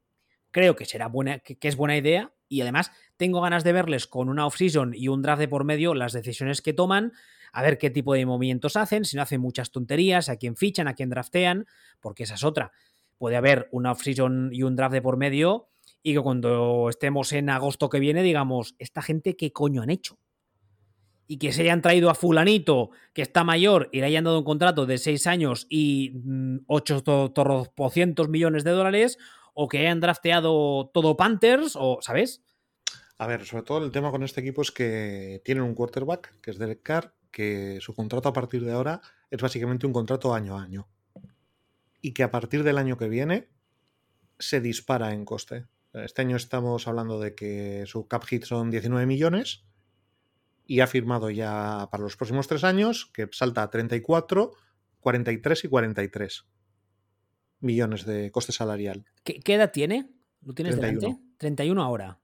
Creo 0.52 0.76
que 0.76 0.84
será 0.84 1.08
buena, 1.08 1.40
que, 1.40 1.58
que 1.58 1.70
es 1.70 1.78
buena 1.78 1.96
idea. 1.96 2.34
Y 2.50 2.60
además, 2.60 2.92
tengo 3.16 3.40
ganas 3.40 3.64
de 3.64 3.72
verles 3.72 4.08
con 4.08 4.28
una 4.28 4.46
off-season 4.46 4.94
y 4.94 5.08
un 5.08 5.22
draft 5.22 5.40
de 5.40 5.48
por 5.48 5.64
medio, 5.64 5.94
las 5.94 6.12
decisiones 6.12 6.62
que 6.62 6.74
toman, 6.74 7.14
a 7.52 7.62
ver 7.62 7.78
qué 7.78 7.90
tipo 7.90 8.14
de 8.14 8.26
movimientos 8.26 8.76
hacen, 8.76 9.06
si 9.06 9.16
no 9.16 9.24
hacen 9.24 9.42
muchas 9.42 9.72
tonterías, 9.72 10.30
a 10.30 10.38
quién 10.38 10.56
fichan, 10.56 10.88
a 10.88 10.94
quién 10.94 11.10
draftean, 11.10 11.66
porque 12.00 12.24
esa 12.24 12.36
es 12.36 12.44
otra. 12.44 12.72
Puede 13.18 13.36
haber 13.36 13.68
una 13.72 13.92
off-season 13.92 14.50
y 14.52 14.64
un 14.64 14.76
draft 14.76 14.94
de 14.94 15.02
por 15.02 15.18
medio, 15.18 15.70
y 16.04 16.14
que 16.14 16.22
cuando 16.22 16.90
estemos 16.90 17.32
en 17.34 17.50
agosto 17.50 17.90
que 17.90 18.00
viene, 18.00 18.24
digamos, 18.24 18.76
¿esta 18.80 19.02
gente 19.02 19.36
qué 19.36 19.52
coño 19.52 19.82
han 19.82 19.90
hecho? 19.90 20.18
y 21.32 21.38
que 21.38 21.54
se 21.54 21.62
hayan 21.62 21.82
traído 21.82 22.10
a 22.10 22.14
fulanito 22.14 22.90
que 23.14 23.22
está 23.22 23.46
mayor 23.46 23.88
y 23.94 24.02
le 24.02 24.08
hayan 24.08 24.26
dado 24.26 24.40
un 24.40 24.44
contrato 24.44 24.86
de 24.86 24.98
seis 24.98 25.28
años 25.28 25.66
y 25.70 26.12
800 26.68 28.28
millones 28.28 28.66
de 28.66 28.72
dólares, 28.72 29.18
o 29.54 29.70
que 29.70 29.78
hayan 29.78 30.02
drafteado 30.02 30.92
todo 30.94 31.16
Panthers, 31.16 31.78
o, 31.80 32.00
¿sabes? 32.02 32.44
A 33.18 33.28
ver, 33.28 33.46
sobre 33.46 33.64
todo 33.64 33.78
el 33.86 33.94
tema 33.94 34.12
con 34.12 34.24
este 34.24 34.42
equipo 34.42 34.62
es 34.62 34.72
que 34.72 35.42
tienen 35.46 35.64
un 35.64 35.74
quarterback, 35.74 36.38
que 36.42 36.52
es 36.52 36.58
Derek 36.58 36.84
Carr, 36.84 37.14
que 37.32 37.80
su 37.82 37.94
contrato 37.94 38.30
a 38.30 38.34
partir 38.34 38.64
de 38.64 38.74
ahora 38.74 39.02
es 39.30 39.42
básicamente 39.42 39.88
un 39.88 39.94
contrato 39.94 40.34
año 40.34 40.58
a 40.58 40.64
año. 40.64 40.88
Y 42.02 42.14
que 42.14 42.24
a 42.24 42.32
partir 42.32 42.64
del 42.64 42.78
año 42.78 42.98
que 42.98 43.10
viene 43.10 43.50
se 44.40 44.60
dispara 44.60 45.14
en 45.14 45.26
coste. 45.26 45.68
Este 45.94 46.22
año 46.22 46.36
estamos 46.36 46.88
hablando 46.88 47.20
de 47.20 47.36
que 47.36 47.84
su 47.86 48.08
cap 48.08 48.24
hit 48.26 48.46
son 48.46 48.72
19 48.72 49.06
millones 49.06 49.66
y 50.66 50.80
ha 50.80 50.88
firmado 50.88 51.30
ya 51.30 51.90
para 51.92 52.04
los 52.04 52.16
próximos 52.16 52.48
tres 52.48 52.64
años 52.64 53.12
que 53.14 53.28
salta 53.32 53.64
a 53.64 53.70
34, 53.70 54.52
43 55.00 55.64
y 55.66 55.68
43 55.68 56.46
millones 57.60 58.06
de 58.06 58.32
coste 58.32 58.52
salarial. 58.52 59.06
¿Qué, 59.24 59.42
edad 59.54 59.72
tiene? 59.72 60.10
¿Lo 60.42 60.54
tienes 60.54 60.80
31. 60.80 61.00
delante? 61.00 61.24
31 61.38 61.84
ahora. 61.84 62.20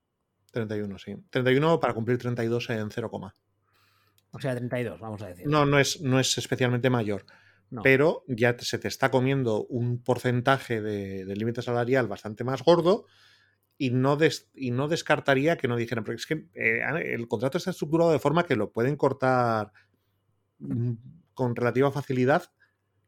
31, 0.51 0.97
sí. 0.97 1.15
31 1.29 1.79
para 1.79 1.93
cumplir 1.93 2.17
32 2.17 2.69
en 2.69 2.89
0, 2.89 3.11
o 4.37 4.41
sea, 4.41 4.55
32, 4.55 4.99
vamos 4.99 5.21
a 5.21 5.27
decir. 5.27 5.47
No, 5.47 5.65
no 5.65 5.79
es, 5.79 6.01
no 6.01 6.19
es 6.19 6.37
especialmente 6.37 6.89
mayor. 6.89 7.25
Pero 7.83 8.23
ya 8.29 8.55
se 8.59 8.79
te 8.79 8.87
está 8.87 9.11
comiendo 9.11 9.65
un 9.65 10.01
porcentaje 10.01 10.81
de, 10.81 11.25
límite 11.35 11.61
salarial 11.61 12.07
bastante 12.07 12.45
más 12.45 12.63
gordo 12.63 13.05
y 13.77 13.89
no, 13.89 14.17
y 14.53 14.71
no 14.71 14.87
descartaría 14.87 15.57
que 15.57 15.67
no 15.67 15.75
dijeran, 15.75 16.05
porque 16.05 16.15
es 16.15 16.25
que 16.25 16.47
eh, 16.53 16.81
el 17.13 17.27
contrato 17.27 17.57
está 17.57 17.71
estructurado 17.71 18.13
de 18.13 18.19
forma 18.19 18.45
que 18.45 18.55
lo 18.55 18.71
pueden 18.71 18.95
cortar 18.95 19.73
mm, 20.59 20.93
con 21.33 21.57
relativa 21.57 21.91
facilidad 21.91 22.43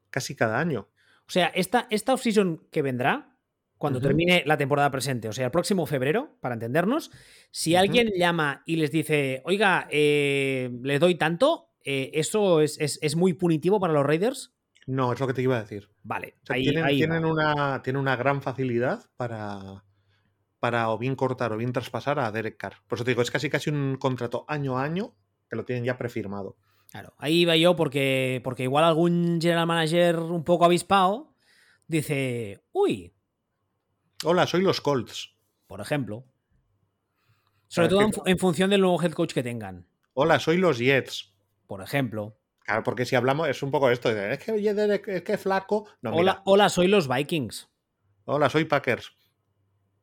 casi 0.10 0.36
cada 0.36 0.60
año. 0.60 0.90
O 1.26 1.32
sea, 1.32 1.48
esta, 1.48 1.88
esta 1.90 2.14
off-season 2.14 2.68
que 2.70 2.82
vendrá, 2.82 3.38
cuando 3.80 4.02
termine 4.02 4.44
la 4.46 4.58
temporada 4.58 4.92
presente, 4.92 5.30
o 5.30 5.32
sea, 5.32 5.46
el 5.46 5.52
próximo 5.52 5.86
febrero, 5.86 6.38
para 6.42 6.54
entendernos, 6.54 7.12
si 7.50 7.78
alguien 7.78 8.12
llama 8.14 8.62
y 8.66 8.76
les 8.76 8.92
dice, 8.92 9.42
oiga, 9.46 9.88
eh, 9.90 10.70
les 10.84 11.00
doy 11.00 11.16
tanto, 11.16 11.72
eh, 11.86 12.12
¿eso 12.14 12.60
es, 12.60 13.16
muy 13.16 13.34
punitivo 13.34 13.80
para 13.80 13.94
los 13.94 14.06
Raiders? 14.06 14.54
No, 14.86 15.14
es 15.14 15.20
lo 15.22 15.28
que 15.28 15.34
te 15.34 15.42
iba 15.42 15.56
a 15.56 15.62
decir. 15.62 15.90
Vale, 16.04 16.36
tienen, 16.44 17.24
una, 17.24 17.82
una 17.96 18.16
gran 18.18 18.42
facilidad 18.42 19.06
para, 19.16 19.86
para 20.60 20.90
o 20.90 20.98
bien 20.98 21.16
cortar 21.16 21.54
o 21.54 21.58
bien 21.58 21.72
traspasar 21.72 22.20
a 22.20 22.34
Derek 22.34 22.58
Carr. 22.58 22.84
Por 22.86 22.98
eso 22.98 23.06
te 23.06 23.12
digo, 23.12 23.22
es 23.22 23.32
casi 23.32 23.50
casi 23.50 23.70
un 23.70 23.96
contrato 23.96 24.44
año 24.50 24.78
a 24.78 24.84
año 24.84 25.16
que 25.50 25.56
lo 25.56 25.64
tienen 25.64 25.86
ya 25.86 25.98
prefirmado. 25.98 26.58
Claro, 26.92 27.14
ahí 27.18 27.42
iba 27.42 27.56
yo 27.56 27.78
porque, 27.78 28.42
porque 28.44 28.64
igual 28.64 28.84
algún 28.84 29.40
general 29.40 29.68
manager 29.68 30.20
un 30.20 30.44
poco 30.44 30.66
avispado 30.66 31.34
dice, 31.88 32.62
uy, 32.72 33.14
Hola, 34.26 34.46
soy 34.46 34.62
los 34.62 34.82
Colts. 34.82 35.34
Por 35.66 35.80
ejemplo. 35.80 36.26
Sobre 37.68 37.88
todo 37.88 38.02
en, 38.26 38.38
función 38.38 38.70
del 38.70 38.82
nuevo 38.82 39.02
head 39.02 39.14
coach 39.14 39.34
que 39.34 39.44
tengan. 39.44 39.88
Hola, 40.14 40.40
soy 40.40 40.58
los 40.58 40.78
Jets. 40.78 41.32
Por 41.68 41.82
ejemplo. 41.82 42.36
Claro, 42.60 42.84
porque 42.84 43.06
si 43.06 43.16
hablamos, 43.16 43.48
es 43.48 43.64
un 43.64 43.72
poco 43.72 43.90
esto. 43.90 44.10
Es 44.10 44.40
que, 44.40 45.02
es 45.08 45.22
que 45.24 45.38
flaco. 45.38 45.88
hola, 46.04 46.42
hola, 46.46 46.68
soy 46.68 46.88
los 46.88 47.08
Vikings. 47.08 47.70
Hola, 48.26 48.50
soy 48.50 48.66
Packers. 48.66 49.14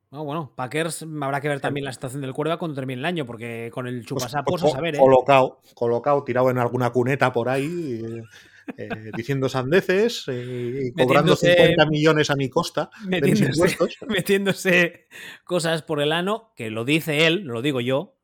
bueno, 0.09 0.51
Packers 0.55 1.03
habrá 1.21 1.39
que 1.39 1.49
ver 1.49 1.61
también 1.61 1.85
la 1.85 1.93
situación 1.93 2.21
del 2.21 2.33
cuerda 2.33 2.57
cuando 2.57 2.75
termine 2.75 2.99
el 2.99 3.05
año, 3.05 3.25
porque 3.25 3.69
con 3.71 3.87
el 3.87 4.05
chupasapos 4.05 4.61
pues, 4.61 4.73
a 4.73 4.75
saber, 4.75 4.95
¿eh? 4.95 4.99
Colocado, 4.99 5.61
colocado, 5.75 6.23
tirado 6.23 6.49
en 6.49 6.57
alguna 6.57 6.89
cuneta 6.89 7.31
por 7.31 7.49
ahí. 7.49 8.01
Eh, 8.75 9.11
diciendo 9.15 9.47
sandeces 9.47 10.25
eh, 10.27 10.87
y 10.87 10.91
cobrando 10.91 11.35
50 11.35 11.85
millones 11.85 12.29
a 12.29 12.35
mi 12.35 12.49
costa 12.49 12.89
metiéndose, 13.05 13.77
Metiéndose 14.07 15.07
cosas 15.45 15.83
por 15.83 16.01
el 16.01 16.11
ano, 16.11 16.53
que 16.55 16.69
lo 16.69 16.83
dice 16.83 17.27
él, 17.27 17.45
no 17.45 17.53
lo 17.53 17.61
digo 17.61 17.79
yo. 17.79 18.15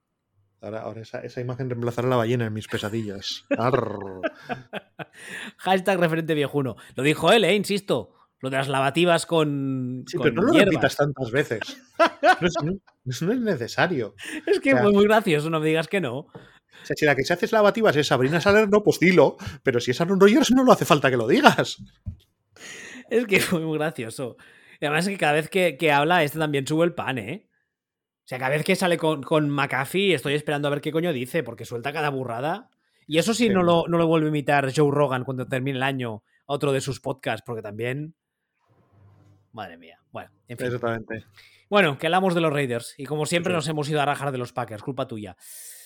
Ahora, 0.61 1.01
esa, 1.01 1.41
imagen 1.41 1.69
reemplazará 1.69 2.07
a 2.07 2.11
la 2.11 2.15
ballena 2.15 2.45
en 2.45 2.53
mis 2.53 2.67
pesadillas. 2.67 3.45
Hashtag 5.57 5.99
referente 5.99 6.33
viejuno. 6.33 6.77
Lo 6.95 7.03
dijo 7.03 7.33
él, 7.33 7.43
¿eh? 7.43 7.53
Insisto. 7.53 8.13
Lo 8.39 8.49
de 8.49 8.57
las 8.57 8.69
lavativas 8.69 9.25
con. 9.25 10.05
Sí, 10.07 10.17
pero 10.21 10.35
no 10.35 10.43
lo 10.43 10.53
repitas 10.53 10.95
tantas 10.95 11.31
veces. 11.31 11.59
Eso 12.41 13.25
no, 13.25 13.33
es 13.33 13.39
necesario. 13.39 14.15
Es 14.45 14.59
que 14.59 14.75
fue 14.75 14.91
muy 14.91 15.05
gracioso, 15.05 15.49
no 15.49 15.59
me 15.59 15.67
digas 15.67 15.87
que 15.87 16.01
no. 16.01 16.27
O 16.81 16.85
sea, 16.85 16.95
si 16.95 17.05
la 17.05 17.15
que 17.15 17.23
se 17.23 17.33
hace 17.33 17.47
lavativas 17.51 17.95
es 17.95 18.07
Sabrina 18.07 18.41
Salerno, 18.41 18.83
pues 18.83 18.99
dilo. 18.99 19.37
Pero 19.63 19.79
si 19.79 19.91
es 19.91 20.01
Aaron 20.01 20.19
Rodgers, 20.19 20.51
no 20.51 20.63
lo 20.63 20.71
hace 20.71 20.85
falta 20.85 21.09
que 21.09 21.17
lo 21.17 21.27
digas. 21.27 21.77
Es 23.09 23.25
que 23.25 23.39
fue 23.39 23.59
muy 23.59 23.77
gracioso. 23.77 24.37
Y 24.79 24.85
además 24.85 25.05
es 25.05 25.13
que 25.13 25.17
cada 25.17 25.33
vez 25.33 25.49
que, 25.49 25.91
habla, 25.91 26.23
este 26.23 26.39
también 26.39 26.67
sube 26.67 26.85
el 26.85 26.93
pan, 26.93 27.17
¿eh? 27.17 27.47
O 28.25 28.27
sea, 28.27 28.39
cada 28.39 28.51
vez 28.51 28.63
que 28.63 28.75
sale 28.75 28.97
con, 28.97 29.21
con 29.21 29.49
McAfee, 29.49 30.13
estoy 30.13 30.33
esperando 30.33 30.67
a 30.67 30.71
ver 30.71 30.81
qué 30.81 30.91
coño 30.91 31.13
dice, 31.13 31.43
porque 31.43 31.65
suelta 31.65 31.93
cada 31.93 32.09
burrada. 32.09 32.69
Y 33.05 33.17
eso 33.17 33.33
sí, 33.33 33.49
No, 33.49 33.63
lo, 33.63 33.85
no 33.87 33.97
lo 33.97 34.07
vuelve 34.07 34.27
a 34.27 34.29
imitar 34.29 34.71
Joe 34.73 34.91
Rogan 34.91 35.23
cuando 35.23 35.47
termine 35.47 35.77
el 35.77 35.83
año 35.83 36.23
a 36.47 36.53
otro 36.53 36.71
de 36.71 36.81
sus 36.81 36.99
podcasts, 36.99 37.43
porque 37.45 37.61
también. 37.61 38.15
Madre 39.51 39.77
mía. 39.77 39.99
Bueno, 40.11 40.31
en 40.47 40.57
fin. 40.57 40.67
Exactamente. 40.67 41.25
Bueno, 41.69 41.97
que 41.97 42.07
hablamos 42.07 42.35
de 42.35 42.41
los 42.41 42.53
Raiders. 42.53 42.95
Y 42.97 43.05
como 43.05 43.25
siempre, 43.25 43.53
nos 43.53 43.67
hemos 43.67 43.89
ido 43.89 44.01
a 44.01 44.05
rajar 44.05 44.31
de 44.31 44.37
los 44.37 44.53
Packers, 44.53 44.83
culpa 44.83 45.07
tuya. 45.07 45.35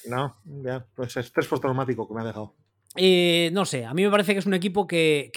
No, 0.05 0.37
ya, 0.45 0.85
pues 0.95 1.17
estrés 1.17 1.47
postraumático 1.47 2.07
que 2.07 2.13
me 2.13 2.21
ha 2.21 2.25
dejado. 2.25 2.55
Eh, 2.95 3.49
no 3.53 3.65
sé, 3.65 3.85
a 3.85 3.93
mí 3.93 4.03
me 4.03 4.11
parece 4.11 4.33
que 4.33 4.39
es 4.39 4.45
un 4.45 4.53
equipo 4.53 4.87
que, 4.87 5.31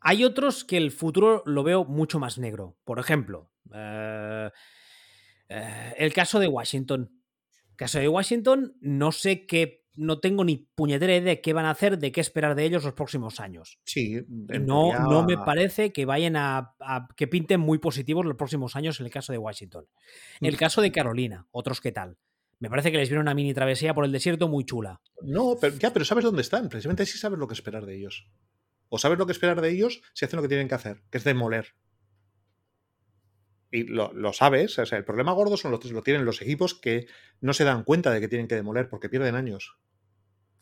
hay 0.00 0.24
otros 0.24 0.64
que 0.64 0.76
el 0.76 0.90
futuro 0.90 1.42
lo 1.46 1.62
veo 1.62 1.84
mucho 1.84 2.18
más 2.18 2.38
negro. 2.38 2.76
Por 2.84 2.98
ejemplo, 2.98 3.50
eh, 3.74 4.50
eh, 5.48 5.94
el 5.98 6.12
caso 6.12 6.38
de 6.38 6.48
Washington. 6.48 7.10
El 7.70 7.76
caso 7.76 7.98
de 7.98 8.08
Washington, 8.08 8.76
no 8.80 9.12
sé 9.12 9.46
qué, 9.46 9.84
no 9.94 10.20
tengo 10.20 10.44
ni 10.44 10.56
puñetera 10.56 11.16
idea 11.16 11.34
de 11.34 11.40
qué 11.40 11.52
van 11.52 11.64
a 11.64 11.70
hacer, 11.70 11.98
de 11.98 12.12
qué 12.12 12.20
esperar 12.20 12.54
de 12.54 12.64
ellos 12.64 12.84
los 12.84 12.94
próximos 12.94 13.40
años. 13.40 13.78
Sí, 13.84 14.20
no, 14.28 14.92
no 14.92 15.24
me 15.24 15.36
parece 15.38 15.92
que 15.92 16.04
vayan 16.04 16.36
a, 16.36 16.74
que 17.16 17.26
pinten 17.26 17.60
muy 17.60 17.78
positivos 17.78 18.24
los 18.24 18.36
próximos 18.36 18.76
años 18.76 19.00
en 19.00 19.06
el 19.06 19.12
caso 19.12 19.32
de 19.32 19.38
Washington. 19.38 19.86
En 20.40 20.48
el 20.48 20.54
mm. 20.54 20.58
caso 20.58 20.80
de 20.80 20.92
Carolina, 20.92 21.46
otros 21.50 21.80
qué 21.80 21.92
tal. 21.92 22.18
Me 22.62 22.70
parece 22.70 22.92
que 22.92 22.98
les 22.98 23.08
viene 23.08 23.20
una 23.20 23.34
mini 23.34 23.52
travesía 23.52 23.92
por 23.92 24.04
el 24.04 24.12
desierto 24.12 24.46
muy 24.46 24.64
chula. 24.64 25.00
No, 25.20 25.56
pero 25.60 25.76
ya, 25.78 25.92
pero 25.92 26.04
sabes 26.04 26.22
dónde 26.22 26.42
están. 26.42 26.68
Precisamente 26.68 27.04
sí 27.06 27.18
sabes 27.18 27.36
lo 27.36 27.48
que 27.48 27.54
esperar 27.54 27.86
de 27.86 27.96
ellos. 27.96 28.28
O 28.88 28.98
sabes 28.98 29.18
lo 29.18 29.26
que 29.26 29.32
esperar 29.32 29.60
de 29.60 29.68
ellos 29.68 30.00
si 30.14 30.24
hacen 30.24 30.36
lo 30.36 30.42
que 30.42 30.48
tienen 30.48 30.68
que 30.68 30.76
hacer, 30.76 31.02
que 31.10 31.18
es 31.18 31.24
demoler. 31.24 31.74
Y 33.72 33.82
lo, 33.82 34.32
sabes. 34.32 34.78
O 34.78 34.86
sea, 34.86 34.96
el 34.96 35.04
problema 35.04 35.32
gordo 35.32 35.56
son 35.56 35.72
los, 35.72 35.90
lo 35.90 36.04
tienen 36.04 36.24
los 36.24 36.40
equipos 36.40 36.74
que 36.74 37.08
no 37.40 37.52
se 37.52 37.64
dan 37.64 37.82
cuenta 37.82 38.12
de 38.12 38.20
que 38.20 38.28
tienen 38.28 38.46
que 38.46 38.54
demoler 38.54 38.88
porque 38.88 39.08
pierden 39.08 39.34
años. 39.34 39.76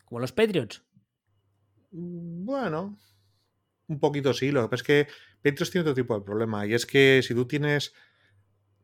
Como 0.05 0.21
los 0.21 0.31
Patriots. 0.31 0.83
Mm, 1.91 2.45
bueno, 2.45 2.97
un 3.85 3.99
poquito 3.99 4.33
sí. 4.33 4.49
Lo 4.49 4.63
que 4.63 4.69
pasa 4.69 4.81
es 4.81 4.87
que 4.87 5.07
Patriots 5.43 5.69
tiene 5.69 5.81
otro 5.83 5.93
tipo 5.93 6.17
de 6.17 6.25
problema. 6.25 6.65
Y 6.65 6.73
es 6.73 6.87
que 6.87 7.21
si 7.21 7.35
tú 7.35 7.45
tienes 7.45 7.93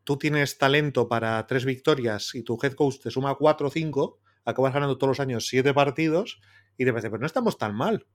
tú 0.08 0.16
tienes 0.16 0.58
talento 0.58 1.10
para 1.10 1.46
tres 1.48 1.66
victorias 1.66 2.34
y 2.34 2.42
tu 2.42 2.58
head 2.64 2.76
coach 2.76 3.02
te 3.04 3.12
suma 3.12 3.36
cuatro 3.36 3.68
o 3.68 3.70
cinco, 3.70 4.22
acabas 4.46 4.74
ganando 4.74 4.98
todos 4.98 5.10
los 5.10 5.20
años 5.20 5.48
siete 5.48 5.74
partidos 5.74 6.40
y 6.78 6.86
te 6.86 6.94
parece, 6.94 7.10
pero 7.10 7.20
no 7.20 7.26
estamos 7.26 7.58
tan 7.58 7.76
mal. 7.76 8.08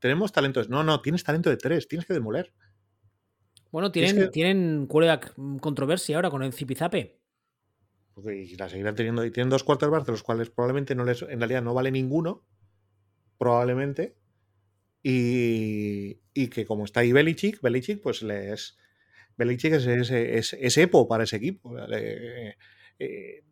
Tenemos 0.00 0.32
talento. 0.32 0.60
No, 0.64 0.82
no, 0.82 1.00
tienes 1.00 1.22
talento 1.22 1.50
de 1.50 1.56
tres, 1.56 1.86
tienes 1.86 2.04
que 2.04 2.14
demoler. 2.14 2.52
Bueno, 3.70 3.92
tienen, 3.92 4.28
tienen 4.32 4.88
controversia 4.88 6.16
ahora 6.16 6.30
con 6.30 6.42
el 6.42 6.52
Zipizape. 6.52 7.20
Y 8.24 8.56
la 8.56 8.68
seguirán 8.68 8.96
teniendo. 8.96 9.24
Y 9.24 9.30
tienen 9.30 9.50
dos 9.50 9.62
quarterbacks, 9.62 10.06
de 10.06 10.12
los 10.12 10.24
cuales 10.24 10.50
probablemente 10.50 10.96
no 10.96 11.04
les, 11.04 11.22
en 11.22 11.38
realidad 11.38 11.62
no 11.62 11.74
vale 11.74 11.92
ninguno. 11.92 12.44
Probablemente. 13.38 14.16
Y, 15.00 16.18
y 16.34 16.48
que 16.48 16.66
como 16.66 16.86
está 16.86 17.00
ahí 17.00 17.12
Belichick, 17.12 17.60
Belichick 17.60 18.02
pues 18.02 18.24
les, 18.24 18.76
Belichick 19.36 19.74
es, 19.74 20.10
es, 20.10 20.78
Epo 20.78 21.08
para 21.08 21.24
ese 21.24 21.36
equipo. 21.36 21.74
Eh, 22.98 23.42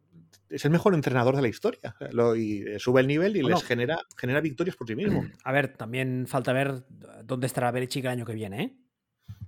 es 0.48 0.64
el 0.64 0.70
mejor 0.70 0.94
entrenador 0.94 1.34
de 1.34 1.42
la 1.42 1.48
historia. 1.48 1.94
y 2.36 2.62
eh, 2.62 2.78
sube 2.78 3.00
el 3.00 3.06
nivel 3.06 3.36
y 3.36 3.42
les 3.42 3.64
genera, 3.64 3.98
genera 4.16 4.40
victorias 4.40 4.76
por 4.76 4.86
sí 4.86 4.94
mismo. 4.94 5.24
A 5.44 5.52
ver, 5.52 5.76
también 5.76 6.26
falta 6.28 6.52
ver 6.52 6.84
dónde 7.24 7.46
estará 7.46 7.70
Belichick 7.70 8.04
el 8.04 8.10
año 8.10 8.24
que 8.24 8.34
viene, 8.34 8.62
¿eh? 8.62 8.76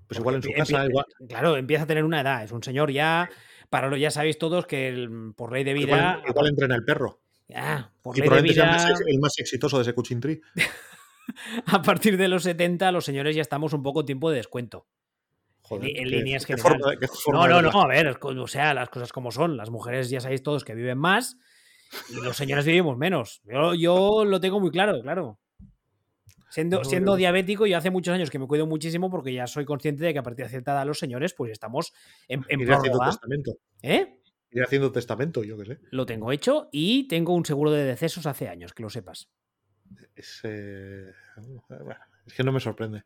Pues 0.07 0.21
igual 0.21 0.37
en 0.37 0.43
su 0.43 0.53
casa. 0.53 0.87
Claro, 1.29 1.57
empieza 1.57 1.85
a 1.85 1.87
tener 1.87 2.05
una 2.05 2.21
edad. 2.21 2.45
Es 2.45 2.53
un 2.53 2.63
señor 2.63 2.91
ya. 2.91 3.31
Para 3.71 3.89
lo 3.89 3.97
ya 3.97 4.11
sabéis 4.11 4.39
todos 4.39 4.67
que 4.67 5.09
por 5.35 5.53
ley 5.53 5.65
de 5.65 5.73
vida. 5.73 6.23
Igual, 6.29 6.49
entrena 6.49 6.75
el 6.75 6.85
perro. 6.85 7.21
Ya, 7.49 7.91
por 8.03 8.17
ley 8.17 8.29
de 8.29 8.43
vida. 8.43 8.87
el 9.07 9.19
más 9.19 9.39
exitoso 9.39 9.79
de 9.79 9.83
ese 9.83 9.95
Cuchín 9.95 10.21
Tree. 10.21 10.41
a 11.67 11.83
partir 11.83 12.19
de 12.19 12.29
los 12.29 12.43
70, 12.43 12.93
los 12.93 13.05
señores 13.05 13.35
ya 13.35 13.43
estamos 13.43 13.73
un 13.73 13.83
poco 13.83 14.05
tiempo 14.05 14.31
de 14.31 14.37
descuento 14.37 14.87
en 15.71 16.11
líneas 16.11 16.45
que 16.45 16.57
no, 16.57 17.49
no, 17.49 17.63
no, 17.63 17.83
a 17.83 17.89
ver, 17.89 18.19
o 18.21 18.47
sea, 18.47 18.75
las 18.75 18.89
cosas 18.91 19.13
como 19.13 19.31
son. 19.31 19.57
Las 19.57 19.71
mujeres 19.71 20.11
ya 20.11 20.21
sabéis 20.21 20.43
todos 20.43 20.65
que 20.65 20.75
viven 20.75 20.99
más 20.99 21.39
Y 22.11 22.17
los 22.17 22.37
señores 22.37 22.65
vivimos 22.67 22.97
menos. 22.99 23.41
Yo, 23.45 23.75
yo 23.75 24.25
lo 24.25 24.41
tengo 24.41 24.61
muy 24.61 24.71
claro, 24.71 25.01
claro. 25.03 25.39
Siendo, 26.51 26.79
No, 26.79 26.85
siendo 26.85 27.17
diabético, 27.17 27.67
yo 27.67 27.77
hace 27.77 27.91
muchos 27.91 28.15
años 28.15 28.31
que 28.31 28.39
me 28.39 28.47
cuido 28.47 28.67
muchísimo 28.67 29.11
porque 29.11 29.33
ya 29.33 29.47
soy 29.47 29.65
consciente 29.65 30.05
de 30.05 30.13
que 30.13 30.21
a 30.21 30.23
partir 30.23 30.45
de 30.45 30.51
cierta 30.51 30.73
edad 30.73 30.87
los 30.87 30.99
señores, 30.99 31.35
pues 31.35 31.51
estamos 31.51 31.93
en, 32.29 32.45
en 32.49 32.73
haciendo 32.73 32.99
testamento. 33.01 33.53
¿Eh? 33.83 34.21
Iré 34.53 34.65
haciendo 34.65 34.93
testamento, 34.93 35.43
yo 35.43 35.59
qué 35.59 35.65
sé. 35.65 35.79
Lo 35.91 36.07
tengo 36.07 36.31
hecho 36.31 36.69
y 36.71 37.09
tengo 37.09 37.35
un 37.35 37.45
seguro 37.45 37.73
de 37.73 37.83
decesos 37.85 38.27
hace 38.27 38.49
años, 38.49 38.73
que 38.73 38.85
lo 38.85 38.91
sepas. 38.91 39.31
Es, 40.15 40.43
eh, 40.45 41.11
bueno, 41.69 42.01
es 42.25 42.35
que 42.35 42.45
no 42.45 42.53
me 42.53 42.61
sorprende. 42.61 43.03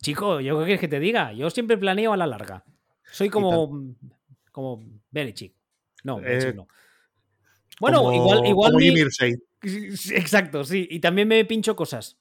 Chico, 0.00 0.40
¿yo 0.40 0.58
qué 0.58 0.64
quieres 0.64 0.80
que 0.80 0.88
te 0.88 0.98
diga? 1.00 1.32
Yo 1.32 1.48
siempre 1.50 1.78
planeo 1.78 2.12
a 2.12 2.16
la 2.16 2.26
larga. 2.26 2.64
Soy 3.10 3.28
como. 3.30 3.94
como 4.50 4.82
Belichick. 5.10 5.54
No, 6.04 6.16
Belichick 6.20 6.50
Eh, 6.50 6.54
no. 6.54 6.68
Bueno, 7.80 7.98
Como- 7.98 8.12
igual, 8.12 8.46
igual 8.46 8.72
como 8.72 8.84
mi- 8.84 9.00
Exacto, 10.14 10.64
sí. 10.64 10.86
Y 10.90 11.00
también 11.00 11.28
me 11.28 11.44
pincho 11.44 11.74
cosas. 11.76 12.18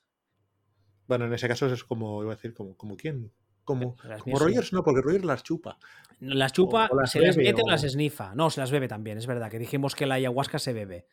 Bueno, 1.07 1.25
en 1.25 1.33
ese 1.33 1.47
caso 1.47 1.65
es 1.71 1.83
como, 1.83 2.21
iba 2.23 2.31
a 2.31 2.35
decir, 2.35 2.53
como, 2.53 2.75
como 2.77 2.95
quién. 2.95 3.31
Como, 3.63 3.95
Las 4.03 4.23
como 4.23 4.37
sí. 4.37 4.43
Rogers 4.43 4.73
no, 4.73 4.83
porque 4.83 5.01
Rogers 5.01 5.25
las 5.25 5.43
chupa. 5.43 5.77
Las 6.19 6.51
chupa, 6.53 6.87
o 6.91 6.95
las 6.99 7.11
se 7.11 7.19
las 7.19 7.35
bebe, 7.35 7.49
mete 7.49 7.61
o... 7.61 7.65
o- 7.65 7.69
las 7.69 7.83
esnifa. 7.83 8.33
No, 8.35 8.49
se 8.49 8.59
las 8.59 8.71
bebe 8.71 8.87
también, 8.87 9.17
es 9.17 9.27
verdad, 9.27 9.49
que 9.51 9.59
dijimos 9.59 9.95
que 9.95 10.05
la 10.05 10.15
ayahuasca 10.15 10.57
se 10.59 10.73
bebe. 10.73 11.07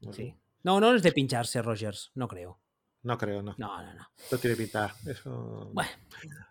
Bueno, 0.00 0.12
Sí. 0.16 0.34
No, 0.62 0.80
no 0.80 0.94
es 0.94 1.02
de 1.02 1.12
pincharse, 1.12 1.62
Rogers, 1.62 2.10
no 2.14 2.26
creo. 2.28 2.58
No 3.06 3.16
creo, 3.16 3.40
no. 3.40 3.54
No, 3.56 3.82
no, 3.82 3.94
no. 3.94 4.08
No 4.32 4.38
tiene 4.38 4.56
pinta. 4.56 4.92
Eso... 5.06 5.70
Bueno, 5.72 5.90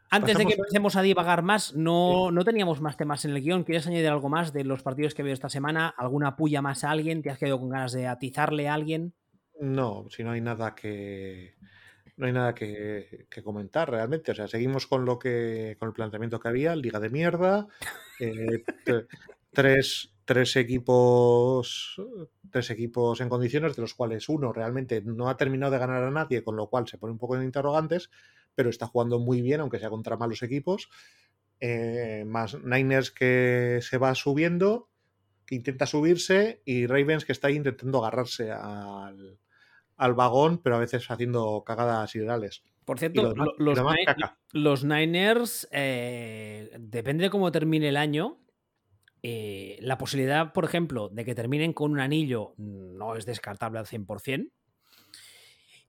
Antes 0.10 0.38
de 0.38 0.46
que 0.46 0.54
empecemos 0.54 0.96
a 0.96 1.02
divagar 1.02 1.42
más, 1.42 1.76
no, 1.76 2.32
no 2.32 2.46
teníamos 2.46 2.80
más 2.80 2.96
temas 2.96 3.26
en 3.26 3.32
el 3.32 3.42
guion. 3.42 3.66
¿Quieres 3.66 3.86
añadir 3.88 4.08
algo 4.08 4.30
más 4.30 4.54
de 4.54 4.64
los 4.64 4.82
partidos 4.82 5.14
que 5.14 5.22
veo 5.22 5.34
esta 5.34 5.50
semana? 5.50 5.94
¿Alguna 5.98 6.38
puya 6.38 6.62
más 6.62 6.86
a 6.86 6.92
alguien? 6.92 7.22
¿Te 7.22 7.30
has 7.30 7.38
quedado 7.38 7.60
con 7.60 7.68
ganas 7.68 7.92
de 7.92 8.08
atizarle 8.08 8.70
a 8.70 8.74
alguien? 8.74 9.14
No, 9.60 10.06
si 10.10 10.24
no 10.24 10.32
hay 10.32 10.40
nada 10.40 10.74
que. 10.74 11.56
No 12.16 12.28
hay 12.28 12.32
nada 12.32 12.56
que, 12.56 13.28
que 13.30 13.44
comentar 13.44 13.92
realmente. 13.92 14.32
O 14.32 14.36
sea, 14.36 14.48
seguimos 14.48 14.88
con 14.88 15.04
lo 15.04 15.20
que. 15.20 15.76
con 15.78 15.90
el 15.90 15.94
planteamiento 15.94 16.40
que 16.40 16.48
había, 16.48 16.74
liga 16.78 17.02
de 17.02 17.10
mierda. 17.10 17.68
eh, 18.22 18.64
tres, 19.56 20.14
tres 20.26 20.56
equipos. 20.56 22.00
Tres 22.52 22.70
equipos 22.70 23.20
en 23.20 23.28
condiciones, 23.28 23.76
de 23.76 23.82
los 23.82 23.96
cuales 23.96 24.30
uno 24.30 24.54
realmente 24.54 25.02
no 25.02 25.30
ha 25.30 25.36
terminado 25.36 25.72
de 25.72 25.80
ganar 25.80 26.04
a 26.04 26.12
nadie, 26.12 26.44
con 26.44 26.56
lo 26.56 26.68
cual 26.70 26.88
se 26.88 26.98
pone 26.98 27.12
un 27.12 27.18
poco 27.18 27.36
en 27.36 27.44
interrogantes, 27.44 28.12
pero 28.54 28.70
está 28.70 28.86
jugando 28.88 29.20
muy 29.20 29.42
bien, 29.42 29.60
aunque 29.60 29.80
sea 29.80 29.90
contra 29.90 30.16
malos 30.16 30.44
equipos. 30.44 30.90
Eh, 31.60 32.24
más 32.26 32.58
Niners 32.64 33.12
que 33.12 33.80
se 33.82 33.98
va 33.98 34.14
subiendo, 34.16 34.90
que 35.46 35.56
intenta 35.56 35.86
subirse, 35.86 36.62
y 36.64 36.86
Ravens 36.88 37.26
que 37.26 37.32
está 37.32 37.48
ahí 37.48 37.56
intentando 37.56 37.98
agarrarse 38.00 38.52
al, 38.52 39.40
al 39.98 40.14
vagón, 40.14 40.60
pero 40.60 40.76
a 40.76 40.80
veces 40.80 41.10
haciendo 41.10 41.64
cagadas 41.66 42.16
ideales. 42.16 42.64
Por 42.86 43.00
cierto, 43.00 43.24
lo 43.24 43.30
demás, 43.30 43.48
lo 43.58 43.74
los 44.52 44.84
Niners, 44.84 45.68
eh, 45.72 46.72
depende 46.80 47.24
de 47.24 47.30
cómo 47.32 47.52
termine 47.52 47.90
el 47.90 47.98
año, 47.98 48.38
eh, 49.28 49.80
la 49.82 49.98
posibilidad, 49.98 50.54
por 50.54 50.66
ejemplo, 50.66 51.10
de 51.10 51.26
que 51.26 51.34
terminen 51.34 51.74
con 51.74 51.92
un 51.92 52.00
anillo 52.00 52.54
no 52.58 53.16
es 53.16 53.26
descartable 53.26 53.80
al 53.80 53.88
100%. 53.88 54.52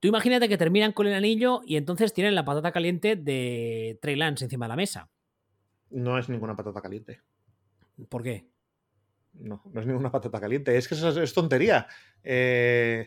Tú 0.00 0.08
imagínate 0.08 0.48
que 0.48 0.56
terminan 0.56 0.92
con 0.92 1.06
el 1.06 1.12
anillo 1.12 1.60
y 1.66 1.76
entonces 1.76 2.14
tienen 2.14 2.34
la 2.34 2.46
patata 2.46 2.72
caliente 2.72 3.14
de 3.14 3.98
Trey 4.00 4.16
Lance 4.16 4.44
encima 4.44 4.64
de 4.64 4.68
la 4.70 4.76
mesa. 4.76 5.10
No 5.90 6.18
es 6.18 6.30
ninguna 6.30 6.56
patata 6.56 6.80
caliente. 6.80 7.20
¿Por 8.08 8.22
qué? 8.22 8.48
No, 9.34 9.62
no 9.70 9.80
es 9.82 9.86
ninguna 9.86 10.10
patata 10.10 10.40
caliente. 10.40 10.74
Es 10.78 10.88
que 10.88 10.94
eso 10.94 11.10
es, 11.10 11.18
es 11.18 11.34
tontería. 11.34 11.88
Eh, 12.24 13.06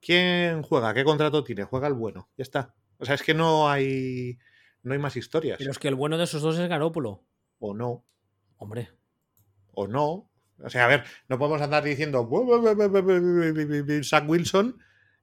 ¿Quién 0.00 0.62
juega? 0.62 0.94
¿Qué 0.94 1.04
contrato 1.04 1.44
tiene? 1.44 1.64
Juega 1.64 1.88
el 1.88 1.94
bueno. 1.94 2.30
Ya 2.38 2.42
está. 2.42 2.74
O 2.96 3.04
sea, 3.04 3.16
es 3.16 3.22
que 3.22 3.34
no 3.34 3.68
hay. 3.68 4.38
No 4.82 4.94
hay 4.94 4.98
más 4.98 5.14
historias. 5.14 5.58
Pero 5.58 5.72
es 5.72 5.78
que 5.78 5.88
el 5.88 5.94
bueno 5.94 6.16
de 6.16 6.24
esos 6.24 6.40
dos 6.40 6.58
es 6.58 6.66
Garópolo. 6.70 7.22
O 7.58 7.74
no. 7.74 8.02
Hombre 8.56 8.95
o 9.76 9.86
no. 9.86 10.28
O 10.58 10.70
sea, 10.70 10.86
a 10.86 10.88
ver, 10.88 11.04
no 11.28 11.38
podemos 11.38 11.60
andar 11.60 11.84
diciendo 11.84 12.28
Sam 14.02 14.28
Wilson 14.28 14.78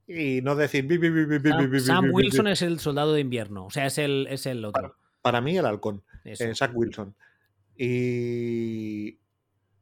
y 0.08 0.42
no 0.42 0.56
decir 0.56 0.88
Sam, 1.82 2.12
Wilson 2.14 2.48
es 2.48 2.62
el 2.62 2.80
soldado 2.80 3.14
de 3.14 3.22
invierno, 3.22 3.66
o 3.66 3.70
sea, 3.72 3.88
es 3.88 3.98
el, 3.98 4.28
es 4.30 4.46
el 4.46 4.64
otro. 4.64 4.96
Para, 5.22 5.42
mí, 5.42 5.58
el 5.58 5.66
halcón, 5.66 6.04
eh, 6.24 6.54
Sam 6.54 6.72
Wilson. 6.76 7.16
Y, 7.76 9.18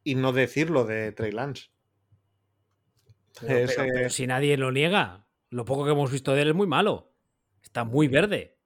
y 0.03 0.15
no 0.15 0.32
decirlo 0.32 0.86
de 0.86 1.11
Trey 1.11 1.32
Lance. 1.32 1.69
Si 4.09 4.28
nadie 4.28 4.55
lo 4.57 4.72
niega, 4.72 5.26
lo 5.49 5.65
poco 5.65 5.84
que 5.84 5.91
hemos 5.91 6.11
visto 6.11 6.34
de 6.34 6.43
él 6.43 6.49
es 6.49 6.55
muy 6.55 6.67
malo. 6.67 7.11
Está 7.61 7.84
muy 7.84 8.07
verde. 8.07 8.57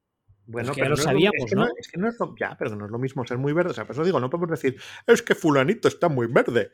Bueno, 0.47 0.73
que 0.73 0.77
ya 0.79 0.83
pero 0.83 0.95
lo 0.95 0.97
no 0.97 1.03
sabíamos, 1.03 1.43
es 1.43 1.49
que 1.49 1.55
¿no? 1.55 1.67
Es 1.77 1.87
que 1.87 1.97
no 1.97 2.09
es 2.09 2.19
lo, 2.19 2.35
ya, 2.39 2.55
pero 2.57 2.75
no 2.75 2.85
es 2.85 2.91
lo 2.91 2.99
mismo 2.99 3.25
ser 3.25 3.37
muy 3.37 3.53
verde. 3.53 3.71
O 3.71 3.73
sea, 3.73 3.85
por 3.85 3.95
eso 3.95 4.03
digo, 4.03 4.19
no 4.19 4.29
podemos 4.29 4.49
decir, 4.51 4.79
es 5.07 5.21
que 5.21 5.35
fulanito 5.35 5.87
está 5.87 6.07
muy 6.09 6.27
verde. 6.27 6.71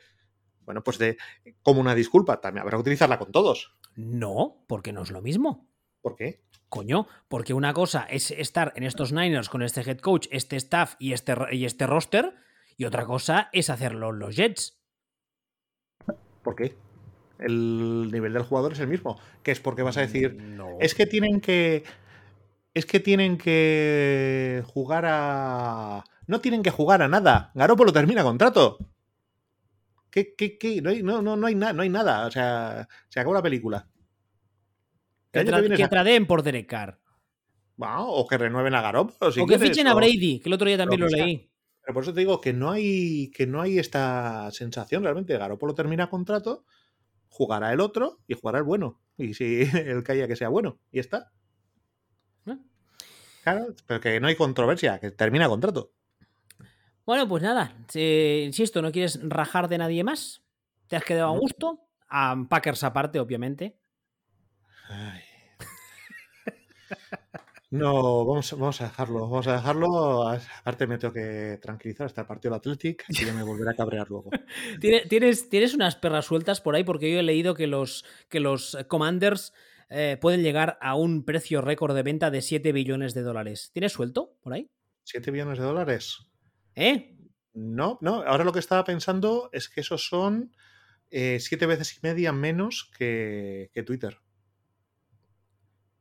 Bueno, 0.66 0.84
pues 0.84 0.98
de 0.98 1.18
como 1.64 1.82
una 1.82 1.96
disculpa, 1.96 2.40
también 2.42 2.62
habrá 2.62 2.78
que 2.78 2.82
utilizarla 2.82 3.18
con 3.18 3.32
todos. 3.32 3.76
No, 3.96 4.64
porque 4.68 4.94
no 4.94 5.02
es 5.02 5.12
lo 5.12 5.22
mismo. 5.22 5.70
¿Por 6.02 6.16
qué? 6.16 6.44
Coño, 6.70 7.08
porque 7.28 7.54
una 7.54 7.74
cosa 7.74 8.06
es 8.10 8.32
estar 8.32 8.72
en 8.76 8.84
estos 8.84 9.12
Niners 9.12 9.50
con 9.50 9.62
este 9.62 9.82
head 9.82 10.00
coach, 10.00 10.28
este 10.32 10.56
staff 10.56 10.96
y 11.00 11.14
este, 11.14 11.36
y 11.52 11.66
este 11.66 11.86
roster, 11.88 12.34
y 12.78 12.86
otra 12.86 13.06
cosa 13.06 13.50
es 13.52 13.70
hacerlo 13.70 14.12
los 14.12 14.36
Jets. 14.36 14.82
¿Por 16.44 16.56
qué? 16.56 16.76
El 17.40 18.10
nivel 18.12 18.34
del 18.34 18.44
jugador 18.44 18.74
es 18.74 18.80
el 18.80 18.88
mismo. 18.88 19.20
Que 19.44 19.52
es 19.52 19.60
porque 19.60 19.82
vas 19.82 19.98
a 19.98 20.02
decir, 20.02 20.36
No. 20.36 20.78
es 20.80 20.96
que 20.96 21.06
tienen 21.06 21.42
que. 21.42 21.84
Es 22.74 22.86
que 22.86 23.00
tienen 23.00 23.38
que 23.38 24.64
jugar 24.68 25.06
a. 25.08 26.04
No 26.28 26.40
tienen 26.40 26.64
que 26.64 26.70
jugar 26.72 27.02
a 27.02 27.08
nada. 27.08 27.52
Garoppolo 27.54 27.92
termina 27.92 28.24
contrato. 28.24 28.78
¿Qué, 30.10 30.36
qué, 30.36 30.58
qué? 30.58 30.82
No, 30.82 30.90
hay, 30.90 31.04
no, 31.04 31.22
no, 31.22 31.36
no, 31.36 31.48
hay 31.48 31.56
na- 31.56 31.74
no 31.74 31.82
hay 31.84 31.90
nada. 31.90 32.26
O 32.28 32.32
sea, 32.32 32.88
se 33.10 33.20
acabó 33.20 33.34
la 33.34 33.42
película. 33.42 33.88
que, 35.32 35.40
El 35.40 35.48
tra- 35.48 35.62
que 35.78 35.90
que 35.90 36.26
por 36.26 36.44
Derek 36.44 36.68
Carr. 36.68 37.00
Bueno, 37.76 38.10
o 38.10 38.28
que 38.28 38.38
renueven 38.38 38.76
a 38.76 38.82
Garoppolo. 38.82 39.32
si 39.32 39.40
o 39.42 39.46
que 39.46 39.56
quieres, 39.56 39.70
fichen 39.70 39.88
a 39.88 39.94
Brady, 39.94 40.40
que 40.40 40.50
el 40.50 40.54
otro 40.54 40.68
día 40.68 40.78
también 40.78 41.02
lo 41.02 41.10
sea. 41.10 41.26
leí. 41.26 41.50
Pero 41.84 41.94
por 41.94 42.04
eso 42.04 42.14
te 42.14 42.20
digo 42.20 42.40
que 42.40 42.54
no 42.54 42.70
hay, 42.72 43.32
que 43.32 43.48
no 43.48 43.60
hay 43.62 43.80
esta 43.80 44.50
sensación 44.52 45.04
realmente. 45.04 45.38
Garoppolo 45.38 45.74
termina 45.74 46.10
contrato, 46.10 46.66
jugará 47.28 47.74
el 47.74 47.80
otro 47.80 48.20
y 48.28 48.36
jugará 48.36 48.60
el 48.60 48.66
bueno. 48.66 49.02
Y 49.18 49.34
si 49.34 49.62
el 49.74 50.04
que 50.04 50.12
haya 50.12 50.28
que 50.28 50.36
sea 50.36 50.50
bueno. 50.50 50.80
Y 50.92 51.00
está. 51.00 51.32
Claro, 53.44 53.68
pero 53.88 54.00
que 54.00 54.20
no 54.20 54.28
hay 54.28 54.36
controversia, 54.36 55.00
que 55.00 55.12
termina 55.12 55.48
contrato. 55.50 55.92
Bueno, 57.06 57.28
pues 57.28 57.42
nada, 57.44 57.76
eh, 57.96 58.44
insisto, 58.46 58.82
¿no 58.82 58.92
quieres 58.92 59.20
rajar 59.24 59.68
de 59.68 59.78
nadie 59.80 60.04
más? 60.04 60.44
¿Te 60.88 60.96
has 60.96 61.04
quedado 61.04 61.34
a 61.34 61.38
gusto? 61.40 61.80
A 62.10 62.36
Packers 62.50 62.84
aparte, 62.84 63.20
obviamente. 63.20 63.78
Ay. 64.90 65.22
No, 67.70 68.26
vamos, 68.26 68.52
vamos 68.52 68.82
a 68.82 68.84
dejarlo, 68.86 69.22
vamos 69.30 69.48
a 69.48 69.54
dejarlo. 69.54 70.28
Aparte 70.28 70.88
me 70.88 70.98
tengo 70.98 71.14
que 71.14 71.58
tranquilizar 71.62 72.06
hasta 72.08 72.22
el 72.22 72.28
partido 72.28 72.52
del 72.52 72.58
Athletic, 72.60 73.06
que 73.08 73.26
ya 73.26 73.32
me 73.34 73.44
volverá 73.44 73.72
a 73.72 73.76
cabrear 73.76 74.10
luego. 74.10 74.30
Tiene- 74.82 75.06
¿Tienes, 75.06 75.48
tienes 75.48 75.74
unas 75.74 75.96
perras 75.96 76.26
sueltas 76.26 76.60
por 76.60 76.76
ahí 76.76 76.84
porque 76.84 77.10
yo 77.10 77.20
he 77.20 77.24
leído 77.24 77.56
que 77.56 77.68
los, 77.68 78.04
que 78.28 78.42
los 78.42 78.78
Commanders 78.90 79.54
eh, 79.92 80.18
pueden 80.20 80.42
llegar 80.42 80.78
a 80.82 80.96
un 80.96 81.24
precio 81.26 81.62
récord 81.62 81.94
de 81.96 82.02
venta 82.04 82.32
de 82.32 82.42
7 82.42 82.72
billones 82.72 83.14
de 83.14 83.22
dólares. 83.22 83.70
¿Tienes 83.74 83.92
suelto 83.92 84.38
por 84.42 84.54
ahí? 84.54 84.72
¿7 85.06 85.32
billones 85.32 85.60
de 85.60 85.66
dólares? 85.66 86.18
¿Eh? 86.76 87.18
No, 87.54 88.00
no. 88.02 88.24
Ahora 88.24 88.44
lo 88.46 88.54
que 88.54 88.60
estaba 88.60 88.84
pensando 88.84 89.50
es 89.52 89.68
que 89.70 89.82
esos 89.82 90.08
son 90.08 90.56
eh, 91.10 91.40
siete 91.42 91.66
veces 91.66 91.98
y 91.98 92.00
media 92.02 92.32
menos 92.32 92.90
que, 92.98 93.70
que 93.74 93.84
Twitter. 93.84 94.18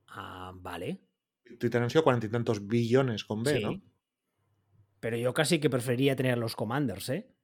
Ah, 0.06 0.52
vale. 0.54 1.00
Twitter 1.58 1.82
han 1.82 1.90
sido 1.90 2.04
cuarenta 2.04 2.26
y 2.26 2.30
tantos 2.30 2.66
billones 2.66 3.24
con 3.24 3.42
B, 3.42 3.56
Sí. 3.56 3.64
¿no? 3.64 3.82
Pero 5.00 5.16
yo 5.16 5.32
casi 5.34 5.58
que 5.58 5.70
preferiría 5.70 6.14
tener 6.14 6.38
los 6.38 6.54
Commanders, 6.54 7.08
¿eh? 7.08 7.34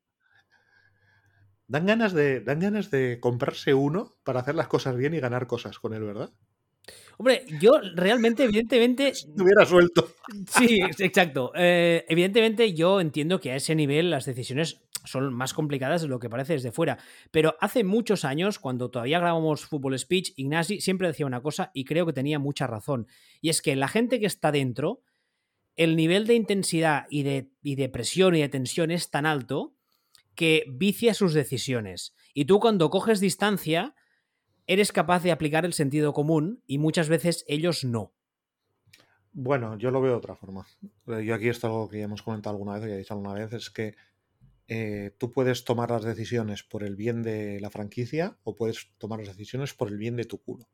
Dan 1.69 1.87
ganas, 1.87 2.13
de, 2.13 2.41
dan 2.41 2.61
ganas 2.61 2.91
de 2.91 3.19
comprarse 3.21 3.75
uno 3.75 4.15
para 4.25 4.41
hacer 4.41 4.55
las 4.55 4.69
cosas 4.69 4.97
bien 4.97 5.15
y 5.15 5.21
ganar 5.21 5.47
cosas 5.47 5.79
con 5.79 5.95
él, 5.95 6.05
¿verdad? 6.05 6.31
Hombre, 7.19 7.45
yo 7.61 7.81
realmente, 7.95 8.45
evidentemente, 8.45 9.15
Si 9.15 9.29
estuviera 9.29 9.65
suelto. 9.65 10.13
Sí, 10.49 10.81
exacto. 10.99 11.53
Eh, 11.55 12.05
evidentemente 12.09 12.75
yo 12.75 13.01
entiendo 13.01 13.41
que 13.41 13.53
a 13.53 13.57
ese 13.57 13.75
nivel 13.75 14.11
las 14.11 14.27
decisiones 14.27 14.83
son 15.05 15.33
más 15.33 15.55
complicadas 15.55 16.03
de 16.03 16.09
lo 16.09 16.19
que 16.19 16.29
parece 16.29 16.55
desde 16.55 16.73
fuera. 16.73 16.99
Pero 17.31 17.57
hace 17.61 17.85
muchos 17.85 18.25
años, 18.25 18.59
cuando 18.59 18.91
todavía 18.91 19.21
grabamos 19.21 19.65
Fútbol 19.65 19.99
Speech, 19.99 20.33
Ignasi 20.37 20.81
siempre 20.81 21.09
decía 21.09 21.27
una 21.27 21.43
cosa 21.43 21.71
y 21.73 21.85
creo 21.85 22.07
que 22.07 22.13
tenía 22.13 22.39
mucha 22.39 22.67
razón. 22.67 23.07
Y 23.41 23.49
es 23.49 23.63
que 23.63 23.77
la 23.77 23.89
gente 23.89 24.21
que 24.21 24.27
está 24.27 24.53
dentro, 24.53 25.01
el 25.77 25.97
nivel 25.97 26.27
de 26.27 26.35
intensidad 26.35 27.07
y 27.09 27.23
de, 27.23 27.51
y 27.63 27.77
de 27.77 27.89
presión 27.89 28.35
y 28.35 28.41
de 28.41 28.49
tensión 28.49 28.91
es 28.91 29.11
tan 29.11 29.27
alto 29.27 29.76
que 30.37 30.65
vicia 30.69 31.15
sus 31.15 31.35
decisiones. 31.35 32.15
Y 32.35 32.45
tú 32.45 32.61
cuando 32.61 32.91
coges 32.91 33.19
distancia, 33.19 33.95
eres 34.67 34.93
capaz 34.93 35.23
de 35.23 35.33
aplicar 35.33 35.65
el 35.65 35.73
sentido 35.73 36.13
común 36.13 36.63
y 36.67 36.79
muchas 36.79 37.09
veces 37.09 37.45
ellos 37.49 37.85
no. 37.85 38.13
Bueno, 39.33 39.77
yo 39.77 39.91
lo 39.91 40.01
veo 40.01 40.13
de 40.13 40.19
otra 40.19 40.35
forma. 40.35 40.67
Yo 41.07 41.35
aquí 41.35 41.49
esto 41.49 41.67
algo 41.67 41.89
que 41.89 41.99
ya 41.99 42.05
hemos 42.05 42.23
comentado 42.23 42.55
alguna 42.55 42.79
vez, 42.79 42.89
ya 42.89 42.95
he 42.95 42.99
dicho 42.99 43.15
alguna 43.15 43.35
vez, 43.35 43.53
es 43.53 43.71
que 43.71 43.95
eh, 44.69 45.15
tú 45.19 45.31
puedes 45.31 45.65
tomar 45.65 45.91
las 45.91 46.05
decisiones 46.05 46.63
por 46.63 46.83
el 46.83 46.97
bien 46.97 47.23
de 47.23 47.61
la 47.61 47.71
franquicia 47.71 48.39
o 48.45 48.55
puedes 48.55 48.91
tomar 48.99 49.19
las 49.21 49.29
decisiones 49.29 49.75
por 49.75 49.89
el 49.89 49.99
bien 49.99 50.17
de 50.17 50.25
tu 50.25 50.43
culo. 50.43 50.69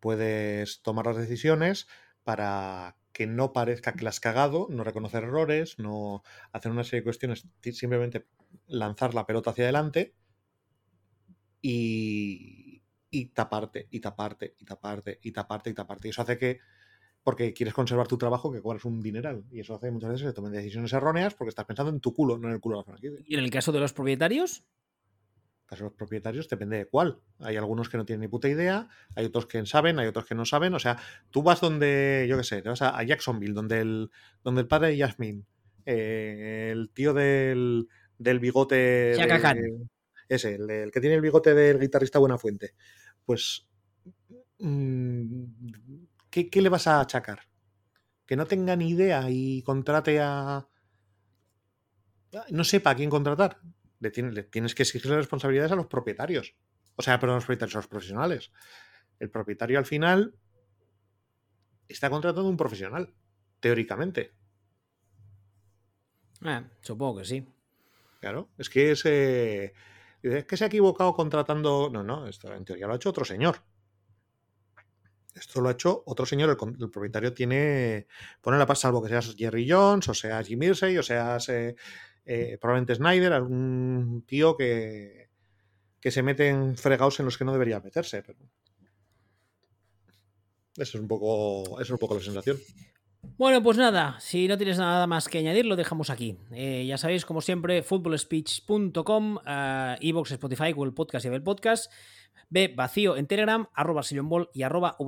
Puedes 0.00 0.80
tomar 0.82 1.06
las 1.06 1.16
decisiones 1.16 1.88
para 2.22 2.96
que 3.18 3.26
no 3.26 3.52
parezca 3.52 3.94
que 3.94 4.04
las 4.04 4.14
has 4.14 4.20
cagado, 4.20 4.68
no 4.70 4.84
reconocer 4.84 5.24
errores, 5.24 5.76
no 5.80 6.22
hacer 6.52 6.70
una 6.70 6.84
serie 6.84 7.00
de 7.00 7.04
cuestiones, 7.04 7.48
simplemente 7.72 8.28
lanzar 8.68 9.12
la 9.12 9.26
pelota 9.26 9.50
hacia 9.50 9.64
adelante 9.64 10.14
y, 11.60 12.80
y 13.10 13.24
taparte, 13.30 13.88
y 13.90 13.98
taparte, 13.98 14.54
y 14.56 14.64
taparte, 14.64 15.18
y 15.20 15.32
taparte, 15.32 15.70
y 15.70 15.74
taparte. 15.74 16.06
Y 16.06 16.10
eso 16.12 16.22
hace 16.22 16.38
que 16.38 16.60
porque 17.24 17.52
quieres 17.52 17.74
conservar 17.74 18.06
tu 18.06 18.18
trabajo 18.18 18.52
que 18.52 18.62
cobras 18.62 18.84
un 18.84 19.02
dineral. 19.02 19.44
Y 19.50 19.58
eso 19.58 19.74
hace 19.74 19.90
muchas 19.90 20.10
veces 20.10 20.28
que 20.28 20.32
tomen 20.32 20.52
decisiones 20.52 20.92
erróneas 20.92 21.34
porque 21.34 21.48
estás 21.48 21.66
pensando 21.66 21.90
en 21.90 21.98
tu 21.98 22.14
culo, 22.14 22.38
no 22.38 22.46
en 22.46 22.54
el 22.54 22.60
culo 22.60 22.76
de 22.76 22.82
la 22.82 22.84
franquicia. 22.84 23.18
¿Y 23.26 23.34
en 23.34 23.42
el 23.42 23.50
caso 23.50 23.72
de 23.72 23.80
los 23.80 23.92
propietarios? 23.92 24.62
Los 25.70 25.92
propietarios 25.92 26.48
depende 26.48 26.78
de 26.78 26.86
cuál. 26.86 27.20
Hay 27.40 27.56
algunos 27.56 27.88
que 27.88 27.98
no 27.98 28.06
tienen 28.06 28.22
ni 28.22 28.28
puta 28.28 28.48
idea, 28.48 28.88
hay 29.14 29.26
otros 29.26 29.46
que 29.46 29.64
saben, 29.66 29.98
hay 29.98 30.06
otros 30.06 30.24
que 30.24 30.34
no 30.34 30.44
saben. 30.44 30.74
O 30.74 30.78
sea, 30.78 30.98
tú 31.30 31.42
vas 31.42 31.60
donde, 31.60 32.26
yo 32.28 32.38
qué 32.38 32.44
sé, 32.44 32.62
te 32.62 32.68
vas 32.68 32.82
a, 32.82 33.02
Jacksonville, 33.02 33.54
donde 33.54 33.80
el, 33.80 34.10
donde 34.42 34.62
el 34.62 34.66
padre 34.68 34.88
de 34.88 34.96
Yasmin, 34.96 35.46
eh, 35.84 36.70
el 36.72 36.90
tío 36.90 37.12
del, 37.12 37.88
del 38.18 38.38
bigote... 38.38 38.76
De, 38.76 39.86
ese, 40.28 40.54
el, 40.54 40.90
que 40.90 41.00
tiene 41.00 41.16
el 41.16 41.22
bigote 41.22 41.54
del 41.54 41.78
guitarrista 41.78 42.18
Buenafuente. 42.18 42.74
Pues... 43.24 43.66
Mmm, 44.58 45.44
¿qué, 46.30 46.62
le 46.62 46.68
vas 46.68 46.86
a 46.86 47.00
achacar? 47.00 47.40
Que 48.26 48.36
no 48.36 48.46
tenga 48.46 48.76
ni 48.76 48.90
idea 48.90 49.30
y 49.30 49.62
contrate 49.62 50.20
a... 50.20 50.66
No 52.50 52.64
sepa 52.64 52.90
a 52.90 52.94
quién 52.94 53.08
contratar. 53.08 53.58
Le 54.00 54.10
tienes, 54.10 54.74
que 54.74 54.82
exigir 54.82 55.10
responsabilidades 55.10 55.72
a 55.72 55.76
los 55.76 55.86
propietarios. 55.86 56.54
O 56.96 57.02
sea, 57.02 57.18
perdón, 57.18 57.34
a 57.34 57.38
los 57.38 57.46
propietarios, 57.46 57.74
a 57.74 57.78
los 57.78 57.88
profesionales. 57.88 58.52
El 59.18 59.30
propietario 59.30 59.78
al 59.78 59.86
final 59.86 60.34
está 61.88 62.10
contratando 62.10 62.46
a 62.46 62.50
un 62.50 62.56
profesional, 62.56 63.14
teóricamente. 63.60 64.32
Ah, 66.42 66.64
supongo 66.80 67.18
que 67.18 67.24
sí. 67.24 67.46
Claro, 68.20 68.50
es 68.58 68.68
que 68.70 68.92
ese. 68.92 69.74
Es 70.22 70.44
que 70.44 70.56
se 70.56 70.64
ha 70.64 70.68
equivocado 70.68 71.14
contratando. 71.14 71.90
No, 71.92 72.02
no, 72.02 72.26
esto 72.26 72.52
en 72.52 72.64
teoría 72.64 72.86
lo 72.86 72.92
ha 72.92 72.96
hecho 72.96 73.10
otro 73.10 73.24
señor. 73.24 73.62
Esto 75.38 75.60
lo 75.60 75.68
ha 75.68 75.72
hecho 75.72 76.02
otro 76.06 76.26
señor, 76.26 76.50
el, 76.50 76.90
propietario 76.90 77.32
tiene, 77.32 78.08
pone 78.40 78.58
la 78.58 78.66
paz, 78.66 78.80
salvo 78.80 79.00
que 79.00 79.08
seas 79.08 79.36
Jerry 79.36 79.70
Jones, 79.70 80.08
o 80.08 80.14
seas 80.14 80.46
Jim 80.46 80.62
Irsey, 80.62 80.98
o 80.98 81.02
seas 81.02 81.48
eh, 81.48 81.76
eh, 82.30 82.58
probablemente 82.60 82.94
Snyder, 82.94 83.32
algún 83.32 84.22
tío 84.26 84.54
que, 84.54 85.30
que 85.98 86.10
se 86.10 86.22
mete 86.22 86.48
en 86.48 86.76
fregados 86.76 87.18
en 87.20 87.24
los 87.24 87.38
que 87.38 87.44
no 87.46 87.52
debería 87.52 87.80
meterse. 87.80 88.18
Eso 88.18 88.34
es 90.76 90.94
un 90.94 91.08
poco, 91.08 91.80
eso 91.80 91.82
es 91.82 91.90
un 91.90 91.98
poco 91.98 92.16
la 92.16 92.20
sensación. 92.20 92.58
Bueno, 93.38 93.62
pues 93.62 93.78
nada, 93.78 94.20
si 94.20 94.46
no 94.46 94.58
tienes 94.58 94.76
nada 94.76 95.06
más 95.06 95.26
que 95.26 95.38
añadir, 95.38 95.64
lo 95.64 95.74
dejamos 95.74 96.10
aquí. 96.10 96.36
Eh, 96.52 96.84
ya 96.86 96.98
sabéis, 96.98 97.24
como 97.24 97.40
siempre, 97.40 97.82
footballspeech.com, 97.82 99.38
Evox, 100.00 100.30
Spotify, 100.30 100.72
Google 100.72 100.92
Podcast 100.92 101.24
y 101.24 101.28
Apple 101.28 101.40
Podcast. 101.40 101.90
Ve 102.50 102.72
vacío 102.76 103.16
en 103.16 103.26
Telegram, 103.26 103.66
arroba 103.72 104.02
Ball 104.22 104.50
y 104.52 104.62
arroba 104.64 104.98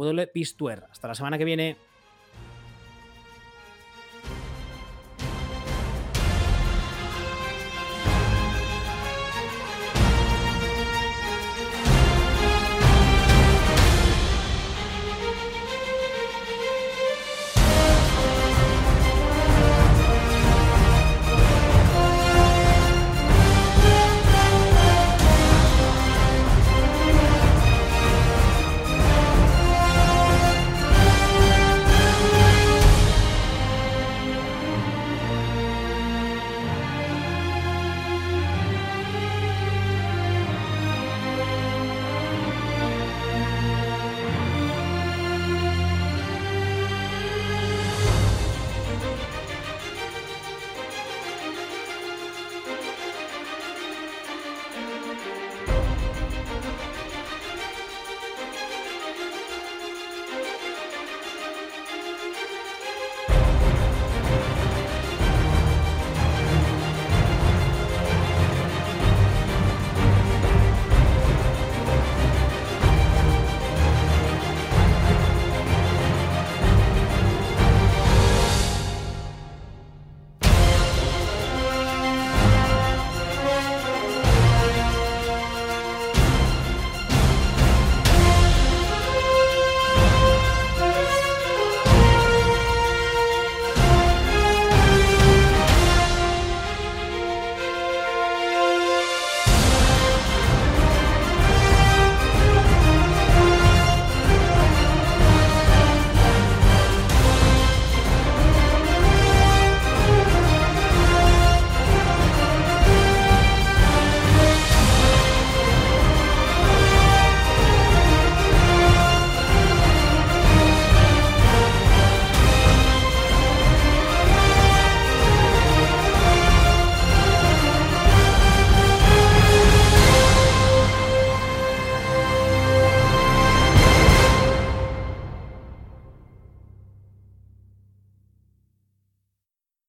Hasta 0.91 1.09
la 1.09 1.15
semana 1.15 1.37
que 1.37 1.45
viene. 1.45 1.77